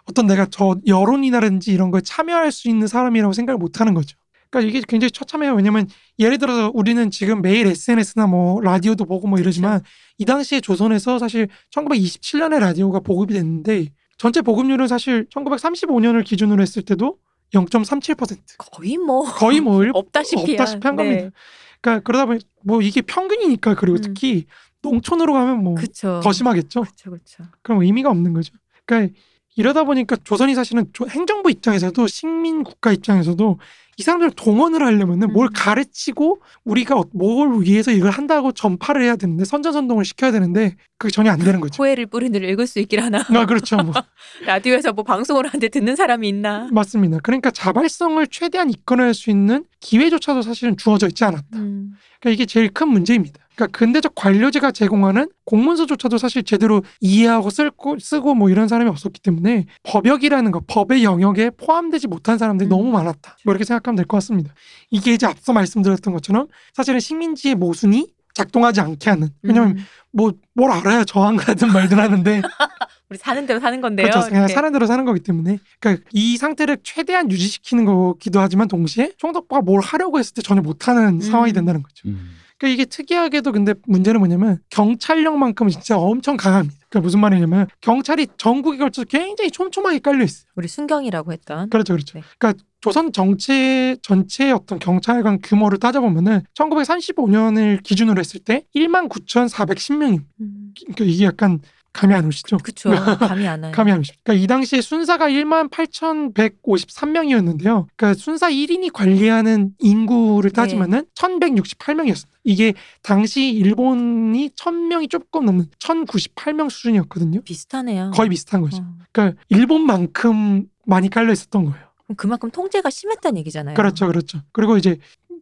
어떤 0.06 0.26
내가 0.26 0.46
저 0.50 0.76
여론이라든지 0.88 1.72
이런 1.72 1.92
거에 1.92 2.02
참여할 2.02 2.52
수 2.52 2.70
있는 2.70 2.88
사람이라고 2.88 3.34
생각을 3.34 3.58
못 3.58 3.82
하는 3.82 3.94
거죠. 3.94 4.18
그러니까 4.52 4.70
이게 4.70 4.86
굉장히 4.88 5.10
처참해요. 5.12 5.54
왜냐면 5.56 5.88
예를 6.20 6.38
들어서 6.38 6.70
우리는 6.74 7.10
지금 7.10 7.42
매일 7.42 7.66
SNS나 7.68 8.28
뭐 8.28 8.60
라디오도 8.62 9.06
보고 9.06 9.28
뭐 9.28 9.40
이러지만 9.40 9.82
이 10.18 10.26
당시에 10.26 10.60
조선에서 10.60 11.18
사실 11.20 11.48
1927년에 11.74 12.60
라디오가 12.60 13.00
보급이 13.00 13.34
됐는데 13.34 13.88
전체 14.18 14.42
보급률은 14.42 14.88
사실 14.88 15.26
1935년을 15.30 16.24
기준으로 16.26 16.62
했을 16.62 16.84
때도 16.84 17.18
0.37% 17.54 18.38
거의 18.58 18.98
뭐 18.98 19.24
거의 19.24 19.60
뭐 19.62 19.84
일- 19.84 19.92
없다시피 19.96 20.52
없다시피 20.54 20.80
한 20.88 20.96
네. 20.98 21.04
겁니다. 21.04 21.38
그러니까 21.82 22.04
그러다 22.04 22.26
보니 22.26 22.40
뭐 22.64 22.82
이게 22.82 23.02
평균이니까 23.02 23.76
그리고 23.76 23.98
음. 23.98 24.02
특히 24.02 24.46
농촌으로 24.84 25.34
가면 25.34 25.64
뭐 25.64 25.76
더. 26.22 26.32
심하겠죠. 26.32 26.82
그쵸, 26.82 27.12
그쵸. 27.12 27.44
그럼 27.62 27.82
의미가 27.84 28.10
없는 28.10 28.34
거죠. 28.34 28.54
그러니까 28.86 29.14
이러다 29.56 29.84
보니까 29.84 30.16
조선이 30.24 30.56
사실은 30.56 30.86
조- 30.94 31.08
행정부 31.08 31.52
입장에서도 31.52 32.08
식민 32.08 32.64
국가 32.64 32.92
입장에서도 32.94 33.60
이 33.98 34.04
사람들 34.04 34.32
동원을 34.32 34.82
하려면은 34.84 35.34
뭘 35.34 35.48
음. 35.48 35.50
가르치고 35.54 36.42
우리가 36.64 36.98
어- 36.98 37.04
뭘 37.14 37.62
위해서 37.62 37.92
이걸 37.92 38.12
한다고 38.12 38.54
전파를 38.54 39.04
해야 39.04 39.16
되는데 39.18 39.44
선전선동을 39.44 40.06
시켜야 40.06 40.32
되는데 40.32 40.76
그게 40.98 41.12
전혀 41.12 41.32
안 41.32 41.40
되는 41.40 41.60
거죠. 41.60 41.84
호해를 41.84 42.08
들 42.32 42.44
읽을 42.50 42.66
수 42.66 42.80
있길 42.80 43.02
하나. 43.04 43.20
아 43.20 43.46
그렇죠. 43.46 43.76
뭐 43.78 43.94
라디오에서 44.46 44.94
뭐 44.94 45.04
방송을 45.04 45.46
하는데 45.46 45.68
듣는 45.68 45.96
사람이 45.98 46.28
있나. 46.30 46.70
맞습니다. 46.72 47.20
그러니까 47.22 47.52
자발성을 47.52 48.26
최대한 48.28 48.70
이끌어낼 48.70 49.14
수 49.14 49.30
있는 49.30 49.66
기회조차도 49.82 50.42
사실은 50.44 50.78
주어져 50.78 51.08
있지 51.08 51.26
않았다. 51.26 51.60
음. 51.60 51.92
그러니까 52.22 52.34
이게 52.36 52.46
제일 52.46 52.70
큰 52.70 52.88
문제입니다. 52.88 53.41
그러니까 53.62 53.78
근대적 53.78 54.16
관료제가 54.16 54.72
제공하는 54.72 55.30
공문서조차도 55.46 56.18
사실 56.18 56.44
제대로 56.44 56.82
이해하고 57.00 57.50
쓸고 57.50 58.00
쓰고 58.00 58.34
뭐 58.34 58.50
이런 58.50 58.68
사람이 58.68 58.90
없었기 58.90 59.22
때문에 59.22 59.66
법역이라는 59.84 60.52
거, 60.52 60.62
법의 60.66 61.04
영역에 61.04 61.52
포함되지 61.52 62.08
못한 62.08 62.38
사람들이 62.38 62.68
음. 62.68 62.70
너무 62.70 62.92
많았다. 62.92 63.38
뭐 63.46 63.54
이렇게 63.54 63.64
생각하면 63.66 63.96
될 63.98 64.06
것 64.06 64.18
같습니다. 64.18 64.54
이게 64.90 65.14
이제 65.14 65.26
앞서 65.28 65.54
말씀드렸던 65.54 66.14
것처럼 66.14 66.48
사실은 66.74 67.00
식민지의 67.00 67.56
모순이 67.56 68.08
작동하지 68.34 68.82
않게 68.82 69.10
하는. 69.10 69.30
왜냐면 69.44 69.78
음. 69.78 69.86
뭐뭘 70.12 70.72
알아야 70.72 71.04
저항을 71.04 71.48
하든 71.48 71.72
말든 71.72 72.00
하는데 72.00 72.42
우리 73.10 73.18
사는 73.18 73.46
대로 73.46 73.60
사는 73.60 73.80
건데요. 73.82 74.08
그렇죠. 74.08 74.28
그냥 74.28 74.44
이렇게. 74.44 74.54
사는 74.54 74.72
대로 74.72 74.86
사는 74.88 75.04
거기 75.06 75.20
때문에 75.20 75.60
그러니까 75.80 76.04
이 76.14 76.38
상태를 76.38 76.78
최대한 76.84 77.30
유지시키는 77.30 77.86
거기도 77.86 78.40
하지만 78.40 78.68
동시에 78.68 79.12
총독부가 79.18 79.62
뭘 79.62 79.82
하려고 79.82 80.18
했을 80.18 80.34
때 80.34 80.42
전혀 80.42 80.62
못하는 80.62 81.16
음. 81.16 81.22
상황이 81.22 81.54
된다는 81.54 81.84
거죠. 81.84 82.08
음. 82.08 82.38
그러니까 82.62 82.68
이게 82.68 82.86
특이하게도 82.86 83.52
근데 83.54 83.74
문제는 83.88 84.20
뭐냐면 84.20 84.60
경찰력만큼은 84.70 85.72
진짜 85.72 85.98
엄청 85.98 86.38
강합니다. 86.38 86.78
그러니까 86.90 87.04
무슨 87.04 87.20
말이냐면 87.20 87.68
경찰이 87.82 88.28
전국에 88.38 88.78
걸쳐서 88.78 89.06
굉장히 89.06 89.50
촘촘하게 89.50 89.98
깔려 89.98 90.24
있어요. 90.24 90.46
우리 90.56 90.68
순경이라고 90.68 91.32
했던. 91.32 91.72
그렇죠, 91.72 91.94
그렇죠. 91.94 92.20
네. 92.20 92.24
그러니까 92.38 92.64
조선 92.80 93.12
정체 93.12 93.98
전체의 94.04 94.52
어떤 94.52 94.78
경찰관 94.78 95.40
규모를 95.42 95.80
따져보면은 95.80 96.42
1935년을 96.54 97.82
기준으로 97.82 98.20
했을 98.20 98.40
때 98.40 98.66
1만 98.76 99.10
9,410명입니다. 99.10 100.24
음. 100.42 100.74
그러니까 100.94 101.06
이게 101.06 101.26
약간 101.26 101.62
감이 101.94 102.14
안 102.14 102.26
오시죠? 102.26 102.58
그쵸. 102.58 102.90
감이 102.90 103.48
안 103.48 103.64
와요. 103.64 103.72
감이 103.74 103.92
안 103.92 104.00
오시죠? 104.00 104.18
그러니까 104.24 104.44
이 104.44 104.48
당시에 104.48 104.82
순사가 104.82 105.30
1만 105.30 105.70
8,153명이었는데요. 105.70 107.88
그러니까 107.96 108.14
순사 108.14 108.50
1인이 108.50 108.92
관리하는 108.94 109.72
인구를 109.80 110.52
따지면은 110.52 111.06
1,168명이었습니다. 111.16 112.28
이게 112.44 112.74
당시 113.04 113.50
일본이 113.50 114.50
1,000명이 114.50 115.10
조금 115.10 115.46
넘는 115.46 115.66
1,098명 115.80 116.70
수준이었거든요. 116.70 117.42
비슷하네요. 117.42 118.12
거의 118.14 118.30
비슷한 118.30 118.62
거죠. 118.62 118.82
어. 118.82 118.86
그러니까 119.12 119.42
일본만큼 119.50 120.68
많이 120.86 121.10
깔려 121.10 121.32
있었던 121.34 121.66
거예요. 121.66 121.92
그만큼 122.18 122.52
통제가 122.52 122.90
심했다는 122.90 123.38
얘기잖아요. 123.40 123.76
그렇죠, 123.76 124.08
그렇죠. 124.08 124.40
그리고 124.52 124.78
이제 124.78 124.98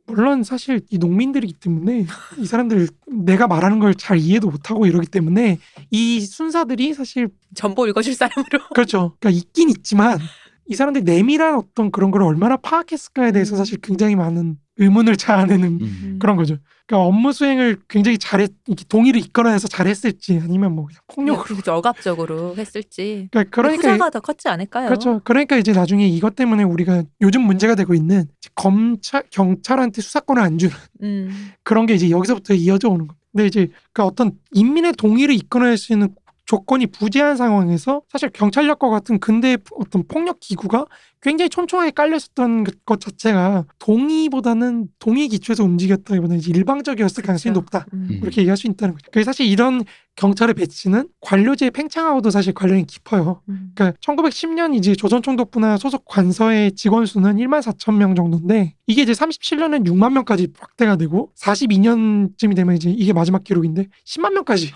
물론 0.10 0.44
사실 0.44 0.82
이 0.90 0.98
농민들이기 0.98 1.54
때문에 1.54 2.06
이 2.38 2.46
사람들 2.46 2.88
내가 3.08 3.48
말하는 3.48 3.80
걸 3.80 3.94
잘 3.94 4.18
이해도 4.18 4.50
못하고 4.50 4.86
이러기 4.86 5.08
때문에 5.08 5.60
이 5.92 6.22
순사들이 6.22 6.94
사실 6.94 7.30
전보 7.54 7.88
읽어줄 7.88 8.14
사람으로. 8.16 8.60
그렇죠. 8.74 9.16
그러니까 9.20 9.38
있긴 9.38 9.70
있지만 9.70 10.18
이 10.68 10.76
사람들이 10.76 11.04
내밀한 11.04 11.56
어떤 11.56 11.92
그런 11.92 12.12
걸 12.12 12.24
얼마나 12.24 12.56
파악했을까에 12.58 13.32
대해서 13.32 13.56
음. 13.56 13.58
사실 13.58 13.80
굉장히 13.82 14.16
많은 14.16 14.58
의문을 14.80 15.18
자아내는 15.18 15.80
음. 15.82 16.20
그런 16.20 16.36
거죠. 16.36 16.58
그러니까 16.88 17.08
업무 17.08 17.32
수행을 17.32 17.78
굉장히 17.88 18.18
잘했, 18.18 18.52
동의를 18.88 19.22
이끌어내서 19.22 19.68
잘했을지 19.68 20.40
아니면 20.44 20.74
뭐 20.74 20.88
그냥 20.88 21.02
폭력으로. 21.08 21.78
억압적으로 21.78 22.56
했을지. 22.56 23.28
그러니까 23.30 23.56
그러니까 23.56 23.92
후자가 23.92 24.10
더 24.10 24.20
컸지 24.22 24.48
않을까요? 24.48 24.88
그렇죠. 24.88 25.22
그러니까 25.24 25.58
이제 25.58 25.72
나중에 25.72 26.08
이것 26.08 26.36
때문에 26.36 26.64
우리가 26.64 27.04
요즘 27.22 27.44
문제가 27.44 27.76
되고 27.76 27.94
있는 27.94 28.26
검찰 28.56 29.24
경찰한테 29.30 30.02
수사권을 30.02 30.42
안 30.42 30.58
주는 30.58 30.74
음. 31.04 31.52
그런 31.64 31.86
게 31.86 31.94
이제 31.94 32.10
여기서부터 32.10 32.56
이어져 32.56 32.88
오는 32.90 33.08
겁니다. 33.08 33.20
근데 33.32 33.46
이제 33.46 33.68
그 33.94 34.02
어떤 34.02 34.32
인민의 34.54 34.94
동의를 34.94 35.36
이끌어낼 35.36 35.78
수 35.78 35.94
있는 35.94 36.10
조건이 36.50 36.88
부재한 36.88 37.38
상황에서 37.38 38.02
사실 38.10 38.32
경찰력과 38.32 38.90
같은 38.90 39.20
근대 39.20 39.56
어떤 39.76 40.04
폭력 40.08 40.40
기구가 40.40 40.88
굉장히 41.22 41.48
촘촘하게 41.48 41.92
깔려 41.92 42.16
있었던 42.16 42.64
그- 42.64 42.72
것 42.88 43.00
자체가 43.00 43.66
동의보다는 43.78 44.88
동의 44.98 45.28
기초에서 45.28 45.64
움직였다기보다는 45.64 46.40
이제 46.40 46.50
일방적이었을 46.50 47.22
가능성이 47.24 47.54
그렇죠. 47.54 47.60
높다. 47.62 47.86
음. 47.94 48.08
음. 48.10 48.20
그렇게 48.20 48.42
얘기할 48.42 48.58
수 48.58 48.66
있다는 48.66 48.96
거죠. 48.96 49.12
그래서 49.12 49.26
사실 49.30 49.46
이런 49.46 49.84
경찰의 50.16 50.56
배치는 50.56 51.10
관료제의 51.22 51.70
팽창하고도 51.70 52.32
사실 52.32 52.52
관련이 52.56 52.88
깊어요. 52.88 53.44
음. 53.48 53.72
그러니까 53.76 54.00
1910년 54.02 54.74
이제 54.74 54.96
조선총독부나 54.96 55.78
소속 55.78 56.04
관서의 56.06 56.72
직원 56.72 57.06
수는 57.06 57.36
1만 57.38 57.62
4천 57.62 57.94
명 57.94 58.16
정도인데 58.16 58.74
이게 58.88 59.04
이제 59.04 59.12
37년엔 59.12 59.86
6만 59.86 60.14
명까지 60.14 60.48
확대가 60.58 60.96
되고 60.96 61.32
42년쯤이 61.38 62.56
되면 62.56 62.76
이제 62.76 62.90
이게 62.90 63.14
마지막 63.14 63.44
기록인데 63.44 63.86
10만 64.08 64.34
명까지 64.34 64.72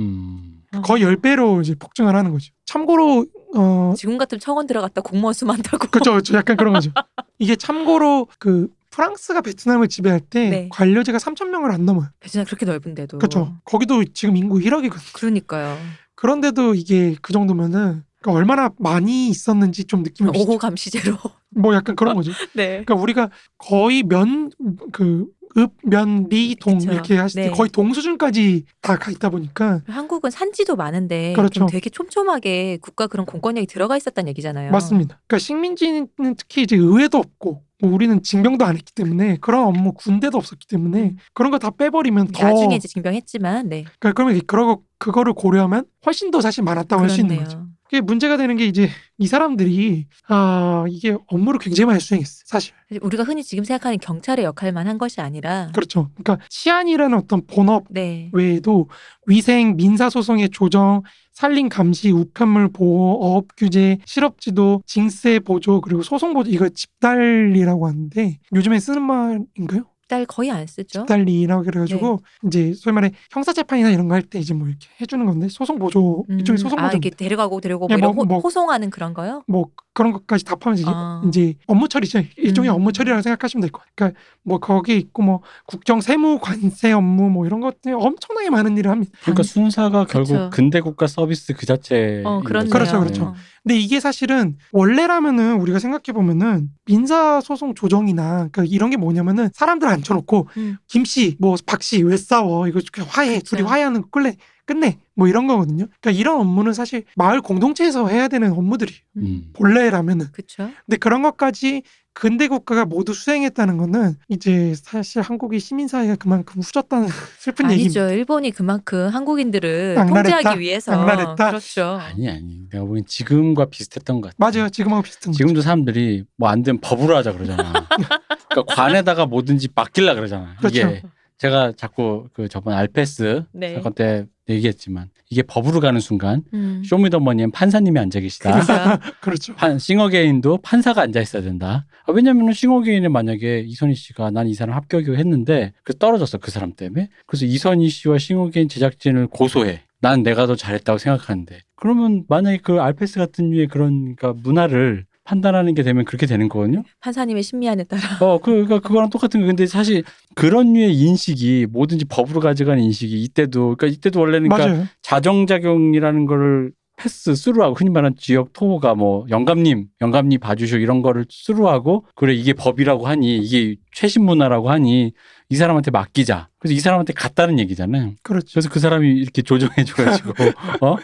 음. 0.00 0.53
거의 0.82 1.02
10배로 1.04 1.62
이제 1.62 1.74
폭증을 1.74 2.14
하는 2.14 2.32
거죠. 2.32 2.52
참고로 2.66 3.26
어 3.56 3.94
지금 3.96 4.18
같으면 4.18 4.40
청원 4.40 4.66
들어갔다 4.66 5.00
공무원 5.00 5.34
수 5.34 5.46
많다고. 5.46 5.88
그렇죠, 5.88 6.12
그렇죠. 6.12 6.34
약간 6.34 6.56
그런 6.56 6.72
거죠. 6.72 6.90
이게 7.38 7.56
참고로 7.56 8.28
그 8.38 8.68
프랑스가 8.90 9.40
베트남을 9.40 9.88
지배할 9.88 10.20
때 10.20 10.48
네. 10.50 10.68
관료제가 10.70 11.18
3천 11.18 11.48
명을 11.48 11.72
안 11.72 11.84
넘어요. 11.84 12.08
베트남 12.20 12.46
그렇게 12.46 12.64
넓은데도. 12.64 13.18
그렇죠. 13.18 13.54
거기도 13.64 14.04
지금 14.04 14.36
인구 14.36 14.58
1억이거든요. 14.58 15.12
그러니까요. 15.14 15.76
그런데도 16.14 16.74
이게 16.74 17.16
그 17.20 17.32
정도면은 17.32 18.04
그러니까 18.24 18.32
얼마나 18.32 18.70
많이 18.78 19.28
있었는지 19.28 19.84
좀 19.84 20.02
느낌이. 20.02 20.30
오호 20.34 20.56
감시제로. 20.58 21.16
뭐 21.50 21.74
약간 21.74 21.94
그런 21.94 22.16
거죠. 22.16 22.32
네. 22.54 22.68
그러니까 22.84 22.94
우리가 22.94 23.30
거의 23.58 24.02
면그 24.02 25.26
읍, 25.56 25.70
면, 25.84 26.26
리, 26.30 26.56
동 26.56 26.78
그쵸. 26.78 26.90
이렇게 26.90 27.16
하실 27.16 27.42
때 27.42 27.48
네. 27.50 27.54
거의 27.54 27.68
동 27.70 27.92
수준까지 27.92 28.64
다 28.80 28.96
가 28.96 29.12
있다 29.12 29.28
보니까 29.30 29.82
한국은 29.86 30.30
산지도 30.32 30.74
많은데 30.74 31.32
그렇죠. 31.34 31.60
좀 31.60 31.68
되게 31.68 31.90
촘촘하게 31.90 32.78
국가 32.82 33.06
그런 33.06 33.24
공권력이 33.24 33.68
들어가 33.68 33.96
있었다는 33.96 34.28
얘기잖아요. 34.30 34.72
맞습니다. 34.72 35.20
그러니까 35.28 35.38
식민지는 35.38 36.08
특히 36.36 36.62
이제 36.62 36.74
의회도 36.74 37.18
없고 37.18 37.62
뭐 37.82 37.92
우리는 37.92 38.20
징병도 38.20 38.64
안 38.64 38.76
했기 38.76 38.92
때문에 38.94 39.36
그런 39.40 39.64
업무 39.66 39.92
군대도 39.92 40.36
없었기 40.38 40.66
때문에 40.66 41.02
음. 41.02 41.16
그런 41.34 41.52
거 41.52 41.58
다 41.58 41.70
빼버리면 41.70 42.28
더 42.28 42.42
나중에 42.50 42.74
이제 42.74 42.88
징병했지만 42.88 43.68
네. 43.68 43.84
그러니까 44.00 44.12
그러면 44.12 44.40
그러 44.48 44.80
그거를 45.04 45.34
고려하면 45.34 45.84
훨씬 46.06 46.30
더 46.30 46.40
사실 46.40 46.64
많았다고 46.64 47.02
할 47.02 47.10
수 47.10 47.20
있는 47.20 47.36
거죠. 47.36 47.66
그게 47.84 48.00
문제가 48.00 48.38
되는 48.38 48.56
게 48.56 48.64
이제 48.64 48.88
이 49.18 49.26
사람들이 49.26 50.06
아 50.28 50.86
이게 50.88 51.14
업무를 51.26 51.60
굉장히 51.60 51.86
많이 51.86 52.00
수행했어요. 52.00 52.44
사실 52.46 52.72
우리가 53.02 53.22
흔히 53.24 53.44
지금 53.44 53.64
생각하는 53.64 53.98
경찰의 53.98 54.46
역할만 54.46 54.88
한 54.88 54.96
것이 54.96 55.20
아니라 55.20 55.70
그렇죠. 55.74 56.08
그러니까 56.14 56.44
치안이라는 56.48 57.18
어떤 57.18 57.44
본업 57.46 57.84
네. 57.90 58.30
외에도 58.32 58.88
위생, 59.26 59.76
민사 59.76 60.08
소송의 60.08 60.48
조정, 60.48 61.02
산림 61.32 61.68
감시, 61.68 62.10
우편물 62.10 62.72
보호, 62.72 63.18
어업 63.22 63.48
규제, 63.58 63.98
실업 64.06 64.40
지도, 64.40 64.82
징세 64.86 65.40
보조 65.40 65.82
그리고 65.82 66.02
소송 66.02 66.32
보조 66.32 66.50
이거 66.50 66.70
집달리라고 66.70 67.86
하는데 67.86 68.38
요즘에 68.54 68.80
쓰는 68.80 69.02
말인가요? 69.02 69.84
딸 70.08 70.26
거의 70.26 70.50
안 70.50 70.66
쓰죠. 70.66 71.00
집달리라고 71.00 71.62
그래가지고 71.64 72.20
이제 72.46 72.72
소위 72.74 72.92
말해 72.94 73.10
형사 73.30 73.52
재판이나 73.52 73.90
이런 73.90 74.08
거 74.08 74.14
할 74.14 74.22
때 74.22 74.38
이제 74.38 74.52
뭐 74.54 74.68
이렇게 74.68 74.86
해주는 75.00 75.24
건데 75.26 75.48
소송 75.48 75.78
보조 75.78 76.24
음, 76.30 76.40
이쪽에 76.40 76.56
소송 76.56 76.78
아 76.78 76.84
보조 76.86 76.96
이게 76.98 77.10
데려가고 77.10 77.60
데려고 77.60 77.86
예, 77.90 77.94
뭐 77.94 77.98
이런 77.98 78.14
뭐, 78.14 78.24
호, 78.24 78.28
뭐. 78.28 78.38
호송하는 78.40 78.90
그런 78.90 79.14
거요? 79.14 79.42
뭐 79.46 79.66
그런 79.92 80.12
것까지 80.12 80.44
다 80.44 80.56
포함해서 80.56 80.82
이제, 80.82 80.90
아. 80.94 81.22
이제 81.26 81.54
업무 81.66 81.88
처리죠. 81.88 82.20
일종의 82.36 82.70
음. 82.70 82.74
업무 82.74 82.92
처리라고 82.92 83.22
생각하시면 83.22 83.62
될것 83.62 83.80
같아요. 83.80 83.92
그러니까 83.94 84.20
뭐 84.42 84.58
거기에 84.58 84.96
있고 84.96 85.22
뭐 85.22 85.40
국정 85.66 86.00
세무 86.00 86.38
관세 86.40 86.92
업무 86.92 87.30
뭐 87.30 87.46
이런 87.46 87.60
것들 87.60 87.94
엄청나게 87.94 88.50
많은 88.50 88.76
일을 88.76 88.90
합니다. 88.90 89.12
그러니까 89.22 89.38
반- 89.42 89.44
순사가 89.44 90.04
그쵸. 90.06 90.24
결국 90.24 90.50
근대 90.50 90.80
국가 90.80 91.06
서비스 91.06 91.54
그 91.54 91.64
자체. 91.66 92.22
어. 92.24 92.40
그렇죠, 92.44 92.70
그렇죠. 92.70 93.24
어. 93.24 93.34
근데 93.64 93.78
이게 93.78 93.98
사실은 93.98 94.58
원래라면은 94.72 95.58
우리가 95.60 95.78
생각해 95.78 96.12
보면은 96.12 96.70
민사 96.84 97.40
소송 97.40 97.74
조정이나 97.74 98.48
그러니까 98.52 98.64
이런 98.64 98.90
게 98.90 98.98
뭐냐면은 98.98 99.48
사람들 99.54 99.88
앉혀놓고 99.88 100.48
음. 100.58 100.76
김씨 100.86 101.36
뭐 101.40 101.56
박씨 101.64 102.02
왜 102.02 102.16
싸워 102.18 102.68
이거 102.68 102.80
화해 103.08 103.38
그쵸. 103.38 103.56
둘이 103.56 103.66
화해하는 103.66 104.02
거 104.02 104.08
끝내 104.10 104.36
끝내 104.66 104.98
뭐 105.14 105.28
이런 105.28 105.46
거거든요. 105.46 105.86
그러니까 106.00 106.10
이런 106.10 106.40
업무는 106.40 106.74
사실 106.74 107.04
마을 107.16 107.40
공동체에서 107.40 108.08
해야 108.08 108.28
되는 108.28 108.52
업무들이 108.52 108.92
음. 109.16 109.50
본래라면은 109.54 110.32
그렇죠. 110.32 110.70
근데 110.84 110.96
그런 110.98 111.22
것까지 111.22 111.82
근대 112.14 112.46
국가가 112.48 112.84
모두 112.84 113.12
수행했다는 113.12 113.76
거는 113.76 114.14
이제 114.28 114.72
사실 114.76 115.20
한국의 115.20 115.58
시민 115.58 115.88
사회가 115.88 116.14
그만큼 116.14 116.62
후졌다는 116.62 117.08
슬픈. 117.38 117.66
아니죠. 117.66 118.08
일본이 118.08 118.52
그만큼 118.52 119.08
한국인들을 119.08 119.96
악랄했다? 119.98 120.30
통제하기 120.36 120.60
위해서 120.60 120.92
악랄했다? 120.92 121.48
그렇죠. 121.50 121.98
아니 122.00 122.28
아니. 122.30 122.68
내가 122.70 122.84
보기엔 122.84 123.04
지금과 123.06 123.66
비슷했던 123.66 124.20
것 124.20 124.36
같아. 124.36 124.50
맞아요. 124.58 124.68
지금하고 124.70 125.02
비슷한 125.02 125.32
거죠. 125.32 125.36
지금도 125.38 125.60
사람들이 125.60 126.24
뭐 126.36 126.48
안 126.48 126.62
되면 126.62 126.80
법으로 126.80 127.16
하자 127.16 127.32
그러잖아. 127.32 127.72
그러니까 128.48 128.74
관에다가 128.74 129.26
뭐든지 129.26 129.68
맡길라 129.74 130.14
그러잖아. 130.14 130.54
그렇죠. 130.58 130.78
이게 130.78 131.02
제가 131.38 131.72
자꾸 131.76 132.28
그 132.32 132.48
저번 132.48 132.74
알페스 132.74 133.44
네. 133.52 133.74
사건 133.74 133.92
때 133.94 134.26
얘기했지만 134.48 135.08
이게 135.30 135.42
법으로 135.42 135.80
가는 135.80 135.98
순간 136.00 136.42
음. 136.52 136.82
쇼미더머니엔 136.84 137.50
판사님이 137.50 137.98
앉아 137.98 138.20
계시다. 138.20 138.52
그렇죠. 138.52 139.12
그렇죠. 139.20 139.54
판, 139.54 139.78
싱어게인도 139.78 140.58
판사가 140.58 141.02
앉아 141.02 141.20
있어야 141.20 141.42
된다. 141.42 141.86
아, 142.06 142.12
왜냐면은 142.12 142.52
싱어게인에 142.52 143.08
만약에 143.08 143.60
이선희 143.66 143.94
씨가 143.94 144.30
난 144.30 144.46
이 144.46 144.54
사람 144.54 144.76
합격이고 144.76 145.16
했는데 145.16 145.72
그 145.82 145.96
떨어졌어 145.96 146.38
그 146.38 146.50
사람 146.50 146.72
때문에. 146.74 147.08
그래서 147.26 147.46
이선희 147.46 147.88
씨와 147.88 148.18
싱어게인 148.18 148.68
제작진을 148.68 149.28
고소해. 149.28 149.80
난 150.00 150.22
내가 150.22 150.46
더 150.46 150.54
잘했다고 150.54 150.98
생각하는데. 150.98 151.60
그러면 151.76 152.24
만약에 152.28 152.58
그 152.58 152.80
알페스 152.80 153.18
같은 153.18 153.50
류의 153.50 153.68
그런 153.68 154.14
그러니까 154.16 154.34
문화를 154.42 155.06
판단하는 155.24 155.74
게 155.74 155.82
되면 155.82 156.04
그렇게 156.04 156.26
되는 156.26 156.48
거거든요. 156.48 156.82
판사님의 157.00 157.42
심미안에 157.42 157.84
따라 157.84 158.02
어, 158.20 158.38
그, 158.38 158.50
그러니까 158.52 158.80
그거랑 158.80 159.10
똑같은 159.10 159.40
거. 159.40 159.46
근데 159.46 159.66
사실 159.66 160.04
그런 160.34 160.74
류의 160.74 160.94
인식이 160.94 161.66
뭐든지 161.70 162.04
법으로 162.06 162.40
가져가는 162.40 162.82
인식이 162.82 163.22
이때도, 163.22 163.76
그러니까 163.76 163.86
이때도 163.86 164.20
원래는 164.20 164.48
그러니까. 164.50 164.86
자정작용이라는 165.02 166.26
거를 166.26 166.72
패스 166.96 167.34
스루하고 167.34 167.74
흔히 167.74 167.90
말하는 167.90 168.16
지역 168.16 168.52
토호가 168.52 168.94
뭐 168.94 169.26
영감님 169.28 169.88
영감님 170.00 170.38
봐주시오 170.40 170.78
이런 170.78 171.02
거를 171.02 171.26
스루하고 171.28 172.06
그래 172.14 172.34
이게 172.34 172.52
법이라고 172.52 173.06
하니 173.06 173.38
이게 173.38 173.76
최신 173.92 174.24
문화라고 174.24 174.70
하니 174.70 175.12
이 175.48 175.56
사람한테 175.56 175.90
맡기자 175.90 176.50
그래서 176.58 176.74
이 176.74 176.78
사람한테 176.78 177.12
갔다는 177.12 177.58
얘기잖아요 177.58 178.12
그렇죠. 178.22 178.46
그래서 178.52 178.68
그 178.68 178.78
사람이 178.78 179.08
이렇게 179.08 179.42
조정해 179.42 179.84
줘가지고 179.84 180.32
어 180.86 180.96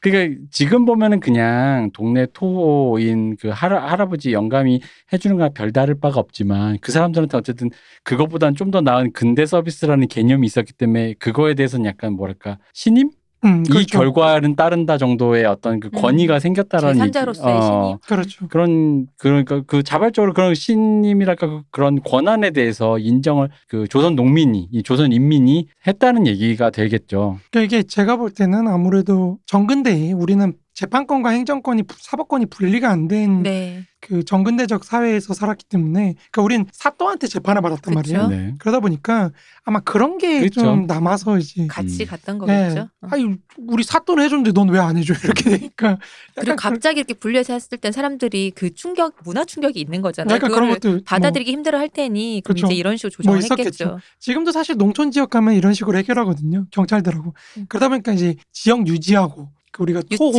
그러니까 0.00 0.40
지금 0.50 0.84
보면은 0.84 1.20
그냥 1.20 1.90
동네 1.92 2.26
토호인 2.32 3.36
그 3.36 3.48
할아, 3.48 3.86
할아 3.90 4.06
버지 4.08 4.32
영감이 4.32 4.80
해주는 5.12 5.36
거랑 5.36 5.54
별다를 5.54 5.98
바가 5.98 6.20
없지만 6.20 6.78
그 6.80 6.92
사람들한테 6.92 7.36
어쨌든 7.36 7.70
그거보단 8.04 8.54
좀더 8.54 8.80
나은 8.80 9.12
근대 9.12 9.46
서비스라는 9.46 10.08
개념이 10.08 10.46
있었기 10.46 10.72
때문에 10.74 11.14
그거에 11.14 11.54
대해서는 11.54 11.86
약간 11.86 12.14
뭐랄까 12.14 12.58
신임 12.72 13.10
음, 13.44 13.62
이 13.66 13.68
그렇죠. 13.70 13.98
결과는 13.98 14.56
따른다 14.56 14.98
정도의 14.98 15.44
어떤 15.44 15.78
그 15.78 15.88
음. 15.94 16.00
권위가 16.00 16.40
생겼다라는 16.40 17.00
얘기- 17.06 17.10
제3자로서의 17.12 17.62
신임? 17.62 17.98
그렇죠. 18.06 18.48
그런 18.48 19.06
그러니까 19.16 19.62
그 19.66 19.82
자발적으로 19.82 20.32
그런 20.34 20.54
신임이랄까 20.54 21.46
그- 21.46 21.62
그런 21.70 22.00
권한에 22.02 22.50
대해서 22.50 22.98
인정을 22.98 23.48
그 23.68 23.86
조선 23.88 24.16
농민이 24.16 24.68
이 24.72 24.82
조선 24.82 25.12
인민이 25.12 25.68
했다는 25.86 26.26
얘기가 26.26 26.70
되겠죠. 26.70 27.38
그러니까 27.50 27.76
이게 27.76 27.82
제가 27.86 28.16
볼 28.16 28.30
때는 28.30 28.66
아무래도 28.66 29.38
정근대에 29.46 30.12
우리는 30.12 30.52
재판권과 30.78 31.30
행정권이 31.30 31.82
사법권이 31.98 32.46
분리가 32.46 32.88
안 32.88 33.08
된그 33.08 33.42
네. 33.42 33.84
정근대적 34.24 34.84
사회에서 34.84 35.34
살았기 35.34 35.64
때문에 35.64 36.14
그러니까 36.30 36.42
우린 36.42 36.66
사또한테 36.70 37.26
재판을 37.26 37.62
받았단 37.62 37.96
그쵸. 37.96 38.14
말이에요. 38.16 38.28
네. 38.28 38.54
그러다 38.60 38.78
보니까 38.78 39.32
아마 39.64 39.80
그런 39.80 40.18
게 40.18 40.38
그렇죠. 40.38 40.60
좀 40.60 40.86
남아서 40.86 41.38
이제 41.38 41.66
같이 41.66 42.04
음. 42.04 42.06
갔던 42.06 42.36
예. 42.36 42.38
거겠죠. 42.38 42.80
어. 43.00 43.08
아니 43.10 43.24
우리 43.66 43.82
사또는 43.82 44.22
해줬는데 44.22 44.52
넌 44.52 44.68
왜 44.72 44.78
안 44.78 44.96
해줘 44.96 45.14
이렇게 45.24 45.50
되니까 45.50 45.98
그리고 46.36 46.54
갑자기 46.54 47.00
이렇게 47.00 47.14
분리해서 47.14 47.54
했을 47.54 47.76
땐 47.78 47.90
사람들이 47.90 48.52
그 48.54 48.72
충격, 48.72 49.16
문화 49.24 49.44
충격이 49.44 49.80
있는 49.80 50.00
거잖아요. 50.00 50.36
약간 50.36 50.52
그런 50.52 50.70
것도 50.70 51.00
받아들이기 51.04 51.50
힘들어 51.50 51.80
할 51.80 51.88
테니 51.88 52.42
그럼 52.44 52.54
그쵸. 52.54 52.66
이제 52.68 52.76
이런 52.76 52.96
식으로 52.96 53.10
뭐 53.24 53.36
조정을 53.36 53.38
있었겠죠. 53.40 53.84
했겠죠. 53.84 53.98
지금도 54.20 54.52
사실 54.52 54.76
농촌 54.76 55.10
지역 55.10 55.30
가면 55.30 55.54
이런 55.54 55.74
식으로 55.74 55.98
해결하거든요. 55.98 56.66
경찰들하고. 56.70 57.34
음. 57.56 57.66
그러다 57.68 57.88
보니까 57.88 58.12
이제 58.12 58.36
지역 58.52 58.86
유지하고 58.86 59.50
그 59.72 59.82
우리가 59.82 60.02
토호, 60.16 60.32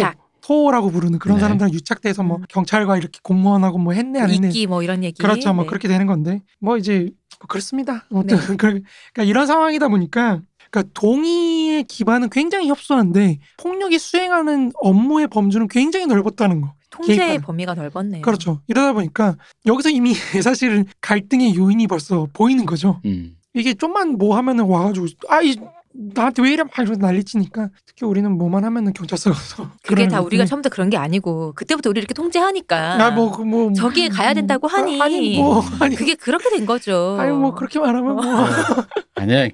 유착, 0.49 0.59
토호라고 0.59 0.89
부르는 0.91 1.19
그런 1.19 1.37
네. 1.37 1.41
사람들랑 1.41 1.73
유착돼서 1.73 2.23
뭐 2.23 2.37
음. 2.37 2.43
경찰과 2.49 2.97
이렇게 2.97 3.19
공무원하고 3.23 3.77
뭐 3.77 3.93
했네 3.93 4.19
안 4.19 4.29
했네. 4.31 4.49
이끼 4.49 4.67
뭐 4.67 4.81
이런 4.83 5.03
얘기. 5.03 5.21
그렇죠. 5.21 5.53
뭐 5.53 5.63
네. 5.63 5.69
그렇게 5.69 5.87
되는 5.87 6.07
건데 6.07 6.41
뭐 6.59 6.77
이제 6.77 7.09
뭐 7.39 7.47
그렇습니다. 7.47 8.05
아무튼 8.11 8.37
그- 8.57 8.57
그러니까 8.57 9.23
이런 9.23 9.45
상황이다 9.47 9.87
보니까 9.87 10.41
그러니까 10.71 10.91
동의의 10.93 11.83
기반은 11.83 12.29
굉장히 12.29 12.67
협소한데 12.69 13.39
폭력이 13.57 13.97
수행하는 13.99 14.71
업무의 14.75 15.27
범주는 15.27 15.67
굉장히 15.67 16.05
넓었다는 16.07 16.61
거. 16.61 16.73
통제의 16.91 17.17
개입하는. 17.19 17.41
범위가 17.41 17.73
넓었네요. 17.75 18.21
그렇죠. 18.23 18.61
이러다 18.67 18.93
보니까 18.93 19.35
여기서 19.67 19.89
이미 19.89 20.13
사실은 20.43 20.85
갈등의 21.01 21.55
요인이 21.55 21.85
벌써 21.87 22.27
보이는 22.33 22.65
거죠. 22.65 22.99
음. 23.05 23.35
이게 23.53 23.73
좀만 23.73 24.17
뭐 24.17 24.35
하면은 24.37 24.65
와가지고 24.65 25.07
아이 25.27 25.55
나한테 25.93 26.41
왜 26.43 26.53
이래 26.53 26.63
막 26.63 26.71
이러고 26.77 26.97
난리치니까 26.97 27.69
특히 27.85 28.05
우리는 28.05 28.31
뭐만 28.31 28.63
하면은 28.63 28.93
경찰서 28.93 29.31
가서 29.31 29.71
그게 29.83 30.07
다 30.07 30.21
우리가. 30.21 30.45
처음부터 30.45 30.69
그런 30.69 30.89
게 30.89 30.97
아니고 30.97 31.53
그때부터 31.53 31.89
우리 31.89 31.99
이렇게 31.99 32.13
통제하니까 32.13 33.03
아, 33.03 33.11
뭐, 33.11 33.31
그 33.31 33.41
뭐, 33.41 33.73
저기에 33.73 34.09
가야 34.09 34.33
된다고 34.33 34.67
아, 34.67 34.73
하니 34.73 35.01
아니 35.01 35.37
뭐 35.37 35.61
아니 35.79 35.95
그게 35.95 36.15
그렇게 36.15 36.49
된 36.51 36.65
거죠. 36.65 37.17
아니 37.19 37.31
뭐 37.31 37.53
그렇게 37.55 37.79
말하면 37.79 38.15
뭐 38.15 38.23
아니야. 39.15 39.47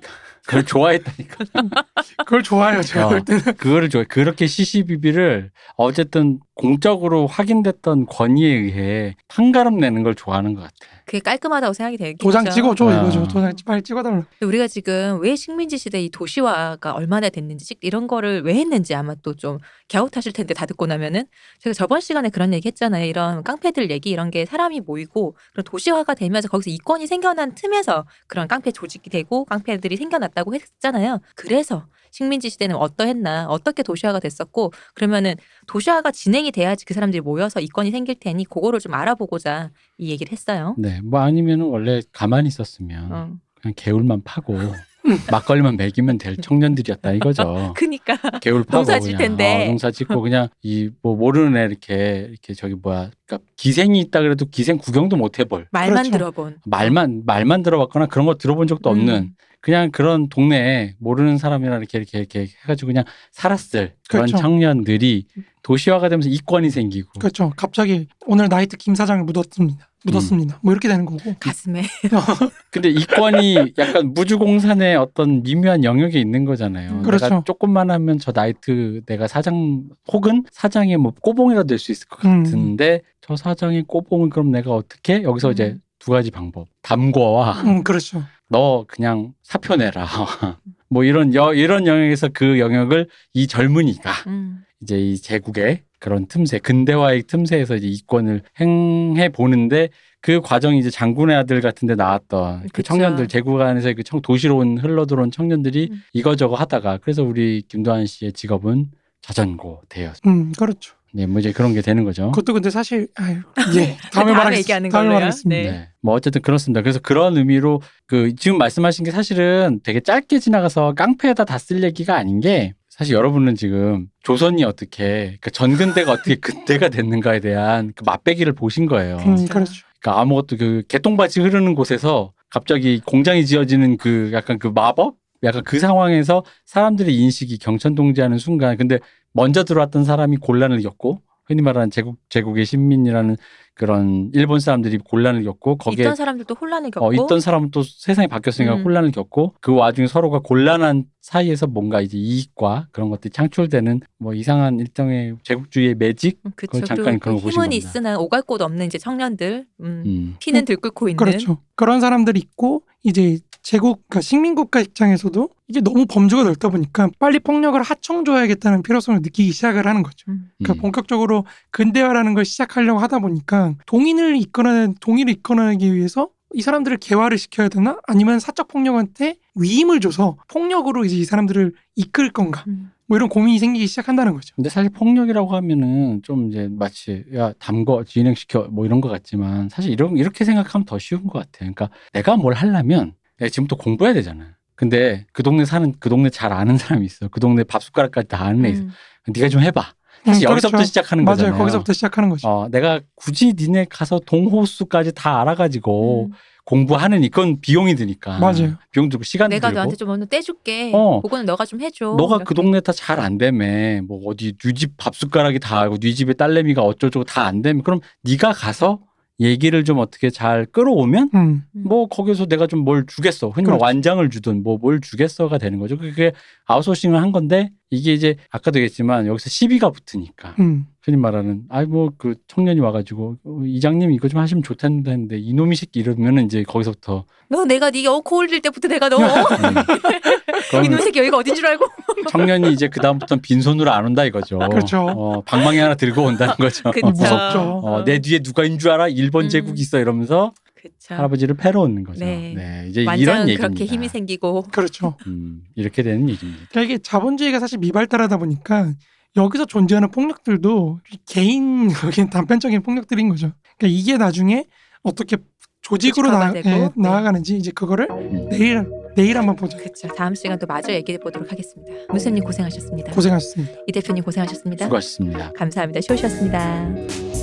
그걸 0.45 0.63
좋아했다니까. 0.63 1.37
그걸 2.25 2.43
좋아해요 2.43 2.83
제가 2.83 3.07
어. 3.07 3.09
볼 3.09 3.25
때는 3.25 3.41
그거를 3.57 3.89
좋아해. 3.89 4.05
그렇게 4.07 4.45
시시비비를 4.45 5.49
어쨌든 5.75 6.39
공적으로 6.53 7.25
확인됐던 7.27 8.05
권위에 8.05 8.47
의해 8.47 9.15
판가름 9.27 9.77
내는 9.77 10.03
걸 10.03 10.13
좋아하는 10.13 10.53
것 10.53 10.61
같아. 10.61 10.73
그게 11.05 11.19
깔끔하다고 11.19 11.73
생각이 11.73 11.97
되겠죠. 11.97 12.17
도장 12.17 12.49
찍어줘 12.49 12.89
아. 12.89 13.01
이거죠 13.01 13.27
도장 13.27 13.53
빨리 13.65 13.81
찍어달라 13.83 14.25
근데 14.39 14.45
우리가 14.45 14.67
지금 14.67 15.19
왜 15.21 15.35
식민지 15.35 15.77
시대 15.77 16.01
이 16.01 16.09
도시화가 16.09 16.93
얼마나 16.93 17.29
됐는지 17.29 17.75
이런 17.81 18.07
거를 18.07 18.41
왜 18.43 18.55
했는지 18.55 18.95
아마 18.95 19.13
또 19.15 19.35
좀 19.35 19.57
갸웃하실 19.89 20.31
텐데 20.33 20.53
다 20.53 20.65
듣고 20.65 20.85
나면은 20.87 21.25
제가 21.59 21.73
저번 21.73 22.01
시간에 22.01 22.29
그런 22.29 22.53
얘기 22.53 22.67
했잖아요. 22.67 23.05
이런 23.05 23.43
깡패들 23.43 23.91
얘기 23.91 24.09
이런 24.09 24.31
게 24.31 24.45
사람이 24.45 24.79
모이고 24.81 25.35
그런 25.51 25.63
도시화가 25.63 26.15
되면서 26.15 26.47
거기서 26.47 26.69
이권이 26.71 27.05
생겨난 27.05 27.53
틈에서 27.53 28.05
그런 28.27 28.47
깡패 28.47 28.71
조직이 28.71 29.09
되고 29.09 29.45
깡패들이 29.45 29.97
생겨났다고 29.97 30.55
했잖아요. 30.55 31.19
그래서 31.35 31.85
식민지 32.15 32.49
시대는 32.49 32.77
어떠했나 32.77 33.47
어떻게 33.49 33.83
도시화가 33.83 34.21
됐었고 34.21 34.71
그러면은 34.93 35.35
도시화가 35.67 36.11
진행이 36.11 36.53
돼야지 36.53 36.85
그 36.85 36.93
사람들이 36.93 37.19
모여서 37.19 37.59
이권이 37.59 37.91
생길 37.91 38.15
테니 38.15 38.45
그거를 38.45 38.79
좀 38.79 38.93
알아보고자 38.93 39.71
이 39.97 40.11
얘기를 40.11 40.31
했어요. 40.31 40.75
네, 40.77 41.01
뭐 41.03 41.19
아니면은 41.19 41.65
원래 41.65 42.01
가만히 42.13 42.47
있었으면 42.47 43.11
어. 43.11 43.33
그냥 43.61 43.73
개울만 43.75 44.21
파고 44.23 44.57
막걸리만 45.29 45.75
먹이면 45.75 46.17
될 46.17 46.37
청년들이었다 46.37 47.11
이거죠. 47.11 47.73
그니까 47.75 48.17
개울 48.41 48.63
파고 48.63 48.77
농사 48.85 48.97
질 49.01 49.17
텐데. 49.17 49.65
어, 49.65 49.67
농사 49.67 49.91
짓고 49.91 50.21
그냥 50.21 50.47
이 50.63 50.89
뭐 51.01 51.17
모르는 51.17 51.57
애 51.57 51.65
이렇게 51.65 52.27
이렇게 52.29 52.53
저기 52.53 52.75
뭐야 52.75 53.11
그러니까 53.25 53.49
기생이 53.57 53.99
있다 54.01 54.21
그래도 54.21 54.45
기생 54.45 54.77
구경도 54.77 55.15
못 55.17 55.39
해볼 55.39 55.67
말만 55.71 56.03
그렇죠. 56.03 56.11
들어본 56.11 56.57
말만 56.65 57.23
말만 57.25 57.63
들어봤거나 57.63 58.05
그런 58.07 58.25
거 58.25 58.35
들어본 58.35 58.67
적도 58.67 58.89
없는 58.89 59.13
음. 59.15 59.35
그냥 59.61 59.89
그런 59.89 60.29
동네에 60.29 60.93
모르는 60.99 61.39
사람이랑 61.39 61.79
이렇게 61.79 61.97
이렇게 61.97 62.19
이렇게 62.19 62.47
해가지고 62.63 62.87
그냥 62.87 63.03
살았을 63.31 63.93
그런 64.09 64.27
그렇죠. 64.27 64.37
청년들이 64.41 65.25
도시화가 65.63 66.09
되면서 66.09 66.29
이권이 66.29 66.69
생기고 66.69 67.13
그렇죠. 67.19 67.51
갑자기 67.57 68.07
오늘 68.27 68.47
나이트 68.47 68.77
김 68.77 68.93
사장을 68.93 69.23
묻었습니다. 69.23 69.89
묻었습니다. 70.03 70.59
뭐 70.61 70.71
이렇게 70.71 70.87
되는 70.87 71.03
거고. 71.03 71.33
가슴에 71.39 71.81
근데 72.69 72.89
이권이 72.89 73.73
약간 73.79 74.13
무주공산의 74.13 74.95
어떤 74.97 75.41
미묘한 75.41 75.83
영역에 75.83 76.19
있는 76.19 76.45
거잖아요. 76.45 76.91
음. 76.91 76.97
내가 76.97 77.05
그렇죠. 77.05 77.43
조금만 77.45 77.89
하면 77.89 78.19
저 78.19 78.31
나이트 78.31 79.01
내가 79.07 79.27
사장 79.27 79.83
혹은 80.07 80.43
사장의 80.51 80.97
뭐 80.97 81.11
꼬봉이라 81.21 81.63
도 81.63 81.67
될 81.67 81.79
수 81.79 81.91
있을 81.91 82.07
것 82.07 82.23
음. 82.25 82.43
같은데 82.43 83.01
저 83.27 83.35
사장의 83.35 83.85
꼬봉을 83.87 84.29
그럼 84.29 84.51
내가 84.51 84.71
어떻게 84.71 85.23
여기서 85.23 85.51
이제 85.51 85.69
음. 85.69 85.81
두 85.97 86.11
가지 86.11 86.29
방법 86.29 86.67
담궈와 86.83 87.63
음, 87.63 87.83
그렇죠. 87.83 88.23
너 88.49 88.85
그냥 88.87 89.33
사표 89.41 89.75
내라 89.75 90.05
뭐 90.89 91.03
이런 91.03 91.33
여, 91.33 91.51
이런 91.55 91.87
영역에서 91.87 92.29
그 92.31 92.59
영역을 92.59 93.09
이 93.33 93.47
젊은이가 93.47 94.11
음. 94.27 94.63
이제 94.81 94.99
이 94.99 95.17
제국의 95.17 95.81
그런 95.99 96.27
틈새 96.27 96.59
근대화의 96.59 97.23
틈새에서 97.23 97.77
이제 97.77 97.87
이권을 97.87 98.43
행해 98.59 99.29
보는데 99.29 99.89
그 100.21 100.39
과정이 100.41 100.77
이제 100.77 100.91
장군의 100.91 101.35
아들 101.35 101.61
같은데 101.61 101.95
나왔던 101.95 102.61
그 102.61 102.67
그쵸. 102.67 102.89
청년들 102.89 103.27
제국 103.27 103.59
안에서 103.59 103.91
그 103.93 104.03
청, 104.03 104.21
도시로 104.21 104.57
온 104.57 104.77
흘러 104.77 105.07
들어온 105.07 105.31
청년들이 105.31 105.89
음. 105.91 106.03
이거저거 106.13 106.53
하다가 106.53 106.99
그래서 107.01 107.23
우리 107.23 107.63
김도한 107.67 108.05
씨의 108.05 108.33
직업은 108.33 108.91
자전거 109.23 109.81
대였. 109.89 110.15
음, 110.27 110.51
그렇죠. 110.51 110.93
네, 111.15 111.25
뭐 111.25 111.39
이제 111.39 111.53
그런 111.53 111.73
게 111.73 111.81
되는 111.81 112.03
거죠. 112.03 112.29
그것도 112.31 112.53
근데 112.53 112.69
사실 112.69 113.07
아유, 113.15 113.37
예. 113.77 113.95
다음에 114.11 114.33
말하겠습니다. 114.33 114.89
다음에. 114.89 115.13
말하겠습니다. 115.13 115.61
네. 115.61 115.71
네. 115.71 115.89
뭐 116.01 116.13
어쨌든 116.13 116.41
그렇습니다. 116.41 116.81
그래서 116.81 116.99
그런 116.99 117.37
의미로 117.37 117.81
그 118.05 118.35
지금 118.35 118.57
말씀하신 118.57 119.05
게 119.05 119.11
사실은 119.11 119.79
되게 119.83 120.01
짧게 120.01 120.39
지나가서 120.39 120.93
깡패에다 120.93 121.45
다 121.45 121.57
쓸 121.57 121.83
얘기가 121.83 122.15
아닌 122.17 122.41
게 122.41 122.73
사실 122.89 123.15
여러분은 123.15 123.55
지금 123.55 124.07
조선이 124.23 124.63
어떻게 124.65 125.37
그 125.41 125.51
전근대가 125.51 126.11
어떻게 126.11 126.35
근대가 126.39 126.89
됐는가에 126.89 127.39
대한 127.39 127.93
그 127.95 128.03
맛배기를 128.05 128.51
보신 128.53 128.85
거예요. 128.85 129.17
음, 129.25 129.47
그렇죠. 129.47 129.71
그러니까 130.01 130.21
아무것도 130.21 130.57
그 130.57 130.83
개똥밭이 130.89 131.43
흐르는 131.45 131.75
곳에서 131.75 132.33
갑자기 132.49 132.99
공장이 133.05 133.45
지어지는 133.45 133.97
그 133.97 134.31
약간 134.33 134.59
그 134.59 134.67
마법? 134.67 135.15
약간 135.43 135.63
그 135.63 135.79
상황에서 135.79 136.43
사람들의 136.65 137.13
인식이 137.15 137.57
경천동지하는 137.59 138.37
순간 138.37 138.77
근데 138.77 138.99
먼저 139.35 139.65
들어왔던 139.65 140.05
사람이 140.05 140.37
곤란을 140.37 140.81
겪고 140.81 141.21
흔히 141.45 141.61
말하는 141.61 141.91
제국 141.91 142.17
제국의 142.29 142.65
신민이라는 142.65 143.35
그런 143.75 144.31
일본 144.33 144.61
사람들이 144.61 144.97
곤란을 144.99 145.43
겪고 145.43 145.77
거기에 145.77 146.05
있던 146.05 146.15
사람들도 146.15 146.55
혼란을 146.55 146.91
겪고 146.91 147.05
어, 147.05 147.13
있던 147.13 147.41
사람은 147.41 147.71
또 147.71 147.83
세상이 147.83 148.27
바뀌었으니까 148.27 148.75
음. 148.75 148.83
혼란을 148.83 149.11
겪고 149.11 149.53
그 149.59 149.75
와중에 149.75 150.07
서로가 150.07 150.39
곤란한 150.39 151.03
사이에서 151.21 151.67
뭔가 151.67 151.99
이제 151.99 152.17
이익과 152.17 152.87
그런 152.93 153.09
것들이 153.09 153.31
창출되는 153.31 153.99
뭐 154.17 154.33
이상한 154.33 154.79
일종의 154.79 155.35
제국주의의 155.43 155.95
매직 155.95 156.39
음, 156.45 156.51
그쵸. 156.55 156.71
그걸 156.71 156.87
잠깐 156.87 157.19
그런 157.19 157.35
거 157.35 157.41
보신 157.41 157.61
힘은. 157.61 157.73
있으나 157.73 158.17
오갈 158.17 158.41
곳 158.43 158.61
없는 158.61 158.85
이제 158.85 158.97
청년들 158.97 159.65
음, 159.81 160.03
음. 160.05 160.35
피는 160.39 160.63
들끓고 160.63 161.09
있는 161.09 161.17
그렇죠. 161.17 161.57
그런 161.75 161.99
사람들이 161.99 162.39
있고 162.39 162.83
이제 163.03 163.39
제국, 163.65 164.07
그러니까 164.07 164.21
식민국가 164.21 164.79
입장에서도 164.79 165.49
이게 165.67 165.81
너무 165.81 166.05
범주가 166.05 166.43
넓다 166.43 166.69
보니까 166.69 167.09
빨리 167.17 167.39
폭력을 167.39 167.81
하청줘야겠다는 167.81 168.83
필요성을 168.83 169.19
느끼기 169.23 169.51
시작을 169.51 169.87
하는 169.87 170.03
거죠. 170.03 170.25
음. 170.29 170.49
그러니까 170.59 170.79
음. 170.79 170.81
본격적으로 170.83 171.45
근대화라는 171.71 172.35
걸 172.35 172.45
시작하려고 172.45 172.99
하다 172.99 173.17
보니까 173.19 173.64
동인을 173.85 174.37
이끌어내 174.37 174.93
동의를 174.99 175.33
이끌어내기 175.33 175.93
위해서 175.93 176.29
이 176.53 176.61
사람들을 176.61 176.97
개화를 176.97 177.37
시켜야 177.37 177.67
되나 177.67 177.97
아니면 178.07 178.39
사적 178.39 178.67
폭력한테 178.67 179.35
위임을 179.55 179.99
줘서 179.99 180.37
폭력으로 180.47 181.03
이제 181.03 181.15
이 181.15 181.25
사람들을 181.25 181.73
이끌 181.95 182.31
건가 182.31 182.63
음. 182.67 182.91
뭐 183.07 183.17
이런 183.17 183.29
고민이 183.29 183.59
생기기 183.59 183.87
시작한다는 183.87 184.33
거죠. 184.33 184.55
근데 184.55 184.69
사실 184.69 184.89
폭력이라고 184.89 185.55
하면은 185.55 186.21
좀 186.23 186.49
이제 186.49 186.67
마치 186.71 187.23
야 187.35 187.53
담궈 187.59 188.05
진행시켜 188.05 188.69
뭐 188.71 188.85
이런 188.85 189.01
것 189.01 189.09
같지만 189.09 189.69
사실 189.69 189.91
이런 189.91 190.17
이렇게 190.17 190.45
생각하면 190.45 190.85
더 190.85 190.97
쉬운 190.97 191.23
것 191.23 191.33
같아요. 191.33 191.71
그러니까 191.73 191.89
내가 192.13 192.35
뭘 192.37 192.53
하려면 192.53 193.13
내가 193.37 193.49
지금부터 193.49 193.75
공부해야 193.75 194.13
되잖아. 194.13 194.55
근데 194.75 195.25
그 195.33 195.43
동네 195.43 195.65
사는 195.65 195.93
그 195.99 196.09
동네 196.09 196.29
잘 196.29 196.51
아는 196.51 196.77
사람이 196.77 197.05
있어. 197.05 197.27
그 197.27 197.39
동네 197.39 197.63
밥 197.63 197.83
숟가락까지 197.83 198.27
다 198.27 198.43
아는 198.45 198.65
애 198.65 198.69
있어. 198.69 198.81
음. 198.81 198.91
네가 199.33 199.49
좀 199.49 199.61
해봐. 199.61 199.93
사실 200.25 200.47
음, 200.47 200.51
여기서부터 200.51 200.77
그렇죠. 200.77 200.87
시작하는 200.87 201.23
맞아요. 201.23 201.35
거잖아요. 201.37 201.57
거기서부터 201.59 201.93
시작하는 201.93 202.29
거죠. 202.29 202.47
어, 202.47 202.67
내가 202.69 202.99
굳이 203.15 203.53
니네 203.57 203.85
가서 203.89 204.19
동호수까지 204.25 205.13
다 205.13 205.41
알아가지고 205.41 206.27
음. 206.31 206.31
공부하느니 206.65 207.29
그건 207.29 207.61
비용이 207.61 207.93
드니까. 207.95 208.39
맞아요. 208.39 208.75
비용 208.91 209.07
들고 209.09 209.23
시간 209.23 209.49
내가 209.51 209.67
들고. 209.67 209.75
너한테 209.75 209.95
좀 209.97 210.09
오늘 210.09 210.25
떼줄게. 210.25 210.91
어. 210.95 211.21
그거는 211.21 211.45
너가 211.45 211.63
좀 211.65 211.79
해줘. 211.81 212.15
너가 212.17 212.37
이렇게. 212.37 212.45
그 212.45 212.53
동네 212.55 212.79
다 212.81 212.91
잘 212.91 213.19
안 213.19 213.37
되매 213.37 214.01
뭐 214.01 214.19
어디 214.25 214.53
뉘집 214.63 214.97
밥숟가락이 214.97 215.59
다 215.59 215.79
알고 215.79 215.97
뉘집에 216.01 216.33
딸내미가 216.33 216.81
어쩌고저쩌고 216.81 217.23
다 217.25 217.45
안 217.45 217.61
되면 217.61 217.83
그럼 217.83 217.99
네가 218.23 218.53
가서 218.53 218.99
얘기를 219.39 219.83
좀 219.83 219.99
어떻게 219.99 220.29
잘 220.29 220.65
끌어오면 220.65 221.29
음. 221.33 221.63
음. 221.75 221.83
뭐 221.83 222.07
거기서 222.07 222.45
내가 222.45 222.67
좀 222.67 222.85
뭘 222.85 223.05
주겠어 223.07 223.49
흔히 223.49 223.65
말 223.67 223.77
그렇죠. 223.77 223.83
완장을 223.83 224.29
주든 224.29 224.63
뭐 224.63 224.77
뭘 224.77 225.01
주겠어가 225.01 225.57
되는 225.57 225.79
거죠 225.79 225.97
그게 225.97 226.31
아웃소싱을 226.67 227.21
한 227.21 227.31
건데 227.31 227.69
이게 227.89 228.13
이제 228.13 228.35
아까도 228.49 228.79
얘기했지만 228.79 229.27
여기서 229.27 229.49
시비가 229.49 229.89
붙으니까 229.91 230.55
음. 230.59 230.85
흔히 231.01 231.17
말하는 231.17 231.63
아이 231.69 231.85
뭐 231.85 232.11
그 232.17 232.35
청년이 232.47 232.79
와가지고 232.79 233.37
어, 233.43 233.61
이장님 233.65 234.11
이거 234.11 234.27
좀 234.29 234.39
하시면 234.39 234.63
좋다는데 234.63 235.11
했는데 235.11 235.37
이놈이 235.37 235.75
새끼 235.75 235.99
이러면은 235.99 236.45
이제 236.45 236.63
거기서부터 236.63 237.25
너 237.49 237.65
내가 237.65 237.89
네가 237.89 238.13
어코 238.15 238.37
올릴 238.37 238.61
때부터 238.61 238.87
내가 238.87 239.09
너 239.09 239.17
음, 239.17 239.23
이놈 240.83 240.99
새끼 240.99 241.19
여기가 241.19 241.37
어딘 241.37 241.55
줄 241.55 241.65
알고. 241.67 241.85
청년이 242.31 242.71
이제 242.73 242.87
그 242.87 242.99
다음부터는 242.99 243.41
빈손으로 243.41 243.91
안 243.91 244.05
온다 244.05 244.23
이거죠. 244.25 244.59
그렇죠. 244.59 245.05
어, 245.05 245.41
방망이 245.41 245.77
하나 245.77 245.95
들고 245.95 246.23
온다는 246.23 246.55
거죠. 246.55 246.89
그쵸. 246.91 247.07
무섭죠. 247.07 247.59
어, 247.83 248.03
내 248.03 248.19
뒤에 248.19 248.39
누가 248.39 248.63
있는 248.63 248.79
줄 248.79 248.91
알아? 248.91 249.07
일본 249.09 249.45
음. 249.45 249.49
제국이 249.49 249.81
있어 249.81 249.99
이러면서 249.99 250.53
그쵸. 250.75 251.15
할아버지를 251.15 251.55
패러 251.55 251.81
오는 251.81 252.03
거죠. 252.03 252.23
네. 252.23 252.53
네. 252.55 252.87
이제 252.89 253.01
이런 253.01 253.41
얘기입니다. 253.41 253.67
그렇게 253.67 253.85
힘이 253.85 254.07
생기고. 254.07 254.63
그렇죠. 254.71 255.17
음, 255.27 255.61
이렇게 255.75 256.03
되는 256.03 256.29
얘기입니다. 256.29 256.65
그러니까 256.69 256.93
이게 256.93 257.01
자본주의가 257.01 257.59
사실 257.59 257.79
미발달하다 257.79 258.37
보니까 258.37 258.93
여기서 259.35 259.65
존재하는 259.65 260.11
폭력들도 260.11 260.99
개인 261.25 261.89
그게 261.91 262.29
단편적인 262.29 262.81
폭력들인 262.83 263.29
거죠. 263.29 263.51
그러니까 263.77 263.99
이게 263.99 264.17
나중에 264.17 264.65
어떻게 265.03 265.37
조직으로 265.81 266.31
나, 266.31 266.51
예, 266.55 266.61
네. 266.61 266.89
나아가는지 266.95 267.57
이제 267.57 267.71
그거를 267.71 268.07
음. 268.09 268.49
내일 268.49 268.85
내일 269.15 269.37
한번 269.37 269.55
보죠. 269.55 269.77
그쵸. 269.77 270.07
다음 270.09 270.35
시간 270.35 270.59
또 270.59 270.65
마저 270.67 270.91
얘기해 270.93 271.17
보도록 271.17 271.51
하겠습니다. 271.51 271.91
무쌤님 272.09 272.43
고생하셨습니다. 272.43 273.13
고생하셨습니다. 273.13 273.73
이 273.87 273.91
대표님 273.91 274.23
고생하셨습니다. 274.23 274.85
수고하셨습니다. 274.85 275.51
감사합니다. 275.53 276.01
쇼셨습니다. 276.01 277.34